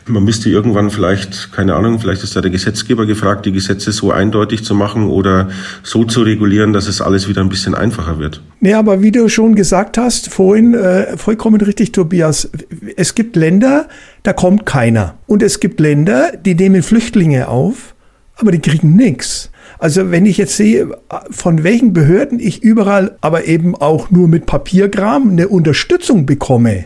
Man 0.07 0.23
müsste 0.23 0.49
irgendwann 0.49 0.89
vielleicht, 0.89 1.51
keine 1.51 1.75
Ahnung, 1.75 1.99
vielleicht 1.99 2.23
ist 2.23 2.35
da 2.35 2.41
der 2.41 2.51
Gesetzgeber 2.51 3.05
gefragt, 3.05 3.45
die 3.45 3.51
Gesetze 3.51 3.91
so 3.91 4.11
eindeutig 4.11 4.63
zu 4.63 4.73
machen 4.73 5.07
oder 5.07 5.49
so 5.83 6.03
zu 6.05 6.21
regulieren, 6.21 6.73
dass 6.73 6.87
es 6.87 7.01
alles 7.01 7.27
wieder 7.27 7.41
ein 7.41 7.49
bisschen 7.49 7.75
einfacher 7.75 8.19
wird. 8.19 8.41
Nee, 8.61 8.73
aber 8.73 9.01
wie 9.01 9.11
du 9.11 9.27
schon 9.29 9.55
gesagt 9.55 9.97
hast, 9.97 10.29
vorhin, 10.29 10.73
äh, 10.73 11.17
vollkommen 11.17 11.59
richtig, 11.61 11.91
Tobias, 11.91 12.49
es 12.95 13.15
gibt 13.15 13.35
Länder, 13.35 13.87
da 14.23 14.33
kommt 14.33 14.65
keiner. 14.65 15.15
Und 15.27 15.43
es 15.43 15.59
gibt 15.59 15.79
Länder, 15.79 16.31
die 16.45 16.55
nehmen 16.55 16.83
Flüchtlinge 16.83 17.47
auf, 17.47 17.95
aber 18.35 18.51
die 18.51 18.59
kriegen 18.59 18.95
nichts. 18.95 19.51
Also 19.79 20.11
wenn 20.11 20.25
ich 20.25 20.37
jetzt 20.37 20.57
sehe, 20.57 20.89
von 21.29 21.63
welchen 21.63 21.93
Behörden 21.93 22.39
ich 22.39 22.63
überall, 22.63 23.17
aber 23.21 23.45
eben 23.45 23.75
auch 23.75 24.09
nur 24.09 24.27
mit 24.27 24.45
Papierkram 24.45 25.31
eine 25.31 25.49
Unterstützung 25.49 26.25
bekomme, 26.25 26.85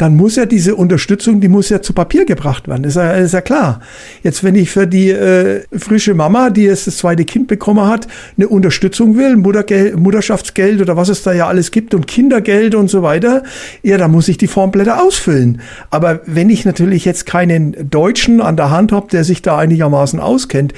dann 0.00 0.16
muss 0.16 0.36
ja 0.36 0.46
diese 0.46 0.76
Unterstützung, 0.76 1.42
die 1.42 1.48
muss 1.48 1.68
ja 1.68 1.82
zu 1.82 1.92
Papier 1.92 2.24
gebracht 2.24 2.68
werden. 2.68 2.84
Ist 2.84 2.96
ja, 2.96 3.12
ist 3.12 3.34
ja 3.34 3.42
klar. 3.42 3.80
Jetzt, 4.22 4.42
wenn 4.42 4.54
ich 4.54 4.70
für 4.70 4.86
die 4.86 5.10
äh, 5.10 5.62
frische 5.76 6.14
Mama, 6.14 6.48
die 6.48 6.62
jetzt 6.62 6.86
das 6.86 6.96
zweite 6.96 7.26
Kind 7.26 7.48
bekommen 7.48 7.86
hat, 7.86 8.06
eine 8.38 8.48
Unterstützung 8.48 9.18
will, 9.18 9.36
Muttergeld, 9.36 9.98
Mutterschaftsgeld 9.98 10.80
oder 10.80 10.96
was 10.96 11.10
es 11.10 11.22
da 11.22 11.34
ja 11.34 11.48
alles 11.48 11.70
gibt 11.70 11.92
und 11.92 12.06
Kindergeld 12.06 12.74
und 12.74 12.88
so 12.88 13.02
weiter, 13.02 13.42
ja, 13.82 13.98
da 13.98 14.08
muss 14.08 14.28
ich 14.28 14.38
die 14.38 14.46
Formblätter 14.46 15.02
ausfüllen. 15.02 15.60
Aber 15.90 16.20
wenn 16.24 16.48
ich 16.48 16.64
natürlich 16.64 17.04
jetzt 17.04 17.26
keinen 17.26 17.90
Deutschen 17.90 18.40
an 18.40 18.56
der 18.56 18.70
Hand 18.70 18.92
habe, 18.92 19.08
der 19.08 19.24
sich 19.24 19.42
da 19.42 19.58
einigermaßen 19.58 20.18
auskennt, 20.18 20.72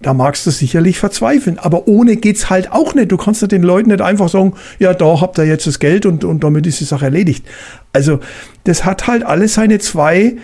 da 0.00 0.14
magst 0.14 0.46
du 0.46 0.50
sicherlich 0.50 0.98
verzweifeln. 0.98 1.58
Aber 1.58 1.88
ohne 1.88 2.16
geht's 2.16 2.50
halt 2.50 2.72
auch 2.72 2.94
nicht. 2.94 3.10
Du 3.10 3.16
kannst 3.16 3.42
ja 3.42 3.48
den 3.48 3.62
Leuten 3.62 3.90
nicht 3.90 4.00
einfach 4.00 4.28
sagen, 4.28 4.54
ja, 4.78 4.94
da 4.94 5.20
habt 5.20 5.38
ihr 5.38 5.44
jetzt 5.44 5.66
das 5.66 5.78
Geld 5.78 6.06
und, 6.06 6.24
und 6.24 6.44
damit 6.44 6.66
ist 6.66 6.80
die 6.80 6.84
Sache 6.84 7.06
erledigt. 7.06 7.44
Also, 7.92 8.20
das 8.64 8.84
hat 8.84 9.06
halt 9.06 9.24
alles 9.24 9.54
seine 9.54 9.78
zwei 9.78 10.36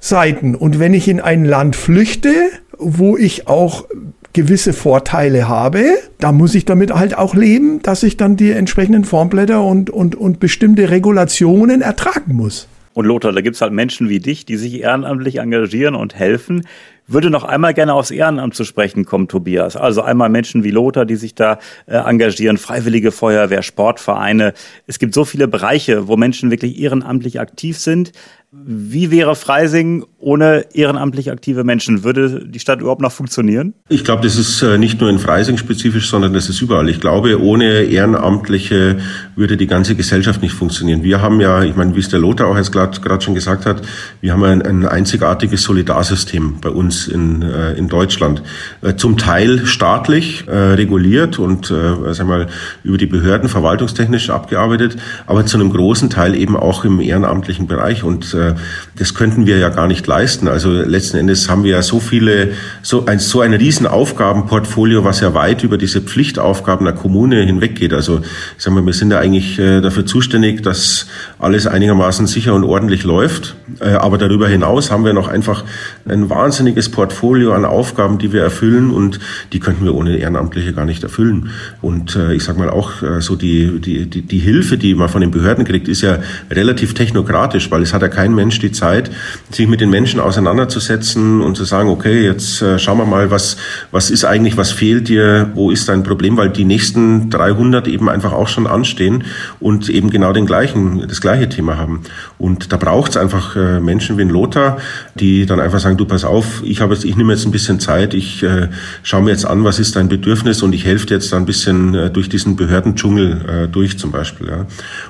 Seiten. 0.00 0.54
Und 0.54 0.78
wenn 0.78 0.94
ich 0.94 1.08
in 1.08 1.20
ein 1.20 1.44
Land 1.44 1.76
flüchte, 1.76 2.34
wo 2.78 3.16
ich 3.16 3.48
auch 3.48 3.84
gewisse 4.32 4.72
Vorteile 4.72 5.46
habe, 5.46 5.84
da 6.18 6.32
muss 6.32 6.54
ich 6.54 6.64
damit 6.64 6.92
halt 6.94 7.16
auch 7.16 7.34
leben, 7.34 7.82
dass 7.82 8.02
ich 8.02 8.16
dann 8.16 8.36
die 8.36 8.50
entsprechenden 8.50 9.04
Formblätter 9.04 9.62
und, 9.62 9.90
und, 9.90 10.14
und 10.14 10.40
bestimmte 10.40 10.90
Regulationen 10.90 11.82
ertragen 11.82 12.34
muss. 12.34 12.66
Und 12.94 13.06
Lothar, 13.06 13.32
da 13.32 13.40
gibt's 13.40 13.60
halt 13.60 13.72
Menschen 13.72 14.08
wie 14.08 14.20
dich, 14.20 14.44
die 14.44 14.56
sich 14.56 14.80
ehrenamtlich 14.80 15.38
engagieren 15.38 15.94
und 15.94 16.14
helfen 16.14 16.66
würde 17.06 17.30
noch 17.30 17.44
einmal 17.44 17.74
gerne 17.74 17.94
aufs 17.94 18.10
Ehrenamt 18.10 18.54
zu 18.54 18.64
sprechen 18.64 19.04
kommen, 19.04 19.28
Tobias. 19.28 19.76
Also 19.76 20.02
einmal 20.02 20.28
Menschen 20.28 20.64
wie 20.64 20.70
Lothar, 20.70 21.04
die 21.04 21.16
sich 21.16 21.34
da 21.34 21.58
äh, 21.86 21.96
engagieren, 21.96 22.58
Freiwillige 22.58 23.12
Feuerwehr, 23.12 23.62
Sportvereine. 23.62 24.54
Es 24.86 24.98
gibt 24.98 25.14
so 25.14 25.24
viele 25.24 25.48
Bereiche, 25.48 26.08
wo 26.08 26.16
Menschen 26.16 26.50
wirklich 26.50 26.78
ehrenamtlich 26.78 27.40
aktiv 27.40 27.78
sind. 27.78 28.12
Wie 28.54 29.10
wäre 29.10 29.34
Freising 29.34 30.04
ohne 30.18 30.66
ehrenamtlich 30.74 31.30
aktive 31.30 31.64
Menschen? 31.64 32.04
Würde 32.04 32.46
die 32.46 32.60
Stadt 32.60 32.82
überhaupt 32.82 33.00
noch 33.00 33.10
funktionieren? 33.10 33.72
Ich 33.88 34.04
glaube, 34.04 34.22
das 34.22 34.36
ist 34.36 34.60
äh, 34.60 34.76
nicht 34.76 35.00
nur 35.00 35.08
in 35.08 35.18
Freising 35.18 35.56
spezifisch, 35.56 36.10
sondern 36.10 36.34
das 36.34 36.50
ist 36.50 36.60
überall. 36.60 36.90
Ich 36.90 37.00
glaube, 37.00 37.42
ohne 37.42 37.84
Ehrenamtliche 37.84 38.98
würde 39.36 39.56
die 39.56 39.66
ganze 39.66 39.94
Gesellschaft 39.94 40.42
nicht 40.42 40.52
funktionieren. 40.52 41.02
Wir 41.02 41.22
haben 41.22 41.40
ja, 41.40 41.62
ich 41.62 41.76
meine, 41.76 41.96
wie 41.96 42.00
es 42.00 42.10
der 42.10 42.18
Lothar 42.18 42.46
auch 42.46 42.56
jetzt 42.58 42.72
gerade 42.72 43.22
schon 43.22 43.34
gesagt 43.34 43.64
hat, 43.64 43.80
wir 44.20 44.34
haben 44.34 44.44
ein, 44.44 44.60
ein 44.60 44.84
einzigartiges 44.84 45.62
Solidarsystem 45.62 46.60
bei 46.60 46.68
uns 46.68 47.08
in, 47.08 47.40
äh, 47.40 47.72
in 47.72 47.88
Deutschland. 47.88 48.42
Äh, 48.82 48.96
zum 48.96 49.16
Teil 49.16 49.64
staatlich 49.64 50.44
reguliert 50.46 51.38
und 51.38 51.70
äh, 51.70 52.12
sag 52.12 52.26
mal, 52.26 52.48
über 52.84 52.98
die 52.98 53.06
Behörden 53.06 53.48
verwaltungstechnisch 53.48 54.28
abgearbeitet, 54.28 54.96
aber 55.26 55.46
zu 55.46 55.56
einem 55.56 55.72
großen 55.72 56.10
Teil 56.10 56.34
eben 56.34 56.56
auch 56.56 56.84
im 56.84 57.00
ehrenamtlichen 57.00 57.66
Bereich. 57.66 58.04
Und 58.04 58.34
äh, 58.50 58.54
das 58.96 59.14
könnten 59.14 59.46
wir 59.46 59.58
ja 59.58 59.68
gar 59.68 59.86
nicht 59.86 60.06
leisten. 60.06 60.48
Also 60.48 60.70
letzten 60.70 61.16
Endes 61.16 61.48
haben 61.48 61.64
wir 61.64 61.72
ja 61.72 61.82
so 61.82 62.00
viele, 62.00 62.50
so 62.82 63.06
ein, 63.06 63.18
so 63.18 63.40
ein 63.40 63.54
riesen 63.54 63.86
was 63.86 65.20
ja 65.20 65.34
weit 65.34 65.64
über 65.64 65.78
diese 65.78 66.00
Pflichtaufgaben 66.00 66.84
der 66.84 66.94
Kommune 66.94 67.42
hinweggeht. 67.42 67.92
Also 67.92 68.20
ich 68.56 68.62
sag 68.62 68.72
mal, 68.74 68.84
wir 68.84 68.92
sind 68.92 69.10
ja 69.10 69.18
eigentlich 69.18 69.58
äh, 69.58 69.80
dafür 69.80 70.06
zuständig, 70.06 70.62
dass 70.62 71.06
alles 71.38 71.66
einigermaßen 71.66 72.26
sicher 72.26 72.54
und 72.54 72.64
ordentlich 72.64 73.04
läuft. 73.04 73.56
Äh, 73.80 73.90
aber 73.92 74.18
darüber 74.18 74.48
hinaus 74.48 74.90
haben 74.90 75.04
wir 75.04 75.12
noch 75.12 75.28
einfach 75.28 75.64
ein 76.08 76.28
wahnsinniges 76.28 76.90
Portfolio 76.90 77.54
an 77.54 77.64
Aufgaben, 77.64 78.18
die 78.18 78.32
wir 78.32 78.42
erfüllen 78.42 78.90
und 78.90 79.20
die 79.52 79.60
könnten 79.60 79.84
wir 79.84 79.94
ohne 79.94 80.16
Ehrenamtliche 80.16 80.72
gar 80.72 80.84
nicht 80.84 81.02
erfüllen. 81.02 81.50
Und 81.80 82.18
ich 82.32 82.44
sag 82.44 82.58
mal 82.58 82.70
auch 82.70 82.92
so 83.20 83.36
die, 83.36 83.80
die, 83.80 84.06
die, 84.06 84.22
die 84.22 84.38
Hilfe, 84.38 84.76
die 84.76 84.94
man 84.94 85.08
von 85.08 85.20
den 85.20 85.30
Behörden 85.30 85.64
kriegt, 85.64 85.88
ist 85.88 86.02
ja 86.02 86.18
relativ 86.50 86.94
technokratisch, 86.94 87.70
weil 87.70 87.82
es 87.82 87.94
hat 87.94 88.02
ja 88.02 88.08
kein 88.08 88.31
kein 88.32 88.34
Mensch 88.34 88.58
die 88.58 88.72
Zeit, 88.72 89.10
sich 89.50 89.68
mit 89.68 89.80
den 89.80 89.90
Menschen 89.90 90.20
auseinanderzusetzen 90.20 91.42
und 91.42 91.56
zu 91.56 91.64
sagen, 91.64 91.88
okay, 91.88 92.24
jetzt 92.24 92.62
äh, 92.62 92.78
schauen 92.78 92.98
wir 92.98 93.04
mal, 93.04 93.30
was, 93.30 93.56
was 93.90 94.10
ist 94.10 94.24
eigentlich, 94.24 94.56
was 94.56 94.72
fehlt 94.72 95.08
dir, 95.08 95.50
wo 95.54 95.70
ist 95.70 95.88
dein 95.88 96.02
Problem, 96.02 96.36
weil 96.36 96.50
die 96.50 96.64
nächsten 96.64 97.30
300 97.30 97.86
eben 97.88 98.08
einfach 98.08 98.32
auch 98.32 98.48
schon 98.48 98.66
anstehen 98.66 99.24
und 99.60 99.88
eben 99.88 100.10
genau 100.10 100.32
den 100.32 100.46
gleichen, 100.46 101.06
das 101.06 101.20
gleiche 101.20 101.48
Thema 101.48 101.76
haben. 101.76 102.02
Und 102.38 102.72
da 102.72 102.76
braucht 102.76 103.12
es 103.12 103.16
einfach 103.16 103.56
äh, 103.56 103.80
Menschen 103.80 104.16
wie 104.16 104.22
ein 104.22 104.30
Lothar, 104.30 104.78
die 105.14 105.46
dann 105.46 105.60
einfach 105.60 105.80
sagen, 105.80 105.96
du 105.96 106.06
pass 106.06 106.24
auf, 106.24 106.62
ich 106.64 106.80
habe 106.80 106.94
jetzt, 106.94 107.04
ich 107.04 107.16
nehme 107.16 107.32
jetzt 107.32 107.44
ein 107.44 107.52
bisschen 107.52 107.80
Zeit, 107.80 108.14
ich 108.14 108.42
äh, 108.42 108.68
schaue 109.02 109.22
mir 109.22 109.30
jetzt 109.30 109.44
an, 109.44 109.64
was 109.64 109.78
ist 109.78 109.96
dein 109.96 110.08
Bedürfnis 110.08 110.62
und 110.62 110.74
ich 110.74 110.84
helfe 110.84 111.06
dir 111.06 111.14
jetzt 111.14 111.32
da 111.32 111.36
ein 111.36 111.46
bisschen 111.46 111.94
äh, 111.94 112.10
durch 112.10 112.28
diesen 112.28 112.56
Behördendschungel 112.56 113.64
äh, 113.64 113.68
durch 113.68 113.98
zum 113.98 114.10
Beispiel. 114.10 114.48
Ja. 114.48 114.66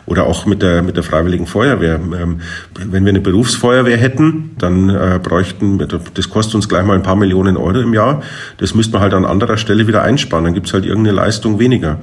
Oder 0.07 0.27
auch 0.27 0.47
mit 0.47 0.62
der, 0.62 0.83
mit 0.83 0.97
der 0.97 1.03
Freiwilligen 1.03 1.47
Feuerwehr. 1.47 1.95
Ähm, 1.95 2.41
wenn 2.91 3.05
wir 3.05 3.12
eine 3.13 3.21
Berufsfeuerwehr 3.21 3.97
hätten, 3.97 4.53
dann 4.59 4.89
äh, 4.89 5.21
bräuchten, 5.23 5.79
das 6.15 6.31
kostet 6.31 6.55
uns 6.55 6.69
gleich 6.69 6.85
mal 6.85 6.95
ein 6.95 7.03
paar 7.03 7.17
Millionen 7.17 7.57
Euro 7.57 7.79
im 7.79 7.93
Jahr. 7.93 8.23
Das 8.57 8.75
müsste 8.75 8.95
man 8.95 9.03
halt 9.03 9.15
an 9.15 9.25
anderer 9.25 9.59
Stelle 9.59 9.87
wieder 9.87 10.03
einsparen. 10.03 10.45
Dann 10.45 10.55
gibt's 10.55 10.73
halt 10.73 10.87
irgendeine 10.87 11.17
Leistung 11.17 11.59
weniger. 11.59 11.99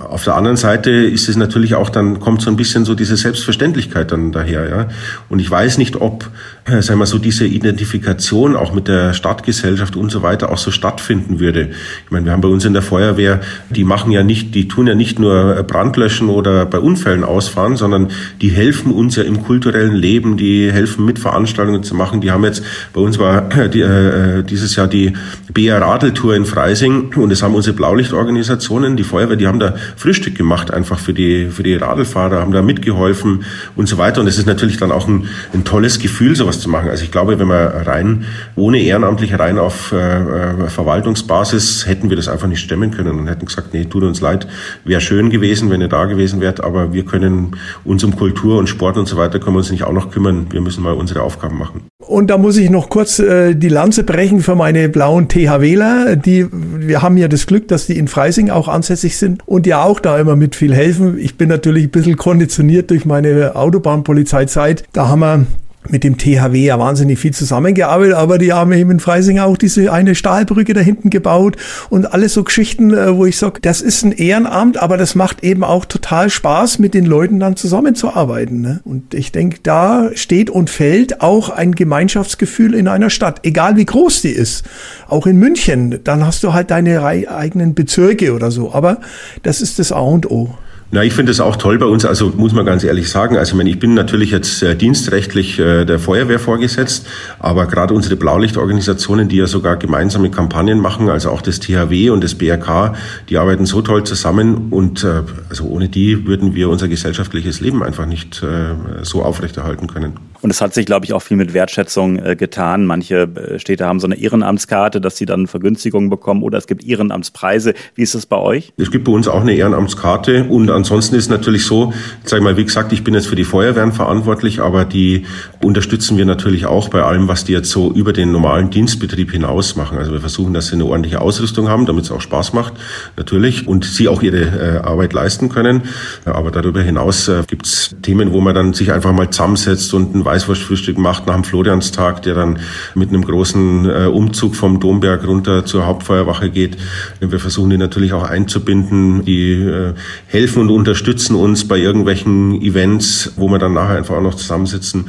Auf 0.00 0.24
der 0.24 0.36
anderen 0.36 0.56
Seite 0.56 0.90
ist 0.90 1.28
es 1.28 1.36
natürlich 1.36 1.74
auch, 1.74 1.88
dann 1.88 2.20
kommt 2.20 2.42
so 2.42 2.50
ein 2.50 2.56
bisschen 2.56 2.84
so 2.84 2.94
diese 2.94 3.16
Selbstverständlichkeit 3.16 4.12
dann 4.12 4.30
daher, 4.30 4.68
ja. 4.68 4.88
Und 5.28 5.38
ich 5.38 5.50
weiß 5.50 5.78
nicht, 5.78 5.96
ob, 5.96 6.28
äh, 6.66 6.82
sagen 6.82 6.98
wir 6.98 7.06
so, 7.06 7.18
diese 7.18 7.46
Identifikation 7.46 8.56
auch 8.56 8.74
mit 8.74 8.88
der 8.88 9.14
Stadtgesellschaft 9.14 9.96
und 9.96 10.10
so 10.10 10.22
weiter 10.22 10.52
auch 10.52 10.58
so 10.58 10.70
stattfinden 10.70 11.40
würde. 11.40 11.70
Ich 12.04 12.10
meine, 12.10 12.26
wir 12.26 12.32
haben 12.32 12.42
bei 12.42 12.48
uns 12.48 12.64
in 12.64 12.74
der 12.74 12.82
Feuerwehr, 12.82 13.40
die 13.70 13.84
machen 13.84 14.12
ja 14.12 14.22
nicht, 14.22 14.54
die 14.54 14.68
tun 14.68 14.86
ja 14.86 14.94
nicht 14.94 15.18
nur 15.18 15.62
Brandlöschen 15.62 16.28
oder 16.28 16.66
bei 16.66 16.78
Unfällen 16.78 17.24
ausfahren, 17.24 17.76
sondern 17.76 18.08
die 18.42 18.50
helfen 18.50 18.92
uns 18.92 19.16
ja 19.16 19.22
im 19.22 19.42
kulturellen 19.42 19.94
Leben, 19.94 20.36
die 20.36 20.70
helfen 20.70 21.06
mit 21.06 21.18
Veranstaltungen 21.18 21.82
zu 21.82 21.94
machen. 21.94 22.20
Die 22.20 22.30
haben 22.30 22.44
jetzt, 22.44 22.62
bei 22.92 23.00
uns 23.00 23.18
war 23.18 23.48
die, 23.68 23.80
äh, 23.80 24.42
dieses 24.42 24.76
Jahr 24.76 24.88
die 24.88 25.14
BR 25.52 25.80
Radeltour 25.80 26.34
in 26.34 26.44
Freising 26.44 27.14
und 27.16 27.30
es 27.30 27.42
haben 27.42 27.54
unsere 27.54 27.74
Blaulichtorganisationen, 27.74 28.96
die 28.96 29.04
Feuerwehr, 29.04 29.36
die 29.36 29.46
haben 29.46 29.60
da 29.60 29.74
Frühstück 29.96 30.34
gemacht, 30.34 30.72
einfach 30.72 30.98
für 30.98 31.12
die, 31.12 31.48
für 31.48 31.62
die 31.62 31.74
Radlfahrer, 31.74 32.40
haben 32.40 32.52
da 32.52 32.62
mitgeholfen 32.62 33.44
und 33.76 33.88
so 33.88 33.98
weiter. 33.98 34.20
Und 34.20 34.26
es 34.26 34.38
ist 34.38 34.46
natürlich 34.46 34.76
dann 34.76 34.92
auch 34.92 35.06
ein, 35.06 35.28
ein 35.52 35.64
tolles 35.64 35.98
Gefühl, 35.98 36.36
sowas 36.36 36.60
zu 36.60 36.68
machen. 36.68 36.88
Also 36.88 37.04
ich 37.04 37.10
glaube, 37.10 37.38
wenn 37.38 37.48
man 37.48 37.68
rein, 37.68 38.24
ohne 38.54 38.80
Ehrenamtliche, 38.80 39.38
rein 39.38 39.58
auf 39.58 39.92
äh, 39.92 39.96
äh, 39.96 40.68
Verwaltungsbasis, 40.68 41.86
hätten 41.86 42.10
wir 42.10 42.16
das 42.16 42.28
einfach 42.28 42.48
nicht 42.48 42.60
stemmen 42.60 42.90
können 42.90 43.18
und 43.18 43.28
hätten 43.28 43.46
gesagt, 43.46 43.74
nee, 43.74 43.84
tut 43.84 44.02
uns 44.02 44.20
leid, 44.20 44.46
wäre 44.84 45.00
schön 45.00 45.30
gewesen, 45.30 45.70
wenn 45.70 45.80
ihr 45.80 45.88
da 45.88 46.04
gewesen 46.04 46.40
wärt, 46.40 46.62
aber 46.62 46.92
wir 46.92 47.04
können 47.04 47.56
uns 47.84 48.04
um 48.04 48.16
Kultur 48.16 48.58
und 48.58 48.68
Sport 48.68 48.96
und 48.96 49.06
so 49.06 49.16
weiter, 49.16 49.38
können 49.38 49.54
wir 49.54 49.58
uns 49.58 49.70
nicht 49.70 49.84
auch 49.84 49.92
noch 49.92 50.10
kümmern. 50.10 50.46
Wir 50.50 50.60
müssen 50.60 50.82
mal 50.82 50.94
unsere 50.94 51.22
Aufgaben 51.22 51.58
machen. 51.58 51.82
Und 52.06 52.28
da 52.28 52.38
muss 52.38 52.56
ich 52.56 52.70
noch 52.70 52.88
kurz 52.88 53.18
äh, 53.18 53.54
die 53.54 53.68
Lanze 53.68 54.04
brechen 54.04 54.40
für 54.40 54.54
meine 54.54 54.88
blauen 54.88 55.28
THWler. 55.28 56.14
Die, 56.16 56.46
wir 56.52 57.02
haben 57.02 57.16
ja 57.16 57.26
das 57.26 57.46
Glück, 57.46 57.66
dass 57.68 57.86
die 57.86 57.98
in 57.98 58.06
Freising 58.06 58.48
auch 58.50 58.68
ansässig 58.68 59.16
sind 59.16 59.42
und 59.46 59.66
ja 59.66 59.82
auch 59.82 59.98
da 59.98 60.18
immer 60.18 60.36
mit 60.36 60.54
viel 60.54 60.74
helfen. 60.74 61.18
Ich 61.18 61.36
bin 61.36 61.48
natürlich 61.48 61.84
ein 61.84 61.90
bisschen 61.90 62.16
konditioniert 62.16 62.90
durch 62.90 63.06
meine 63.06 63.56
Autobahnpolizeizeit. 63.56 64.84
Da 64.92 65.08
haben 65.08 65.20
wir 65.20 65.46
mit 65.90 66.04
dem 66.04 66.18
THW 66.18 66.56
ja 66.64 66.78
wahnsinnig 66.78 67.18
viel 67.18 67.32
zusammengearbeitet, 67.32 68.14
aber 68.14 68.38
die 68.38 68.52
haben 68.52 68.72
eben 68.72 68.90
in 68.90 69.00
Freising 69.00 69.38
auch 69.38 69.56
diese 69.56 69.92
eine 69.92 70.14
Stahlbrücke 70.14 70.74
da 70.74 70.80
hinten 70.80 71.10
gebaut 71.10 71.56
und 71.90 72.12
alles 72.12 72.34
so 72.34 72.44
Geschichten, 72.44 72.92
äh, 72.92 73.16
wo 73.16 73.26
ich 73.26 73.38
sage, 73.38 73.60
das 73.60 73.80
ist 73.80 74.04
ein 74.04 74.12
Ehrenamt, 74.12 74.76
aber 74.76 74.96
das 74.96 75.14
macht 75.14 75.42
eben 75.44 75.64
auch 75.64 75.84
total 75.84 76.30
Spaß, 76.30 76.78
mit 76.78 76.94
den 76.94 77.06
Leuten 77.06 77.40
dann 77.40 77.56
zusammenzuarbeiten. 77.56 78.60
Ne? 78.60 78.80
Und 78.84 79.14
ich 79.14 79.32
denke, 79.32 79.58
da 79.62 80.10
steht 80.14 80.50
und 80.50 80.70
fällt 80.70 81.20
auch 81.20 81.50
ein 81.50 81.74
Gemeinschaftsgefühl 81.74 82.74
in 82.74 82.88
einer 82.88 83.10
Stadt, 83.10 83.40
egal 83.44 83.76
wie 83.76 83.84
groß 83.84 84.22
die 84.22 84.30
ist. 84.30 84.64
Auch 85.08 85.26
in 85.26 85.36
München, 85.38 86.00
dann 86.04 86.26
hast 86.26 86.42
du 86.42 86.52
halt 86.52 86.70
deine 86.70 87.04
eigenen 87.04 87.74
Bezirke 87.74 88.34
oder 88.34 88.50
so, 88.50 88.72
aber 88.72 89.00
das 89.42 89.60
ist 89.60 89.78
das 89.78 89.92
A 89.92 90.00
und 90.00 90.30
O. 90.30 90.54
Na, 90.92 91.02
ich 91.02 91.14
finde 91.14 91.32
es 91.32 91.40
auch 91.40 91.56
toll 91.56 91.78
bei 91.78 91.86
uns, 91.86 92.04
also 92.04 92.32
muss 92.36 92.52
man 92.52 92.64
ganz 92.64 92.84
ehrlich 92.84 93.10
sagen, 93.10 93.36
also 93.36 93.58
ich 93.58 93.78
bin 93.80 93.94
natürlich 93.94 94.30
jetzt 94.30 94.62
äh, 94.62 94.76
dienstrechtlich 94.76 95.58
äh, 95.58 95.84
der 95.84 95.98
Feuerwehr 95.98 96.38
vorgesetzt, 96.38 97.08
aber 97.40 97.66
gerade 97.66 97.92
unsere 97.92 98.14
Blaulichtorganisationen, 98.14 99.28
die 99.28 99.36
ja 99.36 99.48
sogar 99.48 99.76
gemeinsame 99.78 100.30
Kampagnen 100.30 100.78
machen, 100.78 101.08
also 101.08 101.30
auch 101.30 101.42
das 101.42 101.58
THW 101.58 102.10
und 102.10 102.22
das 102.22 102.36
BRK, 102.36 102.94
die 103.28 103.36
arbeiten 103.36 103.66
so 103.66 103.82
toll 103.82 104.04
zusammen. 104.04 104.68
Und 104.70 105.02
äh, 105.02 105.22
also 105.50 105.64
ohne 105.64 105.88
die 105.88 106.24
würden 106.24 106.54
wir 106.54 106.68
unser 106.68 106.86
gesellschaftliches 106.86 107.58
Leben 107.60 107.82
einfach 107.82 108.06
nicht 108.06 108.44
äh, 108.44 109.02
so 109.02 109.24
aufrechterhalten 109.24 109.88
können. 109.88 110.12
Und 110.46 110.50
es 110.50 110.60
hat 110.60 110.74
sich, 110.74 110.86
glaube 110.86 111.04
ich, 111.04 111.12
auch 111.12 111.22
viel 111.22 111.36
mit 111.36 111.54
Wertschätzung 111.54 112.24
äh, 112.24 112.36
getan. 112.36 112.86
Manche 112.86 113.22
äh, 113.22 113.58
Städte 113.58 113.84
haben 113.84 113.98
so 113.98 114.06
eine 114.06 114.14
Ehrenamtskarte, 114.14 115.00
dass 115.00 115.16
sie 115.16 115.26
dann 115.26 115.48
Vergünstigungen 115.48 116.08
bekommen 116.08 116.44
oder 116.44 116.56
es 116.56 116.68
gibt 116.68 116.84
Ehrenamtspreise. 116.84 117.74
Wie 117.96 118.02
ist 118.02 118.14
das 118.14 118.26
bei 118.26 118.36
euch? 118.36 118.72
Es 118.76 118.92
gibt 118.92 119.06
bei 119.06 119.10
uns 119.10 119.26
auch 119.26 119.40
eine 119.40 119.54
Ehrenamtskarte 119.54 120.44
und 120.44 120.70
ansonsten 120.70 121.16
ist 121.16 121.30
natürlich 121.30 121.66
so, 121.66 121.92
sag 122.22 122.38
ich 122.38 122.44
mal, 122.44 122.56
wie 122.56 122.64
gesagt, 122.64 122.92
ich 122.92 123.02
bin 123.02 123.14
jetzt 123.14 123.26
für 123.26 123.34
die 123.34 123.42
Feuerwehren 123.42 123.90
verantwortlich, 123.90 124.60
aber 124.60 124.84
die 124.84 125.26
unterstützen 125.64 126.16
wir 126.16 126.26
natürlich 126.26 126.66
auch 126.66 126.90
bei 126.90 127.02
allem, 127.02 127.26
was 127.26 127.44
die 127.44 127.50
jetzt 127.50 127.70
so 127.70 127.90
über 127.90 128.12
den 128.12 128.30
normalen 128.30 128.70
Dienstbetrieb 128.70 129.32
hinaus 129.32 129.74
machen. 129.74 129.98
Also 129.98 130.12
wir 130.12 130.20
versuchen, 130.20 130.54
dass 130.54 130.68
sie 130.68 130.74
eine 130.74 130.84
ordentliche 130.84 131.22
Ausrüstung 131.22 131.68
haben, 131.68 131.86
damit 131.86 132.04
es 132.04 132.12
auch 132.12 132.20
Spaß 132.20 132.52
macht, 132.52 132.74
natürlich, 133.16 133.66
und 133.66 133.84
sie 133.84 134.06
auch 134.06 134.22
ihre 134.22 134.42
äh, 134.42 134.78
Arbeit 134.78 135.12
leisten 135.12 135.48
können. 135.48 135.82
Aber 136.24 136.52
darüber 136.52 136.82
hinaus 136.82 137.26
äh, 137.26 137.42
gibt 137.48 137.66
es 137.66 137.96
Themen, 138.02 138.30
wo 138.30 138.40
man 138.40 138.54
dann 138.54 138.74
sich 138.74 138.92
einfach 138.92 139.10
mal 139.10 139.28
zusammensetzt 139.28 139.92
und 139.92 140.14
ein 140.14 140.24
Weißwurstfrühstück 140.36 140.98
macht 140.98 141.26
nach 141.26 141.34
dem 141.34 141.44
Florianstag, 141.44 142.22
der 142.22 142.34
dann 142.34 142.58
mit 142.94 143.08
einem 143.08 143.24
großen 143.24 143.88
äh, 143.88 144.06
Umzug 144.06 144.54
vom 144.54 144.80
Domberg 144.80 145.26
runter 145.26 145.64
zur 145.64 145.86
Hauptfeuerwache 145.86 146.50
geht. 146.50 146.76
Wir 147.20 147.40
versuchen 147.40 147.70
die 147.70 147.78
natürlich 147.78 148.12
auch 148.12 148.22
einzubinden. 148.22 149.24
Die 149.24 149.54
äh, 149.54 149.94
helfen 150.26 150.62
und 150.62 150.70
unterstützen 150.70 151.34
uns 151.36 151.66
bei 151.66 151.78
irgendwelchen 151.78 152.60
Events, 152.60 153.32
wo 153.36 153.48
wir 153.48 153.58
dann 153.58 153.72
nachher 153.72 153.96
einfach 153.96 154.16
auch 154.16 154.22
noch 154.22 154.34
zusammensitzen. 154.34 155.06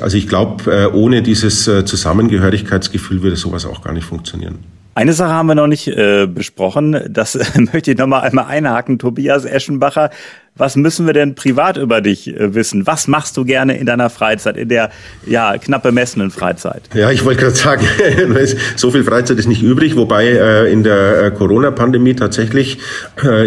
Also 0.00 0.16
ich 0.16 0.28
glaube, 0.28 0.70
äh, 0.72 0.86
ohne 0.86 1.22
dieses 1.22 1.66
äh, 1.66 1.84
Zusammengehörigkeitsgefühl 1.84 3.22
würde 3.22 3.36
sowas 3.36 3.66
auch 3.66 3.82
gar 3.82 3.92
nicht 3.92 4.04
funktionieren. 4.04 4.60
Eine 4.94 5.12
Sache 5.12 5.32
haben 5.32 5.46
wir 5.46 5.54
noch 5.54 5.66
nicht 5.66 5.88
äh, 5.88 6.26
besprochen. 6.26 7.00
Das 7.08 7.38
möchte 7.72 7.92
ich 7.92 7.98
noch 7.98 8.06
mal 8.06 8.20
einmal 8.20 8.46
einhaken. 8.46 8.98
Tobias 8.98 9.44
Eschenbacher, 9.44 10.10
was 10.60 10.76
müssen 10.76 11.06
wir 11.06 11.14
denn 11.14 11.34
privat 11.34 11.78
über 11.78 12.00
dich 12.02 12.28
äh, 12.28 12.54
wissen? 12.54 12.86
Was 12.86 13.08
machst 13.08 13.36
du 13.36 13.44
gerne 13.44 13.78
in 13.78 13.86
deiner 13.86 14.10
Freizeit, 14.10 14.56
in 14.58 14.68
der 14.68 14.90
ja 15.26 15.56
knapp 15.56 15.82
bemessenen 15.82 16.30
Freizeit? 16.30 16.82
Ja, 16.94 17.10
ich 17.10 17.24
wollte 17.24 17.40
gerade 17.40 17.56
sagen, 17.56 17.86
so 18.76 18.90
viel 18.90 19.02
Freizeit 19.02 19.38
ist 19.38 19.48
nicht 19.48 19.62
übrig, 19.62 19.96
wobei 19.96 20.26
äh, 20.26 20.70
in 20.70 20.84
der 20.84 21.24
äh, 21.24 21.30
Corona-Pandemie 21.30 22.14
tatsächlich 22.14 22.78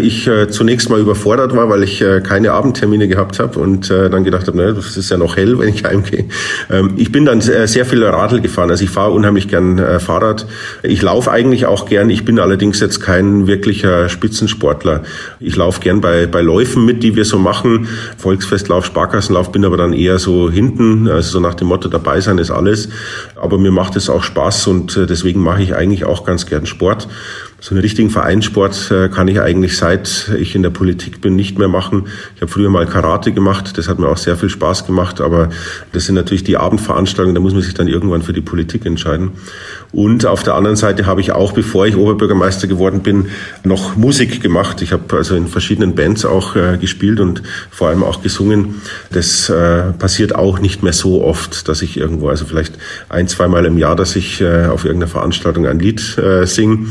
ich 0.01 0.29
zunächst 0.49 0.89
mal 0.89 0.99
überfordert 0.99 1.55
war, 1.55 1.69
weil 1.69 1.83
ich 1.83 2.03
keine 2.23 2.51
Abendtermine 2.51 3.07
gehabt 3.07 3.39
habe 3.39 3.59
und 3.59 3.89
dann 3.89 4.23
gedacht 4.23 4.47
habe, 4.47 4.57
naja, 4.57 4.71
das 4.71 4.97
ist 4.97 5.11
ja 5.11 5.17
noch 5.17 5.37
hell, 5.37 5.59
wenn 5.59 5.69
ich 5.69 5.83
heimgehe. 5.83 6.25
Ähm, 6.71 6.93
ich 6.95 7.11
bin 7.11 7.25
dann 7.25 7.41
sehr 7.41 7.85
viel 7.85 8.03
Radl 8.03 8.41
gefahren, 8.41 8.71
also 8.71 8.83
ich 8.83 8.89
fahre 8.89 9.11
unheimlich 9.11 9.47
gern 9.47 9.99
Fahrrad. 9.99 10.47
Ich 10.81 11.01
laufe 11.01 11.31
eigentlich 11.31 11.65
auch 11.65 11.87
gern, 11.87 12.09
ich 12.09 12.25
bin 12.25 12.39
allerdings 12.39 12.79
jetzt 12.79 12.99
kein 12.99 13.45
wirklicher 13.45 14.09
Spitzensportler. 14.09 15.03
Ich 15.39 15.55
laufe 15.55 15.81
gern 15.81 16.01
bei, 16.01 16.25
bei 16.25 16.41
Läufen 16.41 16.85
mit, 16.85 17.02
die 17.03 17.15
wir 17.15 17.25
so 17.25 17.37
machen. 17.37 17.87
Volksfestlauf, 18.17 18.85
Sparkassenlauf, 18.85 19.51
bin 19.51 19.65
aber 19.65 19.77
dann 19.77 19.93
eher 19.93 20.17
so 20.17 20.49
hinten, 20.49 21.07
also 21.07 21.31
so 21.31 21.39
nach 21.39 21.53
dem 21.53 21.67
Motto, 21.67 21.89
dabei 21.89 22.21
sein 22.21 22.37
ist 22.39 22.49
alles. 22.49 22.89
Aber 23.35 23.57
mir 23.57 23.71
macht 23.71 23.95
es 23.95 24.09
auch 24.09 24.23
Spaß 24.23 24.67
und 24.67 24.97
äh, 24.97 25.05
deswegen 25.05 25.41
mache 25.41 25.61
ich 25.61 25.75
eigentlich 25.75 26.05
auch 26.05 26.25
ganz 26.25 26.45
gern 26.45 26.65
Sport. 26.65 27.07
So 27.63 27.69
einen 27.69 27.79
richtigen 27.79 28.09
Vereinssport 28.09 28.91
äh, 28.91 29.07
kann 29.07 29.29
ich 29.29 29.39
eigentlich 29.39 29.77
seit 29.77 30.29
ich 30.37 30.53
in 30.53 30.63
der 30.63 30.69
Politik 30.69 31.21
bin 31.21 31.37
nicht 31.37 31.57
mehr 31.57 31.69
machen. 31.69 32.07
Ich 32.35 32.41
habe 32.41 32.51
früher 32.51 32.69
mal 32.69 32.85
Karate 32.85 33.31
gemacht, 33.31 33.77
das 33.77 33.87
hat 33.87 33.99
mir 33.99 34.09
auch 34.09 34.17
sehr 34.17 34.35
viel 34.35 34.49
Spaß 34.49 34.85
gemacht, 34.85 35.21
aber 35.21 35.47
das 35.93 36.05
sind 36.07 36.15
natürlich 36.15 36.43
die 36.43 36.57
Abendveranstaltungen, 36.57 37.35
da 37.35 37.39
muss 37.39 37.53
man 37.53 37.61
sich 37.61 37.73
dann 37.73 37.87
irgendwann 37.87 38.21
für 38.21 38.33
die 38.33 38.41
Politik 38.41 38.85
entscheiden. 38.85 39.31
Und 39.93 40.25
auf 40.25 40.43
der 40.43 40.55
anderen 40.55 40.75
Seite 40.75 41.05
habe 41.05 41.21
ich 41.21 41.31
auch, 41.31 41.53
bevor 41.53 41.87
ich 41.87 41.95
Oberbürgermeister 41.95 42.67
geworden 42.67 42.99
bin, 42.99 43.27
noch 43.63 43.95
Musik 43.95 44.41
gemacht. 44.41 44.81
Ich 44.81 44.91
habe 44.91 45.15
also 45.15 45.33
in 45.33 45.47
verschiedenen 45.47 45.95
Bands 45.95 46.25
auch 46.25 46.57
äh, 46.57 46.77
gespielt 46.77 47.21
und 47.21 47.43
vor 47.71 47.87
allem 47.87 48.03
auch 48.03 48.21
gesungen. 48.21 48.81
Das 49.09 49.49
äh, 49.49 49.93
passiert 49.93 50.35
auch 50.35 50.59
nicht 50.59 50.83
mehr 50.83 50.91
so 50.91 51.23
oft, 51.23 51.69
dass 51.69 51.81
ich 51.81 51.95
irgendwo, 51.95 52.27
also 52.27 52.43
vielleicht 52.43 52.73
ein, 53.07 53.29
zweimal 53.29 53.63
im 53.63 53.77
Jahr, 53.77 53.95
dass 53.95 54.17
ich 54.17 54.43
auf 54.43 54.83
irgendeiner 54.83 55.09
Veranstaltung 55.09 55.65
ein 55.65 55.79
Lied 55.79 56.01
singe. 56.43 56.87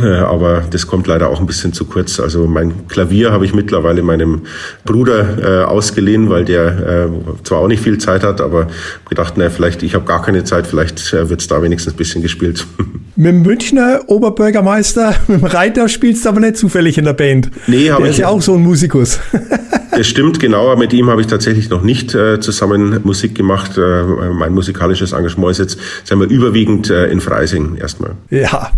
Äh, 0.00 0.18
aber 0.18 0.64
das 0.70 0.86
kommt 0.86 1.06
leider 1.06 1.28
auch 1.30 1.40
ein 1.40 1.46
bisschen 1.46 1.72
zu 1.72 1.84
kurz. 1.84 2.20
Also 2.20 2.46
mein 2.46 2.86
Klavier 2.88 3.32
habe 3.32 3.44
ich 3.44 3.54
mittlerweile 3.54 4.02
meinem 4.02 4.42
Bruder 4.84 5.62
äh, 5.62 5.64
ausgeliehen, 5.64 6.30
weil 6.30 6.44
der 6.44 6.66
äh, 6.66 7.44
zwar 7.44 7.58
auch 7.58 7.68
nicht 7.68 7.82
viel 7.82 7.98
Zeit 7.98 8.22
hat, 8.22 8.40
aber 8.40 8.68
gedacht, 9.08 9.34
na, 9.36 9.50
vielleicht, 9.50 9.82
ich 9.82 9.94
habe 9.94 10.04
gar 10.04 10.22
keine 10.22 10.44
Zeit, 10.44 10.66
vielleicht 10.66 11.12
äh, 11.12 11.28
wird 11.28 11.40
es 11.40 11.48
da 11.48 11.62
wenigstens 11.62 11.94
ein 11.94 11.96
bisschen 11.96 12.22
gespielt. 12.22 12.66
Mit 13.18 13.32
dem 13.32 13.42
Münchner 13.42 14.00
Oberbürgermeister, 14.08 15.14
mit 15.26 15.40
dem 15.40 15.46
Reiter 15.46 15.88
spielst 15.88 16.26
du 16.26 16.28
aber 16.28 16.40
nicht 16.40 16.58
zufällig 16.58 16.98
in 16.98 17.06
der 17.06 17.14
Band. 17.14 17.50
Nee, 17.66 17.90
habe 17.90 18.02
ich. 18.04 18.10
ist 18.10 18.18
ja 18.18 18.28
auch 18.28 18.42
so 18.42 18.54
ein 18.54 18.62
Musikus. 18.62 19.18
Das 19.96 20.06
stimmt, 20.08 20.40
genau. 20.40 20.76
Mit 20.76 20.92
ihm 20.92 21.08
habe 21.08 21.22
ich 21.22 21.26
tatsächlich 21.26 21.70
noch 21.70 21.80
nicht 21.80 22.14
äh, 22.14 22.38
zusammen 22.38 23.00
Musik 23.04 23.34
gemacht. 23.34 23.78
Äh, 23.78 24.02
mein 24.34 24.52
musikalisches 24.52 25.12
Engagement 25.12 25.52
ist 25.52 25.58
jetzt, 25.58 25.78
sagen 26.04 26.20
wir, 26.20 26.28
überwiegend 26.28 26.90
äh, 26.90 27.06
in 27.06 27.22
Freising 27.22 27.76
erstmal. 27.76 28.10
Ja, 28.28 28.72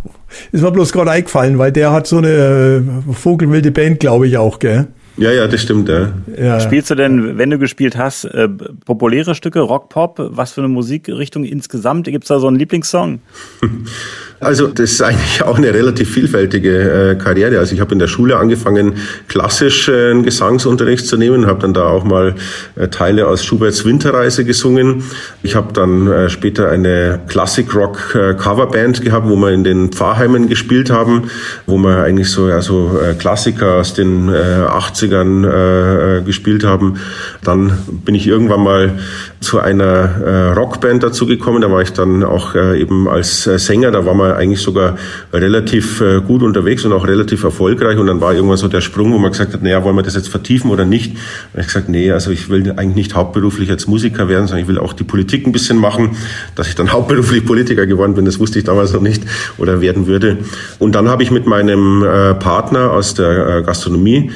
ist 0.52 0.62
mir 0.62 0.70
bloß 0.70 0.92
gerade 0.92 1.10
eingefallen, 1.10 1.58
weil 1.58 1.72
der 1.72 1.92
hat 1.92 2.06
so 2.06 2.18
eine 2.18 2.82
äh, 3.08 3.12
vogelwilde 3.12 3.70
Band, 3.70 4.00
glaube 4.00 4.26
ich 4.26 4.36
auch, 4.36 4.58
gell? 4.58 4.88
Ja, 5.18 5.32
ja, 5.32 5.48
das 5.48 5.62
stimmt, 5.62 5.88
ja. 5.88 6.12
ja. 6.36 6.60
Spielst 6.60 6.90
du 6.90 6.94
denn, 6.94 7.38
wenn 7.38 7.50
du 7.50 7.58
gespielt 7.58 7.96
hast, 7.96 8.24
äh, 8.24 8.48
populäre 8.48 9.34
Stücke, 9.34 9.60
Rock, 9.60 9.88
Pop? 9.88 10.16
Was 10.18 10.52
für 10.52 10.60
eine 10.60 10.68
Musikrichtung 10.68 11.44
insgesamt? 11.44 12.06
Gibt 12.06 12.24
es 12.24 12.28
da 12.28 12.38
so 12.38 12.46
einen 12.46 12.56
Lieblingssong? 12.56 13.20
Also 14.40 14.68
das 14.68 14.92
ist 14.92 15.02
eigentlich 15.02 15.42
auch 15.42 15.56
eine 15.56 15.74
relativ 15.74 16.10
vielfältige 16.12 17.10
äh, 17.10 17.14
Karriere. 17.16 17.58
Also 17.58 17.74
ich 17.74 17.80
habe 17.80 17.92
in 17.92 17.98
der 17.98 18.06
Schule 18.06 18.36
angefangen, 18.36 18.94
klassisch 19.26 19.88
äh, 19.88 20.10
einen 20.10 20.22
Gesangsunterricht 20.22 21.06
zu 21.06 21.16
nehmen, 21.16 21.46
habe 21.46 21.60
dann 21.60 21.74
da 21.74 21.86
auch 21.86 22.04
mal 22.04 22.36
äh, 22.76 22.86
Teile 22.86 23.26
aus 23.26 23.44
Schuberts 23.44 23.84
Winterreise 23.84 24.44
gesungen. 24.44 25.02
Ich 25.42 25.56
habe 25.56 25.72
dann 25.72 26.06
äh, 26.06 26.28
später 26.28 26.70
eine 26.70 27.20
Classic-Rock-Coverband 27.26 29.00
äh, 29.00 29.04
gehabt, 29.04 29.28
wo 29.28 29.34
wir 29.34 29.50
in 29.50 29.64
den 29.64 29.90
Pfarrheimen 29.90 30.48
gespielt 30.48 30.90
haben, 30.90 31.30
wo 31.66 31.76
wir 31.78 32.04
eigentlich 32.04 32.30
so 32.30 32.48
ja, 32.48 32.62
so 32.62 32.96
äh, 33.02 33.14
Klassiker 33.14 33.74
aus 33.74 33.94
den 33.94 34.28
äh, 34.28 34.66
80ern 35.08 36.18
äh, 36.18 36.22
gespielt 36.22 36.64
haben. 36.64 36.98
Dann 37.42 37.72
bin 38.04 38.14
ich 38.14 38.26
irgendwann 38.26 38.62
mal 38.62 38.98
zu 39.40 39.60
einer 39.60 39.84
äh, 39.84 40.52
Rockband 40.52 41.02
dazu 41.02 41.26
gekommen. 41.26 41.62
Da 41.62 41.70
war 41.70 41.82
ich 41.82 41.92
dann 41.92 42.24
auch 42.24 42.54
äh, 42.54 42.80
eben 42.80 43.08
als 43.08 43.46
äh, 43.46 43.58
Sänger. 43.58 43.90
Da 43.90 44.04
war 44.04 44.14
man 44.14 44.32
eigentlich 44.32 44.60
sogar 44.60 44.96
relativ 45.32 46.00
äh, 46.00 46.20
gut 46.20 46.42
unterwegs 46.42 46.84
und 46.84 46.92
auch 46.92 47.06
relativ 47.06 47.44
erfolgreich. 47.44 47.98
Und 47.98 48.06
dann 48.06 48.20
war 48.20 48.34
irgendwann 48.34 48.56
so 48.56 48.68
der 48.68 48.80
Sprung, 48.80 49.12
wo 49.12 49.18
man 49.18 49.30
gesagt 49.30 49.54
hat, 49.54 49.62
naja, 49.62 49.84
wollen 49.84 49.96
wir 49.96 50.02
das 50.02 50.14
jetzt 50.14 50.28
vertiefen 50.28 50.70
oder 50.70 50.84
nicht? 50.84 51.16
Und 51.54 51.60
ich 51.60 51.66
gesagt, 51.66 51.88
nee, 51.88 52.10
also 52.10 52.30
ich 52.30 52.48
will 52.48 52.72
eigentlich 52.72 52.96
nicht 52.96 53.14
hauptberuflich 53.14 53.70
als 53.70 53.86
Musiker 53.86 54.28
werden, 54.28 54.46
sondern 54.46 54.62
ich 54.62 54.68
will 54.68 54.78
auch 54.78 54.92
die 54.92 55.04
Politik 55.04 55.46
ein 55.46 55.52
bisschen 55.52 55.78
machen. 55.78 56.16
Dass 56.54 56.68
ich 56.68 56.74
dann 56.74 56.92
hauptberuflich 56.92 57.44
Politiker 57.44 57.86
geworden 57.86 58.14
bin, 58.14 58.24
das 58.24 58.38
wusste 58.40 58.58
ich 58.58 58.64
damals 58.64 58.92
noch 58.92 59.02
nicht 59.02 59.22
oder 59.58 59.80
werden 59.80 60.06
würde. 60.06 60.38
Und 60.78 60.94
dann 60.94 61.08
habe 61.08 61.22
ich 61.22 61.30
mit 61.30 61.46
meinem 61.46 62.02
äh, 62.02 62.34
Partner 62.34 62.90
aus 62.90 63.14
der 63.14 63.58
äh, 63.58 63.62
Gastronomie 63.62 64.30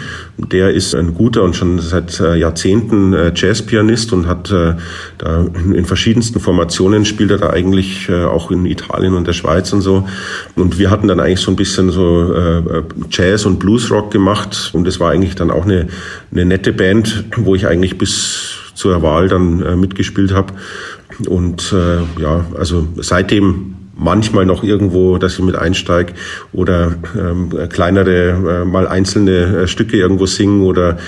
der 0.51 0.62
ist 0.71 0.95
ein 0.95 1.15
guter 1.15 1.43
und 1.43 1.57
schon 1.57 1.79
seit 1.79 2.21
äh, 2.21 2.37
Jahrzehnten 2.37 3.13
äh, 3.13 3.33
Jazzpianist 3.35 4.13
und 4.13 4.27
hat 4.27 4.51
äh, 4.51 4.75
da 5.19 5.47
in 5.57 5.85
verschiedensten 5.85 6.41
Formationen 6.41 7.05
spielt 7.05 7.31
er 7.31 7.39
da 7.39 7.51
eigentlich 7.51 8.11
auch 8.11 8.51
in 8.51 8.67
Italien 8.67 9.15
und 9.15 9.27
der 9.27 9.33
Schweiz 9.33 9.73
und 9.73 9.81
so. 9.81 10.07
Und 10.57 10.79
wir 10.79 10.91
hatten 10.91 11.09
dann 11.09 11.21
eigentlich 11.21 11.41
so 11.41 11.51
ein 11.51 11.57
bisschen 11.57 11.91
so 11.91 12.35
Jazz 13.11 13.47
und 13.47 13.59
Bluesrock 13.59 14.11
gemacht 14.11 14.71
und 14.73 14.87
es 14.87 14.99
war 15.01 15.11
eigentlich 15.11 15.35
dann 15.35 15.51
auch 15.51 15.65
eine, 15.65 15.89
eine 16.33 16.45
nette 16.45 16.73
Band, 16.73 17.25
wo 17.37 17.55
ich 17.55 17.67
eigentlich 17.67 17.99
bis 17.99 18.55
zur 18.75 19.03
Wahl 19.03 19.29
dann 19.29 19.81
mitgespielt 19.81 20.33
habe. 20.33 20.55
Und 21.29 21.75
ja, 22.19 22.45
also 22.57 22.89
seitdem 22.97 23.82
manchmal 23.95 24.47
noch 24.47 24.63
irgendwo, 24.63 25.19
dass 25.19 25.35
ich 25.35 25.45
mit 25.45 25.57
einsteige 25.57 26.15
oder 26.53 26.95
ähm, 27.19 27.51
kleinere, 27.69 28.63
äh, 28.63 28.65
mal 28.65 28.89
einzelne 28.89 29.63
äh, 29.63 29.67
Stücke 29.67 29.97
irgendwo 29.97 30.27
singen 30.27 30.63
oder 30.63 30.99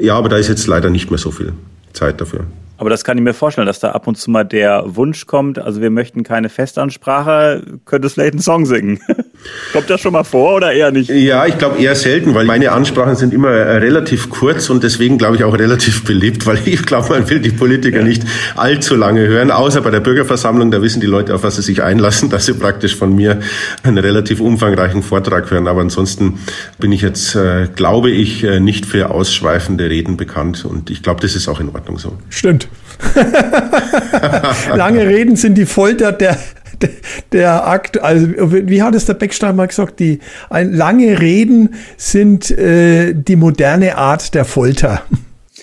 ja, 0.00 0.16
aber 0.16 0.28
da 0.28 0.36
ist 0.36 0.48
jetzt 0.48 0.66
leider 0.66 0.90
nicht 0.90 1.10
mehr 1.10 1.18
so 1.18 1.30
viel 1.30 1.52
Zeit 1.92 2.20
dafür. 2.20 2.44
Aber 2.76 2.90
das 2.90 3.04
kann 3.04 3.16
ich 3.16 3.22
mir 3.22 3.34
vorstellen, 3.34 3.66
dass 3.66 3.78
da 3.78 3.92
ab 3.92 4.06
und 4.06 4.16
zu 4.16 4.30
mal 4.30 4.44
der 4.44 4.96
Wunsch 4.96 5.26
kommt, 5.26 5.58
also 5.58 5.80
wir 5.80 5.90
möchten 5.90 6.24
keine 6.24 6.48
Festansprache, 6.48 7.62
könntest 7.84 8.14
vielleicht 8.14 8.32
einen 8.32 8.42
Song 8.42 8.66
singen. 8.66 8.98
kommt 9.72 9.90
das 9.90 10.00
schon 10.00 10.12
mal 10.12 10.24
vor 10.24 10.56
oder 10.56 10.72
eher 10.72 10.90
nicht? 10.90 11.10
Ja, 11.10 11.46
ich 11.46 11.58
glaube 11.58 11.80
eher 11.80 11.94
selten, 11.94 12.34
weil 12.34 12.44
meine 12.44 12.72
Ansprachen 12.72 13.16
sind 13.16 13.34
immer 13.34 13.50
äh, 13.50 13.76
relativ 13.78 14.30
kurz 14.30 14.70
und 14.70 14.82
deswegen 14.82 15.18
glaube 15.18 15.36
ich 15.36 15.44
auch 15.44 15.56
relativ 15.58 16.04
beliebt, 16.04 16.46
weil 16.46 16.58
ich 16.64 16.84
glaube, 16.84 17.10
man 17.10 17.28
will 17.28 17.40
die 17.40 17.50
Politiker 17.50 17.98
ja. 17.98 18.04
nicht 18.04 18.22
allzu 18.56 18.96
lange 18.96 19.26
hören, 19.26 19.50
außer 19.50 19.80
bei 19.80 19.90
der 19.90 20.00
Bürgerversammlung, 20.00 20.70
da 20.70 20.82
wissen 20.82 21.00
die 21.00 21.06
Leute, 21.06 21.34
auf 21.34 21.42
was 21.42 21.56
sie 21.56 21.62
sich 21.62 21.82
einlassen, 21.82 22.30
dass 22.30 22.46
sie 22.46 22.54
praktisch 22.54 22.96
von 22.96 23.14
mir 23.14 23.40
einen 23.82 23.98
relativ 23.98 24.40
umfangreichen 24.40 25.02
Vortrag 25.02 25.50
hören. 25.50 25.68
Aber 25.68 25.80
ansonsten 25.80 26.38
bin 26.78 26.92
ich 26.92 27.02
jetzt, 27.02 27.34
äh, 27.34 27.68
glaube 27.74 28.10
ich, 28.10 28.44
äh, 28.44 28.60
nicht 28.60 28.86
für 28.86 29.10
ausschweifende 29.10 29.88
Reden 29.90 30.16
bekannt 30.16 30.64
und 30.64 30.90
ich 30.90 31.02
glaube, 31.02 31.20
das 31.20 31.34
ist 31.34 31.48
auch 31.48 31.60
in 31.60 31.68
Ordnung 31.70 31.98
so. 31.98 32.16
Stimmt. 32.28 32.68
Lange 34.74 35.06
Reden 35.06 35.36
sind 35.36 35.56
die 35.56 35.66
Folter 35.66 36.12
der, 36.12 36.38
der, 37.32 37.66
Akt. 37.66 38.00
Also, 38.00 38.28
wie 38.30 38.82
hat 38.82 38.94
es 38.94 39.06
der 39.06 39.14
Beckstein 39.14 39.56
mal 39.56 39.66
gesagt? 39.66 40.00
Die, 40.00 40.20
ein, 40.50 40.72
lange 40.72 41.20
Reden 41.20 41.74
sind 41.96 42.50
äh, 42.50 43.14
die 43.14 43.36
moderne 43.36 43.96
Art 43.96 44.34
der 44.34 44.44
Folter. 44.44 45.02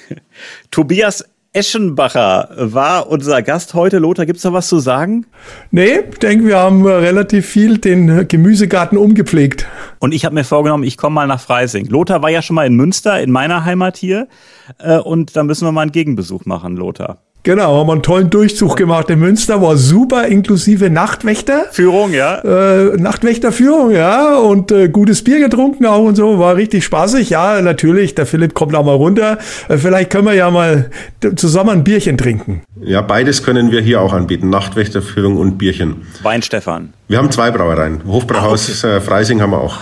Tobias 0.71 1.25
Eschenbacher 1.53 2.47
war 2.55 3.09
unser 3.09 3.41
Gast 3.41 3.73
heute. 3.73 3.99
Lothar, 3.99 4.25
gibt's 4.25 4.43
da 4.43 4.53
was 4.53 4.69
zu 4.69 4.79
sagen? 4.79 5.25
Nee, 5.69 5.99
ich 6.09 6.19
denke, 6.19 6.45
wir 6.45 6.57
haben 6.57 6.85
relativ 6.85 7.45
viel 7.45 7.77
den 7.77 8.25
Gemüsegarten 8.29 8.97
umgepflegt. 8.97 9.67
Und 9.99 10.13
ich 10.13 10.23
habe 10.23 10.33
mir 10.33 10.45
vorgenommen, 10.45 10.85
ich 10.85 10.95
komme 10.95 11.15
mal 11.15 11.27
nach 11.27 11.41
Freising. 11.41 11.87
Lothar 11.87 12.21
war 12.21 12.29
ja 12.29 12.41
schon 12.41 12.55
mal 12.55 12.65
in 12.65 12.75
Münster, 12.75 13.21
in 13.21 13.31
meiner 13.31 13.65
Heimat 13.65 13.97
hier. 13.97 14.29
Äh, 14.77 14.99
und 14.99 15.35
da 15.35 15.43
müssen 15.43 15.67
wir 15.67 15.73
mal 15.73 15.81
einen 15.81 15.91
Gegenbesuch 15.91 16.45
machen, 16.45 16.77
Lothar. 16.77 17.17
Genau, 17.43 17.79
haben 17.79 17.87
wir 17.87 17.93
einen 17.93 18.03
tollen 18.03 18.29
Durchzug 18.29 18.75
gemacht 18.75 19.09
in 19.09 19.17
Münster, 19.17 19.63
war 19.63 19.75
super, 19.75 20.27
inklusive 20.27 20.91
Nachtwächter. 20.91 21.65
Führung, 21.71 22.13
ja. 22.13 22.37
Äh, 22.37 22.97
Nachtwächterführung, 22.97 23.89
ja, 23.89 24.37
und 24.37 24.71
äh, 24.71 24.89
gutes 24.89 25.23
Bier 25.23 25.39
getrunken 25.39 25.87
auch 25.87 26.03
und 26.03 26.15
so, 26.15 26.37
war 26.37 26.55
richtig 26.55 26.85
spaßig. 26.85 27.31
Ja, 27.31 27.59
natürlich, 27.63 28.13
der 28.13 28.27
Philipp 28.27 28.53
kommt 28.53 28.75
auch 28.75 28.85
mal 28.85 28.93
runter. 28.93 29.39
Äh, 29.69 29.77
vielleicht 29.77 30.11
können 30.11 30.27
wir 30.27 30.35
ja 30.35 30.51
mal 30.51 30.91
zusammen 31.35 31.71
ein 31.71 31.83
Bierchen 31.83 32.15
trinken. 32.15 32.61
Ja, 32.79 33.01
beides 33.01 33.41
können 33.41 33.71
wir 33.71 33.81
hier 33.81 34.01
auch 34.01 34.13
anbieten, 34.13 34.51
Nachtwächterführung 34.51 35.37
und 35.37 35.57
Bierchen. 35.57 36.05
Wein 36.21 36.43
Stefan. 36.43 36.93
Wir 37.07 37.17
haben 37.17 37.31
zwei 37.31 37.49
Brauereien, 37.49 38.01
Hofbrauhaus 38.05 38.83
ah, 38.83 38.87
okay. 38.87 38.97
Äh, 38.97 39.01
Freising 39.01 39.41
haben 39.41 39.51
wir 39.51 39.61
auch. 39.61 39.79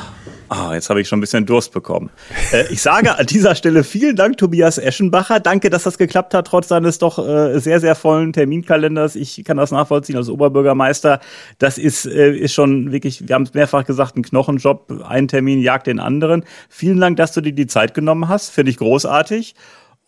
Ah, 0.49 0.73
jetzt 0.73 0.89
habe 0.89 0.99
ich 0.99 1.07
schon 1.07 1.19
ein 1.19 1.21
bisschen 1.21 1.45
Durst 1.45 1.71
bekommen. 1.71 2.09
Äh, 2.51 2.65
ich 2.71 2.81
sage 2.81 3.15
an 3.15 3.25
dieser 3.27 3.53
Stelle 3.53 3.83
vielen 3.83 4.15
Dank, 4.15 4.37
Tobias 4.37 4.79
Eschenbacher. 4.79 5.39
Danke, 5.39 5.69
dass 5.69 5.83
das 5.83 5.99
geklappt 5.99 6.33
hat, 6.33 6.47
trotz 6.47 6.69
seines 6.69 6.97
doch 6.97 7.19
äh, 7.19 7.59
sehr, 7.59 7.79
sehr 7.79 7.93
vollen 7.93 8.33
Terminkalenders. 8.33 9.15
Ich 9.15 9.43
kann 9.45 9.57
das 9.57 9.69
nachvollziehen 9.69 10.17
als 10.17 10.27
Oberbürgermeister. 10.27 11.19
Das 11.59 11.77
ist, 11.77 12.07
äh, 12.07 12.31
ist 12.35 12.55
schon 12.55 12.91
wirklich, 12.91 13.27
wir 13.27 13.35
haben 13.35 13.43
es 13.43 13.53
mehrfach 13.53 13.85
gesagt, 13.85 14.17
ein 14.17 14.23
Knochenjob. 14.23 15.03
Ein 15.07 15.27
Termin 15.27 15.59
jagt 15.59 15.85
den 15.85 15.99
anderen. 15.99 16.43
Vielen 16.67 16.99
Dank, 16.99 17.17
dass 17.17 17.31
du 17.31 17.41
dir 17.41 17.53
die 17.53 17.67
Zeit 17.67 17.93
genommen 17.93 18.27
hast. 18.27 18.49
Finde 18.49 18.71
ich 18.71 18.77
großartig. 18.77 19.53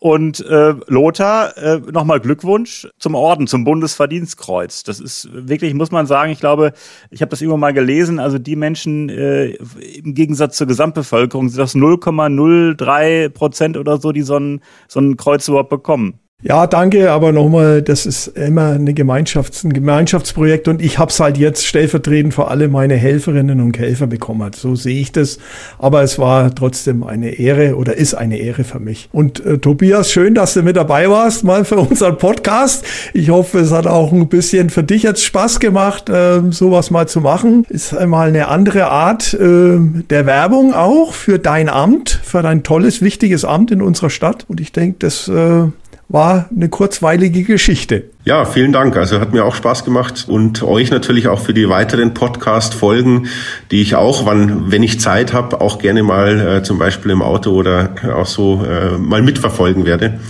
Und 0.02 0.44
äh, 0.46 0.74
Lothar, 0.88 1.56
äh, 1.56 1.78
nochmal 1.78 2.18
Glückwunsch 2.18 2.88
zum 2.98 3.14
Orden, 3.14 3.46
zum 3.46 3.62
Bundesverdienstkreuz. 3.62 4.82
Das 4.82 4.98
ist 4.98 5.28
wirklich, 5.32 5.74
muss 5.74 5.92
man 5.92 6.08
sagen, 6.08 6.32
ich 6.32 6.40
glaube, 6.40 6.72
ich 7.12 7.22
habe 7.22 7.30
das 7.30 7.40
irgendwann 7.40 7.60
mal 7.60 7.72
gelesen, 7.72 8.18
also 8.18 8.40
die 8.40 8.56
Menschen 8.56 9.08
äh, 9.10 9.50
im 9.50 10.14
Gegensatz 10.14 10.56
zur 10.56 10.66
Gesamtbevölkerung 10.66 11.48
sind 11.50 11.60
das 11.60 11.76
0,03 11.76 13.28
Prozent 13.28 13.76
oder 13.76 13.98
so, 13.98 14.10
die 14.10 14.22
so 14.22 14.36
ein, 14.38 14.60
so 14.88 14.98
ein 14.98 15.16
Kreuz 15.16 15.46
überhaupt 15.46 15.70
bekommen. 15.70 16.18
Ja, 16.44 16.66
danke, 16.66 17.12
aber 17.12 17.30
nochmal, 17.30 17.82
das 17.82 18.04
ist 18.04 18.26
immer 18.26 18.72
eine 18.72 18.94
Gemeinschafts-, 18.94 19.64
ein 19.64 19.72
Gemeinschaftsprojekt 19.72 20.66
und 20.66 20.82
ich 20.82 20.98
habe 20.98 21.12
es 21.12 21.20
halt 21.20 21.38
jetzt 21.38 21.64
stellvertretend 21.64 22.34
für 22.34 22.48
alle 22.48 22.66
meine 22.66 22.96
Helferinnen 22.96 23.60
und 23.60 23.78
Helfer 23.78 24.08
bekommen. 24.08 24.50
So 24.52 24.74
sehe 24.74 25.00
ich 25.00 25.12
das. 25.12 25.38
Aber 25.78 26.02
es 26.02 26.18
war 26.18 26.52
trotzdem 26.52 27.04
eine 27.04 27.38
Ehre 27.38 27.76
oder 27.76 27.96
ist 27.96 28.14
eine 28.14 28.38
Ehre 28.38 28.64
für 28.64 28.80
mich. 28.80 29.08
Und 29.12 29.38
äh, 29.46 29.58
Tobias, 29.58 30.10
schön, 30.10 30.34
dass 30.34 30.54
du 30.54 30.64
mit 30.64 30.74
dabei 30.74 31.08
warst, 31.08 31.44
mal 31.44 31.64
für 31.64 31.76
unseren 31.76 32.18
Podcast. 32.18 32.84
Ich 33.14 33.30
hoffe, 33.30 33.60
es 33.60 33.70
hat 33.70 33.86
auch 33.86 34.10
ein 34.10 34.28
bisschen 34.28 34.68
für 34.68 34.82
dich 34.82 35.04
jetzt 35.04 35.22
Spaß 35.22 35.60
gemacht, 35.60 36.08
äh, 36.08 36.40
sowas 36.50 36.90
mal 36.90 37.06
zu 37.06 37.20
machen. 37.20 37.66
Ist 37.68 37.96
einmal 37.96 38.26
eine 38.26 38.48
andere 38.48 38.86
Art 38.86 39.32
äh, 39.34 39.78
der 40.10 40.26
Werbung 40.26 40.74
auch 40.74 41.12
für 41.12 41.38
dein 41.38 41.68
Amt, 41.68 42.18
für 42.24 42.42
dein 42.42 42.64
tolles, 42.64 43.00
wichtiges 43.00 43.44
Amt 43.44 43.70
in 43.70 43.80
unserer 43.80 44.10
Stadt. 44.10 44.44
Und 44.48 44.60
ich 44.60 44.72
denke, 44.72 44.96
das 44.98 45.28
äh, 45.28 45.66
war 46.12 46.48
eine 46.54 46.68
kurzweilige 46.68 47.42
Geschichte. 47.42 48.04
Ja, 48.24 48.44
vielen 48.44 48.72
Dank. 48.72 48.96
Also 48.96 49.18
hat 49.18 49.32
mir 49.32 49.44
auch 49.44 49.54
Spaß 49.54 49.84
gemacht 49.84 50.26
und 50.28 50.62
euch 50.62 50.90
natürlich 50.90 51.26
auch 51.26 51.40
für 51.40 51.54
die 51.54 51.68
weiteren 51.68 52.14
Podcast-Folgen, 52.14 53.28
die 53.70 53.80
ich 53.80 53.96
auch, 53.96 54.26
wann, 54.26 54.70
wenn 54.70 54.82
ich 54.82 55.00
Zeit 55.00 55.32
habe, 55.32 55.60
auch 55.60 55.78
gerne 55.78 56.02
mal 56.02 56.58
äh, 56.58 56.62
zum 56.62 56.78
Beispiel 56.78 57.10
im 57.10 57.22
Auto 57.22 57.52
oder 57.52 57.94
auch 58.14 58.26
so 58.26 58.62
äh, 58.64 58.98
mal 58.98 59.22
mitverfolgen 59.22 59.86
werde. 59.86 60.20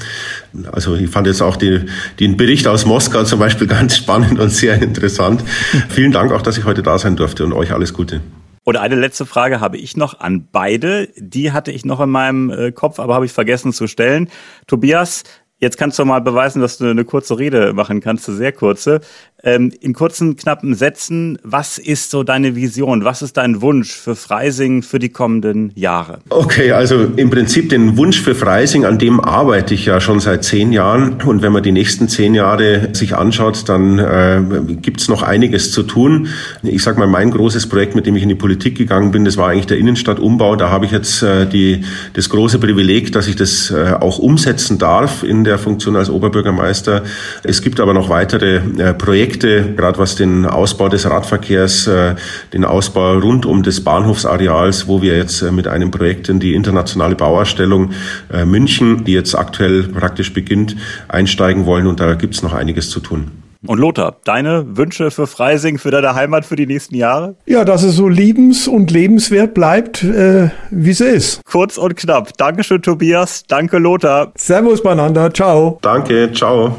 Also 0.71 0.95
ich 0.95 1.11
fand 1.11 1.27
jetzt 1.27 1.43
auch 1.43 1.57
die, 1.57 1.87
den 2.21 2.37
Bericht 2.37 2.69
aus 2.69 2.87
Moskau 2.87 3.25
zum 3.25 3.41
Beispiel 3.41 3.67
ganz 3.67 3.97
spannend 3.97 4.39
und 4.39 4.51
sehr 4.51 4.81
interessant. 4.81 5.43
Vielen 5.89 6.13
Dank 6.13 6.33
auch, 6.33 6.43
dass 6.43 6.57
ich 6.57 6.65
heute 6.65 6.83
da 6.83 6.99
sein 6.99 7.17
durfte 7.17 7.45
und 7.45 7.53
euch 7.53 7.73
alles 7.73 7.93
Gute. 7.93 8.21
Und 8.65 8.77
eine 8.77 8.95
letzte 8.95 9.27
Frage 9.27 9.61
habe 9.61 9.77
ich 9.77 9.97
noch 9.97 10.21
an 10.21 10.47
beide. 10.53 11.09
Die 11.17 11.51
hatte 11.51 11.73
ich 11.73 11.85
noch 11.85 12.01
in 12.01 12.11
meinem 12.11 12.51
äh, 12.51 12.71
Kopf, 12.71 13.01
aber 13.01 13.15
habe 13.15 13.27
ich 13.27 13.33
vergessen 13.33 13.73
zu 13.73 13.89
stellen. 13.89 14.29
Tobias, 14.69 15.25
Jetzt 15.63 15.79
kannst 15.79 15.97
du 15.97 16.05
mal 16.05 16.19
beweisen, 16.21 16.61
dass 16.61 16.79
du 16.79 16.91
eine 16.91 17.05
kurze 17.05 17.39
Rede 17.39 17.73
machen 17.73 18.01
kannst, 18.01 18.29
eine 18.29 18.37
sehr 18.37 18.51
kurze. 18.51 19.01
Ähm, 19.45 19.73
in 19.81 19.93
kurzen, 19.93 20.37
knappen 20.37 20.75
Sätzen, 20.75 21.37
was 21.43 21.79
ist 21.79 22.13
so 22.13 22.23
deine 22.23 22.55
Vision? 22.55 23.05
Was 23.05 23.23
ist 23.23 23.37
dein 23.37 23.61
Wunsch 23.61 23.91
für 23.91 24.15
Freising 24.15 24.83
für 24.83 25.01
die 25.01 25.09
kommenden 25.09 25.73
Jahre? 25.75 26.19
Okay, 26.29 26.71
also 26.71 27.09
im 27.17 27.31
Prinzip 27.31 27.69
den 27.69 27.97
Wunsch 27.97 28.21
für 28.21 28.37
Freising, 28.37 28.85
an 28.85 28.99
dem 28.99 29.19
arbeite 29.19 29.75
ich 29.75 29.87
ja 29.87 30.01
schon 30.01 30.21
seit 30.21 30.45
zehn 30.45 30.73
Jahren. 30.73 31.21
Und 31.23 31.43
wenn 31.43 31.51
man 31.51 31.65
die 31.65 31.73
nächsten 31.73 32.09
zehn 32.09 32.35
Jahre 32.35 32.91
sich 32.93 33.17
anschaut, 33.17 33.69
dann 33.69 33.99
äh, 33.99 34.41
gibt 34.81 35.01
es 35.01 35.09
noch 35.09 35.25
einiges 35.25 35.73
zu 35.73 35.83
tun. 35.83 36.29
Ich 36.63 36.85
sage 36.85 37.01
mal, 37.01 37.09
mein 37.09 37.33
großes 37.33 37.69
Projekt, 37.69 37.97
mit 37.97 38.07
dem 38.07 38.15
ich 38.15 38.23
in 38.23 38.29
die 38.29 38.37
Politik 38.37 38.79
gegangen 38.79 39.11
bin, 39.11 39.25
das 39.25 39.37
war 39.37 39.49
eigentlich 39.49 39.67
der 39.67 39.79
Innenstadtumbau. 39.79 40.55
Da 40.55 40.71
habe 40.71 40.87
ich 40.87 40.93
jetzt 40.93 41.21
äh, 41.23 41.47
die, 41.47 41.85
das 42.13 42.29
große 42.29 42.61
Privileg, 42.61 43.11
dass 43.11 43.27
ich 43.27 43.35
das 43.35 43.73
äh, 43.73 43.95
auch 43.99 44.21
umsetzen 44.21 44.79
darf 44.79 45.25
in 45.25 45.43
der 45.43 45.59
Funktion 45.59 45.97
als 45.97 46.11
Oberbürgermeister. 46.11 47.03
Es 47.43 47.61
gibt 47.61 47.81
aber 47.81 47.93
noch 47.93 48.09
weitere 48.09 48.61
äh, 48.79 48.95
Projekte, 48.95 49.32
Projekte, 49.33 49.75
gerade 49.75 49.99
was 49.99 50.15
den 50.15 50.45
Ausbau 50.45 50.89
des 50.89 51.09
Radverkehrs, 51.09 51.87
äh, 51.87 52.17
den 52.53 52.65
Ausbau 52.65 53.19
rund 53.19 53.47
um 53.47 53.63
des 53.63 53.83
Bahnhofsareals, 53.83 54.89
wo 54.89 55.01
wir 55.01 55.17
jetzt 55.17 55.41
äh, 55.41 55.51
mit 55.51 55.67
einem 55.67 55.91
Projekt 55.91 56.29
in 56.29 56.39
die 56.39 56.55
internationale 56.55 57.15
Bauausstellung 57.15 57.93
äh, 58.31 58.45
München, 58.45 59.05
die 59.05 59.13
jetzt 59.13 59.35
aktuell 59.35 59.85
praktisch 59.85 60.35
beginnt, 60.35 60.77
einsteigen 61.09 61.65
wollen. 61.65 61.87
Und 61.87 62.01
da 62.01 62.15
gibt 62.15 62.35
es 62.35 62.43
noch 62.43 62.53
einiges 62.53 62.91
zu 62.91 63.01
tun. 63.01 63.31
Und 63.67 63.79
Lothar, 63.79 64.17
deine 64.25 64.77
Wünsche 64.77 65.11
für 65.11 65.27
Freising, 65.27 65.79
für 65.79 65.91
deine 65.91 66.15
Heimat 66.15 66.45
für 66.45 66.57
die 66.57 66.67
nächsten 66.67 66.97
Jahre? 66.97 67.37
Ja, 67.47 67.65
dass 67.65 67.85
es 67.85 67.95
so 67.95 68.09
liebens- 68.09 68.69
und 68.69 68.91
lebenswert 68.91 69.55
bleibt, 69.55 70.03
äh, 70.03 70.51
wie 70.71 70.93
sie 70.93 71.07
ist. 71.07 71.43
Kurz 71.45 71.79
und 71.79 71.97
knapp. 71.97 72.37
Dankeschön, 72.37 72.83
Tobias. 72.83 73.45
Danke, 73.47 73.79
Lothar. 73.79 74.33
Servus 74.37 74.83
beieinander. 74.83 75.33
Ciao. 75.33 75.79
Danke. 75.81 76.33
Ciao. 76.33 76.77